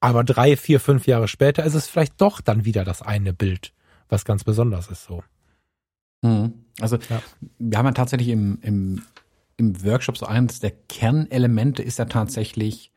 aber 0.00 0.24
drei, 0.24 0.56
vier, 0.56 0.80
fünf 0.80 1.06
Jahre 1.06 1.28
später 1.28 1.64
ist 1.64 1.74
es 1.74 1.86
vielleicht 1.86 2.18
doch 2.20 2.40
dann 2.40 2.64
wieder 2.64 2.84
das 2.84 3.02
eine 3.02 3.34
Bild 3.34 3.74
was 4.10 4.24
ganz 4.24 4.44
besonders 4.44 4.88
ist 4.88 5.04
so. 5.04 5.22
Mhm. 6.22 6.64
Also 6.80 6.96
ja. 6.96 7.22
wir 7.58 7.78
haben 7.78 7.86
ja 7.86 7.92
tatsächlich 7.92 8.28
im, 8.28 8.58
im, 8.62 9.02
im 9.56 9.84
Workshop 9.84 10.18
so 10.18 10.26
eines 10.26 10.60
der 10.60 10.70
Kernelemente 10.70 11.82
ist 11.82 11.98
ja 11.98 12.04
tatsächlich 12.04 12.92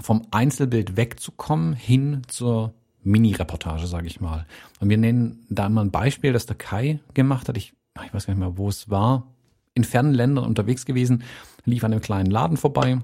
vom 0.00 0.26
Einzelbild 0.30 0.96
wegzukommen 0.96 1.74
hin 1.74 2.22
zur 2.26 2.74
Mini-Reportage, 3.02 3.86
sage 3.86 4.06
ich 4.06 4.20
mal. 4.20 4.46
Und 4.80 4.88
wir 4.88 4.98
nennen 4.98 5.46
da 5.50 5.66
immer 5.66 5.82
ein 5.82 5.90
Beispiel, 5.90 6.32
das 6.32 6.46
der 6.46 6.56
Kai 6.56 7.00
gemacht 7.12 7.48
hat. 7.48 7.56
Ich, 7.56 7.74
ich 8.04 8.14
weiß 8.14 8.26
gar 8.26 8.34
nicht 8.34 8.40
mehr, 8.40 8.56
wo 8.56 8.68
es 8.68 8.90
war. 8.90 9.34
In 9.74 9.84
fernen 9.84 10.14
Ländern 10.14 10.44
unterwegs 10.44 10.84
gewesen, 10.84 11.24
lief 11.64 11.84
an 11.84 11.92
einem 11.92 12.00
kleinen 12.00 12.30
Laden 12.30 12.56
vorbei 12.56 13.00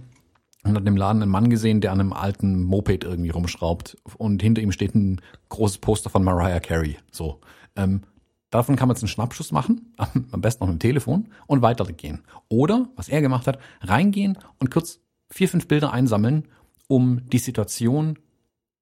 und 0.63 0.77
hat 0.77 0.87
im 0.87 0.97
Laden 0.97 1.23
einen 1.23 1.31
Mann 1.31 1.51
gesehen, 1.51 1.81
der 1.81 1.93
an 1.93 2.01
einem 2.01 2.13
alten 2.13 2.63
Moped 2.63 3.05
irgendwie 3.05 3.31
rumschraubt 3.31 3.97
und 4.19 4.43
hinter 4.43 4.61
ihm 4.63 4.73
steht 4.73 4.95
ein 4.95 5.21
großes 5.49 5.79
Poster 5.79 6.11
von 6.11 6.23
Mariah 6.23 6.61
Carey. 6.61 6.99
So, 7.11 7.41
ähm, 7.77 8.03
davon 8.51 8.77
kann 8.77 8.89
man 8.89 8.97
jetzt 8.97 9.03
einen 9.03 9.09
Schnappschuss 9.09 9.53
machen, 9.53 9.95
am 10.31 10.41
besten 10.41 10.65
noch 10.65 10.69
mit 10.69 10.81
dem 10.81 10.87
Telefon 10.87 11.29
und 11.47 11.63
weitergehen. 11.63 12.23
Oder, 12.49 12.89
was 12.97 13.09
er 13.09 13.21
gemacht 13.21 13.47
hat, 13.47 13.59
reingehen 13.81 14.39
und 14.59 14.71
kurz 14.71 15.01
vier, 15.31 15.49
fünf 15.49 15.67
Bilder 15.69 15.93
einsammeln, 15.93 16.49
um 16.89 17.29
die 17.31 17.39
Situation 17.39 18.19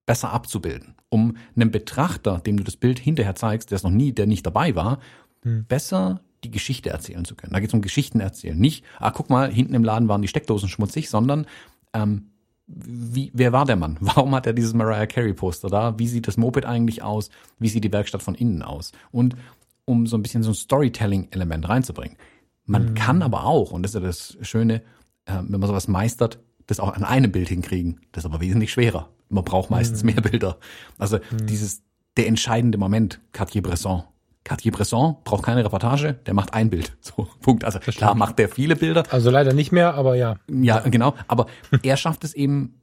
besser 0.07 0.33
abzubilden, 0.33 0.95
um 1.11 1.37
einem 1.55 1.71
Betrachter, 1.71 2.39
dem 2.39 2.57
du 2.57 2.65
das 2.65 2.77
Bild 2.77 2.99
hinterher 2.99 3.35
zeigst, 3.35 3.71
der 3.71 3.77
es 3.77 3.83
noch 3.83 3.91
nie, 3.91 4.13
der 4.13 4.27
nicht 4.27 4.47
dabei 4.47 4.75
war, 4.75 4.99
hm. 5.43 5.67
besser 5.67 6.23
die 6.45 6.51
Geschichte 6.51 6.91
erzählen 6.91 7.25
zu 7.25 7.35
können. 7.35 7.53
Da 7.53 7.61
geht 7.61 7.71
es 7.71 7.75
um 7.75 7.83
Geschichten 7.83 8.21
erzählen. 8.21 8.59
Nicht, 8.59 8.85
ah, 8.99 9.11
guck 9.11 9.31
mal, 9.31 9.51
hinten 9.51 9.75
im 9.75 9.85
Laden 9.85 10.09
waren 10.09 10.23
die 10.23 10.29
Steckdosen 10.29 10.69
schmutzig, 10.69 11.11
sondern 11.11 11.47
ähm, 11.93 12.31
wie, 12.67 13.31
wer 13.35 13.53
war 13.53 13.65
der 13.65 13.77
Mann? 13.77 13.97
Warum 14.01 14.35
hat 14.35 14.47
er 14.47 14.53
dieses 14.53 14.75
Mariah 14.75 15.07
Carey 15.07 15.33
Poster 15.33 15.69
da? 15.69 15.99
Wie 15.99 16.07
sieht 16.07 16.29
das 16.29 16.37
Moped 16.37 16.67
eigentlich 16.67 17.03
aus? 17.03 17.31
Wie 17.59 17.69
sieht 17.69 17.85
die 17.85 17.93
Werkstatt 17.93 18.23
von 18.23 18.35
innen 18.35 18.63
aus? 18.63 18.93
Und 19.11 19.37
um 19.85 20.07
so 20.07 20.17
ein 20.17 20.23
bisschen 20.23 20.43
so 20.43 20.51
ein 20.51 20.55
Storytelling-Element 20.55 21.69
reinzubringen. 21.69 22.19
Man 22.67 22.91
mhm. 22.91 22.95
kann 22.95 23.23
aber 23.23 23.45
auch, 23.45 23.71
und 23.73 23.83
das 23.83 23.95
ist 23.95 23.95
ja 23.95 24.07
das 24.07 24.37
Schöne, 24.43 24.83
äh, 25.25 25.39
wenn 25.49 25.61
man 25.61 25.67
sowas 25.67 25.89
meistert, 25.89 26.39
das 26.67 26.79
auch 26.79 26.95
an 26.95 27.05
einem 27.05 27.33
Bild 27.33 27.49
hinkriegen. 27.49 28.01
Das 28.13 28.25
ist 28.25 28.31
aber 28.31 28.43
wesentlich 28.43 28.71
schwerer. 28.71 29.09
Man 29.31 29.45
braucht 29.45 29.71
meistens 29.71 30.03
mhm. 30.03 30.13
mehr 30.13 30.21
Bilder. 30.21 30.59
Also 30.99 31.17
mhm. 31.17 31.47
dieses, 31.47 31.83
der 32.19 32.27
entscheidende 32.27 32.77
Moment, 32.77 33.21
Cartier-Bresson, 33.33 34.03
Cartier-Bresson 34.49 35.17
braucht 35.25 35.45
keine 35.45 35.65
Reportage, 35.65 36.15
der 36.27 36.35
macht 36.35 36.55
ein 36.55 36.71
Bild. 36.71 36.97
So, 37.09 37.29
Punkt. 37.41 37.65
Also 37.65 37.79
klar 37.79 38.15
macht 38.15 38.39
der 38.39 38.49
viele 38.49 38.77
Bilder. 38.77 39.05
Also 39.11 39.31
leider 39.31 39.55
nicht 39.55 39.73
mehr, 39.73 39.95
aber 39.95 40.17
ja. 40.17 40.37
Ja, 40.51 40.81
genau. 40.81 41.15
Aber 41.27 41.47
er 41.83 41.97
schafft 41.97 42.25
es 42.25 42.35
eben, 42.35 42.81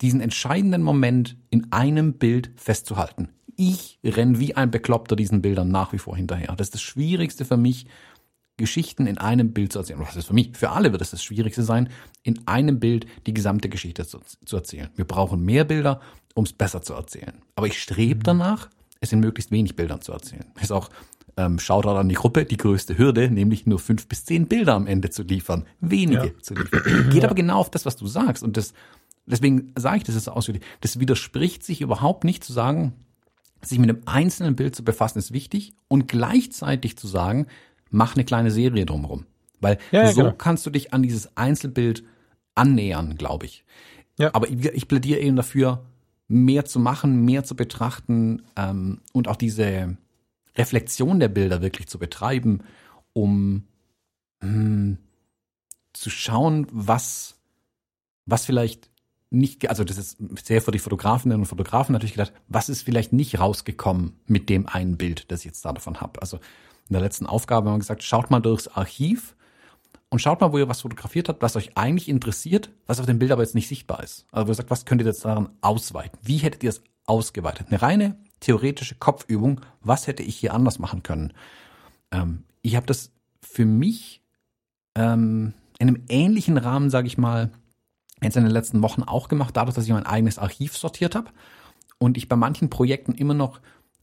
diesen 0.00 0.20
entscheidenden 0.20 0.82
Moment 0.82 1.36
in 1.50 1.72
einem 1.72 2.14
Bild 2.14 2.52
festzuhalten. 2.56 3.30
Ich 3.56 3.98
renn 4.04 4.40
wie 4.40 4.56
ein 4.56 4.70
Bekloppter 4.70 5.16
diesen 5.16 5.42
Bildern 5.42 5.68
nach 5.68 5.92
wie 5.92 5.98
vor 5.98 6.16
hinterher. 6.16 6.54
Das 6.56 6.68
ist 6.68 6.74
das 6.74 6.82
Schwierigste 6.82 7.44
für 7.44 7.56
mich, 7.56 7.86
Geschichten 8.56 9.06
in 9.06 9.18
einem 9.18 9.52
Bild 9.52 9.72
zu 9.72 9.78
erzählen. 9.78 10.00
Was 10.00 10.16
ist 10.16 10.26
für 10.26 10.34
mich? 10.34 10.50
Für 10.54 10.70
alle 10.70 10.92
wird 10.92 11.00
es 11.00 11.10
das 11.10 11.24
Schwierigste 11.24 11.62
sein, 11.62 11.88
in 12.22 12.46
einem 12.46 12.78
Bild 12.78 13.06
die 13.26 13.32
gesamte 13.32 13.70
Geschichte 13.70 14.06
zu, 14.06 14.20
zu 14.44 14.56
erzählen. 14.56 14.90
Wir 14.96 15.06
brauchen 15.06 15.42
mehr 15.42 15.64
Bilder, 15.64 16.00
um 16.34 16.44
es 16.44 16.52
besser 16.52 16.82
zu 16.82 16.92
erzählen. 16.92 17.42
Aber 17.54 17.66
ich 17.66 17.80
strebe 17.80 18.20
mhm. 18.20 18.24
danach, 18.24 18.68
es 19.00 19.12
in 19.12 19.20
möglichst 19.20 19.50
wenig 19.50 19.76
Bildern 19.76 20.00
zu 20.02 20.12
erzählen. 20.12 20.44
Ist 20.60 20.72
auch 20.72 20.90
ähm, 21.36 21.58
Shoutout 21.58 21.90
an 21.96 22.08
die 22.08 22.14
Gruppe, 22.14 22.44
die 22.44 22.56
größte 22.56 22.98
Hürde, 22.98 23.30
nämlich 23.30 23.66
nur 23.66 23.78
fünf 23.78 24.06
bis 24.06 24.24
zehn 24.24 24.46
Bilder 24.46 24.74
am 24.74 24.86
Ende 24.86 25.10
zu 25.10 25.22
liefern. 25.22 25.66
Wenige 25.80 26.26
Ja. 26.26 26.38
zu 26.42 26.54
liefern. 26.54 27.10
Geht 27.10 27.24
aber 27.24 27.34
genau 27.34 27.58
auf 27.58 27.70
das, 27.70 27.86
was 27.86 27.96
du 27.96 28.06
sagst. 28.06 28.42
Und 28.42 28.56
das, 28.56 28.74
deswegen 29.26 29.72
sage 29.76 29.98
ich 29.98 30.04
das 30.04 30.14
jetzt 30.16 30.28
ausführlich. 30.28 30.62
Das 30.82 31.00
widerspricht 31.00 31.64
sich 31.64 31.80
überhaupt 31.80 32.24
nicht 32.24 32.44
zu 32.44 32.52
sagen, 32.52 32.92
sich 33.62 33.78
mit 33.78 33.90
einem 33.90 34.02
einzelnen 34.06 34.56
Bild 34.56 34.74
zu 34.76 34.84
befassen 34.84 35.18
ist 35.18 35.32
wichtig 35.32 35.72
und 35.88 36.08
gleichzeitig 36.08 36.96
zu 36.96 37.06
sagen, 37.06 37.46
mach 37.90 38.14
eine 38.16 38.24
kleine 38.24 38.50
Serie 38.50 38.86
drumherum. 38.86 39.26
Weil 39.60 39.78
Ja, 39.92 40.02
ja, 40.02 40.12
so 40.12 40.22
genau. 40.22 40.34
kannst 40.36 40.64
du 40.66 40.70
dich 40.70 40.92
an 40.94 41.02
dieses 41.02 41.36
Einzelbild 41.36 42.02
annähern, 42.54 43.16
glaube 43.16 43.46
ich. 43.46 43.64
Ja. 44.18 44.30
Aber 44.34 44.48
ich, 44.48 44.64
ich 44.64 44.88
plädiere 44.88 45.20
eben 45.20 45.36
dafür, 45.36 45.84
mehr 46.30 46.64
zu 46.64 46.78
machen, 46.78 47.24
mehr 47.24 47.42
zu 47.42 47.56
betrachten 47.56 48.42
ähm, 48.54 49.00
und 49.12 49.26
auch 49.26 49.34
diese 49.34 49.96
Reflexion 50.56 51.18
der 51.18 51.28
Bilder 51.28 51.60
wirklich 51.60 51.88
zu 51.88 51.98
betreiben, 51.98 52.62
um 53.12 53.64
mh, 54.40 54.96
zu 55.92 56.08
schauen, 56.08 56.68
was, 56.70 57.34
was 58.26 58.44
vielleicht 58.44 58.90
nicht, 59.30 59.68
also 59.68 59.82
das 59.82 59.98
ist 59.98 60.18
sehr 60.44 60.62
für 60.62 60.70
die 60.70 60.78
Fotografinnen 60.78 61.40
und 61.40 61.46
Fotografen 61.46 61.92
natürlich 61.92 62.14
gedacht, 62.14 62.32
was 62.46 62.68
ist 62.68 62.82
vielleicht 62.82 63.12
nicht 63.12 63.40
rausgekommen 63.40 64.12
mit 64.26 64.48
dem 64.48 64.68
einen 64.68 64.96
Bild, 64.96 65.30
das 65.32 65.40
ich 65.40 65.46
jetzt 65.46 65.64
da 65.64 65.72
davon 65.72 66.00
habe. 66.00 66.22
Also 66.22 66.36
in 66.36 66.92
der 66.92 67.02
letzten 67.02 67.26
Aufgabe 67.26 67.68
haben 67.68 67.76
wir 67.76 67.80
gesagt, 67.80 68.04
schaut 68.04 68.30
mal 68.30 68.40
durchs 68.40 68.68
Archiv 68.68 69.34
und 70.10 70.18
schaut 70.18 70.40
mal, 70.40 70.52
wo 70.52 70.58
ihr 70.58 70.68
was 70.68 70.82
fotografiert 70.82 71.28
habt, 71.28 71.40
was 71.40 71.56
euch 71.56 71.76
eigentlich 71.76 72.08
interessiert, 72.08 72.70
was 72.86 73.00
auf 73.00 73.06
dem 73.06 73.18
Bild 73.18 73.30
aber 73.30 73.42
jetzt 73.42 73.54
nicht 73.54 73.68
sichtbar 73.68 74.02
ist. 74.02 74.26
Also 74.32 74.46
wo 74.46 74.50
ihr 74.50 74.56
sagt, 74.56 74.70
was 74.70 74.84
könnt 74.84 75.00
ihr 75.00 75.06
jetzt 75.06 75.24
daran 75.24 75.50
ausweiten? 75.60 76.18
Wie 76.22 76.38
hättet 76.38 76.62
ihr 76.64 76.70
es 76.70 76.82
ausgeweitet? 77.06 77.68
Eine 77.68 77.80
reine 77.80 78.16
theoretische 78.40 78.96
Kopfübung, 78.96 79.60
was 79.80 80.06
hätte 80.06 80.22
ich 80.22 80.36
hier 80.36 80.52
anders 80.52 80.78
machen 80.78 81.02
können? 81.02 81.32
Ähm, 82.10 82.44
ich 82.62 82.76
habe 82.76 82.86
das 82.86 83.12
für 83.40 83.64
mich 83.64 84.22
ähm, 84.94 85.54
in 85.78 85.88
einem 85.88 86.02
ähnlichen 86.08 86.58
Rahmen, 86.58 86.90
sage 86.90 87.06
ich 87.06 87.16
mal, 87.16 87.50
jetzt 88.22 88.36
in 88.36 88.42
den 88.42 88.52
letzten 88.52 88.82
Wochen 88.82 89.02
auch 89.02 89.28
gemacht, 89.28 89.56
dadurch, 89.56 89.74
dass 89.74 89.84
ich 89.84 89.92
mein 89.92 90.06
eigenes 90.06 90.38
Archiv 90.38 90.76
sortiert 90.76 91.14
habe 91.14 91.30
und 91.98 92.16
ich 92.16 92.28
bei 92.28 92.36
manchen 92.36 92.70
Projekten 92.70 93.12
immer 93.12 93.34
noch 93.34 93.60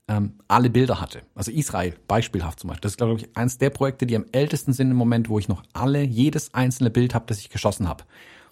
ähm, 0.07 0.35
alle 0.47 0.69
Bilder 0.69 1.01
hatte. 1.01 1.21
Also 1.35 1.51
Israel, 1.51 1.95
beispielhaft 2.07 2.59
zum 2.59 2.69
Beispiel. 2.69 2.81
Das 2.81 2.93
ist, 2.93 2.97
glaube 2.97 3.19
ich, 3.19 3.35
eines 3.35 3.57
der 3.57 3.69
Projekte, 3.69 4.05
die 4.05 4.15
am 4.15 4.25
ältesten 4.31 4.73
sind 4.73 4.91
im 4.91 4.97
Moment, 4.97 5.29
wo 5.29 5.39
ich 5.39 5.47
noch 5.47 5.63
alle, 5.73 6.01
jedes 6.03 6.53
einzelne 6.53 6.89
Bild 6.89 7.13
habe, 7.13 7.25
das 7.27 7.39
ich 7.39 7.49
geschossen 7.49 7.87
habe. 7.87 8.03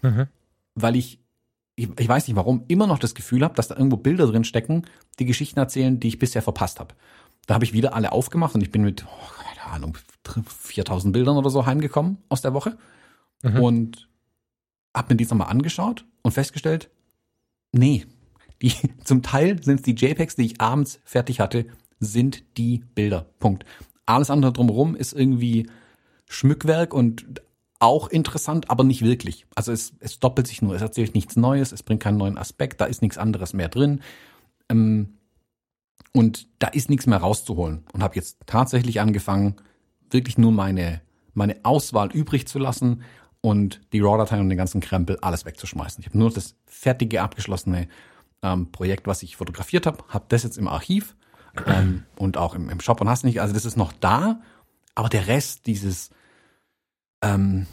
Mhm. 0.02 0.28
Weil 0.76 0.96
ich, 0.96 1.20
ich, 1.76 1.90
ich 1.98 2.08
weiß 2.08 2.28
nicht 2.28 2.36
warum, 2.36 2.64
immer 2.68 2.88
noch 2.88 3.00
das 3.00 3.16
Gefühl 3.16 3.44
habe, 3.44 3.56
dass 3.56 3.70
da 3.70 3.76
irgendwo 3.76 3.98
Bilder 3.98 4.28
drin 4.28 4.44
stecken, 4.44 4.86
die 5.20 5.26
Geschichten 5.26 5.60
erzählen, 5.60 6.00
die 6.00 6.10
ich 6.10 6.20
bisher 6.20 6.42
verpasst 6.42 6.80
habe. 6.80 6.94
Da 7.48 7.54
habe 7.54 7.64
ich 7.64 7.74
wieder 7.74 7.94
alle 7.94 8.12
aufgemacht 8.12 8.56
und 8.56 8.62
ich 8.62 8.72
bin 8.72 8.84
mit, 8.84 9.06
oh, 9.06 9.44
keine 9.44 9.74
Ahnung, 9.74 9.98
4000 10.48 11.14
Bildern 11.14 11.38
oder 11.38 11.50
so 11.50 11.66
heimgekommen 11.66 12.18
aus 12.30 12.42
der 12.42 12.54
Woche 12.54 12.78
Mhm. 13.44 13.60
und 13.60 14.10
habe 14.96 15.14
mir 15.14 15.18
die 15.18 15.26
nochmal 15.26 15.50
angeschaut 15.50 16.06
und 16.24 16.32
festgestellt, 16.32 16.90
nee, 17.72 18.06
die, 18.62 18.74
zum 19.04 19.22
Teil 19.22 19.62
sind 19.62 19.78
es 19.78 19.82
die 19.84 19.96
JPEGs, 19.96 20.36
die 20.36 20.46
ich 20.46 20.62
abends 20.62 21.00
fertig 21.04 21.40
hatte, 21.40 21.66
sind 22.00 22.44
die 22.58 22.84
Bilder. 22.96 23.26
Punkt. 23.40 23.66
Alles 24.06 24.30
andere 24.30 24.54
drumherum 24.54 24.96
ist 24.96 25.14
irgendwie 25.14 25.68
Schmückwerk 26.28 26.94
und 26.94 27.42
auch 27.80 28.08
interessant, 28.08 28.70
aber 28.70 28.84
nicht 28.84 29.04
wirklich. 29.04 29.46
Also 29.56 29.72
es, 29.72 29.94
es 30.00 30.20
doppelt 30.20 30.48
sich 30.48 30.62
nur, 30.62 30.76
es 30.76 30.82
erzählt 30.82 31.14
nichts 31.14 31.36
Neues, 31.36 31.72
es 31.72 31.84
bringt 31.84 32.02
keinen 32.02 32.18
neuen 32.18 32.38
Aspekt, 32.38 32.82
da 32.82 32.86
ist 32.86 33.02
nichts 33.02 33.18
anderes 33.18 33.54
mehr 33.54 33.70
drin. 33.70 34.02
Ähm, 34.70 35.18
und 36.14 36.48
da 36.60 36.68
ist 36.68 36.90
nichts 36.90 37.08
mehr 37.08 37.18
rauszuholen. 37.18 37.84
Und 37.92 38.02
habe 38.02 38.16
jetzt 38.16 38.38
tatsächlich 38.46 39.02
angefangen, 39.02 39.56
wirklich 40.10 40.38
nur 40.38 40.52
meine, 40.52 41.02
meine 41.34 41.58
Auswahl 41.64 42.12
übrig 42.12 42.48
zu 42.48 42.58
lassen 42.58 43.04
und 43.42 43.82
die 43.92 44.00
RAW-Dateien 44.00 44.42
und 44.42 44.50
den 44.50 44.58
ganzen 44.58 44.82
Krempel 44.82 45.20
alles 45.20 45.46
wegzuschmeißen. 45.46 46.02
Ich 46.02 46.08
habe 46.08 46.18
nur 46.18 46.32
das 46.32 46.56
fertige, 46.66 47.22
abgeschlossene 47.22 47.88
ähm, 48.46 48.72
Projekt, 48.72 49.08
was 49.08 49.24
ich 49.24 49.36
fotografiert 49.38 49.86
habe, 49.88 50.04
habe 50.10 50.26
das 50.30 50.44
jetzt 50.44 50.58
im 50.58 50.68
Archiv 50.68 51.16
ähm, 51.66 52.04
und 52.18 52.38
auch 52.38 52.54
im, 52.56 52.70
im 52.70 52.80
Shop 52.80 53.02
und 53.02 53.10
hast 53.10 53.24
nicht. 53.24 53.42
Also 53.42 53.54
das 53.54 53.66
ist 53.66 53.76
noch 53.78 53.92
da, 53.94 54.40
aber 54.94 55.10
der 55.10 55.28
Rest 55.28 55.66
dieses, 55.68 56.10
ähm, 57.22 57.66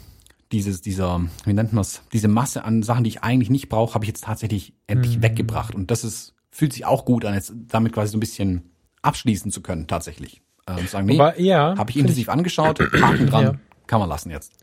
dieses, 0.51 0.81
dieser, 0.81 1.21
wie 1.45 1.53
nennt 1.53 1.73
man 1.73 1.81
es, 1.81 2.01
diese 2.11 2.27
Masse 2.27 2.63
an 2.63 2.83
Sachen, 2.83 3.03
die 3.03 3.09
ich 3.09 3.23
eigentlich 3.23 3.49
nicht 3.49 3.69
brauche, 3.69 3.93
habe 3.93 4.05
ich 4.05 4.09
jetzt 4.09 4.23
tatsächlich 4.23 4.73
endlich 4.87 5.17
Mhm. 5.17 5.23
weggebracht. 5.23 5.73
Und 5.75 5.89
das 5.91 6.03
ist, 6.03 6.33
fühlt 6.51 6.73
sich 6.73 6.85
auch 6.85 7.05
gut 7.05 7.25
an, 7.25 7.33
jetzt 7.33 7.53
damit 7.67 7.93
quasi 7.93 8.11
so 8.11 8.17
ein 8.17 8.19
bisschen 8.19 8.71
abschließen 9.01 9.51
zu 9.51 9.61
können, 9.61 9.87
tatsächlich. 9.87 10.41
Ähm, 10.67 10.87
sagen, 10.87 11.07
nee, 11.07 11.17
ja, 11.37 11.75
habe 11.77 11.91
ich 11.91 11.97
intensiv 11.97 12.29
angeschaut, 12.29 12.79
Haken 12.79 13.27
dran, 13.27 13.43
Ja. 13.43 13.53
kann 13.87 13.99
man 13.99 14.07
lassen 14.09 14.29
jetzt. 14.29 14.53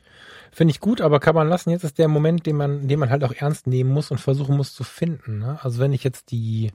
Finde 0.53 0.73
ich 0.73 0.81
gut, 0.81 1.01
aber 1.01 1.21
kann 1.21 1.35
man 1.35 1.49
lassen. 1.49 1.71
Jetzt 1.71 1.85
ist 1.85 1.99
der 1.99 2.09
Moment, 2.09 2.47
den 2.47 2.57
man, 2.57 2.89
den 2.89 2.99
man 2.99 3.11
halt 3.11 3.23
auch 3.25 3.33
ernst 3.33 3.67
nehmen 3.67 3.91
muss 3.91 4.11
und 4.11 4.19
versuchen 4.19 4.57
muss 4.57 4.75
zu 4.75 4.85
finden. 4.85 5.39
Ne? 5.39 5.59
Also 5.63 5.79
wenn 5.79 5.93
ich 5.93 6.03
jetzt 6.03 6.31
die, 6.33 6.73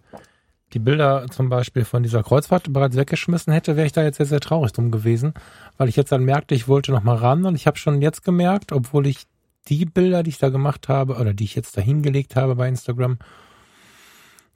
die 0.73 0.79
Bilder 0.79 1.25
zum 1.29 1.49
Beispiel 1.49 1.83
von 1.83 2.03
dieser 2.03 2.23
Kreuzfahrt 2.23 2.71
bereits 2.71 2.95
weggeschmissen 2.95 3.51
hätte, 3.51 3.75
wäre 3.75 3.85
ich 3.85 3.93
da 3.93 4.03
jetzt 4.03 4.17
sehr, 4.17 4.25
sehr 4.25 4.39
traurig 4.39 4.71
drum 4.71 4.91
gewesen, 4.91 5.33
weil 5.77 5.89
ich 5.89 5.95
jetzt 5.95 6.11
dann 6.11 6.23
merkte, 6.23 6.55
ich 6.55 6.67
wollte 6.67 6.91
noch 6.91 7.03
mal 7.03 7.17
ran 7.17 7.45
und 7.45 7.55
ich 7.55 7.67
habe 7.67 7.77
schon 7.77 8.01
jetzt 8.01 8.23
gemerkt, 8.23 8.71
obwohl 8.71 9.07
ich 9.07 9.25
die 9.67 9.85
Bilder, 9.85 10.23
die 10.23 10.29
ich 10.29 10.37
da 10.37 10.49
gemacht 10.49 10.87
habe 10.87 11.15
oder 11.15 11.33
die 11.33 11.43
ich 11.43 11.55
jetzt 11.55 11.75
da 11.75 11.81
hingelegt 11.81 12.35
habe 12.35 12.55
bei 12.55 12.67
Instagram, 12.67 13.17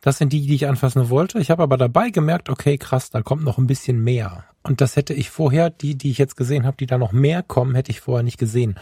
das 0.02 0.18
sind 0.18 0.32
die, 0.32 0.46
die 0.48 0.56
ich 0.56 0.68
anfassen 0.68 1.10
wollte. 1.10 1.40
Ich 1.40 1.52
habe 1.52 1.64
aber 1.64 1.78
dabei 1.78 2.10
gemerkt, 2.10 2.50
okay, 2.50 2.78
krass, 2.78 3.10
da 3.10 3.22
kommt 3.22 3.44
noch 3.44 3.58
ein 3.58 3.68
bisschen 3.68 4.02
mehr. 4.02 4.46
Und 4.64 4.82
das 4.82 4.96
hätte 4.96 5.14
ich 5.14 5.30
vorher, 5.30 5.70
die, 5.70 5.96
die 5.96 6.12
ich 6.12 6.18
jetzt 6.18 6.38
gesehen 6.38 6.66
habe, 6.66 6.78
die 6.78 6.86
da 6.86 6.98
noch 6.98 7.12
mehr 7.12 7.44
kommen, 7.44 7.76
hätte 7.76 7.92
ich 7.92 8.00
vorher 8.00 8.24
nicht 8.24 8.38
gesehen. 8.38 8.76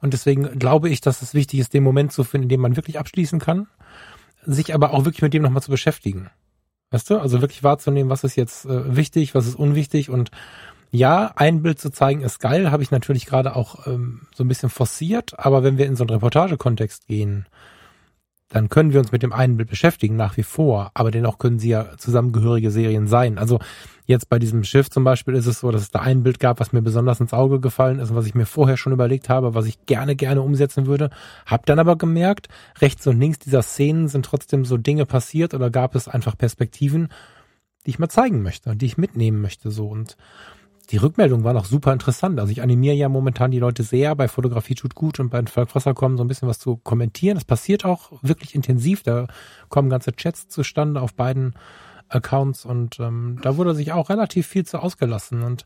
Und 0.00 0.12
deswegen 0.12 0.58
glaube 0.58 0.88
ich, 0.88 1.00
dass 1.00 1.22
es 1.22 1.34
wichtig 1.34 1.60
ist, 1.60 1.74
den 1.74 1.82
Moment 1.82 2.12
zu 2.12 2.24
finden, 2.24 2.44
in 2.44 2.48
dem 2.50 2.60
man 2.60 2.76
wirklich 2.76 2.98
abschließen 2.98 3.38
kann, 3.38 3.68
sich 4.44 4.74
aber 4.74 4.92
auch 4.92 5.04
wirklich 5.04 5.22
mit 5.22 5.34
dem 5.34 5.42
nochmal 5.42 5.62
zu 5.62 5.70
beschäftigen. 5.70 6.30
Weißt 6.90 7.10
du? 7.10 7.18
Also 7.18 7.40
wirklich 7.40 7.62
wahrzunehmen, 7.62 8.10
was 8.10 8.24
ist 8.24 8.36
jetzt 8.36 8.64
äh, 8.64 8.96
wichtig, 8.96 9.34
was 9.34 9.46
ist 9.46 9.54
unwichtig 9.54 10.10
und 10.10 10.30
ja, 10.92 11.32
ein 11.36 11.62
Bild 11.62 11.78
zu 11.78 11.90
zeigen 11.90 12.22
ist 12.22 12.40
geil, 12.40 12.72
habe 12.72 12.82
ich 12.82 12.90
natürlich 12.90 13.26
gerade 13.26 13.54
auch 13.54 13.86
ähm, 13.86 14.22
so 14.34 14.42
ein 14.42 14.48
bisschen 14.48 14.70
forciert, 14.70 15.38
aber 15.38 15.62
wenn 15.62 15.78
wir 15.78 15.86
in 15.86 15.94
so 15.94 16.02
einen 16.02 16.10
Reportagekontext 16.10 17.06
gehen, 17.06 17.46
dann 18.50 18.68
können 18.68 18.92
wir 18.92 18.98
uns 18.98 19.12
mit 19.12 19.22
dem 19.22 19.32
einen 19.32 19.56
Bild 19.56 19.70
beschäftigen, 19.70 20.16
nach 20.16 20.36
wie 20.36 20.42
vor, 20.42 20.90
aber 20.94 21.12
dennoch 21.12 21.38
können 21.38 21.60
sie 21.60 21.70
ja 21.70 21.96
zusammengehörige 21.96 22.72
Serien 22.72 23.06
sein. 23.06 23.38
Also 23.38 23.60
jetzt 24.06 24.28
bei 24.28 24.40
diesem 24.40 24.64
Schiff 24.64 24.90
zum 24.90 25.04
Beispiel 25.04 25.34
ist 25.34 25.46
es 25.46 25.60
so, 25.60 25.70
dass 25.70 25.82
es 25.82 25.92
da 25.92 26.00
ein 26.00 26.24
Bild 26.24 26.40
gab, 26.40 26.58
was 26.58 26.72
mir 26.72 26.82
besonders 26.82 27.20
ins 27.20 27.32
Auge 27.32 27.60
gefallen 27.60 28.00
ist 28.00 28.10
und 28.10 28.16
was 28.16 28.26
ich 28.26 28.34
mir 28.34 28.46
vorher 28.46 28.76
schon 28.76 28.92
überlegt 28.92 29.28
habe, 29.28 29.54
was 29.54 29.66
ich 29.66 29.86
gerne, 29.86 30.16
gerne 30.16 30.42
umsetzen 30.42 30.86
würde. 30.86 31.10
Hab 31.46 31.64
dann 31.64 31.78
aber 31.78 31.94
gemerkt, 31.94 32.48
rechts 32.80 33.06
und 33.06 33.20
links 33.20 33.38
dieser 33.38 33.62
Szenen 33.62 34.08
sind 34.08 34.26
trotzdem 34.26 34.64
so 34.64 34.76
Dinge 34.76 35.06
passiert 35.06 35.54
oder 35.54 35.70
gab 35.70 35.94
es 35.94 36.08
einfach 36.08 36.36
Perspektiven, 36.36 37.08
die 37.86 37.90
ich 37.90 38.00
mal 38.00 38.08
zeigen 38.08 38.42
möchte 38.42 38.70
und 38.70 38.82
die 38.82 38.86
ich 38.86 38.98
mitnehmen 38.98 39.40
möchte, 39.40 39.70
so 39.70 39.86
und 39.88 40.16
die 40.90 40.96
Rückmeldungen 40.96 41.44
waren 41.44 41.56
auch 41.56 41.64
super 41.64 41.92
interessant. 41.92 42.40
Also 42.40 42.50
ich 42.50 42.62
animiere 42.62 42.94
ja 42.94 43.08
momentan 43.08 43.50
die 43.50 43.58
Leute 43.58 43.82
sehr, 43.82 44.14
bei 44.16 44.28
Fotografie 44.28 44.74
tut 44.74 44.94
gut 44.94 45.20
und 45.20 45.30
bei 45.30 45.42
Volkwasser 45.44 45.94
kommen 45.94 46.16
so 46.16 46.24
ein 46.24 46.28
bisschen 46.28 46.48
was 46.48 46.58
zu 46.58 46.76
kommentieren. 46.76 47.36
Das 47.36 47.44
passiert 47.44 47.84
auch 47.84 48.12
wirklich 48.22 48.54
intensiv. 48.54 49.02
Da 49.02 49.28
kommen 49.68 49.88
ganze 49.88 50.12
Chats 50.12 50.48
zustande 50.48 51.00
auf 51.00 51.14
beiden 51.14 51.54
Accounts 52.08 52.64
und 52.64 52.98
ähm, 52.98 53.38
da 53.42 53.56
wurde 53.56 53.74
sich 53.74 53.92
auch 53.92 54.10
relativ 54.10 54.48
viel 54.48 54.66
zu 54.66 54.82
ausgelassen 54.82 55.42
und 55.42 55.64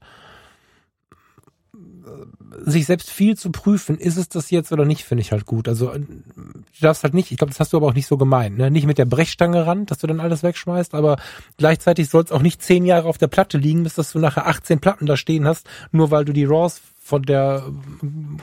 sich 2.65 2.87
selbst 2.87 3.11
viel 3.11 3.37
zu 3.37 3.51
prüfen, 3.51 3.99
ist 3.99 4.17
es 4.17 4.29
das 4.29 4.51
jetzt 4.51 4.73
oder 4.73 4.85
nicht, 4.85 5.05
finde 5.05 5.23
ich 5.23 5.33
halt 5.33 5.47
gut. 5.47 5.69
Also 5.69 5.91
äh, 5.91 6.01
du 6.01 6.81
darfst 6.81 7.03
halt 7.03 7.15
nicht, 7.15 7.31
ich 7.31 7.39
glaube, 7.39 7.51
das 7.51 7.61
hast 7.61 7.73
du 7.73 7.77
aber 7.77 7.87
auch 7.87 7.95
nicht 7.95 8.07
so 8.07 8.17
gemeint, 8.17 8.57
ne? 8.57 8.71
Nicht 8.71 8.87
mit 8.87 8.99
der 8.99 9.05
Brechstange 9.05 9.67
ran, 9.67 9.87
dass 9.87 9.99
du 9.99 10.07
dann 10.07 10.21
alles 10.21 10.43
wegschmeißt, 10.43 10.95
aber 10.95 11.17
gleichzeitig 11.57 12.09
soll 12.09 12.25
es 12.25 12.33
auch 12.33 12.43
nicht 12.43 12.63
zehn 12.63 12.85
Jahre 12.85 13.09
auf 13.09 13.19
der 13.19 13.29
Platte 13.29 13.59
liegen, 13.59 13.83
bis 13.83 13.95
dass 13.95 14.13
du 14.13 14.19
nachher 14.19 14.47
18 14.47 14.81
Platten 14.81 15.07
da 15.07 15.17
stehen 15.17 15.47
hast, 15.47 15.69
nur 15.93 16.11
weil 16.11 16.25
du 16.25 16.33
die 16.33 16.45
Raws 16.45 16.81
von 17.03 17.23
der, 17.23 17.65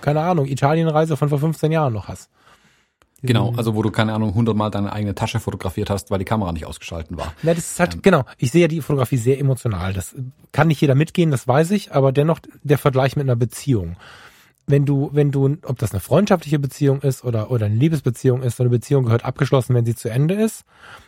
keine 0.01 0.21
Ahnung, 0.21 0.45
Italienreise 0.45 1.17
von 1.17 1.29
vor 1.29 1.39
15 1.39 1.71
Jahren 1.71 1.93
noch 1.93 2.07
hast. 2.07 2.29
Genau, 3.23 3.53
also 3.55 3.75
wo 3.75 3.83
du, 3.83 3.91
keine 3.91 4.13
Ahnung, 4.13 4.33
hundertmal 4.33 4.71
deine 4.71 4.91
eigene 4.91 5.13
Tasche 5.13 5.39
fotografiert 5.39 5.89
hast, 5.89 6.09
weil 6.09 6.19
die 6.19 6.25
Kamera 6.25 6.51
nicht 6.51 6.65
ausgeschalten 6.65 7.17
war. 7.17 7.33
Ja, 7.43 7.53
das 7.53 7.71
ist 7.71 7.79
halt, 7.79 8.01
genau. 8.01 8.23
Ich 8.37 8.51
sehe 8.51 8.61
ja 8.61 8.67
die 8.67 8.81
Fotografie 8.81 9.17
sehr 9.17 9.39
emotional. 9.39 9.93
Das 9.93 10.15
kann 10.51 10.67
nicht 10.67 10.81
jeder 10.81 10.95
mitgehen, 10.95 11.29
das 11.29 11.47
weiß 11.47 11.71
ich, 11.71 11.93
aber 11.93 12.11
dennoch 12.11 12.39
der 12.63 12.79
Vergleich 12.79 13.15
mit 13.15 13.25
einer 13.25 13.35
Beziehung. 13.35 13.95
Wenn 14.65 14.85
du, 14.85 15.09
wenn 15.13 15.31
du, 15.31 15.57
ob 15.65 15.77
das 15.79 15.91
eine 15.91 15.99
freundschaftliche 15.99 16.57
Beziehung 16.57 17.01
ist 17.01 17.23
oder, 17.23 17.51
oder 17.51 17.67
eine 17.67 17.75
Liebesbeziehung 17.75 18.41
ist, 18.41 18.57
so 18.57 18.63
eine 18.63 18.69
Beziehung 18.69 19.05
gehört 19.05 19.25
abgeschlossen, 19.25 19.75
wenn 19.75 19.85
sie 19.85 19.95
zu 19.95 20.09
Ende 20.09 20.35
ist. 20.35 20.63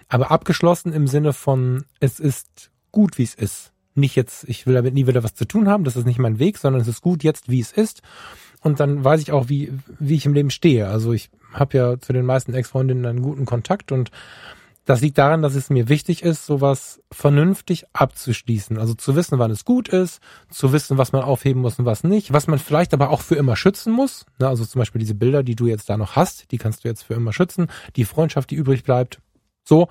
Aber 0.08 0.32
abgeschlossen 0.32 0.94
im 0.94 1.08
Sinne 1.08 1.34
von, 1.34 1.86
es 2.00 2.20
ist 2.20 2.72
gut, 2.92 3.18
wie 3.18 3.24
es 3.24 3.34
ist. 3.34 3.72
Nicht 3.96 4.16
jetzt, 4.16 4.44
ich 4.48 4.66
will 4.68 4.74
damit 4.74 4.94
nie 4.94 5.08
wieder 5.08 5.24
was 5.24 5.36
zu 5.36 5.46
tun 5.46 5.70
haben, 5.70 5.84
das 5.84 5.96
ist 5.96 6.06
nicht 6.06 6.20
mein 6.20 6.40
Weg, 6.40 6.58
sondern 6.58 6.82
es 6.82 6.88
ist 6.88 7.02
gut 7.02 7.24
jetzt, 7.24 7.50
wie 7.50 7.60
es 7.60 7.72
ist. 7.72 8.02
Und 8.62 8.80
dann 8.80 9.04
weiß 9.04 9.22
ich 9.22 9.32
auch, 9.32 9.50
wie, 9.50 9.74
wie 10.00 10.16
ich 10.16 10.26
im 10.26 10.34
Leben 10.34 10.50
stehe. 10.50 10.88
Also 10.88 11.14
ich 11.14 11.30
habe 11.54 11.78
ja 11.78 12.00
zu 12.00 12.14
den 12.14 12.26
meisten 12.26 12.54
Ex-Freundinnen 12.54 13.06
einen 13.06 13.22
guten 13.22 13.46
Kontakt 13.46 13.92
und 13.92 14.12
das 14.86 15.00
liegt 15.00 15.18
daran, 15.18 15.42
dass 15.42 15.56
es 15.56 15.70
mir 15.70 15.88
wichtig 15.88 16.24
ist, 16.24 16.46
sowas 16.46 17.02
vernünftig 17.10 17.86
abzuschließen. 17.94 18.78
Also 18.78 18.94
zu 18.94 19.16
wissen, 19.16 19.40
wann 19.40 19.52
es 19.52 19.64
gut 19.64 19.88
ist, 19.88 20.20
zu 20.50 20.74
wissen, 20.74 20.98
was 20.98 21.14
man 21.14 21.24
aufheben 21.24 21.62
muss 21.62 21.80
und 21.80 21.86
was 21.86 22.04
nicht, 22.04 22.34
was 22.34 22.48
man 22.48 22.60
vielleicht 22.60 22.94
aber 22.94 23.10
auch 23.10 23.22
für 23.22 23.36
immer 23.36 23.56
schützen 23.56 23.94
muss. 23.94 24.26
Also 24.40 24.66
zum 24.66 24.80
Beispiel 24.80 25.00
diese 25.00 25.16
Bilder, 25.16 25.42
die 25.42 25.56
du 25.56 25.68
jetzt 25.68 25.90
da 25.90 25.96
noch 25.96 26.18
hast, 26.18 26.52
die 26.52 26.58
kannst 26.58 26.84
du 26.84 26.90
jetzt 26.90 27.04
für 27.04 27.14
immer 27.14 27.32
schützen. 27.32 27.68
Die 27.96 28.04
Freundschaft, 28.04 28.52
die 28.52 28.56
übrig 28.56 28.84
bleibt, 28.84 29.20
so. 29.64 29.88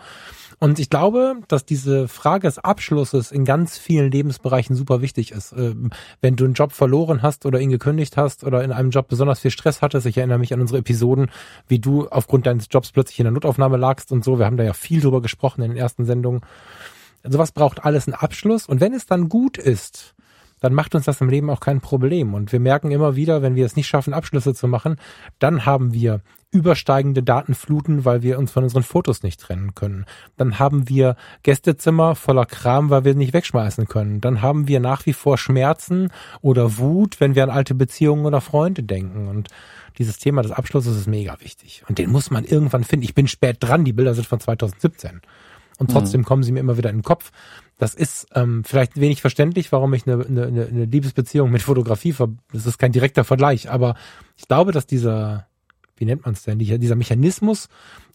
Und 0.59 0.79
ich 0.79 0.91
glaube, 0.91 1.35
dass 1.49 1.65
diese 1.65 2.07
Frage 2.07 2.47
des 2.47 2.61
Abschlusses 2.61 3.33
in 3.33 3.45
ganz 3.45 3.79
vielen 3.79 4.13
Lebensbereichen 4.13 4.77
super 4.77 5.03
wichtig 5.03 5.33
ist. 5.33 5.53
Ähm, 5.53 5.91
wenn 6.21 6.37
du 6.37 6.45
einen 6.45 6.55
Job 6.55 6.71
verloren 6.71 7.21
hast 7.21 7.47
oder 7.47 7.59
ihn 7.59 7.71
gekündigt 7.71 8.17
hast 8.17 8.45
oder 8.45 8.63
in 8.63 8.71
einem 8.71 8.91
Job 8.91 9.09
besonders 9.09 9.41
viel 9.41 9.51
Stress 9.51 9.83
hattest, 9.83 10.07
ich 10.07 10.17
erinnere 10.17 10.39
mich 10.39 10.55
an 10.55 10.61
unsere 10.61 10.79
Episoden, 10.79 11.33
wie 11.67 11.81
du 11.81 12.07
aufgrund 12.09 12.47
deines 12.47 12.69
Jobs 12.71 12.93
plötzlich 12.93 13.19
in 13.19 13.25
der 13.25 13.33
Notaufnahme 13.33 13.77
lagst 13.77 14.13
und 14.13 14.23
so. 14.23 14.39
Wir 14.39 14.47
haben 14.47 14.57
da 14.57 14.63
ja 14.63 14.73
viel 14.73 15.01
drüber 15.01 15.21
gesprochen 15.21 15.63
in 15.63 15.73
den 15.73 15.79
ersten 15.79 16.05
Sendungen. 16.05 16.43
Sowas 17.25 17.51
braucht 17.51 17.85
alles 17.85 18.07
einen 18.07 18.15
Abschluss. 18.15 18.67
Und 18.67 18.81
wenn 18.81 18.95
es 18.95 19.07
dann 19.07 19.29
gut 19.29 19.59
ist, 19.59 20.15
dann 20.61 20.75
macht 20.75 20.95
uns 20.95 21.07
das 21.07 21.21
im 21.21 21.29
Leben 21.29 21.51
auch 21.51 21.61
kein 21.61 21.81
Problem. 21.81 22.35
Und 22.35 22.53
wir 22.53 22.61
merken 22.61 22.93
immer 22.93 23.17
wieder, 23.17 23.43
wenn 23.43 23.57
wir 23.57 23.67
es 23.67 23.75
nicht 23.75 23.89
schaffen, 23.89 24.15
Abschlüsse 24.15 24.55
zu 24.55 24.69
machen, 24.69 24.97
dann 25.41 25.67
haben 25.67 25.93
wir 25.93 26.21
übersteigende 26.53 27.23
Datenfluten, 27.23 28.05
weil 28.05 28.23
wir 28.23 28.39
uns 28.39 28.53
von 28.53 28.63
unseren 28.63 28.83
Fotos 28.83 29.23
nicht 29.23 29.41
trennen 29.41 29.75
können. 29.75 30.05
Dann 30.37 30.59
haben 30.59 30.89
wir 30.89 31.17
Gästezimmer 31.43 32.15
voller 32.15 32.45
Kram, 32.45 32.91
weil 32.91 33.05
wir 33.05 33.15
nicht 33.15 33.33
wegschmeißen 33.33 33.89
können. 33.89 34.21
Dann 34.21 34.43
haben 34.43 34.69
wir 34.69 34.79
nach 34.79 35.07
wie 35.07 35.15
vor 35.15 35.39
Schmerzen 35.39 36.11
oder 36.43 36.79
Wut, 36.79 37.21
wenn 37.21 37.35
wir 37.35 37.43
an 37.43 37.51
alte 37.51 37.75
Beziehungen 37.75 38.27
oder 38.27 38.41
Freunde 38.41 38.83
denken. 38.83 39.29
Und 39.29 39.49
dieses 39.99 40.19
Thema 40.19 40.43
des 40.43 40.53
Abschlusses 40.53 40.97
ist 40.97 41.07
mega 41.07 41.41
wichtig. 41.41 41.83
Und 41.89 41.99
den 41.99 42.11
muss 42.11 42.31
man 42.31 42.45
irgendwann 42.45 42.85
finden. 42.85 43.05
Ich 43.05 43.15
bin 43.15 43.29
spät 43.29 43.57
dran, 43.61 43.85
die 43.85 43.95
Bilder 43.95 44.15
sind 44.15 44.27
von 44.27 44.41
2017. 44.41 45.23
Und 45.79 45.91
trotzdem 45.91 46.21
mhm. 46.21 46.25
kommen 46.27 46.43
sie 46.43 46.53
mir 46.53 46.61
immer 46.61 46.77
wieder 46.77 46.91
in 46.91 46.99
den 46.99 47.03
Kopf. 47.03 47.33
Das 47.79 47.95
ist 47.95 48.29
ähm, 48.35 48.63
vielleicht 48.63 49.01
wenig 49.01 49.21
verständlich, 49.21 49.73
warum 49.73 49.95
ich 49.95 50.07
eine, 50.07 50.25
eine, 50.25 50.45
eine 50.45 50.85
Liebesbeziehung 50.85 51.51
mit 51.51 51.63
Fotografie, 51.63 52.13
ver 52.13 52.29
das 52.53 52.67
ist 52.67 52.79
kein 52.79 52.93
direkter 52.93 53.25
Vergleich, 53.25 53.71
aber 53.71 53.97
ich 54.37 54.47
glaube, 54.47 54.71
dass 54.71 54.87
dieser, 54.87 55.49
wie 55.97 56.05
nennt 56.05 56.25
man 56.25 56.35
es 56.35 56.43
denn, 56.43 56.59
dieser 56.59 56.97
Mechanismus, 56.97 57.69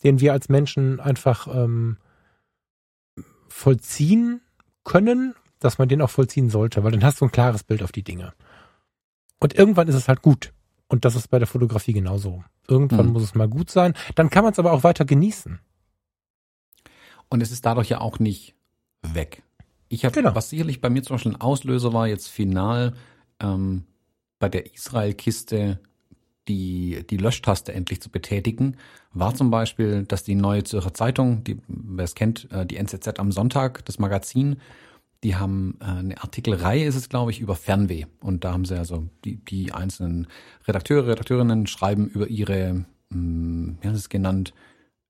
den 0.04 0.20
wir 0.20 0.34
als 0.34 0.50
Menschen 0.50 1.00
einfach 1.00 1.48
ähm, 1.48 1.98
vollziehen 3.48 4.42
können, 4.84 5.36
dass 5.60 5.78
man 5.78 5.90
den 5.90 6.02
auch 6.02 6.10
vollziehen 6.10 6.50
sollte, 6.50 6.84
weil 6.84 6.92
dann 6.92 7.04
hast 7.04 7.22
du 7.22 7.26
ein 7.26 7.32
klares 7.32 7.64
Bild 7.64 7.84
auf 7.84 7.92
die 7.92 8.04
Dinge. 8.04 8.34
Und 9.40 9.56
irgendwann 9.56 9.88
ist 9.88 9.96
es 9.96 10.08
halt 10.08 10.22
gut. 10.22 10.54
Und 10.88 11.06
das 11.06 11.16
ist 11.16 11.30
bei 11.30 11.40
der 11.40 11.48
Fotografie 11.48 11.94
genauso. 11.94 12.44
Irgendwann 12.68 13.08
mhm. 13.08 13.14
muss 13.14 13.24
es 13.24 13.36
mal 13.36 13.48
gut 13.48 13.70
sein. 13.70 13.94
Dann 14.16 14.30
kann 14.30 14.44
man 14.44 14.54
es 14.54 14.60
aber 14.60 14.72
auch 14.72 14.84
weiter 14.84 15.06
genießen. 15.06 15.60
Und 17.30 17.42
es 17.42 17.52
ist 17.52 17.66
dadurch 17.66 17.90
ja 17.90 18.00
auch 18.00 18.20
nicht 18.20 18.56
weg. 19.02 19.44
Ich 19.90 20.06
habe, 20.06 20.14
genau. 20.14 20.36
was 20.36 20.50
sicherlich 20.50 20.82
bei 20.82 20.90
mir 20.90 21.04
zum 21.04 21.16
Beispiel 21.16 21.34
ein 21.34 21.42
Auslöser 21.42 21.94
war, 21.94 22.08
jetzt 22.08 22.28
final 22.28 22.94
ähm, 23.40 23.86
bei 24.40 24.50
der 24.50 24.74
Israel-Kiste 24.74 25.80
die, 26.48 27.06
die 27.10 27.18
Löschtaste 27.18 27.74
endlich 27.74 28.02
zu 28.02 28.10
betätigen, 28.10 28.78
war 29.14 29.34
zum 29.36 29.52
Beispiel, 29.52 30.04
dass 30.04 30.24
die 30.24 30.36
Neue 30.36 30.64
Zürcher 30.64 30.94
Zeitung, 30.94 31.44
die, 31.44 31.58
wer 31.68 32.06
es 32.06 32.16
kennt, 32.16 32.52
äh, 32.52 32.66
die 32.66 32.78
NZZ 32.78 33.20
am 33.20 33.32
Sonntag, 33.32 33.86
das 33.86 34.00
Magazin, 34.00 34.58
die 35.24 35.36
haben 35.36 35.78
äh, 35.82 35.86
eine 35.86 36.22
Artikelreihe, 36.22 36.86
ist 36.86 36.96
es 36.96 37.10
glaube 37.10 37.32
ich, 37.32 37.40
über 37.40 37.56
Fernweh. 37.56 38.06
Und 38.22 38.44
da 38.44 38.54
haben 38.54 38.66
sie 38.66 38.78
also 38.78 39.10
die, 39.26 39.38
die 39.38 39.72
einzelnen 39.72 40.28
Redakteure, 40.68 41.08
Redakteurinnen 41.08 41.68
schreiben 41.68 42.08
über 42.08 42.28
ihre, 42.28 42.86
hm, 43.12 43.78
wie 43.82 43.88
haben 43.88 43.96
sie 43.96 44.00
es 44.00 44.10
genannt, 44.10 44.54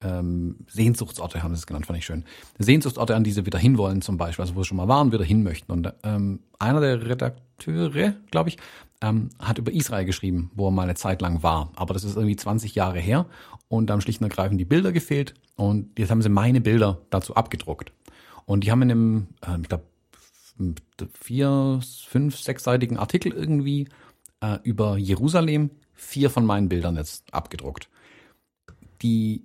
ähm, 0.02 0.58
Sehnsuchtsorte 0.68 1.42
haben 1.42 1.56
sie 1.56 1.60
es 1.60 1.68
genannt, 1.68 1.88
fand 1.88 2.00
ich 2.00 2.06
schön. 2.06 2.24
Sehnsuchtsorte, 2.60 3.16
an 3.16 3.24
die 3.24 3.32
sie 3.32 3.46
wieder 3.46 3.58
hinwollen 3.58 4.02
zum 4.02 4.18
Beispiel, 4.18 4.44
also 4.44 4.56
wo 4.56 4.62
sie 4.62 4.68
schon 4.68 4.78
mal 4.78 4.88
waren, 4.88 5.12
wieder 5.12 5.24
hin 5.24 5.44
möchten. 5.44 5.72
Und 5.72 5.92
ähm, 6.04 6.40
einer 6.60 6.82
der 6.82 7.06
Redakteure, 7.08 8.14
glaube 8.30 8.50
ich, 8.50 8.58
ähm, 9.02 9.30
hat 9.40 9.58
über 9.58 9.72
Israel 9.72 10.06
geschrieben, 10.06 10.52
wo 10.56 10.68
er 10.68 10.72
mal 10.72 10.84
eine 10.84 10.96
Zeit 10.96 11.22
lang 11.22 11.44
war. 11.44 11.72
Aber 11.76 11.94
das 11.94 12.04
ist 12.04 12.16
irgendwie 12.16 12.36
20 12.36 12.76
Jahre 12.76 13.00
her 13.00 13.26
und 13.68 13.90
dann 13.90 14.02
schlicht 14.02 14.22
und 14.22 14.30
ergreifend 14.30 14.60
die 14.60 14.66
Bilder 14.66 14.92
gefehlt 14.92 15.34
und 15.56 15.98
jetzt 15.98 16.12
haben 16.12 16.22
sie 16.22 16.30
meine 16.30 16.62
Bilder 16.62 17.02
dazu 17.10 17.36
abgedruckt. 17.36 17.92
Und 18.46 18.64
die 18.64 18.72
haben 18.72 18.82
in 18.84 18.92
einem, 18.92 19.28
äh, 19.46 19.60
ich 19.62 19.70
glaube, 19.70 19.84
vier, 21.14 21.80
fünf, 22.08 22.40
sechsseitigen 22.40 22.98
Artikel 22.98 23.32
irgendwie 23.32 23.88
äh, 24.42 24.58
über 24.64 24.98
Jerusalem 24.98 25.70
vier 25.94 26.30
von 26.30 26.46
meinen 26.46 26.70
Bildern 26.70 26.96
jetzt 26.96 27.34
abgedruckt. 27.34 27.90
Die 29.02 29.44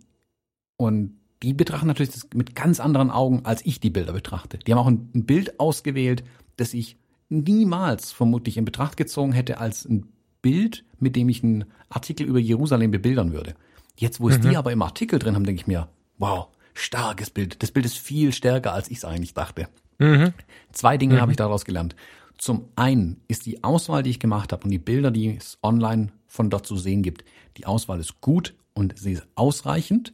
und 0.76 1.16
die 1.42 1.54
betrachten 1.54 1.88
natürlich 1.88 2.12
das 2.12 2.28
mit 2.34 2.54
ganz 2.54 2.78
anderen 2.78 3.10
Augen, 3.10 3.44
als 3.44 3.64
ich 3.66 3.80
die 3.80 3.90
Bilder 3.90 4.12
betrachte. 4.12 4.58
Die 4.58 4.72
haben 4.72 4.78
auch 4.78 4.86
ein, 4.86 5.10
ein 5.14 5.24
Bild 5.24 5.58
ausgewählt, 5.58 6.22
das 6.56 6.72
ich 6.74 6.96
niemals 7.28 8.12
vermutlich 8.12 8.56
in 8.56 8.64
Betracht 8.64 8.96
gezogen 8.96 9.32
hätte 9.32 9.58
als 9.58 9.84
ein 9.84 10.08
Bild, 10.40 10.84
mit 10.98 11.16
dem 11.16 11.28
ich 11.28 11.42
einen 11.42 11.64
Artikel 11.88 12.26
über 12.26 12.38
Jerusalem 12.38 12.90
bebildern 12.90 13.32
würde. 13.32 13.54
Jetzt, 13.96 14.20
wo 14.20 14.28
es 14.28 14.38
mhm. 14.38 14.50
die 14.50 14.56
aber 14.56 14.72
im 14.72 14.82
Artikel 14.82 15.18
drin 15.18 15.34
haben, 15.34 15.44
denke 15.44 15.60
ich 15.60 15.66
mir, 15.66 15.88
wow, 16.18 16.48
starkes 16.74 17.30
Bild. 17.30 17.62
Das 17.62 17.70
Bild 17.70 17.86
ist 17.86 17.98
viel 17.98 18.32
stärker, 18.32 18.72
als 18.72 18.90
ich 18.90 18.98
es 18.98 19.04
eigentlich 19.04 19.34
dachte. 19.34 19.68
Mhm. 19.98 20.32
Zwei 20.72 20.96
Dinge 20.96 21.14
mhm. 21.14 21.20
habe 21.20 21.32
ich 21.32 21.36
daraus 21.36 21.64
gelernt. 21.64 21.96
Zum 22.38 22.68
einen 22.74 23.20
ist 23.28 23.46
die 23.46 23.62
Auswahl, 23.62 24.02
die 24.02 24.10
ich 24.10 24.18
gemacht 24.20 24.52
habe 24.52 24.64
und 24.64 24.70
die 24.70 24.78
Bilder, 24.78 25.10
die 25.10 25.36
es 25.36 25.58
online 25.62 26.08
von 26.26 26.50
dort 26.50 26.66
zu 26.66 26.76
sehen 26.76 27.02
gibt, 27.02 27.24
die 27.56 27.66
Auswahl 27.66 28.00
ist 28.00 28.20
gut 28.20 28.54
und 28.74 28.98
sie 28.98 29.12
ist 29.12 29.26
ausreichend. 29.34 30.12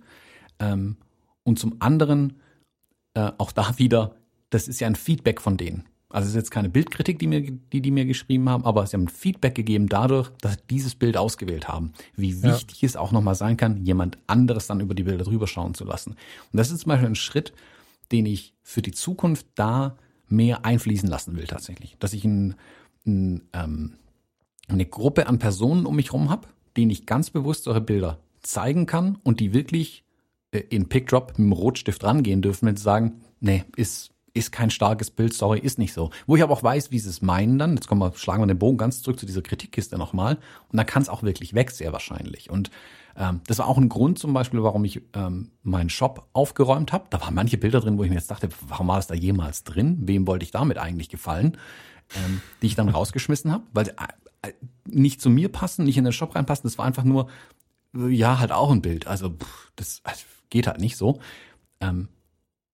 Ähm, 0.59 0.96
und 1.44 1.59
zum 1.59 1.76
anderen, 1.80 2.40
äh, 3.14 3.32
auch 3.38 3.52
da 3.52 3.78
wieder, 3.78 4.16
das 4.50 4.68
ist 4.68 4.80
ja 4.80 4.86
ein 4.86 4.96
Feedback 4.96 5.40
von 5.40 5.56
denen. 5.56 5.84
Also 6.11 6.24
es 6.24 6.30
ist 6.30 6.36
jetzt 6.36 6.50
keine 6.50 6.70
Bildkritik, 6.70 7.18
die 7.18 7.26
mir, 7.26 7.42
die, 7.42 7.82
die 7.82 7.90
mir 7.90 8.06
geschrieben 8.06 8.48
haben, 8.48 8.64
aber 8.64 8.86
sie 8.86 8.96
haben 8.96 9.09
Feedback 9.09 9.54
gegeben 9.54 9.88
dadurch, 9.88 10.30
dass 10.40 10.54
sie 10.54 10.61
dieses 10.70 10.94
Bild 10.94 11.18
ausgewählt 11.18 11.68
haben. 11.68 11.92
Wie 12.16 12.42
wichtig 12.42 12.80
ja. 12.80 12.86
es 12.86 12.96
auch 12.96 13.12
nochmal 13.12 13.34
sein 13.34 13.59
kann, 13.59 13.84
jemand 13.84 14.16
anderes 14.26 14.66
dann 14.66 14.80
über 14.80 14.94
die 14.94 15.02
Bilder 15.02 15.24
drüber 15.24 15.46
schauen 15.46 15.74
zu 15.74 15.84
lassen. 15.84 16.12
Und 16.12 16.56
das 16.56 16.70
ist 16.70 16.80
zum 16.80 16.90
Beispiel 16.90 17.09
ein 17.09 17.14
Schritt, 17.14 17.52
den 18.11 18.24
ich 18.24 18.54
für 18.62 18.80
die 18.80 18.92
Zukunft 18.92 19.46
da 19.54 19.98
mehr 20.28 20.64
einfließen 20.64 21.09
lassen 21.09 21.36
will 21.36 21.46
tatsächlich. 21.46 21.96
Dass 21.98 22.14
ich 22.14 22.24
ein, 22.24 22.54
ein, 23.06 23.42
ähm, 23.52 23.92
eine 24.66 24.86
Gruppe 24.86 25.26
an 25.26 25.38
Personen 25.38 25.84
um 25.84 25.96
mich 25.96 26.06
herum 26.06 26.30
habe, 26.30 26.48
denen 26.78 26.90
ich 26.90 27.04
ganz 27.04 27.28
bewusst 27.28 27.64
solche 27.64 27.82
Bilder 27.82 28.18
zeigen 28.40 28.86
kann 28.86 29.18
und 29.24 29.40
die 29.40 29.52
wirklich 29.52 30.04
in 30.51 30.88
PickDrop 30.88 31.30
mit 31.30 31.38
dem 31.38 31.53
Rotstift 31.53 32.05
rangehen 32.05 32.42
dürfen, 32.42 32.66
wenn 32.66 32.76
sie 32.76 32.82
sagen, 32.82 33.20
nee, 33.40 33.64
ist, 33.76 34.11
ist 34.34 34.53
kein 34.53 34.70
starkes 34.70 35.11
Bild, 35.11 35.34
sorry, 35.34 35.59
ist 35.59 35.78
nicht 35.78 35.92
so. 35.92 36.11
Wo 36.26 36.36
ich 36.36 36.42
aber 36.42 36.53
auch 36.53 36.62
weiß, 36.62 36.90
wie 36.90 36.99
sie 36.99 37.11
es 37.11 37.22
meinen 37.22 37.59
dann, 37.59 37.74
jetzt 37.74 37.88
kommen 37.88 38.01
wir, 38.01 38.12
schlagen 38.16 38.42
wir 38.42 38.46
den 38.46 38.59
Bogen 38.59 38.78
ganz 38.78 39.03
zurück 39.03 39.18
zu 39.18 39.26
dieser 39.26 39.42
Kritikkiste 39.42 39.99
nochmal, 39.99 40.36
und 40.70 40.76
dann 40.76 40.86
kann 40.86 41.03
es 41.03 41.09
auch 41.09 41.22
wirklich 41.22 41.55
weg, 41.55 41.70
sehr 41.70 41.92
wahrscheinlich. 41.92 42.51
Und 42.51 42.70
ähm, 43.16 43.40
das 43.46 43.59
war 43.59 43.66
auch 43.66 43.78
ein 43.78 43.88
Grund 43.88 44.18
zum 44.18 44.32
Beispiel, 44.32 44.62
warum 44.62 44.84
ich 44.84 45.03
ähm, 45.14 45.51
meinen 45.62 45.90
Shop 45.90 46.28
aufgeräumt 46.32 46.92
habe. 46.92 47.07
Da 47.11 47.20
waren 47.20 47.34
manche 47.34 47.59
Bilder 47.59 47.80
drin, 47.80 47.99
wo 47.99 48.05
ich 48.05 48.11
mir 48.11 48.16
jetzt 48.16 48.30
dachte, 48.30 48.49
warum 48.68 48.88
war 48.88 48.96
das 48.96 49.09
da 49.09 49.14
jemals 49.14 49.64
drin? 49.64 49.99
Wem 50.03 50.26
wollte 50.26 50.44
ich 50.44 50.53
damit 50.53 50.78
eigentlich 50.78 51.09
gefallen? 51.09 51.59
Ähm, 52.14 52.40
die 52.62 52.68
ich 52.68 52.74
dann 52.74 52.88
rausgeschmissen 52.88 53.53
habe, 53.53 53.64
weil 53.72 53.86
sie 53.86 53.92
äh, 54.42 54.53
nicht 54.86 55.20
zu 55.20 55.30
mir 55.30 55.51
passen, 55.51 55.84
nicht 55.84 55.99
in 55.99 56.05
den 56.05 56.12
Shop 56.12 56.34
reinpassen. 56.34 56.62
Das 56.62 56.78
war 56.78 56.86
einfach 56.86 57.05
nur, 57.05 57.28
ja, 57.92 58.38
halt 58.38 58.53
auch 58.53 58.70
ein 58.70 58.82
Bild. 58.82 59.07
Also 59.07 59.30
pff, 59.30 59.72
das, 59.76 60.01
also 60.05 60.24
geht 60.51 60.66
halt 60.66 60.80
nicht 60.80 60.96
so. 60.96 61.18
Ähm, 61.80 62.09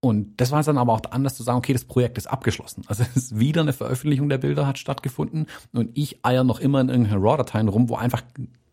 und 0.05 0.39
das 0.39 0.51
war 0.51 0.63
dann 0.63 0.77
aber 0.77 0.93
auch 0.93 1.01
anders 1.13 1.35
zu 1.35 1.43
sagen, 1.43 1.57
okay, 1.57 1.73
das 1.73 1.87
Projekt 1.87 2.19
ist 2.19 2.27
abgeschlossen. 2.27 2.85
Also 2.89 3.03
es 3.03 3.17
ist 3.17 3.39
wieder 3.39 3.63
eine 3.63 3.73
Veröffentlichung 3.73 4.29
der 4.29 4.37
Bilder 4.37 4.67
hat 4.67 4.79
stattgefunden 4.79 5.47
und 5.73 5.97
ich 5.97 6.23
eier 6.23 6.45
noch 6.45 6.61
immer 6.61 6.83
in 6.83 6.91
irgendeinen 6.91 7.23
RAW-Dateien 7.23 7.69
rum, 7.69 7.89
wo 7.89 7.97
einfach, 7.97 8.23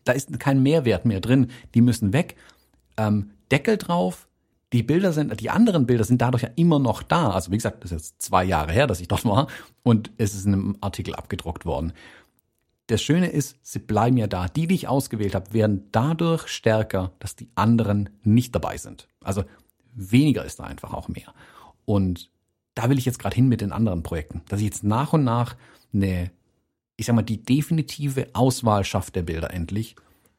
da 0.04 0.12
ist 0.12 0.38
kein 0.38 0.62
Mehrwert 0.62 1.06
mehr 1.06 1.20
drin. 1.20 1.48
Die 1.74 1.80
müssen 1.80 2.12
weg. 2.12 2.36
Ähm, 2.98 3.30
Deckel 3.50 3.78
drauf. 3.78 4.28
Die 4.74 4.82
Bilder 4.82 5.14
sind, 5.14 5.40
die 5.40 5.48
anderen 5.48 5.86
Bilder 5.86 6.04
sind 6.04 6.20
dadurch 6.20 6.42
ja 6.42 6.50
immer 6.56 6.78
noch 6.78 7.02
da. 7.02 7.30
Also 7.30 7.50
wie 7.50 7.56
gesagt, 7.56 7.82
das 7.82 7.92
ist 7.92 7.98
jetzt 7.98 8.22
zwei 8.22 8.44
Jahre 8.44 8.72
her, 8.72 8.86
dass 8.86 9.00
ich 9.00 9.08
dort 9.08 9.24
war 9.24 9.46
und 9.82 10.10
es 10.18 10.34
ist 10.34 10.44
in 10.44 10.52
einem 10.52 10.76
Artikel 10.82 11.14
abgedruckt 11.14 11.64
worden. 11.64 11.94
Das 12.88 13.02
Schöne 13.02 13.28
ist, 13.28 13.56
sie 13.62 13.78
bleiben 13.78 14.16
ja 14.16 14.26
da. 14.26 14.48
Die, 14.48 14.66
die 14.66 14.74
ich 14.74 14.88
ausgewählt 14.88 15.34
habe, 15.34 15.52
werden 15.52 15.88
dadurch 15.92 16.48
stärker, 16.48 17.12
dass 17.20 17.36
die 17.36 17.48
anderen 17.54 18.10
nicht 18.22 18.54
dabei 18.54 18.76
sind. 18.76 19.08
Also 19.22 19.44
weniger 19.94 20.44
ist 20.44 20.58
da 20.58 20.64
einfach 20.64 20.92
auch 20.92 21.08
mehr. 21.08 21.32
Und 21.84 22.30
da 22.74 22.88
will 22.88 22.98
ich 22.98 23.04
jetzt 23.04 23.18
gerade 23.18 23.36
hin 23.36 23.48
mit 23.48 23.60
den 23.60 23.72
anderen 23.72 24.02
Projekten, 24.02 24.42
dass 24.48 24.60
ich 24.60 24.66
jetzt 24.66 24.84
nach 24.84 25.12
und 25.12 25.24
nach 25.24 25.56
eine, 25.92 26.30
ich 26.96 27.06
sag 27.06 27.14
mal, 27.14 27.22
die 27.22 27.42
definitive 27.42 28.28
Auswahl 28.32 28.84
schaffe 28.84 29.12
der 29.12 29.22
Bilder 29.22 29.52
endlich, 29.52 29.96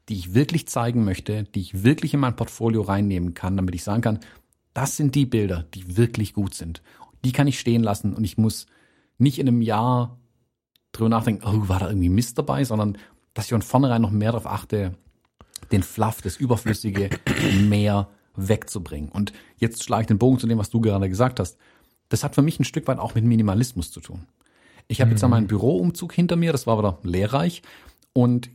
die 0.10 0.16
ich 0.16 0.34
wirklich 0.34 0.68
zeigen 0.68 1.06
möchte, 1.06 1.44
die 1.44 1.62
ich 1.62 1.84
wirklich 1.84 2.14
in 2.14 2.20
mein 2.20 2.36
Portfolio 2.36 2.82
reinnehmen 2.82 3.34
kann, 3.34 3.56
damit 3.56 3.76
ich 3.76 3.84
sagen 3.84 4.02
kann, 4.02 4.20
das 4.74 4.98
sind 4.98 5.16
die 5.16 5.26
Bilder, 5.26 5.66
die 5.74 5.98
wirklich 5.98 6.34
gut 6.34 6.56
sind. 6.56 6.82
Die 7.24 7.32
kann 7.32 7.48
ich 7.48 7.60
stehen 7.60 7.84
lassen 7.84 8.14
und 8.14 8.24
ich 8.24 8.38
muss 8.38 8.66
nicht 9.18 9.39
in 9.39 9.48
einem 9.48 9.62
Jahr 9.62 10.20
drüber 10.94 11.10
nachdenken, 11.10 11.44
oh, 11.46 11.68
war 11.68 11.80
da 11.80 11.89
irgendwie 11.89 12.10
Mist 12.10 12.38
dabei, 12.38 12.64
sondern 12.64 12.98
dass 13.34 13.46
ich 13.46 13.52
von 13.52 13.62
vornherein 13.62 14.02
noch 14.02 14.12
mehr 14.12 14.32
darauf 14.32 14.48
achte, 14.48 14.94
den 15.72 15.84
Fluff, 15.84 16.22
das 16.22 16.38
Überflüssige 16.38 17.10
mehr 17.68 18.08
wegzubringen. 18.36 19.10
Und 19.10 19.34
jetzt 19.58 19.84
schlage 19.84 20.04
ich 20.04 20.08
den 20.08 20.20
Bogen 20.20 20.39
zu 20.39 20.48
dem, 20.48 20.58
was 20.58 20.70
du 20.70 20.80
gerade 20.80 21.10
gesagt 21.10 21.39
hast. 21.39 21.58
Das 22.10 22.24
hat 22.24 22.36
für 22.36 22.41
mich 22.41 22.60
ein 22.60 22.64
Stück 22.64 22.88
weit 22.88 23.00
auch 23.00 23.16
mit 23.16 23.26
Minimalismus 23.26 23.91
zu 23.91 24.00
tun. 24.00 24.28
Ich 24.88 25.02
habe 25.02 25.10
mhm. 25.10 25.16
jetzt 25.16 25.28
meinen 25.28 25.48
Büroumzug 25.48 26.14
hinter 26.14 26.36
mir, 26.36 26.52
das 26.52 26.68
war 26.68 26.78
wieder 26.78 27.00
lehrreich. 27.04 27.64
Und 28.14 28.50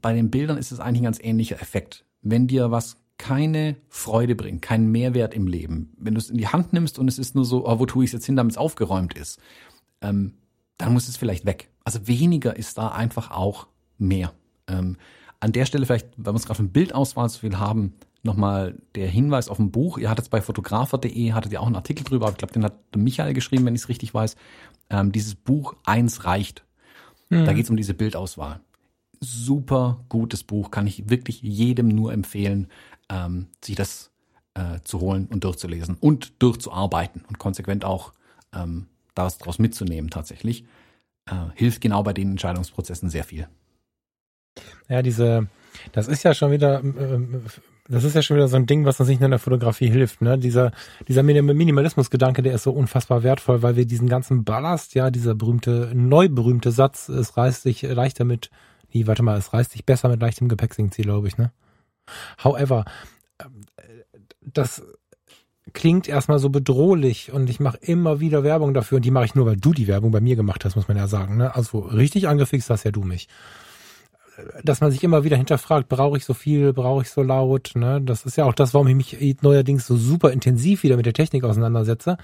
bei 0.00 0.14
den 0.14 0.30
Bildern 0.30 0.58
ist 0.58 0.72
es 0.72 0.80
eigentlich 0.80 1.00
ein 1.00 1.04
ganz 1.04 1.20
ähnlicher 1.22 1.60
Effekt. 1.60 2.04
Wenn 2.22 2.46
dir 2.46 2.70
was 2.70 2.96
keine 3.18 3.76
Freude 3.88 4.34
bringt, 4.34 4.62
keinen 4.62 4.90
Mehrwert 4.90 5.34
im 5.34 5.46
Leben, 5.46 5.94
wenn 5.98 6.14
du 6.14 6.20
es 6.20 6.30
in 6.30 6.36
die 6.36 6.48
Hand 6.48 6.72
nimmst 6.72 6.98
und 6.98 7.08
es 7.08 7.18
ist 7.18 7.34
nur 7.34 7.44
so, 7.44 7.66
oh, 7.66 7.78
wo 7.78 7.86
tue 7.86 8.04
ich 8.04 8.08
es 8.08 8.12
jetzt 8.12 8.26
hin, 8.26 8.36
damit 8.36 8.52
es 8.52 8.58
aufgeräumt 8.58 9.14
ist, 9.14 9.40
ähm, 10.02 10.34
dann 10.78 10.92
muss 10.92 11.08
es 11.08 11.16
vielleicht 11.16 11.46
weg. 11.46 11.70
Also 11.84 12.06
weniger 12.06 12.56
ist 12.56 12.78
da 12.78 12.88
einfach 12.88 13.30
auch 13.30 13.66
mehr. 13.98 14.32
Ähm, 14.66 14.96
an 15.40 15.52
der 15.52 15.66
Stelle 15.66 15.86
vielleicht, 15.86 16.08
weil 16.16 16.32
wir 16.32 16.38
es 16.38 16.46
gerade 16.46 16.56
von 16.56 16.70
Bildauswahl 16.70 17.28
so 17.28 17.38
viel 17.40 17.58
haben, 17.58 17.94
nochmal 18.22 18.76
der 18.94 19.08
Hinweis 19.08 19.48
auf 19.48 19.58
ein 19.58 19.70
Buch. 19.70 19.98
Ihr 19.98 20.10
hattet 20.10 20.30
bei 20.30 20.42
fotografer.de, 20.42 21.32
hattet 21.32 21.52
ihr 21.52 21.60
auch 21.60 21.66
einen 21.66 21.76
Artikel 21.76 22.04
drüber, 22.04 22.28
ich 22.30 22.36
glaube, 22.36 22.52
den 22.52 22.64
hat 22.64 22.74
Michael 22.96 23.34
geschrieben, 23.34 23.64
wenn 23.64 23.74
ich 23.74 23.82
es 23.82 23.88
richtig 23.88 24.12
weiß. 24.12 24.36
Ähm, 24.90 25.12
dieses 25.12 25.34
Buch 25.34 25.76
Eins 25.84 26.24
reicht. 26.24 26.64
Mhm. 27.30 27.44
Da 27.44 27.52
geht 27.52 27.64
es 27.64 27.70
um 27.70 27.76
diese 27.76 27.94
Bildauswahl. 27.94 28.60
Super 29.20 30.04
gutes 30.08 30.44
Buch, 30.44 30.70
kann 30.70 30.86
ich 30.86 31.08
wirklich 31.08 31.40
jedem 31.40 31.88
nur 31.88 32.12
empfehlen, 32.12 32.68
ähm, 33.08 33.46
sich 33.64 33.76
das 33.76 34.10
äh, 34.54 34.80
zu 34.84 35.00
holen 35.00 35.26
und 35.26 35.44
durchzulesen 35.44 35.96
und 35.98 36.42
durchzuarbeiten 36.42 37.24
und 37.26 37.38
konsequent 37.38 37.84
auch 37.84 38.12
ähm, 38.54 38.86
daraus 39.16 39.58
mitzunehmen 39.58 40.10
tatsächlich. 40.10 40.64
Äh, 41.28 41.34
hilft 41.54 41.80
genau 41.80 42.02
bei 42.02 42.12
den 42.12 42.32
Entscheidungsprozessen 42.32 43.10
sehr 43.10 43.24
viel. 43.24 43.48
Ja, 44.88 45.02
diese, 45.02 45.48
das 45.92 46.08
ist 46.08 46.22
ja 46.22 46.34
schon 46.34 46.52
wieder, 46.52 46.82
ähm, 46.82 47.42
das 47.88 48.04
ist 48.04 48.14
ja 48.14 48.22
schon 48.22 48.36
wieder 48.36 48.48
so 48.48 48.56
ein 48.56 48.66
Ding, 48.66 48.84
was 48.84 49.00
uns 49.00 49.08
nicht 49.08 49.20
nur 49.20 49.26
in 49.26 49.32
der 49.32 49.40
Fotografie 49.40 49.88
hilft. 49.88 50.22
Ne? 50.22 50.38
Dieser, 50.38 50.72
dieser 51.08 51.22
Minimalismus-Gedanke, 51.22 52.42
der 52.42 52.54
ist 52.54 52.62
so 52.62 52.72
unfassbar 52.72 53.22
wertvoll, 53.22 53.62
weil 53.62 53.76
wir 53.76 53.86
diesen 53.86 54.08
ganzen 54.08 54.44
Ballast, 54.44 54.94
ja, 54.94 55.10
dieser 55.10 55.34
berühmte, 55.34 55.90
neu 55.94 56.28
berühmte 56.28 56.70
Satz, 56.70 57.08
es 57.08 57.36
reißt 57.36 57.62
sich 57.62 57.82
leichter 57.82 58.24
mit, 58.24 58.50
nee, 58.92 59.06
warte 59.06 59.22
mal, 59.22 59.38
es 59.38 59.52
reißt 59.52 59.72
sich 59.72 59.84
besser 59.84 60.08
mit 60.08 60.20
leichtem 60.20 60.48
Gepäck, 60.48 60.74
glaube 60.76 61.28
ich, 61.28 61.38
ne? 61.38 61.52
However, 62.42 62.84
das 64.40 64.82
klingt 65.72 66.08
erstmal 66.08 66.38
so 66.38 66.48
bedrohlich 66.48 67.32
und 67.32 67.50
ich 67.50 67.60
mache 67.60 67.78
immer 67.80 68.20
wieder 68.20 68.44
Werbung 68.44 68.72
dafür 68.74 68.96
und 68.96 69.04
die 69.04 69.10
mache 69.10 69.24
ich 69.24 69.34
nur, 69.34 69.46
weil 69.46 69.56
du 69.56 69.72
die 69.72 69.88
Werbung 69.88 70.10
bei 70.10 70.20
mir 70.20 70.36
gemacht 70.36 70.64
hast, 70.64 70.76
muss 70.76 70.88
man 70.88 70.96
ja 70.96 71.06
sagen. 71.06 71.36
Ne? 71.36 71.54
Also 71.54 71.80
richtig 71.80 72.28
angefixt 72.28 72.70
hast 72.70 72.84
ja 72.84 72.90
du 72.90 73.02
mich 73.02 73.28
dass 74.62 74.80
man 74.80 74.90
sich 74.90 75.02
immer 75.02 75.24
wieder 75.24 75.36
hinterfragt, 75.36 75.88
brauche 75.88 76.16
ich 76.16 76.24
so 76.24 76.34
viel, 76.34 76.72
brauche 76.72 77.02
ich 77.02 77.10
so 77.10 77.22
laut, 77.22 77.72
ne? 77.74 78.00
Das 78.02 78.26
ist 78.26 78.36
ja 78.36 78.44
auch 78.44 78.54
das, 78.54 78.74
warum 78.74 78.88
ich 78.88 78.94
mich 78.94 79.42
neuerdings 79.42 79.86
so 79.86 79.96
super 79.96 80.32
intensiv 80.32 80.82
wieder 80.82 80.96
mit 80.96 81.06
der 81.06 81.12
Technik 81.12 81.44
auseinandersetze. 81.44 82.16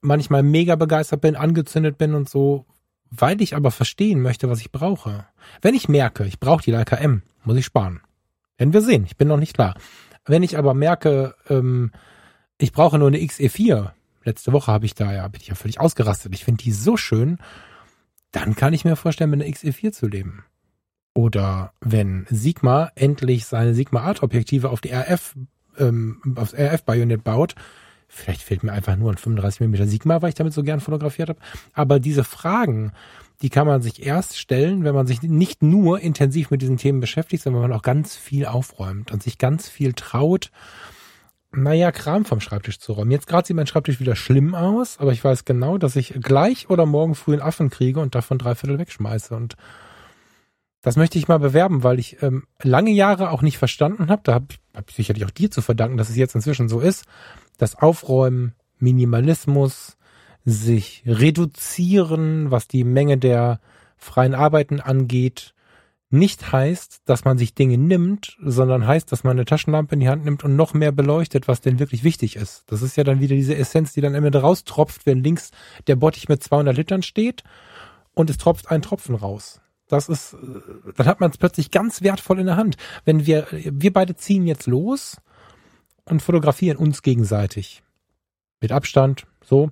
Manchmal 0.00 0.42
mega 0.42 0.76
begeistert 0.76 1.20
bin, 1.20 1.36
angezündet 1.36 1.98
bin 1.98 2.14
und 2.14 2.28
so, 2.28 2.66
weil 3.10 3.40
ich 3.40 3.54
aber 3.54 3.70
verstehen 3.70 4.20
möchte, 4.20 4.48
was 4.48 4.60
ich 4.60 4.72
brauche. 4.72 5.26
Wenn 5.62 5.74
ich 5.74 5.88
merke, 5.88 6.24
ich 6.24 6.40
brauche 6.40 6.62
die 6.62 6.70
Leica 6.70 6.96
M, 6.96 7.22
muss 7.44 7.56
ich 7.56 7.64
sparen. 7.64 8.00
Werden 8.56 8.72
wir 8.72 8.80
sehen, 8.80 9.04
ich 9.04 9.16
bin 9.16 9.28
noch 9.28 9.38
nicht 9.38 9.54
klar. 9.54 9.74
Wenn 10.24 10.42
ich 10.42 10.58
aber 10.58 10.74
merke, 10.74 11.34
ähm, 11.48 11.92
ich 12.58 12.72
brauche 12.72 12.98
nur 12.98 13.08
eine 13.08 13.18
XE4, 13.18 13.90
letzte 14.24 14.52
Woche 14.52 14.72
habe 14.72 14.86
ich 14.86 14.94
da 14.94 15.12
ja, 15.12 15.26
bin 15.28 15.40
ich 15.40 15.48
ja 15.48 15.54
völlig 15.54 15.80
ausgerastet, 15.80 16.34
ich 16.34 16.44
finde 16.44 16.62
die 16.62 16.72
so 16.72 16.96
schön, 16.96 17.38
dann 18.32 18.56
kann 18.56 18.74
ich 18.74 18.84
mir 18.84 18.96
vorstellen, 18.96 19.30
mit 19.30 19.42
einer 19.42 19.50
XE4 19.50 19.92
zu 19.92 20.08
leben. 20.08 20.44
Oder 21.14 21.72
wenn 21.80 22.26
Sigma 22.28 22.90
endlich 22.94 23.46
seine 23.46 23.74
Sigma 23.74 24.02
Art 24.02 24.22
Objektive 24.22 24.68
auf 24.68 24.82
die 24.82 24.92
RF, 24.92 25.34
ähm, 25.78 26.20
aufs 26.36 26.52
RF 26.52 26.82
Bayonet 26.84 27.24
baut, 27.24 27.54
vielleicht 28.08 28.42
fehlt 28.42 28.62
mir 28.62 28.72
einfach 28.72 28.96
nur 28.96 29.10
ein 29.10 29.16
35 29.16 29.66
mm 29.66 29.84
Sigma, 29.84 30.20
weil 30.20 30.28
ich 30.28 30.34
damit 30.34 30.52
so 30.52 30.62
gern 30.62 30.80
fotografiert 30.80 31.30
habe. 31.30 31.40
Aber 31.72 32.00
diese 32.00 32.22
Fragen, 32.22 32.92
die 33.40 33.48
kann 33.48 33.66
man 33.66 33.80
sich 33.80 34.04
erst 34.04 34.38
stellen, 34.38 34.84
wenn 34.84 34.94
man 34.94 35.06
sich 35.06 35.22
nicht 35.22 35.62
nur 35.62 36.00
intensiv 36.00 36.50
mit 36.50 36.60
diesen 36.60 36.76
Themen 36.76 37.00
beschäftigt, 37.00 37.42
sondern 37.42 37.62
wenn 37.62 37.70
man 37.70 37.78
auch 37.78 37.82
ganz 37.82 38.16
viel 38.16 38.44
aufräumt 38.44 39.12
und 39.12 39.22
sich 39.22 39.38
ganz 39.38 39.68
viel 39.68 39.94
traut, 39.94 40.50
naja, 41.52 41.92
Kram 41.92 42.24
vom 42.24 42.40
Schreibtisch 42.40 42.78
zu 42.78 42.92
räumen. 42.92 43.10
Jetzt 43.10 43.26
gerade 43.26 43.46
sieht 43.46 43.56
mein 43.56 43.66
Schreibtisch 43.66 44.00
wieder 44.00 44.16
schlimm 44.16 44.54
aus, 44.54 44.98
aber 44.98 45.12
ich 45.12 45.24
weiß 45.24 45.44
genau, 45.44 45.78
dass 45.78 45.96
ich 45.96 46.14
gleich 46.20 46.68
oder 46.68 46.86
morgen 46.86 47.14
früh 47.14 47.32
einen 47.32 47.42
Affen 47.42 47.70
kriege 47.70 48.00
und 48.00 48.14
davon 48.14 48.38
drei 48.38 48.54
Viertel 48.54 48.78
wegschmeiße. 48.78 49.34
Und 49.34 49.56
das 50.82 50.96
möchte 50.96 51.18
ich 51.18 51.28
mal 51.28 51.38
bewerben, 51.38 51.82
weil 51.82 51.98
ich 51.98 52.22
ähm, 52.22 52.44
lange 52.62 52.90
Jahre 52.90 53.30
auch 53.30 53.42
nicht 53.42 53.58
verstanden 53.58 54.08
habe, 54.08 54.22
da 54.24 54.34
habe 54.34 54.46
hab 54.74 54.90
ich 54.90 54.96
sicherlich 54.96 55.24
auch 55.24 55.30
dir 55.30 55.50
zu 55.50 55.62
verdanken, 55.62 55.96
dass 55.96 56.10
es 56.10 56.16
jetzt 56.16 56.34
inzwischen 56.34 56.68
so 56.68 56.80
ist, 56.80 57.06
dass 57.58 57.76
Aufräumen, 57.76 58.54
Minimalismus, 58.78 59.96
sich 60.44 61.02
reduzieren, 61.06 62.52
was 62.52 62.68
die 62.68 62.84
Menge 62.84 63.18
der 63.18 63.60
freien 63.96 64.34
Arbeiten 64.34 64.80
angeht, 64.80 65.54
nicht 66.18 66.52
heißt, 66.52 67.02
dass 67.04 67.24
man 67.24 67.38
sich 67.38 67.54
Dinge 67.54 67.78
nimmt, 67.78 68.36
sondern 68.40 68.86
heißt, 68.86 69.10
dass 69.10 69.24
man 69.24 69.32
eine 69.32 69.44
Taschenlampe 69.44 69.94
in 69.94 70.00
die 70.00 70.08
Hand 70.08 70.24
nimmt 70.24 70.44
und 70.44 70.56
noch 70.56 70.74
mehr 70.74 70.92
beleuchtet, 70.92 71.48
was 71.48 71.60
denn 71.60 71.78
wirklich 71.78 72.04
wichtig 72.04 72.36
ist. 72.36 72.64
Das 72.66 72.82
ist 72.82 72.96
ja 72.96 73.04
dann 73.04 73.20
wieder 73.20 73.36
diese 73.36 73.56
Essenz, 73.56 73.92
die 73.92 74.00
dann 74.00 74.14
immer 74.14 74.34
raustropft, 74.34 75.06
wenn 75.06 75.22
links 75.22 75.50
der 75.86 75.96
Bottich 75.96 76.28
mit 76.28 76.42
200 76.42 76.76
Litern 76.76 77.02
steht 77.02 77.44
und 78.14 78.30
es 78.30 78.38
tropft 78.38 78.70
ein 78.70 78.82
Tropfen 78.82 79.14
raus. 79.14 79.60
Das 79.88 80.08
ist, 80.08 80.34
äh, 80.34 80.92
dann 80.96 81.06
hat 81.06 81.20
man 81.20 81.30
es 81.30 81.38
plötzlich 81.38 81.70
ganz 81.70 82.02
wertvoll 82.02 82.40
in 82.40 82.46
der 82.46 82.56
Hand. 82.56 82.76
Wenn 83.04 83.26
wir, 83.26 83.46
wir 83.50 83.92
beide 83.92 84.16
ziehen 84.16 84.46
jetzt 84.46 84.66
los 84.66 85.18
und 86.04 86.22
fotografieren 86.22 86.76
uns 86.76 87.02
gegenseitig. 87.02 87.82
Mit 88.60 88.72
Abstand, 88.72 89.26
so. 89.44 89.70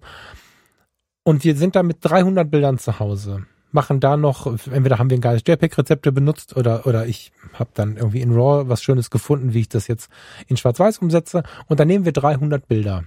Und 1.25 1.43
wir 1.43 1.57
sind 1.57 1.75
da 1.75 1.83
mit 1.83 1.99
300 2.03 2.51
Bildern 2.51 2.79
zu 2.79 2.99
Hause. 2.99 3.47
Machen 3.75 3.99
da 3.99 4.17
noch, 4.17 4.47
entweder 4.47 4.99
haben 4.99 5.11
wir 5.11 5.19
ein 5.19 5.21
geiles 5.21 5.43
JPEG-Rezepte 5.47 6.13
benutzt 6.13 6.57
oder, 6.57 6.87
oder 6.87 7.07
ich 7.07 7.33
habe 7.55 7.71
dann 7.75 7.97
irgendwie 7.97 8.21
in 8.21 8.33
RAW 8.33 8.69
was 8.69 8.85
Schönes 8.85 9.11
gefunden, 9.11 9.53
wie 9.53 9.61
ich 9.61 9.69
das 9.69 9.89
jetzt 9.89 10.09
in 10.47 10.57
Schwarz-Weiß 10.57 10.99
umsetze. 10.99 11.43
Und 11.67 11.81
dann 11.81 11.89
nehmen 11.89 12.05
wir 12.05 12.13
300 12.13 12.69
Bilder. 12.69 13.05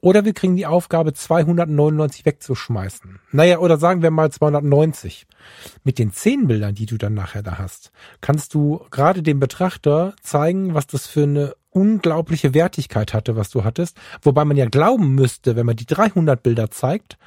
Oder 0.00 0.24
wir 0.24 0.34
kriegen 0.34 0.56
die 0.56 0.66
Aufgabe, 0.66 1.12
299 1.12 2.24
wegzuschmeißen. 2.24 3.18
Naja, 3.32 3.58
oder 3.58 3.78
sagen 3.78 4.02
wir 4.02 4.10
mal 4.10 4.30
290. 4.30 5.26
Mit 5.84 5.98
den 5.98 6.12
zehn 6.12 6.46
Bildern, 6.46 6.74
die 6.74 6.86
du 6.86 6.96
dann 6.96 7.14
nachher 7.14 7.42
da 7.42 7.58
hast, 7.58 7.92
kannst 8.20 8.54
du 8.54 8.84
gerade 8.90 9.22
dem 9.22 9.40
Betrachter 9.40 10.14
zeigen, 10.22 10.74
was 10.74 10.86
das 10.86 11.06
für 11.06 11.24
eine 11.24 11.54
unglaubliche 11.70 12.54
Wertigkeit 12.54 13.14
hatte, 13.14 13.36
was 13.36 13.50
du 13.50 13.64
hattest. 13.64 13.96
Wobei 14.22 14.44
man 14.44 14.56
ja 14.56 14.66
glauben 14.66 15.14
müsste, 15.14 15.56
wenn 15.56 15.66
man 15.66 15.76
die 15.76 15.86
300 15.86 16.42
Bilder 16.42 16.70
zeigt, 16.70 17.18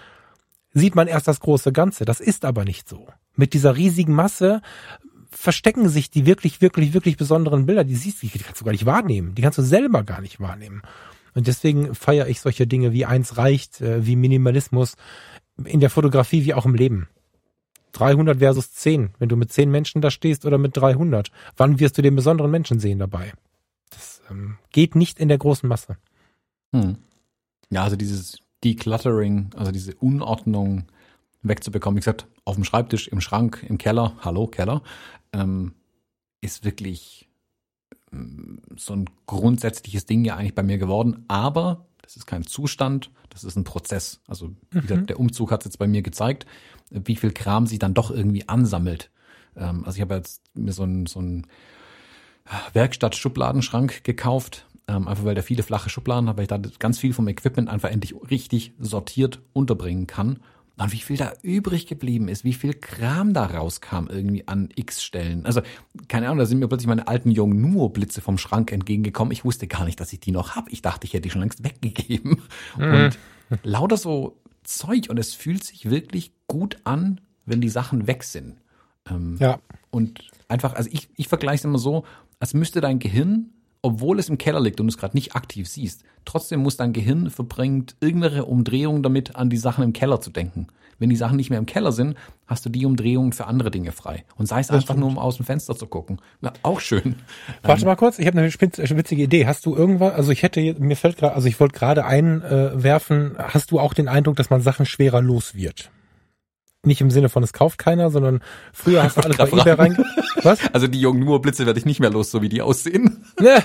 sieht 0.74 0.96
man 0.96 1.08
erst 1.08 1.28
das 1.28 1.40
große 1.40 1.72
Ganze. 1.72 2.06
Das 2.06 2.20
ist 2.20 2.46
aber 2.46 2.64
nicht 2.66 2.88
so. 2.88 3.08
Mit 3.36 3.54
dieser 3.54 3.76
riesigen 3.76 4.14
Masse 4.14 4.62
verstecken 5.30 5.90
sich 5.90 6.10
die 6.10 6.26
wirklich, 6.26 6.62
wirklich, 6.62 6.94
wirklich 6.94 7.18
besonderen 7.18 7.66
Bilder. 7.66 7.84
Die 7.84 7.96
siehst 7.96 8.24
du, 8.24 8.28
die 8.28 8.40
kannst 8.40 8.62
du 8.62 8.66
gar 8.66 8.72
nicht 8.72 8.86
wahrnehmen. 8.86 9.36
Die 9.36 9.42
kannst 9.42 9.58
du 9.58 9.64
selber 9.64 10.04
gar 10.04 10.22
nicht 10.22 10.40
wahrnehmen. 10.40 10.82
Und 11.34 11.48
deswegen 11.48 11.94
feiere 11.94 12.28
ich 12.28 12.42
solche 12.42 12.66
Dinge 12.66 12.94
wie 12.94 13.06
eins 13.06 13.38
reicht, 13.38 13.82
äh, 13.82 14.06
wie 14.06 14.16
Minimalismus 14.16 14.96
in 15.64 15.80
der 15.80 15.90
Fotografie 15.90 16.46
wie 16.46 16.54
auch 16.54 16.66
im 16.66 16.76
Leben. 16.76 17.08
300 17.94 18.40
versus 18.40 18.74
10. 18.74 19.12
Wenn 19.20 19.30
du 19.30 19.36
mit 19.36 19.52
10 19.52 19.70
Menschen 19.70 20.02
da 20.02 20.12
stehst 20.12 20.46
oder 20.46 20.58
mit 20.58 20.78
300, 20.78 21.32
wann 21.56 21.80
wirst 21.80 21.98
du 21.98 22.02
den 22.02 22.16
besonderen 22.16 22.52
Menschen 22.52 22.80
sehen 22.80 23.00
dabei? 23.00 23.34
Das 23.90 24.22
ähm, 24.30 24.58
geht 24.72 24.96
nicht 24.96 25.20
in 25.20 25.28
der 25.28 25.38
großen 25.38 25.68
Masse. 25.68 25.98
Hm. 26.74 26.98
Ja, 27.70 27.84
also 27.84 27.96
dieses 27.96 28.40
Decluttering, 28.64 29.52
also 29.56 29.72
diese 29.72 29.96
Unordnung 29.96 30.86
wegzubekommen. 31.44 31.98
Wie 31.98 32.02
gesagt, 32.02 32.28
auf 32.46 32.56
dem 32.56 32.64
Schreibtisch, 32.64 33.08
im 33.08 33.22
Schrank, 33.22 33.66
im 33.68 33.78
Keller, 33.78 34.16
hallo 34.22 34.48
Keller, 34.48 34.82
ähm, 35.34 35.74
ist 36.42 36.66
wirklich 36.66 37.28
so 38.76 38.94
ein 38.94 39.10
grundsätzliches 39.26 40.06
Ding 40.06 40.24
ja 40.24 40.36
eigentlich 40.36 40.56
bei 40.56 40.64
mir 40.64 40.78
geworden. 40.78 41.26
Aber 41.28 41.88
das 42.02 42.16
ist 42.16 42.26
kein 42.26 42.46
Zustand, 42.46 43.12
das 43.30 43.44
ist 43.44 43.58
ein 43.58 43.64
Prozess. 43.64 44.22
Also 44.28 44.52
mhm. 44.72 45.08
der 45.08 45.20
Umzug 45.20 45.52
hat 45.52 45.62
es 45.62 45.66
jetzt 45.66 45.78
bei 45.78 45.88
mir 45.88 46.02
gezeigt, 46.02 46.46
wie 46.90 47.18
viel 47.18 47.32
Kram 47.32 47.68
sich 47.68 47.80
dann 47.80 47.94
doch 47.94 48.12
irgendwie 48.12 48.48
ansammelt. 48.48 49.12
Ähm, 49.56 49.84
also 49.86 49.98
ich 49.98 50.02
habe 50.02 50.16
jetzt 50.16 50.42
mir 50.56 50.72
so 50.72 50.84
ein, 50.84 51.06
so 51.06 51.20
ein 51.20 51.48
Werkstatt-Schubladenschrank 52.74 54.04
gekauft, 54.06 54.68
ähm, 54.88 55.08
einfach 55.08 55.26
weil 55.26 55.36
der 55.36 55.44
viele 55.44 55.64
flache 55.64 55.90
Schubladen 55.90 56.30
hat, 56.30 56.38
weil 56.38 56.44
ich 56.44 56.50
da 56.50 56.60
ganz 56.80 57.00
viel 57.00 57.14
vom 57.14 57.28
Equipment 57.28 57.70
einfach 57.70 57.90
endlich 57.90 58.16
richtig 58.30 58.74
sortiert 58.80 59.42
unterbringen 59.54 60.08
kann. 60.08 60.40
Und 60.80 60.92
wie 60.92 61.00
viel 61.00 61.18
da 61.18 61.34
übrig 61.42 61.88
geblieben 61.88 62.28
ist, 62.28 62.44
wie 62.44 62.54
viel 62.54 62.74
Kram 62.74 63.34
da 63.34 63.46
rauskam 63.48 64.08
irgendwie 64.10 64.48
an 64.48 64.70
X 64.76 65.04
Stellen. 65.04 65.44
Also, 65.46 65.62
keine 66.08 66.28
Ahnung, 66.28 66.38
da 66.38 66.46
sind 66.46 66.60
mir 66.60 66.68
plötzlich 66.68 66.88
meine 66.88 67.08
alten 67.08 67.32
jungen 67.32 67.60
Nuo-Blitze 67.62 68.22
vom 68.22 68.38
Schrank 68.38 68.72
entgegengekommen. 68.72 69.32
Ich 69.32 69.44
wusste 69.44 69.68
gar 69.68 69.86
nicht, 69.86 70.00
dass 70.00 70.14
ich 70.14 70.20
die 70.20 70.32
noch 70.32 70.56
hab. 70.56 70.72
Ich 70.72 70.84
dachte, 70.84 71.08
ich 71.08 71.14
hätte 71.14 71.24
die 71.24 71.30
schon 71.32 71.42
längst 71.42 71.64
weggegeben. 71.64 72.44
Mhm. 72.78 72.94
Und 72.94 73.20
lauter 73.64 73.98
so 73.98 74.40
Zeug. 74.64 75.10
Und 75.10 75.18
es 75.18 75.34
fühlt 75.34 75.64
sich 75.64 75.90
wirklich 75.90 76.32
gut 76.46 76.78
an, 76.84 77.22
wenn 77.46 77.60
die 77.60 77.70
Sachen 77.70 78.06
weg 78.06 78.24
sind. 78.24 78.62
Ähm, 79.10 79.38
ja. 79.40 79.58
Und 79.90 80.30
einfach, 80.48 80.76
also 80.76 80.90
ich, 80.94 81.10
ich 81.16 81.28
vergleiche 81.28 81.62
es 81.62 81.66
immer 81.66 81.80
so, 81.80 82.06
als 82.40 82.54
müsste 82.54 82.82
dein 82.82 83.00
Gehirn 83.00 83.50
obwohl 83.88 84.20
es 84.20 84.30
im 84.30 84.38
Keller 84.38 84.60
liegt 84.60 84.80
und 84.80 84.88
du 84.88 84.92
es 84.92 84.98
gerade 84.98 85.16
nicht 85.16 85.36
aktiv 85.36 85.68
siehst, 85.68 86.04
trotzdem 86.26 86.62
muss 86.62 86.78
dein 86.78 86.94
Gehirn 86.94 87.30
verbringt 87.30 87.96
irgendeine 88.02 88.46
Umdrehung 88.46 89.02
damit, 89.02 89.36
an 89.36 89.50
die 89.50 89.58
Sachen 89.58 89.84
im 89.84 89.94
Keller 89.94 90.20
zu 90.20 90.30
denken. 90.30 90.68
Wenn 91.00 91.10
die 91.10 91.16
Sachen 91.16 91.38
nicht 91.38 91.50
mehr 91.50 91.60
im 91.60 91.68
Keller 91.68 91.92
sind, 91.92 92.16
hast 92.48 92.66
du 92.66 92.70
die 92.70 92.86
Umdrehungen 92.86 93.32
für 93.32 93.46
andere 93.46 93.70
Dinge 93.70 93.92
frei. 93.92 94.26
Und 94.36 94.48
sei 94.48 94.60
es 94.60 94.72
einfach 94.72 94.96
nur, 94.96 95.08
um 95.08 95.20
aus 95.20 95.38
dem 95.38 95.46
Fenster 95.46 95.76
zu 95.76 95.86
gucken. 95.86 96.20
Na, 96.42 96.54
auch 96.64 96.80
schön. 96.80 97.18
Warte 97.62 97.86
mal 97.86 97.96
kurz, 97.96 98.18
ich 98.18 98.26
habe 98.26 98.40
eine 98.40 98.52
witzige 98.52 99.24
Idee. 99.24 99.46
Hast 99.46 99.66
du 99.68 99.76
irgendwann, 99.76 100.14
also 100.14 100.32
ich 100.32 100.42
hätte, 100.42 100.76
mir 100.80 100.98
fällt 100.98 101.18
gerade, 101.18 101.36
also 101.36 101.48
ich 101.48 101.60
wollte 101.60 101.78
gerade 101.78 102.04
einwerfen, 102.04 103.36
hast 103.38 103.72
du 103.72 103.80
auch 103.80 103.94
den 103.94 104.08
Eindruck, 104.08 104.38
dass 104.38 104.50
man 104.50 104.62
Sachen 104.62 104.88
schwerer 104.88 105.22
los 105.22 105.54
wird? 105.54 105.92
Nicht 106.88 107.02
im 107.02 107.12
Sinne 107.12 107.30
von, 107.30 107.44
es 107.44 107.54
kauft 107.54 107.78
keiner, 107.78 108.10
sondern 108.10 108.42
früher 108.74 109.04
hast 109.04 109.18
du 109.18 109.22
alles 109.26 109.38
bei 109.38 109.48
eBay 109.48 109.74
reinge... 109.74 110.06
Was? 110.44 110.60
Also 110.74 110.88
die 110.88 111.02
Jongnuo-Blitze 111.02 111.66
werde 111.66 111.80
ich 111.80 111.86
nicht 111.86 112.00
mehr 112.00 112.10
los, 112.10 112.30
so 112.30 112.42
wie 112.42 112.50
die 112.50 112.62
aussehen. 112.62 113.26
Ne, 113.40 113.64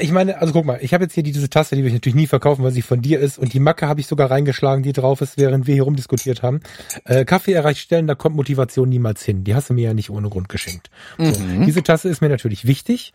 ich 0.00 0.12
meine, 0.12 0.38
also 0.38 0.52
guck 0.52 0.66
mal, 0.66 0.78
ich 0.82 0.92
habe 0.92 1.04
jetzt 1.04 1.14
hier 1.14 1.22
diese 1.22 1.48
Tasse, 1.48 1.76
die 1.76 1.82
will 1.82 1.88
ich 1.88 1.94
natürlich 1.94 2.14
nie 2.14 2.26
verkaufen, 2.26 2.62
weil 2.62 2.72
sie 2.72 2.82
von 2.82 3.00
dir 3.00 3.20
ist. 3.20 3.38
Und 3.38 3.54
die 3.54 3.60
Macke 3.60 3.88
habe 3.88 4.00
ich 4.00 4.06
sogar 4.06 4.30
reingeschlagen, 4.30 4.82
die 4.82 4.92
drauf 4.92 5.22
ist, 5.22 5.38
während 5.38 5.66
wir 5.66 5.74
hier 5.74 5.84
rumdiskutiert 5.84 6.42
haben. 6.42 6.60
Äh, 7.04 7.24
Kaffee 7.24 7.52
erreicht 7.52 7.80
Stellen, 7.80 8.06
da 8.06 8.14
kommt 8.14 8.36
Motivation 8.36 8.88
niemals 8.88 9.22
hin. 9.22 9.44
Die 9.44 9.54
hast 9.54 9.70
du 9.70 9.74
mir 9.74 9.84
ja 9.84 9.94
nicht 9.94 10.10
ohne 10.10 10.28
Grund 10.28 10.50
geschenkt. 10.50 10.90
So, 11.16 11.32
Diese 11.64 11.82
Tasse 11.82 12.08
ist 12.08 12.20
mir 12.20 12.28
natürlich 12.28 12.66
wichtig, 12.66 13.14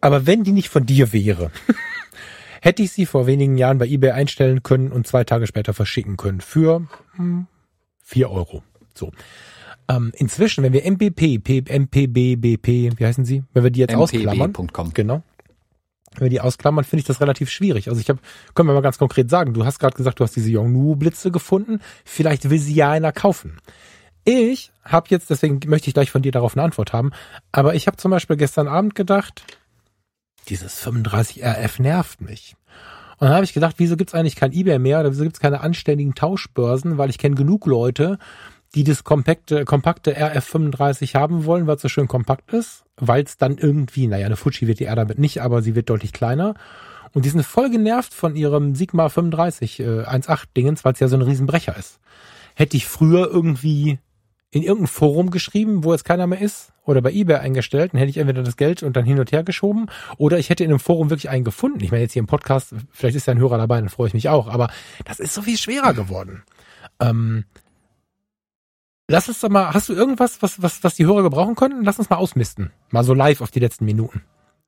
aber 0.00 0.26
wenn 0.26 0.44
die 0.44 0.52
nicht 0.52 0.68
von 0.68 0.86
dir 0.86 1.12
wäre, 1.12 1.50
hätte 2.60 2.82
ich 2.82 2.92
sie 2.92 3.06
vor 3.06 3.26
wenigen 3.26 3.56
Jahren 3.56 3.78
bei 3.78 3.86
eBay 3.86 4.10
einstellen 4.10 4.62
können 4.62 4.92
und 4.92 5.06
zwei 5.06 5.24
Tage 5.24 5.46
später 5.46 5.74
verschicken 5.74 6.16
können 6.16 6.40
für 6.40 6.86
hm, 7.16 7.46
vier 8.02 8.30
Euro. 8.30 8.62
So. 8.98 9.12
Ähm, 9.88 10.12
inzwischen, 10.14 10.62
wenn 10.62 10.72
wir 10.72 10.84
MPP, 10.84 11.38
P, 11.38 11.62
MPB, 11.66 12.36
BP, 12.36 12.98
wie 12.98 13.06
heißen 13.06 13.24
sie? 13.24 13.42
Wenn 13.54 13.64
wir 13.64 13.70
die 13.70 13.80
jetzt 13.80 13.94
ausklammern. 13.94 14.52
Genau. 14.94 15.22
Wenn 16.14 16.24
wir 16.26 16.30
die 16.30 16.40
ausklammern, 16.40 16.84
finde 16.84 17.00
ich 17.00 17.06
das 17.06 17.20
relativ 17.20 17.50
schwierig. 17.50 17.88
Also 17.88 18.00
ich 18.00 18.08
habe, 18.08 18.18
können 18.54 18.68
wir 18.68 18.74
mal 18.74 18.82
ganz 18.82 18.98
konkret 18.98 19.30
sagen, 19.30 19.54
du 19.54 19.64
hast 19.64 19.78
gerade 19.78 19.96
gesagt, 19.96 20.20
du 20.20 20.24
hast 20.24 20.36
diese 20.36 20.50
Yongnu-Blitze 20.50 21.30
gefunden. 21.30 21.80
Vielleicht 22.04 22.50
will 22.50 22.58
sie 22.58 22.74
ja 22.74 22.90
einer 22.90 23.12
kaufen. 23.12 23.58
Ich 24.24 24.72
habe 24.84 25.06
jetzt, 25.08 25.30
deswegen 25.30 25.60
möchte 25.70 25.88
ich 25.88 25.94
gleich 25.94 26.10
von 26.10 26.20
dir 26.20 26.32
darauf 26.32 26.54
eine 26.54 26.64
Antwort 26.64 26.92
haben, 26.92 27.12
aber 27.50 27.74
ich 27.74 27.86
habe 27.86 27.96
zum 27.96 28.10
Beispiel 28.10 28.36
gestern 28.36 28.68
Abend 28.68 28.94
gedacht, 28.94 29.42
dieses 30.48 30.74
35 30.80 31.42
RF 31.42 31.78
nervt 31.78 32.20
mich. 32.20 32.54
Und 33.18 33.26
dann 33.26 33.34
habe 33.34 33.44
ich 33.44 33.54
gedacht, 33.54 33.76
wieso 33.78 33.96
gibt's 33.96 34.14
eigentlich 34.14 34.36
kein 34.36 34.52
eBay 34.52 34.78
mehr 34.78 35.00
oder 35.00 35.10
wieso 35.12 35.24
gibt's 35.24 35.40
keine 35.40 35.60
anständigen 35.60 36.14
Tauschbörsen, 36.14 36.98
weil 36.98 37.10
ich 37.10 37.18
kenne 37.18 37.36
genug 37.36 37.66
Leute, 37.66 38.18
die 38.74 38.84
das 38.84 39.04
kompakte, 39.04 39.64
kompakte 39.64 40.16
RF35 40.16 41.14
haben 41.14 41.44
wollen, 41.44 41.66
weil 41.66 41.76
es 41.76 41.82
so 41.82 41.88
schön 41.88 42.08
kompakt 42.08 42.52
ist, 42.52 42.84
weil 42.96 43.24
es 43.24 43.36
dann 43.36 43.56
irgendwie, 43.56 44.06
naja, 44.06 44.26
eine 44.26 44.36
Fuji 44.36 44.66
wird 44.66 44.80
die 44.80 44.84
R 44.84 44.96
damit 44.96 45.18
nicht, 45.18 45.40
aber 45.42 45.62
sie 45.62 45.74
wird 45.74 45.88
deutlich 45.88 46.12
kleiner. 46.12 46.54
Und 47.12 47.24
die 47.24 47.30
sind 47.30 47.42
voll 47.44 47.70
genervt 47.70 48.12
von 48.12 48.36
ihrem 48.36 48.74
Sigma 48.74 49.08
35 49.08 49.80
äh, 49.80 49.84
1.8 49.84 50.44
Dingens, 50.56 50.84
weil 50.84 50.92
es 50.92 51.00
ja 51.00 51.08
so 51.08 51.16
ein 51.16 51.22
Riesenbrecher 51.22 51.76
ist. 51.76 52.00
Hätte 52.54 52.76
ich 52.76 52.86
früher 52.86 53.28
irgendwie 53.30 53.98
in 54.50 54.62
irgendein 54.62 54.88
Forum 54.88 55.30
geschrieben, 55.30 55.84
wo 55.84 55.92
jetzt 55.92 56.04
keiner 56.04 56.26
mehr 56.26 56.40
ist, 56.40 56.72
oder 56.84 57.02
bei 57.02 57.12
eBay 57.12 57.36
eingestellt, 57.36 57.92
dann 57.92 57.98
hätte 57.98 58.10
ich 58.10 58.16
entweder 58.16 58.42
das 58.42 58.56
Geld 58.56 58.82
und 58.82 58.96
dann 58.96 59.04
hin 59.04 59.20
und 59.20 59.30
her 59.30 59.44
geschoben, 59.44 59.86
oder 60.16 60.38
ich 60.38 60.48
hätte 60.48 60.64
in 60.64 60.70
einem 60.70 60.80
Forum 60.80 61.10
wirklich 61.10 61.28
einen 61.28 61.44
gefunden. 61.44 61.84
Ich 61.84 61.90
meine, 61.90 62.02
jetzt 62.02 62.14
hier 62.14 62.20
im 62.20 62.26
Podcast, 62.26 62.74
vielleicht 62.90 63.14
ist 63.14 63.26
ja 63.26 63.34
ein 63.34 63.38
Hörer 63.38 63.58
dabei, 63.58 63.78
dann 63.78 63.90
freue 63.90 64.08
ich 64.08 64.14
mich 64.14 64.30
auch, 64.30 64.48
aber 64.48 64.70
das 65.04 65.20
ist 65.20 65.34
so 65.34 65.42
viel 65.42 65.58
schwerer 65.58 65.92
geworden. 65.92 66.44
Ähm, 66.98 67.44
lass 69.08 69.28
uns 69.28 69.40
doch 69.40 69.48
mal, 69.48 69.74
hast 69.74 69.88
du 69.88 69.94
irgendwas, 69.94 70.40
was, 70.42 70.62
was, 70.62 70.84
was 70.84 70.94
die 70.94 71.06
Hörer 71.06 71.22
gebrauchen 71.22 71.56
können? 71.56 71.84
Lass 71.84 71.98
uns 71.98 72.10
mal 72.10 72.16
ausmisten. 72.16 72.70
Mal 72.90 73.04
so 73.04 73.14
live 73.14 73.40
auf 73.40 73.50
die 73.50 73.60
letzten 73.60 73.84
Minuten. 73.84 74.22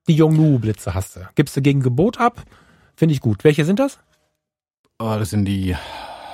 Die 0.07 0.15
Yongnu-Blitze 0.15 0.93
hast 0.93 1.15
du. 1.15 1.27
Gibst 1.35 1.55
du 1.55 1.61
gegen 1.61 1.81
Gebot 1.81 2.19
ab? 2.19 2.43
Finde 2.95 3.13
ich 3.13 3.21
gut. 3.21 3.43
Welche 3.43 3.65
sind 3.65 3.79
das? 3.79 3.99
Oh, 4.99 5.15
das 5.17 5.29
sind 5.29 5.45
die 5.45 5.75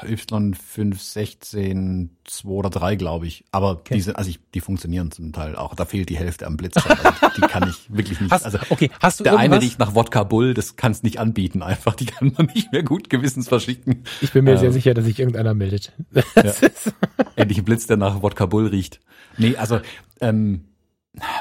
Y516 0.04 2.10
2 2.26 2.50
oder 2.50 2.70
3, 2.70 2.96
glaube 2.96 3.28
ich. 3.28 3.46
Aber 3.52 3.82
die 3.90 4.02
sind, 4.02 4.16
also 4.16 4.30
ich, 4.30 4.40
die 4.54 4.60
funktionieren 4.60 5.12
zum 5.12 5.34
Teil 5.34 5.56
auch. 5.56 5.76
Da 5.76 5.86
fehlt 5.86 6.10
die 6.10 6.18
Hälfte 6.18 6.46
am 6.46 6.58
Blitz. 6.58 6.78
Also 6.78 7.30
die 7.38 7.42
kann 7.42 7.70
ich 7.70 7.96
wirklich 7.96 8.20
nicht. 8.20 8.32
Hast, 8.32 8.46
also 8.46 8.60
okay, 8.70 8.90
hast 9.02 9.20
du 9.20 9.24
der 9.24 9.34
eine 9.34 9.44
irgendwas? 9.44 9.64
riecht 9.64 9.80
nach 9.80 9.96
Wodka 9.96 10.24
Bull, 10.24 10.54
das 10.54 10.76
kannst 10.76 11.04
nicht 11.04 11.20
anbieten 11.20 11.62
einfach. 11.62 11.96
Die 11.96 12.06
kann 12.06 12.34
man 12.38 12.48
nicht 12.48 12.72
mehr 12.72 12.84
gut 12.84 13.10
gewissens 13.10 13.48
verschicken. 13.48 14.04
ich 14.22 14.32
bin 14.32 14.46
mir 14.46 14.52
Ähm, 14.52 14.58
sehr 14.58 14.72
sicher, 14.72 14.94
dass 14.94 15.06
sich 15.06 15.20
irgendeiner 15.20 15.54
meldet. 15.54 15.94
Ist, 16.36 16.94
Endlich 17.36 17.60
ein 17.60 17.66
Blitz, 17.66 17.88
der 17.88 17.98
nach 17.98 18.22
Wodka 18.22 18.46
Bull 18.46 18.68
riecht. 18.68 19.00
Nee, 19.38 19.56
also, 19.56 19.80
ähm, 20.22 20.66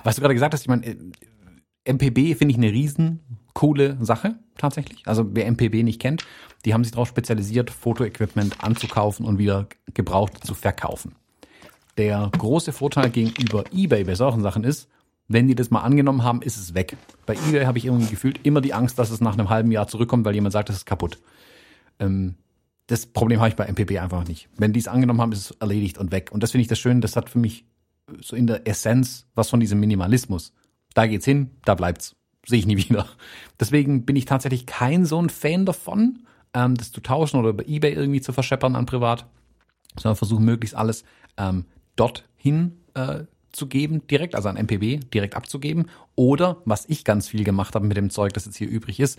was 0.04 0.16
du 0.16 0.22
gerade 0.22 0.34
gesagt 0.34 0.54
hast, 0.54 0.62
ich 0.62 0.68
meine, 0.68 0.86
äh, 0.86 1.92
MPB 1.92 2.34
finde 2.34 2.52
ich 2.52 2.56
eine 2.56 2.72
riesen 2.72 3.20
coole 3.56 3.96
Sache 4.00 4.36
tatsächlich. 4.58 5.02
Also 5.06 5.26
wer 5.32 5.50
MPB 5.50 5.82
nicht 5.82 5.98
kennt, 5.98 6.26
die 6.66 6.74
haben 6.74 6.84
sich 6.84 6.92
darauf 6.92 7.08
spezialisiert, 7.08 7.70
Fotoequipment 7.70 8.62
anzukaufen 8.62 9.24
und 9.24 9.38
wieder 9.38 9.66
gebraucht 9.94 10.46
zu 10.46 10.54
verkaufen. 10.54 11.14
Der 11.96 12.30
große 12.36 12.74
Vorteil 12.74 13.08
gegenüber 13.08 13.64
eBay 13.72 14.04
bei 14.04 14.14
solchen 14.14 14.42
Sachen 14.42 14.62
ist, 14.62 14.90
wenn 15.26 15.48
die 15.48 15.54
das 15.54 15.70
mal 15.70 15.80
angenommen 15.80 16.22
haben, 16.22 16.42
ist 16.42 16.58
es 16.58 16.74
weg. 16.74 16.98
Bei 17.24 17.32
eBay 17.32 17.64
habe 17.64 17.78
ich 17.78 17.86
irgendwie 17.86 18.10
gefühlt 18.10 18.40
immer 18.44 18.60
die 18.60 18.74
Angst, 18.74 18.98
dass 18.98 19.10
es 19.10 19.22
nach 19.22 19.32
einem 19.32 19.48
halben 19.48 19.72
Jahr 19.72 19.88
zurückkommt, 19.88 20.26
weil 20.26 20.34
jemand 20.34 20.52
sagt, 20.52 20.68
das 20.68 20.76
ist 20.76 20.84
kaputt. 20.84 21.18
Ähm, 21.98 22.34
das 22.88 23.06
Problem 23.06 23.40
habe 23.40 23.48
ich 23.48 23.56
bei 23.56 23.66
MPB 23.66 23.98
einfach 23.98 24.28
nicht. 24.28 24.50
Wenn 24.58 24.74
die 24.74 24.80
es 24.80 24.86
angenommen 24.86 25.22
haben, 25.22 25.32
ist 25.32 25.50
es 25.50 25.50
erledigt 25.52 25.96
und 25.96 26.12
weg. 26.12 26.30
Und 26.30 26.42
das 26.42 26.50
finde 26.50 26.60
ich 26.62 26.68
das 26.68 26.78
Schöne, 26.78 27.00
das 27.00 27.16
hat 27.16 27.30
für 27.30 27.38
mich 27.38 27.64
so 28.20 28.36
in 28.36 28.46
der 28.46 28.68
Essenz 28.68 29.26
was 29.34 29.48
von 29.48 29.60
diesem 29.60 29.80
Minimalismus. 29.80 30.52
Da 30.92 31.06
geht's 31.06 31.24
hin, 31.24 31.52
da 31.64 31.74
bleibt's. 31.74 32.16
Sehe 32.46 32.58
ich 32.58 32.66
nie 32.66 32.76
wieder. 32.76 33.06
Deswegen 33.58 34.04
bin 34.06 34.16
ich 34.16 34.24
tatsächlich 34.24 34.66
kein 34.66 35.04
so 35.04 35.20
ein 35.20 35.30
Fan 35.30 35.66
davon, 35.66 36.26
ähm, 36.54 36.76
das 36.76 36.92
zu 36.92 37.00
tauschen 37.00 37.40
oder 37.40 37.52
bei 37.52 37.64
Ebay 37.66 37.92
irgendwie 37.92 38.20
zu 38.20 38.32
verscheppern 38.32 38.76
an 38.76 38.86
privat, 38.86 39.26
sondern 39.96 40.16
versuche 40.16 40.42
möglichst 40.42 40.76
alles 40.76 41.04
ähm, 41.36 41.64
dorthin 41.96 42.78
äh, 42.94 43.24
zu 43.52 43.66
geben, 43.66 44.06
direkt, 44.06 44.34
also 44.34 44.48
an 44.48 44.56
MPB 44.56 45.10
direkt 45.12 45.34
abzugeben. 45.34 45.90
Oder 46.14 46.58
was 46.64 46.84
ich 46.88 47.04
ganz 47.04 47.28
viel 47.28 47.42
gemacht 47.42 47.74
habe 47.74 47.86
mit 47.86 47.96
dem 47.96 48.10
Zeug, 48.10 48.32
das 48.34 48.44
jetzt 48.44 48.56
hier 48.56 48.68
übrig 48.68 49.00
ist, 49.00 49.18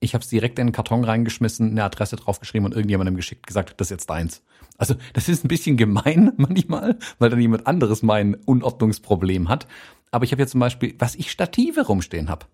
ich 0.00 0.14
habe 0.14 0.22
es 0.22 0.28
direkt 0.28 0.58
in 0.58 0.66
einen 0.66 0.72
Karton 0.72 1.02
reingeschmissen, 1.02 1.70
eine 1.70 1.82
Adresse 1.82 2.16
draufgeschrieben 2.16 2.66
und 2.66 2.72
irgendjemandem 2.72 3.16
geschickt, 3.16 3.46
gesagt, 3.46 3.74
das 3.78 3.88
ist 3.88 3.90
jetzt 3.90 4.10
deins. 4.10 4.42
Also 4.76 4.94
das 5.12 5.28
ist 5.28 5.44
ein 5.44 5.48
bisschen 5.48 5.76
gemein 5.76 6.32
manchmal, 6.36 6.98
weil 7.18 7.30
dann 7.30 7.40
jemand 7.40 7.66
anderes 7.66 8.02
mein 8.02 8.36
Unordnungsproblem 8.36 9.48
hat. 9.48 9.66
Aber 10.10 10.24
ich 10.24 10.32
habe 10.32 10.42
jetzt 10.42 10.52
zum 10.52 10.60
Beispiel, 10.60 10.94
was 10.98 11.16
ich 11.16 11.30
Stative 11.30 11.86
rumstehen 11.86 12.28
habe. 12.28 12.46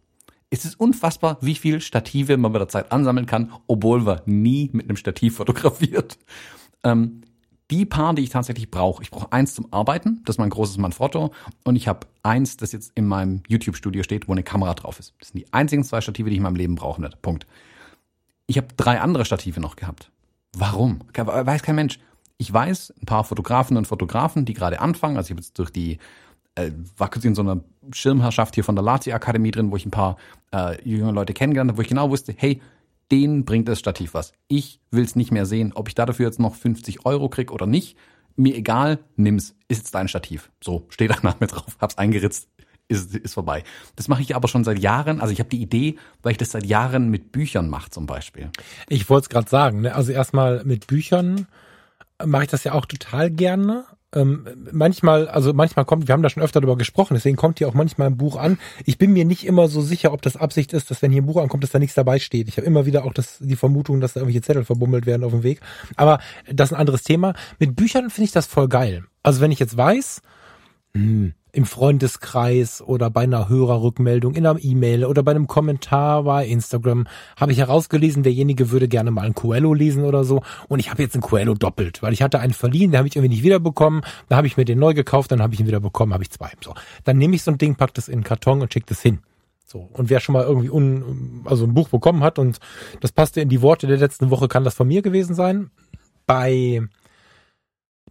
Es 0.55 0.65
ist 0.65 0.79
unfassbar, 0.79 1.37
wie 1.41 1.57
viel 1.57 1.81
Stative 1.81 2.37
man 2.37 2.53
mit 2.53 2.61
der 2.61 2.69
Zeit 2.69 2.93
ansammeln 2.93 3.27
kann, 3.27 3.53
obwohl 3.67 4.03
man 4.03 4.21
nie 4.25 4.71
mit 4.73 4.89
einem 4.89 4.97
Stativ 4.97 5.35
fotografiert. 5.39 6.17
Ähm, 6.85 7.23
die 7.73 7.85
paar, 7.85 8.15
die 8.15 8.23
ich 8.23 8.31
tatsächlich 8.31 8.71
brauche. 8.71 9.03
Ich 9.03 9.11
brauche 9.11 9.33
eins 9.33 9.55
zum 9.55 9.73
Arbeiten, 9.73 10.23
das 10.25 10.37
ist 10.37 10.39
mein 10.39 10.51
großes 10.51 10.79
Manfrotto. 10.79 11.33
Und 11.65 11.75
ich 11.75 11.89
habe 11.89 12.07
eins, 12.23 12.57
das 12.57 12.71
jetzt 12.71 12.93
in 12.95 13.09
meinem 13.09 13.43
YouTube-Studio 13.49 14.05
steht, 14.05 14.29
wo 14.29 14.33
eine 14.33 14.45
Kamera 14.45 14.75
drauf 14.75 15.01
ist. 15.01 15.15
Das 15.19 15.31
sind 15.31 15.41
die 15.41 15.53
einzigen 15.53 15.83
zwei 15.83 16.01
Stative, 16.01 16.31
die 16.31 16.35
ich 16.35 16.39
in 16.39 16.45
meinem 16.45 16.55
Leben 16.55 16.77
brauchen 16.77 17.03
werde. 17.03 17.17
Punkt. 17.21 17.49
Ich 18.47 18.57
habe 18.57 18.69
drei 18.77 19.01
andere 19.01 19.25
Stative 19.25 19.59
noch 19.59 19.75
gehabt. 19.75 20.13
Warum? 20.57 21.01
Weiß 21.17 21.65
kein 21.65 21.75
Mensch. 21.75 21.99
Ich 22.37 22.53
weiß, 22.53 22.95
ein 23.03 23.07
paar 23.07 23.25
Fotografen 23.25 23.77
und 23.77 23.89
Fotografen, 23.89 24.45
die 24.45 24.55
gerade 24.55 24.81
anfangen, 24.81 25.17
also 25.17 25.27
ich 25.27 25.31
habe 25.33 25.41
jetzt 25.41 25.59
durch 25.59 25.71
die, 25.71 25.99
äh, 26.55 26.71
war 26.97 27.11
kürzlich 27.11 27.31
in 27.31 27.35
so 27.35 27.43
einer 27.43 27.61
Schirmherrschaft 27.93 28.55
hier 28.55 28.65
von 28.65 28.77
der 28.77 28.85
Lati 28.85 29.13
Akademie 29.13 29.51
drin, 29.51 29.71
wo 29.71 29.77
ich 29.77 29.87
ein 29.87 29.91
paar 29.91 30.17
äh, 30.53 30.81
junge 30.89 31.13
Leute 31.13 31.35
kennengelernt 31.35 31.71
habe, 31.71 31.79
wo 31.79 31.83
ich 31.83 31.89
genau 31.89 32.11
wusste, 32.11 32.35
hey, 32.37 32.61
denen 33.11 33.45
bringt 33.45 33.69
das 33.69 33.79
Stativ 33.79 34.15
was. 34.15 34.33
Ich 34.49 34.81
will's 34.91 35.17
nicht 35.17 35.31
mehr 35.31 35.47
sehen, 35.47 35.73
ob 35.75 35.89
ich 35.89 35.95
da 35.95 36.07
dafür 36.07 36.27
jetzt 36.27 36.41
noch 36.41 36.55
50 36.55 37.05
Euro 37.05 37.29
krieg 37.29 37.53
oder 37.53 37.67
nicht. 37.67 37.97
Mir 38.37 38.57
egal, 38.57 38.99
nimm's. 39.17 39.55
Ist 39.69 39.79
jetzt 39.79 39.95
dein 39.95 40.09
Stativ. 40.09 40.51
So, 40.63 40.87
steht 40.89 41.11
da 41.11 41.17
Name 41.23 41.47
drauf, 41.47 41.77
hab's 41.81 41.99
eingeritzt, 41.99 42.49
ist, 42.89 43.15
ist 43.15 43.35
vorbei. 43.35 43.63
Das 43.97 44.09
mache 44.09 44.23
ich 44.23 44.35
aber 44.35 44.49
schon 44.49 44.65
seit 44.65 44.79
Jahren. 44.79 45.21
Also 45.21 45.33
ich 45.33 45.39
habe 45.39 45.49
die 45.49 45.63
Idee, 45.63 45.97
weil 46.23 46.33
ich 46.33 46.39
das 46.39 46.51
seit 46.51 46.67
Jahren 46.67 47.11
mit 47.11 47.33
Büchern 47.33 47.69
mache 47.69 47.91
zum 47.91 48.07
Beispiel. 48.07 48.51
Ich 48.89 49.09
wollte 49.09 49.25
es 49.25 49.29
gerade 49.29 49.49
sagen. 49.49 49.83
Ne? 49.83 49.95
Also 49.95 50.13
erstmal 50.13 50.65
mit 50.65 50.87
Büchern 50.87 51.47
mache 52.25 52.45
ich 52.45 52.51
das 52.51 52.65
ja 52.65 52.73
auch 52.73 52.87
total 52.87 53.31
gerne. 53.31 53.85
Ähm, 54.15 54.47
manchmal, 54.73 55.29
also 55.29 55.53
manchmal 55.53 55.85
kommt, 55.85 56.07
wir 56.09 56.13
haben 56.13 56.23
da 56.23 56.31
schon 56.31 56.43
öfter 56.43 56.61
darüber 56.61 56.79
gesprochen, 56.79 57.15
deswegen 57.15 57.37
kommt 57.37 57.59
hier 57.59 57.69
auch 57.69 57.75
manchmal 57.75 58.07
ein 58.07 58.17
Buch 58.17 58.37
an. 58.37 58.59
Ich 58.85 58.97
bin 58.97 59.13
mir 59.13 59.25
nicht 59.25 59.45
immer 59.45 59.69
so 59.69 59.83
sicher, 59.83 60.13
ob 60.13 60.23
das 60.23 60.37
Absicht 60.37 60.73
ist, 60.73 60.91
dass 60.91 61.03
wenn 61.03 61.11
hier 61.11 61.23
ein 61.23 61.27
Buch 61.27 61.43
ankommt, 61.43 61.65
dass 61.65 61.71
da 61.71 61.79
nichts 61.79 61.95
dabei 61.95 62.19
steht. 62.19 62.49
Ich 62.49 62.57
habe 62.57 62.67
immer 62.67 62.87
wieder 62.87 63.05
auch 63.05 63.13
das, 63.13 63.39
die 63.41 63.57
Vermutung, 63.57 64.01
dass 64.01 64.13
da 64.13 64.21
irgendwelche 64.21 64.43
Zettel 64.43 64.65
verbummelt 64.65 65.07
werden 65.07 65.25
auf 65.25 65.33
dem 65.33 65.43
Weg. 65.43 65.61
Aber 65.97 66.21
das 66.51 66.71
ist 66.71 66.75
ein 66.75 66.81
anderes 66.81 67.03
Thema. 67.03 67.35
Mit 67.59 67.75
Büchern 67.75 68.11
finde 68.11 68.27
ich 68.27 68.33
das 68.33 68.47
voll 68.47 68.69
geil. 68.69 69.05
Also 69.23 69.41
wenn 69.41 69.51
ich 69.51 69.59
jetzt 69.59 69.77
weiß, 69.77 70.23
hm, 70.95 71.35
im 71.55 71.65
Freundeskreis 71.65 72.83
oder 72.83 73.11
bei 73.11 73.23
einer 73.23 73.49
Hörerrückmeldung 73.49 74.35
in 74.35 74.47
einer 74.47 74.59
E-Mail 74.63 75.05
oder 75.05 75.23
bei 75.23 75.31
einem 75.31 75.47
Kommentar 75.47 76.25
bei 76.25 76.47
Instagram 76.47 77.07
habe 77.37 77.53
ich 77.53 77.59
herausgelesen, 77.59 78.23
derjenige 78.23 78.71
würde 78.71 78.89
gerne 78.89 79.11
mal 79.11 79.23
ein 79.23 79.35
Coelho 79.35 79.73
lesen 79.73 80.05
oder 80.05 80.25
so 80.25 80.43
und 80.69 80.81
ich 80.81 80.91
habe 80.91 81.03
jetzt 81.03 81.15
ein 81.15 81.21
Coelho 81.21 81.55
doppelt, 81.55 82.03
weil 82.03 82.13
ich 82.13 82.23
hatte 82.23 82.41
einen 82.41 82.53
verliehen, 82.53 82.91
den 82.91 82.99
habe 82.99 83.09
ich 83.09 83.17
irgendwie 83.17 83.35
nicht 83.35 83.45
wiederbekommen, 83.45 84.03
da 84.29 84.37
habe 84.37 84.47
ich 84.47 84.57
mir 84.57 84.65
den 84.65 84.79
neu 84.79 84.95
gekauft, 84.95 85.31
dann 85.31 85.41
habe 85.41 85.55
ich 85.55 85.61
ihn 85.61 85.67
wieder 85.67 85.81
bekommen, 85.81 86.13
habe 86.13 86.25
ich 86.25 86.31
zwei. 86.31 86.51
So, 86.63 86.75
dann 87.05 87.19
nehme 87.19 87.37
ich 87.37 87.43
so 87.43 87.51
ein 87.51 87.59
Ding, 87.59 87.77
pack 87.77 87.95
das 87.95 88.09
in 88.09 88.21
den 88.21 88.25
Karton 88.25 88.61
und 88.61 88.73
schicke 88.73 88.87
das 88.89 89.01
hin. 89.01 89.21
So. 89.65 89.89
Und 89.93 90.11
wer 90.11 90.21
schon 90.21 90.35
mal 90.35 90.45
irgendwie 90.45 90.71
un, 90.71 91.43
also 91.45 91.65
ein 91.65 91.75
Buch 91.75 91.89
bekommen 91.89 92.23
hat 92.23 92.39
und 92.39 92.59
das 93.01 93.13
passte 93.13 93.41
in 93.41 93.49
die 93.49 93.63
Worte 93.63 93.87
der 93.87 93.99
letzten 93.99 94.31
Woche, 94.31 94.49
kann 94.49 94.65
das 94.65 94.75
von 94.75 94.87
mir 94.87 95.03
gewesen 95.03 95.35
sein. 95.35 95.71
Bei 96.27 96.83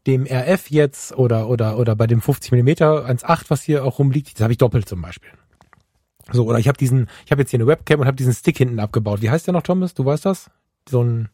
dem 0.08 0.26
RF 0.26 0.70
jetzt 0.70 1.14
oder 1.18 1.48
oder 1.48 1.78
oder 1.78 1.96
bei 1.96 2.08
dem 2.08 2.22
50 2.22 2.52
mm 2.52 2.68
1.8, 2.70 3.46
was 3.48 3.64
hier 3.64 3.86
auch 3.86 4.00
rumliegt, 4.00 4.36
das 4.36 4.42
habe 4.42 4.54
ich 4.54 4.58
doppelt 4.58 4.88
zum 4.88 5.02
Beispiel. 5.02 5.30
So, 6.32 6.46
oder 6.46 6.60
ich 6.60 6.68
habe 6.68 6.78
diesen, 6.78 7.08
ich 7.26 7.32
habe 7.32 7.42
jetzt 7.42 7.52
hier 7.52 7.60
eine 7.60 7.68
Webcam 7.68 8.00
und 8.00 8.08
habe 8.08 8.16
diesen 8.16 8.34
Stick 8.34 8.58
hinten 8.58 8.80
abgebaut. 8.80 9.22
Wie 9.22 9.30
heißt 9.30 9.46
der 9.48 9.54
noch, 9.54 9.64
Thomas? 9.64 9.94
Du 9.94 10.06
weißt 10.06 10.26
das? 10.26 10.50
So 10.88 11.04
ein 11.04 11.30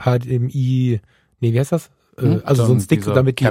HDMI, 0.00 1.00
nee, 1.40 1.52
wie 1.52 1.58
heißt 1.58 1.72
das? 1.72 1.90
Äh, 2.16 2.22
hm, 2.22 2.42
also 2.44 2.64
so 2.64 2.72
ein 2.72 2.80
Stick, 2.80 3.04
damit 3.04 3.40
die, 3.40 3.48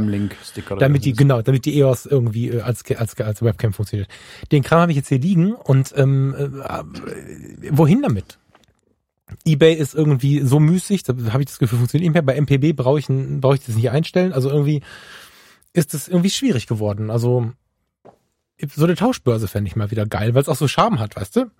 damit 0.79 1.05
die, 1.05 1.13
genau, 1.13 1.41
damit 1.41 1.65
die 1.65 1.79
EOS 1.79 2.05
irgendwie 2.05 2.49
äh, 2.49 2.61
als, 2.61 2.83
als, 2.95 3.19
als 3.19 3.41
Webcam 3.41 3.73
funktioniert. 3.73 4.09
Den 4.51 4.63
Kram 4.63 4.79
habe 4.79 4.91
ich 4.91 4.97
jetzt 4.97 5.09
hier 5.09 5.19
liegen 5.19 5.53
und 5.53 5.93
ähm, 5.97 6.35
äh, 6.35 6.83
wohin 7.71 8.01
damit? 8.01 8.39
eBay 9.45 9.73
ist 9.73 9.95
irgendwie 9.95 10.41
so 10.41 10.59
müßig, 10.59 11.03
da 11.03 11.13
habe 11.31 11.41
ich 11.43 11.49
das 11.49 11.59
Gefühl, 11.59 11.79
funktioniert 11.79 12.07
nicht 12.07 12.13
mehr. 12.13 12.21
Bei 12.21 12.39
MPB 12.39 12.73
brauche 12.73 12.99
ich, 12.99 13.07
brauche 13.07 13.55
ich 13.55 13.65
das 13.65 13.75
nicht 13.75 13.89
einstellen. 13.89 14.33
Also 14.33 14.49
irgendwie 14.49 14.81
ist 15.73 15.93
es 15.93 16.07
irgendwie 16.07 16.29
schwierig 16.29 16.67
geworden. 16.67 17.09
Also 17.09 17.51
so 18.75 18.85
eine 18.85 18.95
Tauschbörse 18.95 19.47
fände 19.47 19.67
ich 19.67 19.75
mal 19.75 19.91
wieder 19.91 20.05
geil, 20.05 20.35
weil 20.35 20.41
es 20.41 20.49
auch 20.49 20.55
so 20.55 20.67
Charme 20.67 20.99
hat, 20.99 21.15
weißt 21.15 21.37
du? 21.37 21.51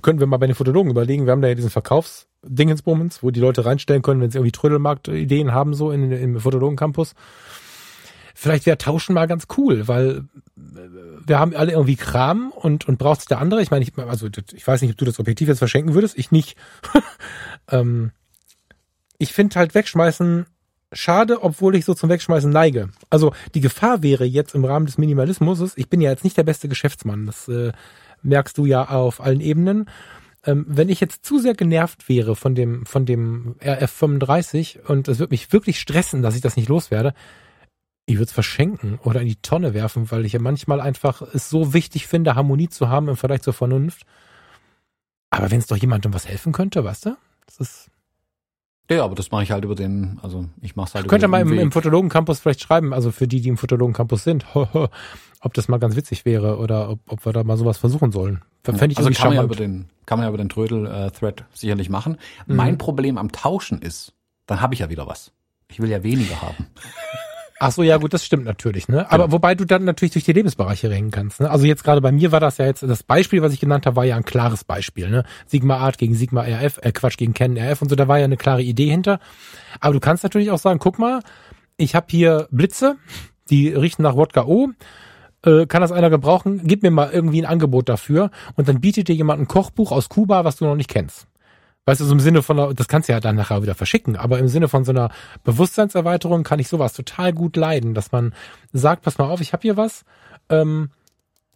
Können 0.00 0.20
wir 0.20 0.28
mal 0.28 0.36
bei 0.36 0.46
den 0.46 0.54
Fotologen 0.54 0.90
überlegen, 0.90 1.26
wir 1.26 1.32
haben 1.32 1.42
da 1.42 1.48
ja 1.48 1.56
diesen 1.56 1.70
Verkaufsdingensbummens, 1.70 3.22
wo 3.22 3.32
die 3.32 3.40
Leute 3.40 3.64
reinstellen 3.64 4.02
können, 4.02 4.20
wenn 4.20 4.30
sie 4.30 4.38
irgendwie 4.38 4.52
Trödelmarkt-Ideen 4.52 5.52
haben, 5.52 5.74
so 5.74 5.90
in, 5.90 6.12
im 6.12 6.38
Fotologen-Campus. 6.38 7.14
Vielleicht 8.40 8.66
wäre 8.66 8.78
Tauschen 8.78 9.14
mal 9.14 9.26
ganz 9.26 9.48
cool, 9.56 9.88
weil 9.88 10.22
wir 10.54 11.40
haben 11.40 11.56
alle 11.56 11.72
irgendwie 11.72 11.96
Kram 11.96 12.52
und, 12.52 12.86
und 12.86 12.96
braucht 12.96 13.28
der 13.32 13.40
andere. 13.40 13.62
Ich 13.62 13.72
meine, 13.72 13.82
ich, 13.82 13.98
also 13.98 14.28
ich 14.52 14.64
weiß 14.64 14.80
nicht, 14.80 14.92
ob 14.92 14.96
du 14.96 15.04
das 15.04 15.18
Objektiv 15.18 15.48
jetzt 15.48 15.58
verschenken 15.58 15.92
würdest, 15.92 16.16
ich 16.16 16.30
nicht. 16.30 16.56
ähm, 17.68 18.12
ich 19.18 19.32
finde 19.32 19.56
halt 19.56 19.74
wegschmeißen 19.74 20.46
schade, 20.92 21.42
obwohl 21.42 21.74
ich 21.74 21.84
so 21.84 21.94
zum 21.94 22.10
Wegschmeißen 22.10 22.48
neige. 22.48 22.90
Also 23.10 23.32
die 23.56 23.60
Gefahr 23.60 24.04
wäre 24.04 24.24
jetzt 24.24 24.54
im 24.54 24.64
Rahmen 24.64 24.86
des 24.86 24.98
Minimalismus, 24.98 25.72
ich 25.74 25.88
bin 25.88 26.00
ja 26.00 26.10
jetzt 26.10 26.22
nicht 26.22 26.36
der 26.36 26.44
beste 26.44 26.68
Geschäftsmann, 26.68 27.26
das 27.26 27.48
äh, 27.48 27.72
merkst 28.22 28.56
du 28.56 28.66
ja 28.66 28.88
auf 28.88 29.20
allen 29.20 29.40
Ebenen. 29.40 29.90
Ähm, 30.44 30.64
wenn 30.68 30.88
ich 30.88 31.00
jetzt 31.00 31.24
zu 31.24 31.40
sehr 31.40 31.54
genervt 31.54 32.08
wäre 32.08 32.36
von 32.36 32.54
dem, 32.54 32.86
von 32.86 33.04
dem 33.04 33.56
RF35 33.58 34.86
und 34.86 35.08
es 35.08 35.18
würde 35.18 35.32
mich 35.32 35.52
wirklich 35.52 35.80
stressen, 35.80 36.22
dass 36.22 36.36
ich 36.36 36.40
das 36.40 36.54
nicht 36.54 36.68
loswerde, 36.68 37.14
ich 38.08 38.14
würde 38.14 38.24
es 38.24 38.32
verschenken 38.32 38.98
oder 39.04 39.20
in 39.20 39.28
die 39.28 39.36
Tonne 39.36 39.74
werfen, 39.74 40.10
weil 40.10 40.24
ich 40.24 40.32
ja 40.32 40.40
manchmal 40.40 40.80
einfach 40.80 41.20
es 41.20 41.50
so 41.50 41.74
wichtig 41.74 42.06
finde, 42.06 42.34
Harmonie 42.34 42.70
zu 42.70 42.88
haben 42.88 43.06
im 43.08 43.16
Vergleich 43.16 43.42
zur 43.42 43.52
Vernunft. 43.52 44.06
Aber 45.28 45.50
wenn 45.50 45.58
es 45.58 45.66
doch 45.66 45.76
jemandem 45.76 46.14
was 46.14 46.26
helfen 46.26 46.52
könnte, 46.52 46.82
weißt 46.82 47.06
du? 47.06 47.16
Das 47.44 47.58
ist 47.58 47.90
ja, 48.90 49.04
aber 49.04 49.14
das 49.14 49.30
mache 49.30 49.42
ich 49.42 49.50
halt 49.50 49.64
über 49.64 49.74
den, 49.74 50.18
also 50.22 50.46
ich 50.62 50.74
mache 50.74 50.88
es 50.88 50.94
halt 50.94 51.08
Könnt 51.08 51.22
ihr 51.22 51.28
mal 51.28 51.42
im, 51.42 51.52
im 51.52 51.70
Fotologen-Campus 51.70 52.40
vielleicht 52.40 52.62
schreiben, 52.62 52.94
also 52.94 53.10
für 53.10 53.28
die, 53.28 53.42
die 53.42 53.50
im 53.50 53.58
Fotologen-Campus 53.58 54.24
sind, 54.24 54.46
ob 54.54 55.52
das 55.52 55.68
mal 55.68 55.76
ganz 55.76 55.94
witzig 55.94 56.24
wäre 56.24 56.56
oder 56.56 56.88
ob, 56.88 57.00
ob 57.06 57.26
wir 57.26 57.34
da 57.34 57.44
mal 57.44 57.58
sowas 57.58 57.76
versuchen 57.76 58.12
sollen. 58.12 58.40
Fände 58.64 58.86
ich 58.92 58.96
also 58.96 59.10
kann 59.10 59.28
man, 59.28 59.36
ja 59.36 59.42
über 59.42 59.56
den, 59.56 59.90
kann 60.06 60.18
man 60.18 60.24
ja 60.24 60.30
über 60.30 60.38
den 60.38 60.48
Trödel-Thread 60.48 61.40
äh, 61.42 61.44
sicherlich 61.52 61.90
machen. 61.90 62.16
Mhm. 62.46 62.56
Mein 62.56 62.78
Problem 62.78 63.18
am 63.18 63.30
Tauschen 63.30 63.82
ist, 63.82 64.14
dann 64.46 64.62
habe 64.62 64.72
ich 64.72 64.80
ja 64.80 64.88
wieder 64.88 65.06
was. 65.06 65.32
Ich 65.70 65.80
will 65.80 65.90
ja 65.90 66.02
weniger 66.02 66.40
haben. 66.40 66.66
Ach 67.60 67.72
so, 67.72 67.82
ja 67.82 67.96
gut, 67.96 68.14
das 68.14 68.24
stimmt 68.24 68.44
natürlich, 68.44 68.88
ne? 68.88 69.10
Aber 69.10 69.24
genau. 69.24 69.32
wobei 69.32 69.54
du 69.54 69.64
dann 69.64 69.84
natürlich 69.84 70.12
durch 70.12 70.24
die 70.24 70.32
Lebensbereiche 70.32 70.90
rennen 70.90 71.10
kannst, 71.10 71.40
ne? 71.40 71.50
Also 71.50 71.66
jetzt 71.66 71.82
gerade 71.82 72.00
bei 72.00 72.12
mir 72.12 72.30
war 72.30 72.40
das 72.40 72.58
ja 72.58 72.66
jetzt, 72.66 72.82
das 72.82 73.02
Beispiel, 73.02 73.42
was 73.42 73.52
ich 73.52 73.60
genannt 73.60 73.84
habe, 73.86 73.96
war 73.96 74.04
ja 74.04 74.16
ein 74.16 74.24
klares 74.24 74.64
Beispiel, 74.64 75.10
ne? 75.10 75.24
Sigma 75.46 75.78
Art 75.78 75.98
gegen 75.98 76.14
Sigma 76.14 76.42
RF, 76.42 76.78
äh 76.82 76.92
Quatsch, 76.92 77.16
gegen 77.16 77.34
Canon 77.34 77.58
RF 77.58 77.82
und 77.82 77.88
so, 77.88 77.96
da 77.96 78.06
war 78.06 78.18
ja 78.18 78.24
eine 78.24 78.36
klare 78.36 78.62
Idee 78.62 78.90
hinter. 78.90 79.18
Aber 79.80 79.94
du 79.94 80.00
kannst 80.00 80.22
natürlich 80.22 80.50
auch 80.50 80.58
sagen, 80.58 80.78
guck 80.78 80.98
mal, 80.98 81.20
ich 81.76 81.94
habe 81.94 82.06
hier 82.10 82.48
Blitze, 82.50 82.96
die 83.50 83.68
riechen 83.68 84.02
nach 84.02 84.16
Wodka 84.16 84.44
O, 84.44 84.68
äh, 85.44 85.66
kann 85.66 85.82
das 85.82 85.92
einer 85.92 86.10
gebrauchen? 86.10 86.62
Gib 86.64 86.82
mir 86.82 86.90
mal 86.90 87.10
irgendwie 87.10 87.40
ein 87.40 87.46
Angebot 87.46 87.88
dafür 87.88 88.30
und 88.56 88.68
dann 88.68 88.80
bietet 88.80 89.08
dir 89.08 89.14
jemand 89.14 89.40
ein 89.40 89.48
Kochbuch 89.48 89.92
aus 89.92 90.08
Kuba, 90.08 90.44
was 90.44 90.56
du 90.56 90.64
noch 90.64 90.74
nicht 90.74 90.90
kennst. 90.90 91.27
Weißt 91.88 92.02
du, 92.02 92.04
so 92.04 92.12
im 92.12 92.20
Sinne 92.20 92.42
von, 92.42 92.76
das 92.76 92.86
kannst 92.86 93.08
du 93.08 93.14
ja 93.14 93.20
dann 93.20 93.36
nachher 93.36 93.62
wieder 93.62 93.74
verschicken, 93.74 94.14
aber 94.14 94.38
im 94.38 94.48
Sinne 94.48 94.68
von 94.68 94.84
so 94.84 94.92
einer 94.92 95.10
Bewusstseinserweiterung 95.44 96.42
kann 96.42 96.58
ich 96.58 96.68
sowas 96.68 96.92
total 96.92 97.32
gut 97.32 97.56
leiden, 97.56 97.94
dass 97.94 98.12
man 98.12 98.34
sagt, 98.74 99.04
pass 99.04 99.16
mal 99.16 99.30
auf, 99.30 99.40
ich 99.40 99.54
habe 99.54 99.62
hier 99.62 99.78
was, 99.78 100.04
ähm, 100.50 100.90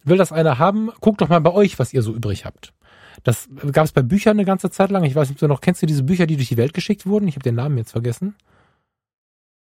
will 0.03 0.17
das 0.17 0.31
einer 0.31 0.57
haben, 0.57 0.89
guck 1.01 1.19
doch 1.19 1.29
mal 1.29 1.39
bei 1.39 1.51
euch, 1.51 1.77
was 1.77 1.93
ihr 1.93 2.01
so 2.01 2.15
übrig 2.15 2.45
habt. 2.45 2.73
Das 3.21 3.47
gab 3.71 3.85
es 3.85 3.91
bei 3.91 4.01
Büchern 4.01 4.37
eine 4.37 4.43
ganze 4.43 4.71
Zeit 4.71 4.89
lang. 4.89 5.03
Ich 5.03 5.13
weiß 5.13 5.29
nicht, 5.29 5.35
ob 5.35 5.39
du 5.39 5.47
noch 5.47 5.61
kennst 5.61 5.83
du 5.83 5.85
diese 5.85 6.01
Bücher, 6.01 6.25
die 6.25 6.35
durch 6.35 6.49
die 6.49 6.57
Welt 6.57 6.73
geschickt 6.73 7.05
wurden? 7.05 7.27
Ich 7.27 7.35
habe 7.35 7.43
den 7.43 7.53
Namen 7.53 7.77
jetzt 7.77 7.91
vergessen. 7.91 8.33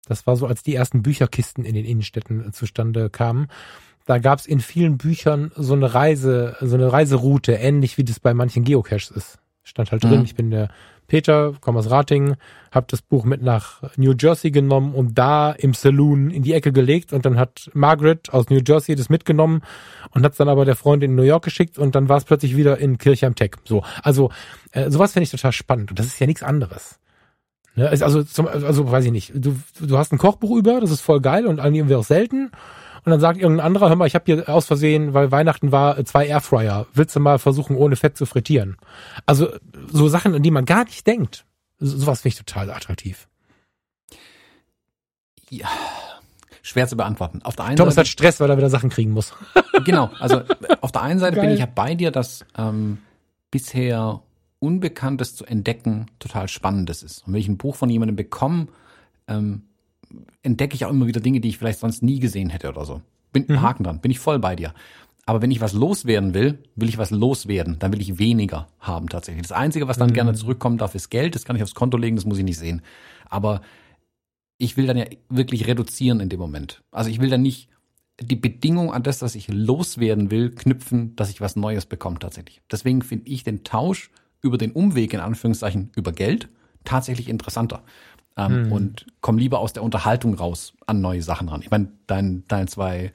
Das 0.06 0.26
war 0.26 0.36
so, 0.36 0.46
als 0.46 0.62
die 0.62 0.74
ersten 0.74 1.02
Bücherkisten 1.02 1.64
in 1.64 1.76
den 1.76 1.86
Innenstädten 1.86 2.52
zustande 2.52 3.08
kamen. 3.08 3.48
Da 4.04 4.18
gab 4.18 4.38
es 4.38 4.44
in 4.44 4.60
vielen 4.60 4.98
Büchern 4.98 5.50
so 5.56 5.72
eine 5.72 5.94
Reise, 5.94 6.56
so 6.60 6.74
eine 6.74 6.92
Reiseroute, 6.92 7.52
ähnlich 7.52 7.96
wie 7.96 8.04
das 8.04 8.20
bei 8.20 8.34
manchen 8.34 8.64
Geocaches 8.64 9.10
ist. 9.10 9.38
Stand 9.68 9.92
halt 9.92 10.02
drin, 10.02 10.20
mhm. 10.20 10.24
ich 10.24 10.34
bin 10.34 10.50
der 10.50 10.68
Peter, 11.06 11.54
komme 11.60 11.78
aus 11.78 11.90
Rating, 11.90 12.36
habe 12.70 12.86
das 12.90 13.00
Buch 13.00 13.24
mit 13.24 13.42
nach 13.42 13.82
New 13.96 14.14
Jersey 14.18 14.50
genommen 14.50 14.94
und 14.94 15.16
da 15.16 15.52
im 15.52 15.72
Saloon 15.72 16.30
in 16.30 16.42
die 16.42 16.52
Ecke 16.52 16.72
gelegt 16.72 17.12
und 17.12 17.24
dann 17.24 17.38
hat 17.38 17.70
Margaret 17.72 18.32
aus 18.32 18.50
New 18.50 18.60
Jersey 18.66 18.94
das 18.94 19.08
mitgenommen 19.08 19.62
und 20.10 20.24
hat 20.24 20.38
dann 20.38 20.48
aber 20.48 20.64
der 20.64 20.76
Freundin 20.76 21.10
in 21.10 21.16
New 21.16 21.22
York 21.22 21.44
geschickt 21.44 21.78
und 21.78 21.94
dann 21.94 22.08
war 22.08 22.18
es 22.18 22.24
plötzlich 22.24 22.56
wieder 22.56 22.78
in 22.78 22.98
Kirchheim 22.98 23.34
Tech. 23.34 23.52
So, 23.64 23.82
also 24.02 24.30
äh, 24.72 24.90
sowas 24.90 25.12
finde 25.12 25.24
ich 25.24 25.30
total 25.30 25.52
spannend 25.52 25.90
und 25.90 25.98
das 25.98 26.06
ist 26.06 26.18
ja 26.18 26.26
nichts 26.26 26.42
anderes. 26.42 26.98
Ne? 27.74 27.88
Also, 27.88 28.22
zum, 28.24 28.48
also 28.48 28.90
weiß 28.90 29.04
ich 29.04 29.12
nicht. 29.12 29.32
Du, 29.34 29.56
du 29.80 29.96
hast 29.96 30.12
ein 30.12 30.18
Kochbuch 30.18 30.56
über, 30.56 30.80
das 30.80 30.90
ist 30.90 31.00
voll 31.00 31.20
geil 31.20 31.46
und 31.46 31.58
irgendwie 31.58 31.94
auch 31.94 32.04
selten 32.04 32.50
und 33.04 33.10
dann 33.10 33.20
sagt 33.20 33.40
irgendein 33.40 33.66
anderer, 33.66 33.88
hör 33.88 33.96
mal, 33.96 34.06
ich 34.06 34.14
habe 34.14 34.24
hier 34.26 34.48
aus 34.48 34.66
Versehen, 34.66 35.14
weil 35.14 35.30
Weihnachten 35.30 35.72
war, 35.72 36.04
zwei 36.04 36.26
Airfryer. 36.26 36.86
Willst 36.94 37.16
du 37.16 37.20
mal 37.20 37.38
versuchen, 37.38 37.76
ohne 37.76 37.96
Fett 37.96 38.16
zu 38.16 38.26
frittieren? 38.26 38.76
Also 39.26 39.48
so 39.90 40.08
Sachen, 40.08 40.34
an 40.34 40.42
die 40.42 40.50
man 40.50 40.64
gar 40.64 40.84
nicht 40.84 41.06
denkt. 41.06 41.44
Sowas 41.78 42.22
finde 42.22 42.34
ich 42.34 42.44
total 42.44 42.70
attraktiv. 42.70 43.28
Ja, 45.50 45.68
schwer 46.62 46.86
zu 46.86 46.96
beantworten. 46.96 47.40
Auf 47.42 47.56
der 47.56 47.66
einen 47.66 47.76
Thomas 47.76 47.94
Seite, 47.94 48.06
hat 48.06 48.12
Stress, 48.12 48.40
weil 48.40 48.50
er 48.50 48.56
wieder 48.56 48.70
Sachen 48.70 48.90
kriegen 48.90 49.12
muss. 49.12 49.32
genau, 49.84 50.10
also 50.18 50.42
auf 50.80 50.92
der 50.92 51.02
einen 51.02 51.20
Seite 51.20 51.36
Geil. 51.36 51.46
bin 51.46 51.54
ich 51.54 51.60
ja 51.60 51.66
bei 51.66 51.94
dir, 51.94 52.10
dass 52.10 52.44
ähm, 52.56 52.98
bisher 53.50 54.22
Unbekanntes 54.60 55.36
zu 55.36 55.44
entdecken 55.44 56.06
total 56.18 56.48
Spannendes 56.48 57.02
ist. 57.02 57.26
Und 57.26 57.32
wenn 57.32 57.40
ich 57.40 57.48
ein 57.48 57.58
Buch 57.58 57.76
von 57.76 57.88
jemandem 57.88 58.16
bekomme, 58.16 58.66
ähm, 59.28 59.62
entdecke 60.42 60.74
ich 60.74 60.84
auch 60.84 60.90
immer 60.90 61.06
wieder 61.06 61.20
Dinge, 61.20 61.40
die 61.40 61.48
ich 61.48 61.58
vielleicht 61.58 61.80
sonst 61.80 62.02
nie 62.02 62.20
gesehen 62.20 62.50
hätte 62.50 62.68
oder 62.68 62.84
so. 62.84 63.02
Bin 63.32 63.44
mhm. 63.48 63.62
Haken 63.62 63.84
dran, 63.84 64.00
bin 64.00 64.10
ich 64.10 64.18
voll 64.18 64.38
bei 64.38 64.56
dir. 64.56 64.74
Aber 65.26 65.42
wenn 65.42 65.50
ich 65.50 65.60
was 65.60 65.74
loswerden 65.74 66.32
will, 66.32 66.58
will 66.74 66.88
ich 66.88 66.96
was 66.96 67.10
loswerden. 67.10 67.78
Dann 67.78 67.92
will 67.92 68.00
ich 68.00 68.18
weniger 68.18 68.68
haben 68.80 69.10
tatsächlich. 69.10 69.42
Das 69.42 69.52
Einzige, 69.52 69.86
was 69.86 69.98
dann 69.98 70.10
mhm. 70.10 70.14
gerne 70.14 70.34
zurückkommen 70.34 70.78
darf, 70.78 70.94
ist 70.94 71.10
Geld. 71.10 71.34
Das 71.34 71.44
kann 71.44 71.54
ich 71.54 71.62
aufs 71.62 71.74
Konto 71.74 71.98
legen, 71.98 72.16
das 72.16 72.24
muss 72.24 72.38
ich 72.38 72.44
nicht 72.44 72.58
sehen. 72.58 72.80
Aber 73.28 73.60
ich 74.56 74.76
will 74.76 74.86
dann 74.86 74.96
ja 74.96 75.04
wirklich 75.28 75.66
reduzieren 75.66 76.20
in 76.20 76.30
dem 76.30 76.40
Moment. 76.40 76.82
Also 76.90 77.10
ich 77.10 77.20
will 77.20 77.28
dann 77.28 77.42
nicht 77.42 77.68
die 78.20 78.36
Bedingung 78.36 78.92
an 78.92 79.02
das, 79.02 79.22
was 79.22 79.34
ich 79.34 79.48
loswerden 79.48 80.30
will, 80.30 80.50
knüpfen, 80.50 81.14
dass 81.14 81.30
ich 81.30 81.40
was 81.40 81.56
Neues 81.56 81.86
bekomme 81.86 82.18
tatsächlich. 82.18 82.60
Deswegen 82.70 83.02
finde 83.02 83.28
ich 83.28 83.44
den 83.44 83.64
Tausch 83.64 84.10
über 84.40 84.58
den 84.58 84.72
Umweg, 84.72 85.12
in 85.12 85.20
Anführungszeichen, 85.20 85.90
über 85.94 86.12
Geld 86.12 86.48
tatsächlich 86.84 87.28
interessanter 87.28 87.82
ähm, 88.38 88.64
hm. 88.66 88.72
und 88.72 89.06
komm 89.20 89.36
lieber 89.36 89.58
aus 89.58 89.72
der 89.72 89.82
Unterhaltung 89.82 90.34
raus 90.34 90.72
an 90.86 91.00
neue 91.00 91.22
Sachen 91.22 91.48
ran. 91.48 91.60
Ich 91.62 91.70
meine, 91.70 91.88
dein, 92.06 92.44
dein 92.48 92.68
zwei 92.68 93.12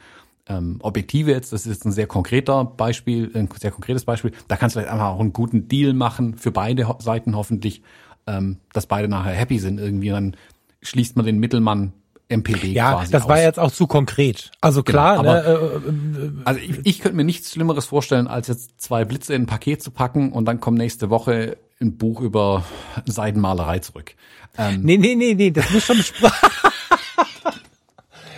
ähm, 0.48 0.78
Objektive 0.82 1.32
jetzt, 1.32 1.54
das 1.54 1.66
ist 1.66 1.72
jetzt 1.72 1.86
ein 1.86 1.92
sehr 1.94 2.08
konkreter 2.08 2.66
Beispiel, 2.66 3.32
ein 3.34 3.50
sehr 3.58 3.72
konkretes 3.72 4.04
Beispiel. 4.04 4.32
Da 4.50 4.58
kannst 4.58 4.76
du 4.76 4.80
vielleicht 4.80 4.94
einfach 4.94 5.08
auch 5.08 5.22
einen 5.22 5.34
guten 5.34 5.68
Deal 5.70 5.94
machen 5.94 6.38
für 6.38 6.52
beide 6.52 6.96
Seiten 7.00 7.36
hoffentlich, 7.36 7.82
ähm, 8.28 8.58
dass 8.74 8.86
beide 8.86 9.08
nachher 9.08 9.34
happy 9.34 9.60
sind 9.60 9.80
irgendwie. 9.80 10.10
Dann 10.10 10.36
schließt 10.82 11.16
man 11.16 11.26
den 11.26 11.40
Mittelmann 11.40 11.94
MPB 12.30 12.66
ja, 12.74 13.04
das 13.10 13.24
aus. 13.24 13.30
war 13.30 13.42
jetzt 13.42 13.60
auch 13.60 13.72
zu 13.72 13.88
konkret. 13.88 14.52
Also 14.60 14.84
genau, 14.84 14.98
klar, 14.98 15.18
genau, 15.18 15.30
aber, 15.30 15.42
ne, 15.42 15.48
äh, 15.48 16.26
äh, 16.26 16.32
also 16.46 16.60
ich, 16.60 16.80
ich 16.84 17.00
könnte 17.00 17.16
mir 17.16 17.24
nichts 17.24 17.52
Schlimmeres 17.52 17.86
vorstellen, 17.86 18.28
als 18.28 18.48
jetzt 18.48 18.82
zwei 18.82 19.06
Blitze 19.06 19.34
in 19.34 19.44
ein 19.44 19.46
Paket 19.46 19.84
zu 19.84 19.92
packen 19.92 20.32
und 20.32 20.46
dann 20.46 20.60
kommt 20.60 20.78
nächste 20.78 21.10
Woche 21.10 21.58
ein 21.84 21.98
Buch 21.98 22.22
über 22.22 22.64
Seidenmalerei 23.06 23.80
zurück. 23.80 24.16
Ähm, 24.58 24.82
nee, 24.84 24.98
nee, 24.98 25.16
nee, 25.16 25.34
nee, 25.34 25.52
das 25.52 25.70
muss 25.72 25.84
schon 25.84 25.98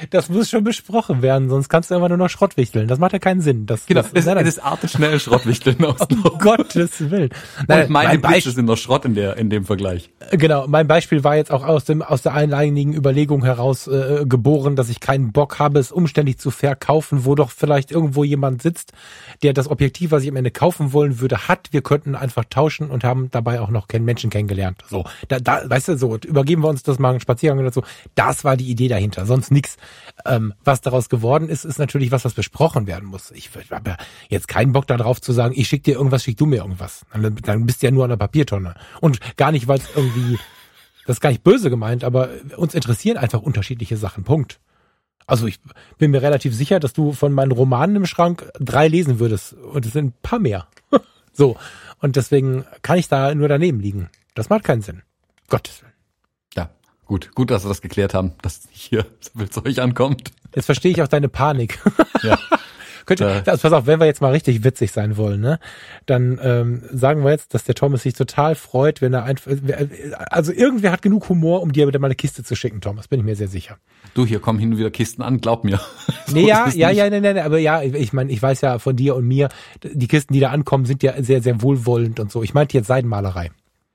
das 0.10 0.30
muss 0.30 0.50
schon 0.50 0.64
besprochen 0.64 1.22
werden, 1.22 1.50
sonst 1.50 1.70
kannst 1.70 1.92
du 1.92 1.96
immer 1.96 2.10
nur 2.10 2.18
noch 2.18 2.30
Schrott 2.30 2.58
wichteln. 2.58 2.88
Das 2.88 3.00
macht 3.00 3.14
ja 3.14 3.20
keinen 3.20 3.42
Sinn. 3.42 3.66
Das, 3.66 3.86
Genau, 3.86 4.02
das, 4.02 4.12
das, 4.12 4.26
nein, 4.26 4.46
das 4.46 4.60
artet 4.60 4.92
schnell 4.92 5.20
Schrottwichteln 5.20 5.84
aus. 5.84 6.00
um 6.10 6.24
Gottes 6.40 7.10
Willen. 7.12 7.30
Und 7.60 7.70
Nein, 7.70 7.92
meine 7.92 8.10
mein 8.10 8.22
Beispiel, 8.22 8.52
sind 8.52 8.66
noch 8.66 8.78
Schrott 8.78 9.06
in 9.06 9.16
der 9.16 9.38
in 9.38 9.50
dem 9.50 9.66
Vergleich. 9.66 10.10
genau, 10.32 10.68
mein 10.68 10.88
Beispiel 10.88 11.24
war 11.24 11.36
jetzt 11.36 11.52
auch 11.52 11.64
aus 11.64 11.86
dem 11.86 12.02
aus 12.02 12.22
der 12.22 12.34
einleinigen 12.34 12.94
Überlegung 12.94 13.44
heraus 13.44 13.88
äh, 13.88 14.26
geboren, 14.28 14.76
dass 14.76 14.90
ich 14.90 15.00
keinen 15.00 15.32
Bock 15.32 15.60
habe, 15.60 15.80
es 15.80 15.92
umständlich 15.92 16.38
zu 16.38 16.52
verkaufen, 16.52 17.26
wo 17.26 17.36
doch 17.36 17.52
vielleicht 17.52 17.92
irgendwo 17.92 18.24
jemand 18.24 18.62
sitzt, 18.62 18.94
der 19.44 19.54
das 19.54 19.70
Objektiv, 19.70 20.12
was 20.12 20.24
ich 20.24 20.30
am 20.30 20.36
Ende 20.36 20.52
kaufen 20.52 20.94
wollen 20.94 21.20
würde, 21.20 21.48
hat. 21.48 21.70
Wir 21.72 21.82
könnten 21.82 22.16
einfach 22.16 22.46
tauschen 22.50 22.90
und 22.90 23.04
haben 23.04 23.30
dabei 23.32 23.62
auch 23.62 23.70
noch 23.70 23.88
keinen 23.88 24.06
Menschen 24.06 24.30
kennengelernt. 24.30 24.78
So, 24.90 25.06
da, 25.28 25.40
da, 25.40 25.70
weißt 25.70 25.90
du, 25.90 25.98
so 25.98 26.18
übergeben 26.18 26.64
wir 26.64 26.70
uns 26.70 26.84
das 26.84 27.00
mal 27.00 27.12
einen 27.12 27.20
Spaziergang 27.20 27.60
oder 27.60 27.72
so. 27.72 27.84
Das 28.16 28.44
war 28.44 28.58
die 28.58 28.70
Idee 28.70 28.88
dahinter, 28.88 29.26
sonst 29.26 29.52
nix. 29.52 29.78
Ähm, 30.26 30.54
was 30.64 30.82
daraus 30.82 31.10
geworden 31.10 31.50
ist, 31.50 31.66
ist 31.66 31.80
natürlich 31.80 32.12
was, 32.12 32.26
was 32.26 32.34
besprochen 32.34 32.88
werden 32.88 33.08
muss. 33.08 33.32
Ich 33.32 33.50
habe 33.72 33.92
ja 33.92 33.98
jetzt 34.30 34.48
keinen 34.48 34.72
Bock 34.72 34.88
darauf 34.88 35.22
zu 35.22 35.34
sagen, 35.34 35.54
ich 35.58 35.68
schick 35.68 35.84
dir 35.84 35.96
irgendwas, 35.96 36.24
schick 36.24 36.38
du 36.38 36.46
mir 36.46 36.58
irgendwas. 36.58 37.06
Dann, 37.14 37.36
dann 37.36 37.66
bist 37.66 37.82
du 37.82 37.88
ja 37.88 37.92
nur 37.92 38.04
an 38.04 38.10
der 38.10 38.18
Papiertonne. 38.18 38.76
Und 39.02 39.20
gar 39.38 39.52
nicht, 39.52 39.68
weil 39.68 39.80
es 39.80 39.88
irgendwie, 39.96 40.38
das 41.06 41.18
ist 41.18 41.22
gar 41.22 41.30
nicht 41.30 41.44
böse 41.44 41.70
gemeint, 41.70 42.04
aber 42.04 42.30
uns 42.58 42.74
interessieren 42.74 43.18
einfach 43.18 43.42
unterschiedliche 43.42 43.98
Sachen. 43.98 44.24
Punkt. 44.24 44.60
Also 45.28 45.48
ich 45.48 45.60
bin 45.98 46.12
mir 46.12 46.22
relativ 46.22 46.56
sicher, 46.56 46.80
dass 46.80 46.94
du 46.94 47.12
von 47.12 47.34
meinen 47.34 47.52
Romanen 47.52 47.96
im 47.96 48.06
Schrank 48.06 48.52
drei 48.60 48.88
lesen 48.88 49.20
würdest. 49.20 49.54
Und 49.54 49.86
es 49.86 49.94
sind 49.94 50.08
ein 50.08 50.14
paar 50.22 50.40
mehr. 50.40 50.68
so. 51.34 51.58
Und 52.00 52.16
deswegen 52.16 52.66
kann 52.82 52.98
ich 52.98 53.08
da 53.08 53.34
nur 53.34 53.48
daneben 53.48 53.80
liegen. 53.80 54.10
Das 54.36 54.50
macht 54.50 54.64
keinen 54.64 54.82
Sinn. 54.82 55.02
Gottes 55.50 55.82
Willen. 55.82 55.95
Gut, 57.06 57.34
gut, 57.36 57.52
dass 57.52 57.64
wir 57.64 57.70
das 57.70 57.82
geklärt 57.82 58.14
haben, 58.14 58.34
dass 58.42 58.68
hier 58.72 59.06
so 59.20 59.32
viel 59.38 59.50
Zeug 59.50 59.80
ankommt. 59.80 60.32
Jetzt 60.56 60.66
verstehe 60.66 60.92
ich 60.92 61.02
auch 61.02 61.08
deine 61.08 61.30
Panik. 61.30 61.80
Ja. 62.24 62.40
Könnte, 63.06 63.44
also 63.46 63.62
pass 63.62 63.74
auf, 63.74 63.86
wenn 63.86 64.00
wir 64.00 64.08
jetzt 64.08 64.22
mal 64.22 64.32
richtig 64.32 64.64
witzig 64.64 64.92
sein 64.92 65.16
wollen, 65.16 65.40
ne, 65.40 65.60
dann 66.08 66.40
ähm, 66.42 66.82
sagen 66.92 67.24
wir 67.24 67.30
jetzt, 67.30 67.54
dass 67.54 67.64
der 67.64 67.76
Thomas 67.76 68.02
sich 68.02 68.16
total 68.16 68.56
freut, 68.56 69.00
wenn 69.00 69.14
er 69.14 69.26
einfach, 69.26 69.52
also 70.32 70.52
irgendwer 70.52 70.92
hat 70.92 71.04
genug 71.04 71.30
Humor, 71.30 71.62
um 71.62 71.72
dir 71.72 71.88
wieder 71.88 72.00
mal 72.00 72.08
eine 72.08 72.16
Kiste 72.16 72.44
zu 72.44 72.56
schicken, 72.56 72.82
Thomas, 72.82 73.08
bin 73.08 73.20
ich 73.20 73.26
mir 73.26 73.36
sehr 73.36 73.48
sicher. 73.48 73.78
Du, 74.16 74.26
hier 74.26 74.40
kommen 74.40 74.58
hin 74.58 74.72
und 74.72 74.80
wieder 74.80 74.90
Kisten 74.90 75.22
an, 75.22 75.40
glaub 75.40 75.64
mir. 75.64 75.80
So 76.26 76.34
Nee, 76.34 76.48
ja, 76.48 76.68
ja, 76.70 76.90
ja, 76.90 77.08
nee, 77.12 77.20
nee, 77.20 77.34
nee, 77.34 77.42
aber 77.42 77.60
ja, 77.60 77.84
ich 77.84 78.12
meine, 78.12 78.32
ich 78.32 78.42
weiß 78.42 78.62
ja 78.62 78.80
von 78.80 78.96
dir 78.96 79.16
und 79.16 79.28
mir, 79.28 79.50
die 79.84 80.08
Kisten, 80.08 80.34
die 80.34 80.40
da 80.40 80.50
ankommen, 80.50 80.86
sind 80.86 81.04
ja 81.04 81.22
sehr, 81.22 81.44
sehr 81.44 81.62
wohlwollend 81.62 82.20
und 82.20 82.32
so. 82.32 82.42
Ich 82.42 82.56
meinte 82.56 82.76
jetzt 82.76 82.88
Seidenmalerei. 82.88 83.52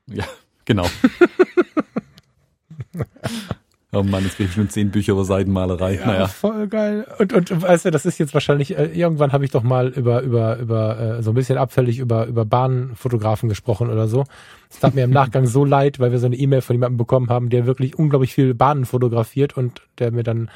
Ja, 0.07 0.25
genau. 0.65 0.87
oh 3.93 4.03
Mann, 4.03 4.25
jetzt 4.25 4.39
bin 4.39 4.47
ich 4.47 4.53
schon 4.53 4.69
zehn 4.69 4.91
Bücher 4.91 5.13
über 5.13 5.25
Seidenmalerei. 5.25 5.97
Ja, 5.97 6.07
naja. 6.07 6.29
voll 6.29 6.69
geil. 6.69 7.07
Und, 7.19 7.33
und 7.33 7.63
weißt 7.63 7.87
du, 7.87 7.91
das 7.91 8.07
ist 8.07 8.19
jetzt 8.19 8.35
wahrscheinlich, 8.35 8.77
äh, 8.77 8.87
irgendwann 8.87 9.33
habe 9.33 9.45
ich 9.45 9.51
doch 9.51 9.63
mal 9.63 9.89
über, 9.89 10.23
über, 10.23 10.59
über, 10.59 10.99
äh, 11.19 11.23
so 11.23 11.33
ein 11.33 11.35
bisschen 11.35 11.59
abfällig 11.59 11.99
über, 11.99 12.27
über 12.27 12.45
Bahnfotografen 12.45 13.49
gesprochen 13.49 13.91
oder 13.91 14.09
so. 14.09 14.25
Es 14.71 14.81
tat 14.81 14.95
mir 14.95 15.05
im 15.05 15.11
Nachgang 15.13 15.47
so 15.47 15.65
leid, 15.65 15.99
weil 15.99 16.13
wir 16.13 16.19
so 16.19 16.27
eine 16.27 16.37
E-Mail 16.37 16.61
von 16.63 16.75
jemandem 16.75 16.99
bekommen 16.99 17.29
haben, 17.29 17.51
der 17.51 17.67
wirklich 17.67 17.99
unglaublich 17.99 18.35
viel 18.35 18.55
Bahnen 18.55 18.85
fotografiert 18.85 19.57
und 19.57 19.83
der 19.99 20.13
mir 20.13 20.23
dann 20.23 20.51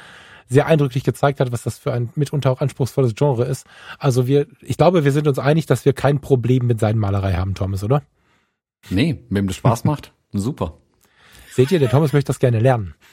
sehr 0.47 0.67
eindrücklich 0.67 1.03
gezeigt 1.03 1.39
hat, 1.39 1.51
was 1.51 1.63
das 1.63 1.77
für 1.77 1.91
ein 1.91 2.09
mitunter 2.15 2.51
auch 2.51 2.61
anspruchsvolles 2.61 3.15
Genre 3.15 3.45
ist. 3.45 3.65
Also 3.97 4.27
wir, 4.27 4.47
ich 4.61 4.77
glaube, 4.77 5.03
wir 5.03 5.11
sind 5.11 5.27
uns 5.27 5.39
einig, 5.39 5.65
dass 5.65 5.85
wir 5.85 5.93
kein 5.93 6.21
Problem 6.21 6.67
mit 6.67 6.79
Seidenmalerei 6.79 7.33
haben, 7.33 7.55
Thomas, 7.55 7.83
oder? 7.83 8.03
Nee, 8.89 9.23
wem 9.29 9.47
das 9.47 9.55
Spaß 9.55 9.83
macht, 9.83 10.13
super. 10.31 10.77
Seht 11.55 11.71
ihr, 11.71 11.79
der 11.79 11.89
Thomas 11.89 12.11
möchte 12.11 12.27
das 12.27 12.39
gerne 12.39 12.59
lernen. 12.59 12.93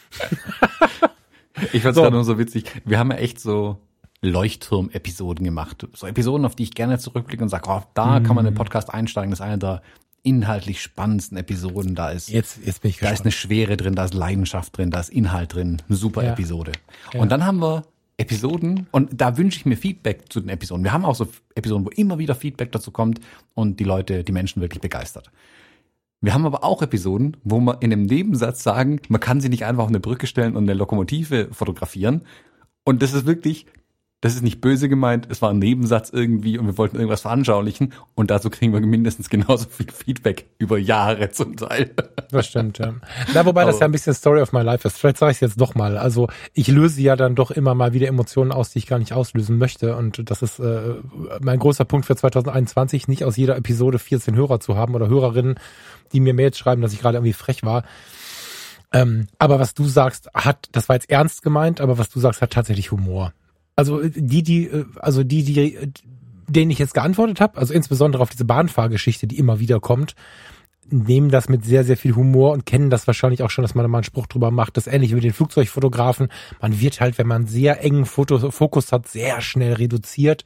Ich 1.73 1.82
fand's 1.82 1.97
So. 1.97 2.02
gerade 2.02 2.16
nur 2.16 2.24
so 2.24 2.39
witzig. 2.39 2.64
Wir 2.86 2.98
haben 2.98 3.10
ja 3.10 3.19
echt 3.19 3.39
so 3.39 3.78
Leuchtturm-Episoden 4.23 5.44
gemacht. 5.44 5.86
So 5.94 6.06
Episoden, 6.06 6.44
auf 6.47 6.55
die 6.56 6.62
ich 6.64 6.73
gerne 6.73 6.98
zurückblicke 6.98 7.43
und 7.43 7.51
sage, 7.51 7.69
oh, 7.69 7.82
da 7.94 8.20
kann 8.20 8.35
man 8.35 8.44
in 8.47 8.52
den 8.52 8.56
Podcast 8.56 8.93
einsteigen. 8.93 9.31
Das 9.31 9.40
ist 9.40 9.44
eine 9.44 9.59
der 9.59 9.82
inhaltlich 10.23 10.81
spannendsten 10.82 11.36
Episoden. 11.36 11.94
Da 11.94 12.10
ist, 12.10 12.31
Jetzt, 12.31 12.59
jetzt 12.64 12.82
bin 12.82 12.90
ich 12.90 12.98
da 12.98 13.10
ist 13.10 13.20
eine 13.23 13.32
Schwere 13.32 13.77
drin, 13.77 13.94
da 13.94 14.05
ist 14.06 14.14
Leidenschaft 14.14 14.77
drin, 14.77 14.90
da 14.90 15.01
ist 15.01 15.10
Inhalt 15.10 15.55
drin. 15.55 15.82
Eine 15.89 15.97
super 15.97 16.24
Ja. 16.24 16.32
Episode. 16.32 16.73
Ja. 17.12 17.20
Und 17.20 17.31
dann 17.31 17.44
haben 17.44 17.59
wir 17.60 17.85
Episoden 18.16 18.86
und 18.93 19.10
da 19.20 19.36
wünsche 19.36 19.59
ich 19.59 19.66
mir 19.66 19.77
Feedback 19.77 20.32
zu 20.32 20.40
den 20.40 20.48
Episoden. 20.48 20.85
Wir 20.85 20.93
haben 20.93 21.05
auch 21.05 21.14
so 21.14 21.28
Episoden, 21.55 21.85
wo 21.85 21.90
immer 21.90 22.19
wieder 22.19 22.35
Feedback 22.35 22.73
dazu 22.73 22.90
kommt 22.90 23.20
und 23.55 23.78
die 23.78 23.85
Leute, 23.85 24.24
die 24.24 24.32
Menschen 24.32 24.60
wirklich 24.62 24.81
begeistert. 24.81 25.31
Wir 26.22 26.34
haben 26.34 26.46
aber 26.46 26.62
auch 26.62 26.82
Episoden, 26.82 27.36
wo 27.42 27.58
wir 27.58 27.82
in 27.82 27.92
einem 27.92 28.04
Nebensatz 28.04 28.62
sagen, 28.62 29.00
man 29.08 29.20
kann 29.20 29.40
sie 29.40 29.48
nicht 29.48 29.64
einfach 29.64 29.82
auf 29.82 29.88
eine 29.88 29.98
Brücke 29.98 30.28
stellen 30.28 30.56
und 30.56 30.62
eine 30.62 30.74
Lokomotive 30.74 31.48
fotografieren. 31.50 32.22
Und 32.84 33.02
das 33.02 33.12
ist 33.12 33.26
wirklich, 33.26 33.66
das 34.22 34.34
ist 34.34 34.42
nicht 34.42 34.60
böse 34.60 34.88
gemeint, 34.88 35.26
es 35.30 35.42
war 35.42 35.50
ein 35.50 35.58
Nebensatz 35.58 36.08
irgendwie 36.10 36.56
und 36.56 36.66
wir 36.66 36.78
wollten 36.78 36.94
irgendwas 36.94 37.22
veranschaulichen 37.22 37.92
und 38.14 38.30
dazu 38.30 38.50
kriegen 38.50 38.72
wir 38.72 38.80
mindestens 38.80 39.28
genauso 39.28 39.68
viel 39.68 39.90
Feedback 39.90 40.46
über 40.58 40.78
Jahre 40.78 41.30
zum 41.30 41.56
Teil. 41.56 41.90
Das 42.30 42.46
stimmt, 42.46 42.78
ja. 42.78 42.94
Na, 43.34 43.44
wobei 43.44 43.64
das 43.64 43.74
Aber- 43.74 43.80
ja 43.80 43.88
ein 43.88 43.92
bisschen 43.92 44.14
Story 44.14 44.40
of 44.40 44.52
my 44.52 44.62
life 44.62 44.86
ist. 44.86 44.96
Vielleicht 44.96 45.18
sage 45.18 45.32
ich 45.32 45.38
es 45.38 45.40
jetzt 45.40 45.60
doch 45.60 45.74
mal. 45.74 45.98
Also 45.98 46.28
ich 46.54 46.68
löse 46.68 47.00
ja 47.02 47.16
dann 47.16 47.34
doch 47.34 47.50
immer 47.50 47.74
mal 47.74 47.92
wieder 47.94 48.06
Emotionen 48.06 48.52
aus, 48.52 48.70
die 48.70 48.78
ich 48.78 48.86
gar 48.86 49.00
nicht 49.00 49.12
auslösen 49.12 49.58
möchte. 49.58 49.96
Und 49.96 50.30
das 50.30 50.40
ist 50.40 50.60
äh, 50.60 50.94
mein 51.40 51.58
großer 51.58 51.84
Punkt 51.84 52.06
für 52.06 52.14
2021, 52.14 53.08
nicht 53.08 53.24
aus 53.24 53.36
jeder 53.36 53.56
Episode 53.56 53.98
14 53.98 54.36
Hörer 54.36 54.60
zu 54.60 54.76
haben 54.76 54.94
oder 54.94 55.08
Hörerinnen, 55.08 55.56
die 56.12 56.20
mir 56.20 56.32
Mails 56.32 56.56
schreiben, 56.56 56.80
dass 56.80 56.92
ich 56.92 57.00
gerade 57.00 57.18
irgendwie 57.18 57.32
frech 57.32 57.64
war. 57.64 57.82
Ähm, 58.92 59.26
aber 59.38 59.58
was 59.58 59.74
du 59.74 59.84
sagst, 59.84 60.28
hat, 60.32 60.68
das 60.72 60.88
war 60.88 60.94
jetzt 60.96 61.10
ernst 61.10 61.42
gemeint, 61.42 61.80
aber 61.80 61.98
was 61.98 62.08
du 62.08 62.20
sagst, 62.20 62.40
hat 62.40 62.52
tatsächlich 62.52 62.92
Humor. 62.92 63.32
Also 63.76 64.00
äh, 64.00 64.10
die, 64.10 64.42
die, 64.42 64.66
äh, 64.66 64.84
also 64.96 65.24
die, 65.24 65.44
die, 65.44 65.76
äh, 65.76 65.88
denen 66.48 66.70
ich 66.70 66.78
jetzt 66.78 66.94
geantwortet 66.94 67.40
habe, 67.40 67.58
also 67.58 67.72
insbesondere 67.72 68.22
auf 68.22 68.30
diese 68.30 68.44
Bahnfahrgeschichte, 68.44 69.26
die 69.26 69.38
immer 69.38 69.60
wieder 69.60 69.80
kommt, 69.80 70.14
nehmen 70.90 71.30
das 71.30 71.48
mit 71.48 71.64
sehr, 71.64 71.84
sehr 71.84 71.96
viel 71.96 72.14
Humor 72.14 72.52
und 72.52 72.66
kennen 72.66 72.90
das 72.90 73.06
wahrscheinlich 73.06 73.42
auch 73.42 73.50
schon, 73.50 73.62
dass 73.62 73.74
man 73.74 73.84
da 73.84 73.88
mal 73.88 73.98
einen 73.98 74.04
Spruch 74.04 74.26
drüber 74.26 74.50
macht. 74.50 74.76
Das 74.76 74.86
ähnliche 74.86 75.14
mit 75.14 75.24
den 75.24 75.32
Flugzeugfotografen. 75.32 76.28
Man 76.60 76.80
wird 76.80 77.00
halt, 77.00 77.18
wenn 77.18 77.26
man 77.26 77.46
sehr 77.46 77.82
engen 77.82 78.04
Foto 78.04 78.50
Fokus 78.50 78.92
hat, 78.92 79.08
sehr 79.08 79.40
schnell 79.40 79.74
reduziert. 79.74 80.44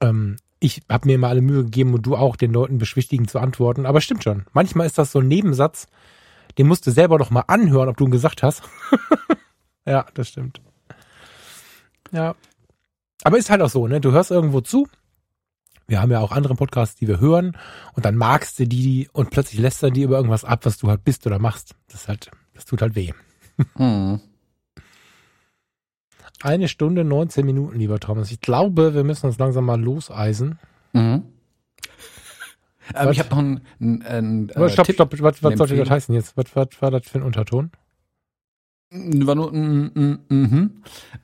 Ähm, 0.00 0.36
ich 0.60 0.82
habe 0.88 1.08
mir 1.08 1.14
immer 1.14 1.28
alle 1.28 1.42
Mühe 1.42 1.64
gegeben 1.64 1.92
und 1.92 2.06
du 2.06 2.16
auch, 2.16 2.36
den 2.36 2.52
Leuten 2.52 2.78
beschwichtigend 2.78 3.28
zu 3.30 3.40
antworten. 3.40 3.84
Aber 3.84 4.00
stimmt 4.00 4.24
schon. 4.24 4.44
Manchmal 4.52 4.86
ist 4.86 4.96
das 4.96 5.12
so 5.12 5.18
ein 5.18 5.28
Nebensatz, 5.28 5.88
den 6.56 6.68
musst 6.68 6.86
du 6.86 6.90
selber 6.90 7.18
noch 7.18 7.30
mal 7.30 7.44
anhören, 7.48 7.88
ob 7.88 7.96
du 7.96 8.04
ihn 8.04 8.10
gesagt 8.10 8.42
hast. 8.42 8.62
ja, 9.86 10.06
das 10.14 10.28
stimmt. 10.28 10.60
Ja. 12.12 12.34
Aber 13.24 13.38
ist 13.38 13.50
halt 13.50 13.62
auch 13.62 13.70
so, 13.70 13.86
ne? 13.88 14.00
Du 14.00 14.12
hörst 14.12 14.30
irgendwo 14.30 14.60
zu. 14.60 14.88
Wir 15.86 16.00
haben 16.00 16.10
ja 16.10 16.20
auch 16.20 16.32
andere 16.32 16.54
Podcasts, 16.54 16.96
die 16.96 17.08
wir 17.08 17.20
hören. 17.20 17.56
Und 17.94 18.04
dann 18.04 18.16
magst 18.16 18.58
du 18.58 18.66
die 18.66 19.08
und 19.12 19.30
plötzlich 19.30 19.60
lästern 19.60 19.92
die 19.92 20.02
über 20.02 20.16
irgendwas 20.16 20.44
ab, 20.44 20.64
was 20.64 20.78
du 20.78 20.88
halt 20.88 21.04
bist 21.04 21.26
oder 21.26 21.38
machst. 21.38 21.74
Das 21.88 22.02
ist 22.02 22.08
halt, 22.08 22.30
das 22.54 22.64
tut 22.64 22.82
halt 22.82 22.94
weh. 22.94 23.12
Hm. 23.76 24.20
Eine 26.42 26.68
Stunde, 26.68 27.04
19 27.04 27.46
Minuten, 27.46 27.78
lieber 27.78 28.00
Thomas. 28.00 28.30
Ich 28.32 28.40
glaube, 28.40 28.94
wir 28.94 29.04
müssen 29.04 29.26
uns 29.26 29.38
langsam 29.38 29.64
mal 29.64 29.80
loseisen. 29.80 30.58
Mhm. 30.92 31.24
Ähm, 32.94 33.10
ich 33.10 33.20
habe 33.20 33.30
noch 33.30 33.38
einen, 33.38 34.02
einen, 34.02 34.48
äh, 34.48 34.68
stopp, 34.70 34.86
Tipp. 34.86 34.96
stopp, 34.96 35.12
was, 35.20 35.42
was 35.42 35.56
sollte 35.56 35.76
das 35.76 35.90
heißen 35.90 36.14
jetzt? 36.14 36.36
Was, 36.36 36.46
was 36.54 36.68
war 36.80 36.90
das 36.90 37.06
für 37.06 37.18
ein 37.18 37.22
Unterton? 37.22 37.70
War 38.94 39.34
nur, 39.34 39.52
mm, 39.52 39.90
mm, 39.94 40.18
mhm. 40.28 40.70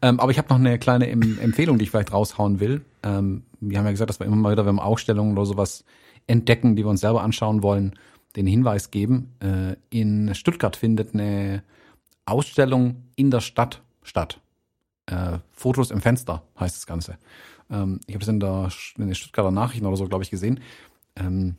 ähm, 0.01 0.21
aber 0.21 0.31
ich 0.31 0.39
habe 0.39 0.49
noch 0.49 0.57
eine 0.57 0.79
kleine 0.79 1.11
em 1.11 1.39
Empfehlung, 1.41 1.79
die 1.79 1.85
ich 1.85 1.91
vielleicht 1.91 2.13
raushauen 2.13 2.61
will. 2.61 2.83
Ähm, 3.03 3.43
wir 3.61 3.79
haben 3.79 3.85
ja 3.85 3.91
gesagt, 3.91 4.09
dass 4.09 4.21
wir 4.21 4.27
immer 4.27 4.37
mal 4.37 4.53
wieder, 4.53 4.65
wenn 4.65 4.77
wir 4.77 4.85
Ausstellungen 4.85 5.33
oder 5.33 5.45
sowas 5.45 5.85
entdecken, 6.27 6.77
die 6.77 6.85
wir 6.85 6.91
uns 6.91 7.01
selber 7.01 7.23
anschauen 7.23 7.63
wollen, 7.63 7.99
den 8.37 8.47
Hinweis 8.47 8.91
geben. 8.91 9.35
Äh, 9.41 9.77
in 9.91 10.35
Stuttgart 10.35 10.77
findet 10.77 11.13
eine 11.13 11.63
Ausstellung 12.25 13.03
in 13.17 13.31
der 13.31 13.41
Stadt 13.41 13.83
statt. 14.03 14.41
Äh, 15.07 15.39
Fotos 15.53 15.91
im 15.91 16.01
Fenster 16.01 16.43
heißt 16.59 16.77
das 16.77 16.87
Ganze. 16.87 17.19
Ähm, 17.71 18.01
ich 18.07 18.15
habe 18.15 18.23
es 18.23 18.29
in 18.29 18.41
der 18.41 18.71
in 18.97 19.07
den 19.09 19.15
Stuttgarter 19.15 19.51
Nachrichten 19.51 19.87
oder 19.87 19.97
so, 19.97 20.07
glaube 20.07 20.25
ich, 20.25 20.31
gesehen. 20.31 20.61
Ähm, 21.17 21.57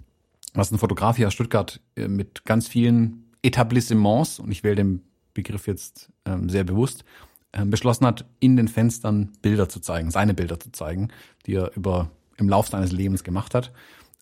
was 0.53 0.71
ein 0.71 0.79
Fotograf 0.79 1.17
hier 1.17 1.27
aus 1.27 1.33
Stuttgart 1.33 1.79
äh, 1.95 2.07
mit 2.07 2.45
ganz 2.45 2.67
vielen 2.67 3.25
Etablissements, 3.43 4.39
und 4.39 4.51
ich 4.51 4.63
wähle 4.63 4.75
den 4.75 5.01
Begriff 5.41 5.67
jetzt 5.67 6.11
ähm, 6.25 6.49
sehr 6.49 6.63
bewusst, 6.63 7.03
ähm, 7.53 7.69
beschlossen 7.69 8.05
hat, 8.05 8.25
in 8.39 8.55
den 8.55 8.67
Fenstern 8.67 9.31
Bilder 9.41 9.69
zu 9.69 9.79
zeigen, 9.79 10.11
seine 10.11 10.33
Bilder 10.33 10.59
zu 10.59 10.71
zeigen, 10.71 11.09
die 11.45 11.55
er 11.55 11.75
über 11.75 12.11
im 12.37 12.49
Lauf 12.49 12.67
seines 12.67 12.91
Lebens 12.91 13.23
gemacht 13.23 13.53
hat. 13.55 13.71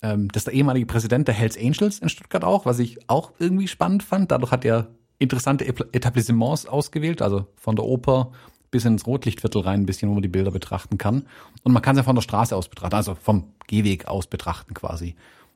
Ähm, 0.02 0.30
das 0.30 0.42
ist 0.42 0.48
der 0.48 0.54
ehemalige 0.54 0.86
Präsident 0.86 1.28
der 1.28 1.36
Hells 1.36 1.58
Angels 1.58 2.00
in 2.00 2.10
Stuttgart 2.10 2.44
auch, 2.44 2.66
was 2.66 2.80
ich 2.80 3.10
auch 3.10 3.32
irgendwie 3.40 3.68
spannend 3.68 4.04
fand. 4.04 4.32
Dadurch 4.32 4.52
hat 4.52 4.66
er 4.66 4.88
interessante 5.20 5.66
Etablissements 5.66 6.68
ausgewählt, 6.68 7.22
also 7.22 7.48
von 7.56 7.76
der 7.76 7.86
Oper 7.86 8.32
bis 8.70 8.86
ins 8.86 9.08
Rotlichtviertel 9.08 9.62
rein 9.62 9.82
ein 9.82 9.86
bisschen, 9.86 10.10
wo 10.10 10.14
man 10.14 10.22
die 10.22 10.28
Bilder 10.28 10.52
betrachten 10.52 10.98
kann. 10.98 11.24
Und 11.64 11.72
man 11.72 11.82
kann 11.82 11.96
sie 11.96 12.02
ja 12.02 12.04
von 12.04 12.16
der 12.16 12.22
Straße 12.22 12.56
aus 12.56 12.68
betrachten, 12.68 12.96
also 12.96 13.16
vom 13.16 13.54
Gehweg 13.68 14.08
aus 14.08 14.28
betrachten 14.28 14.74
quasi. 14.74 15.16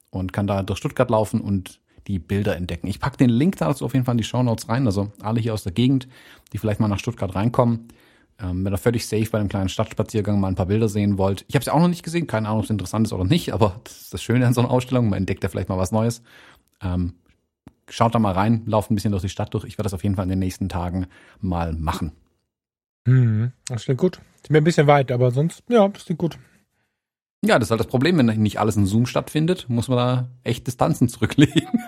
Und 0.10 0.34
kann 0.34 0.48
da 0.48 0.64
durch 0.64 0.80
Stuttgart 0.80 1.10
laufen 1.10 1.42
und 1.42 1.80
die 2.08 2.20
Bilder 2.20 2.56
entdecken. 2.56 2.88
Ich 2.88 3.00
pack 3.00 3.18
den 3.18 3.30
Link 3.30 3.58
dazu 3.58 3.86
auf 3.86 3.94
jeden 3.94 4.06
Fall 4.06 4.14
in 4.14 4.18
die 4.20 4.24
Shownotes 4.24 4.70
rein. 4.70 4.86
Also 4.86 5.12
alle 5.22 5.40
hier 5.40 5.54
aus 5.54 5.64
der 5.64 5.72
Gegend, 5.72 6.08
die 6.54 6.58
vielleicht 6.58 6.80
mal 6.80 6.88
nach 6.88 7.00
Stuttgart 7.00 7.36
reinkommen, 7.36 7.88
Ähm, 8.40 8.66
wenn 8.66 8.74
ihr 8.74 8.78
völlig 8.80 9.06
safe 9.06 9.30
bei 9.30 9.38
einem 9.40 9.50
kleinen 9.50 9.70
Stadtspaziergang 9.70 10.40
mal 10.40 10.48
ein 10.48 10.56
paar 10.56 10.66
Bilder 10.66 10.90
sehen 10.90 11.20
wollt. 11.20 11.46
Ich 11.48 11.54
habe 11.54 11.62
es 11.62 11.70
auch 11.70 11.80
noch 11.80 11.88
nicht 11.88 12.02
gesehen, 12.02 12.26
keine 12.26 12.48
Ahnung, 12.48 12.60
ob 12.60 12.64
es 12.66 12.72
interessant 12.72 13.06
ist 13.06 13.14
oder 13.14 13.24
nicht, 13.26 13.54
aber 13.54 13.80
das 13.84 14.02
ist 14.02 14.14
das 14.16 14.24
Schöne 14.24 14.48
an 14.48 14.54
so 14.56 14.62
einer 14.62 14.72
Ausstellung, 14.72 15.10
man 15.10 15.20
entdeckt 15.20 15.44
ja 15.44 15.50
vielleicht 15.50 15.70
mal 15.70 15.78
was 15.78 15.92
Neues. 15.92 16.24
Ähm, 16.82 17.14
schaut 17.88 18.16
da 18.16 18.20
mal 18.20 18.34
rein, 18.34 18.64
lauft 18.66 18.90
ein 18.90 18.96
bisschen 18.96 19.12
durch 19.12 19.22
die 19.22 19.30
Stadt 19.30 19.54
durch. 19.54 19.66
Ich 19.66 19.74
werde 19.78 19.84
das 19.84 19.94
auf 19.94 20.04
jeden 20.04 20.16
Fall 20.16 20.24
in 20.24 20.30
den 20.30 20.40
nächsten 20.40 20.70
Tagen 20.70 21.06
mal 21.40 21.74
machen. 21.74 22.14
Mhm, 23.06 23.52
das 23.68 23.84
klingt 23.86 24.00
gut. 24.00 24.20
Ist 24.42 24.50
mir 24.50 24.58
ein 24.58 24.64
bisschen 24.64 24.88
weit, 24.88 25.12
aber 25.12 25.30
sonst, 25.30 25.64
ja, 25.70 25.88
das 25.88 26.06
klingt 26.06 26.20
gut. 26.20 26.40
Ja, 27.44 27.58
das 27.58 27.68
ist 27.68 27.72
halt 27.72 27.80
das 27.80 27.88
Problem, 27.88 28.18
wenn 28.18 28.26
nicht 28.28 28.60
alles 28.60 28.76
in 28.76 28.86
Zoom 28.86 29.06
stattfindet, 29.08 29.66
muss 29.68 29.88
man 29.88 29.98
da 29.98 30.30
echt 30.44 30.68
Distanzen 30.68 31.10
zurücklegen. 31.10 31.68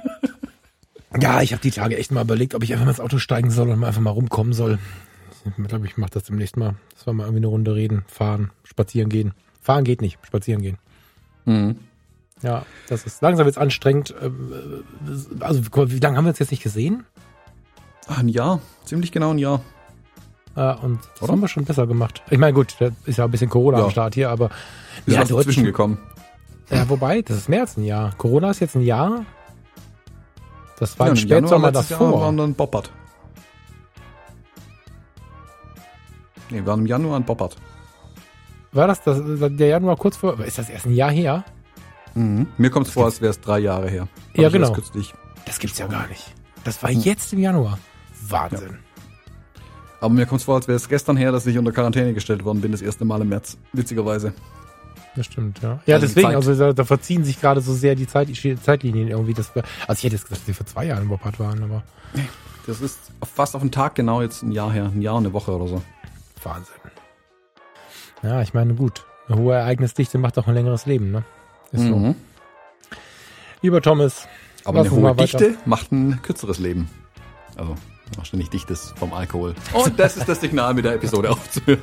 Ja, 1.21 1.43
ich 1.43 1.51
habe 1.53 1.61
die 1.61 1.69
Tage 1.69 1.95
echt 1.95 2.11
mal 2.11 2.23
überlegt, 2.23 2.55
ob 2.55 2.63
ich 2.63 2.73
einfach 2.73 2.85
mal 2.85 2.91
ins 2.91 2.99
Auto 2.99 3.19
steigen 3.19 3.51
soll 3.51 3.69
und 3.69 3.77
mal 3.77 3.85
einfach 3.85 4.01
mal 4.01 4.09
rumkommen 4.09 4.51
soll. 4.51 4.79
Ich 5.45 5.67
glaube, 5.67 5.85
ich 5.85 5.95
mache 5.95 6.09
das 6.09 6.23
demnächst 6.23 6.57
mal. 6.57 6.73
Das 6.95 7.05
war 7.05 7.13
mal 7.13 7.25
irgendwie 7.25 7.41
eine 7.41 7.47
Runde 7.47 7.75
reden, 7.75 8.03
fahren, 8.07 8.49
spazieren 8.63 9.09
gehen. 9.09 9.35
Fahren 9.61 9.83
geht 9.83 10.01
nicht, 10.01 10.17
spazieren 10.25 10.63
gehen. 10.63 10.79
Mhm. 11.45 11.75
Ja, 12.41 12.65
das 12.89 13.05
ist 13.05 13.21
langsam 13.21 13.45
jetzt 13.45 13.59
anstrengend. 13.59 14.15
Ähm, 14.23 14.83
äh, 15.39 15.43
Also, 15.43 15.61
wie 15.91 15.99
lange 15.99 16.17
haben 16.17 16.25
wir 16.25 16.29
uns 16.29 16.39
jetzt 16.39 16.49
nicht 16.49 16.63
gesehen? 16.63 17.03
Ah, 18.07 18.15
Ein 18.15 18.27
Jahr, 18.29 18.59
ziemlich 18.83 19.11
genau 19.11 19.29
ein 19.29 19.37
Jahr. 19.37 19.61
Äh, 20.55 20.73
und 20.75 20.99
das 21.13 21.23
Oder? 21.23 21.31
haben 21.33 21.41
wir 21.41 21.47
schon 21.47 21.65
besser 21.65 21.87
gemacht. 21.87 22.21
Ich 22.29 22.37
meine, 22.37 22.53
gut, 22.53 22.75
da 22.79 22.89
ist 23.05 23.17
ja 23.17 23.25
ein 23.25 23.31
bisschen 23.31 23.49
Corona 23.49 23.79
Ja. 23.79 23.85
am 23.85 23.89
Start 23.91 24.13
hier, 24.15 24.29
aber 24.29 24.49
Ist 25.05 25.15
Ja, 25.15 25.21
was 25.21 25.29
deutlich- 25.29 25.37
dazwischen 25.47 25.63
gekommen. 25.65 25.97
ja, 26.69 26.87
wobei, 26.89 27.21
das 27.23 27.37
ist 27.37 27.49
mehr 27.49 27.61
als 27.61 27.75
ein 27.77 27.83
Jahr. 27.85 28.13
Corona 28.17 28.51
ist 28.51 28.59
jetzt 28.59 28.75
ein 28.75 28.81
Jahr. 28.83 29.25
Das 30.79 30.97
war 30.99 31.07
Ja, 31.07 31.11
im 31.11 31.17
Spätsommer 31.17 31.71
letztes 31.71 31.89
Jahr 31.89 32.11
waren 32.13 32.37
dann 32.37 32.53
Boppert. 32.53 32.91
Nee, 36.49 36.57
wir 36.57 36.65
waren 36.65 36.81
im 36.81 36.85
Januar 36.85 37.17
in 37.17 37.23
Boppert. 37.23 37.55
War 38.71 38.87
das, 38.87 39.01
das 39.03 39.19
der 39.23 39.67
Januar 39.67 39.95
kurz 39.97 40.17
vor? 40.17 40.39
Ist 40.39 40.57
das 40.57 40.69
erst 40.69 40.85
ein 40.85 40.93
Jahr 40.93 41.11
her? 41.11 41.43
Mhm. 42.15 42.47
Mir 42.57 42.69
kommt 42.69 42.87
es 42.87 42.93
vor, 42.93 43.05
als 43.05 43.21
wäre 43.21 43.31
es 43.31 43.39
drei 43.41 43.59
Jahre 43.59 43.89
her. 43.89 44.07
Hab 44.29 44.37
Ja, 44.37 44.47
ich 44.47 44.53
genau. 44.53 44.71
Kürzlich. 44.71 45.13
Das 45.45 45.59
gibt's 45.59 45.77
ja 45.79 45.87
gar 45.87 46.07
nicht. 46.07 46.33
Das 46.63 46.81
war 46.83 46.91
jetzt 46.91 47.33
im 47.33 47.39
Januar. 47.39 47.77
Wahnsinn. 48.27 48.77
Aber 50.03 50.13
mir 50.13 50.25
kommt 50.25 50.41
es 50.41 50.45
vor, 50.45 50.55
als 50.55 50.67
wäre 50.67 50.75
es 50.75 50.89
gestern 50.89 51.15
her, 51.15 51.31
dass 51.31 51.45
ich 51.45 51.57
unter 51.57 51.71
Quarantäne 51.71 52.13
gestellt 52.13 52.43
worden 52.43 52.59
bin, 52.59 52.73
das 52.73 52.81
erste 52.81 53.05
Mal 53.05 53.21
im 53.21 53.29
März. 53.29 53.57
Witzigerweise. 53.71 54.33
Das 55.15 55.27
stimmt, 55.27 55.61
ja. 55.61 55.79
Ja, 55.85 55.95
Also 55.95 56.07
deswegen, 56.07 56.35
also 56.35 56.53
da, 56.55 56.73
da 56.73 56.83
verziehen 56.83 57.23
sich 57.23 57.39
gerade 57.39 57.61
so 57.61 57.73
sehr 57.73 57.95
die 57.95 58.05
Zeit, 58.05 58.27
die 58.27 58.55
Zeitlinien 58.61 59.07
irgendwie. 59.07 59.33
Das, 59.33 59.55
war- 59.55 59.63
also 59.87 59.99
ich 59.99 60.03
hätte 60.03 60.15
jetzt 60.15 60.23
gesagt, 60.25 60.41
dass 60.41 60.45
die 60.45 60.53
vor 60.53 60.65
zwei 60.65 60.85
Jahren 60.87 61.03
im 61.03 61.07
Boppard 61.09 61.39
waren, 61.39 61.63
aber 61.63 61.83
Das 62.67 62.81
ist 62.81 62.99
fast 63.23 63.55
auf 63.55 63.61
den 63.61 63.71
Tag 63.71 63.95
genau 63.95 64.21
jetzt 64.21 64.43
ein 64.43 64.51
Jahr 64.51 64.73
her. 64.73 64.91
Ein 64.93 65.01
Jahr 65.01 65.15
und 65.15 65.23
eine 65.25 65.33
Woche 65.33 65.51
oder 65.55 65.67
so. 65.67 65.81
Wahnsinn. 66.43 66.73
Ja, 68.23 68.41
ich 68.41 68.53
meine, 68.53 68.73
gut. 68.73 69.05
Eine 69.29 69.37
hohe 69.37 69.55
Ereignisdichte 69.55 70.17
macht 70.17 70.37
auch 70.37 70.47
ein 70.47 70.53
längeres 70.53 70.85
Leben, 70.85 71.11
ne? 71.11 71.23
Ist 71.71 71.83
so. 71.83 71.95
Mhm. 71.95 72.15
Lieber 73.61 73.81
Thomas, 73.81 74.27
Aber 74.65 74.81
eine 74.81 74.91
hohe. 74.91 75.15
Dichte 75.15 75.55
macht 75.65 75.91
ein 75.93 76.21
kürzeres 76.21 76.59
Leben. 76.59 76.89
Also, 77.55 77.75
du 78.33 78.37
nicht 78.37 78.53
dichtes 78.53 78.93
vom 78.97 79.13
Alkohol. 79.13 79.55
Und 79.73 79.99
das 79.99 80.17
ist 80.17 80.27
das 80.27 80.41
Signal, 80.41 80.73
mit 80.73 80.85
der 80.85 80.95
Episode 80.95 81.31
aufzuhören. 81.31 81.81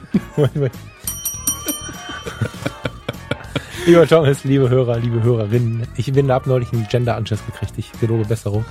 lieber 3.86 4.06
Thomas, 4.06 4.44
liebe 4.44 4.68
Hörer, 4.68 4.98
liebe 4.98 5.22
Hörerinnen, 5.22 5.86
ich 5.96 6.12
bin, 6.12 6.30
hab 6.30 6.46
neulich 6.46 6.72
einen 6.72 6.86
Gender-Anschiss 6.88 7.44
gekriegt, 7.46 7.74
ich 7.76 7.92
gelobe 8.00 8.24
Besserung. 8.24 8.64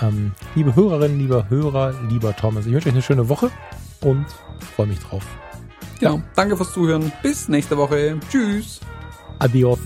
Ähm, 0.00 0.32
liebe 0.54 0.74
Hörerinnen, 0.76 1.18
lieber 1.18 1.48
Hörer, 1.48 1.94
lieber 2.08 2.34
Thomas, 2.36 2.66
ich 2.66 2.72
wünsche 2.72 2.88
euch 2.88 2.94
eine 2.94 3.02
schöne 3.02 3.28
Woche 3.28 3.50
und 4.00 4.26
freue 4.76 4.86
mich 4.86 5.00
drauf. 5.00 5.24
Genau. 6.00 6.22
Danke 6.36 6.56
fürs 6.56 6.72
Zuhören. 6.72 7.12
Bis 7.22 7.48
nächste 7.48 7.76
Woche. 7.76 8.18
Tschüss. 8.30 8.80
Adios. 9.38 9.80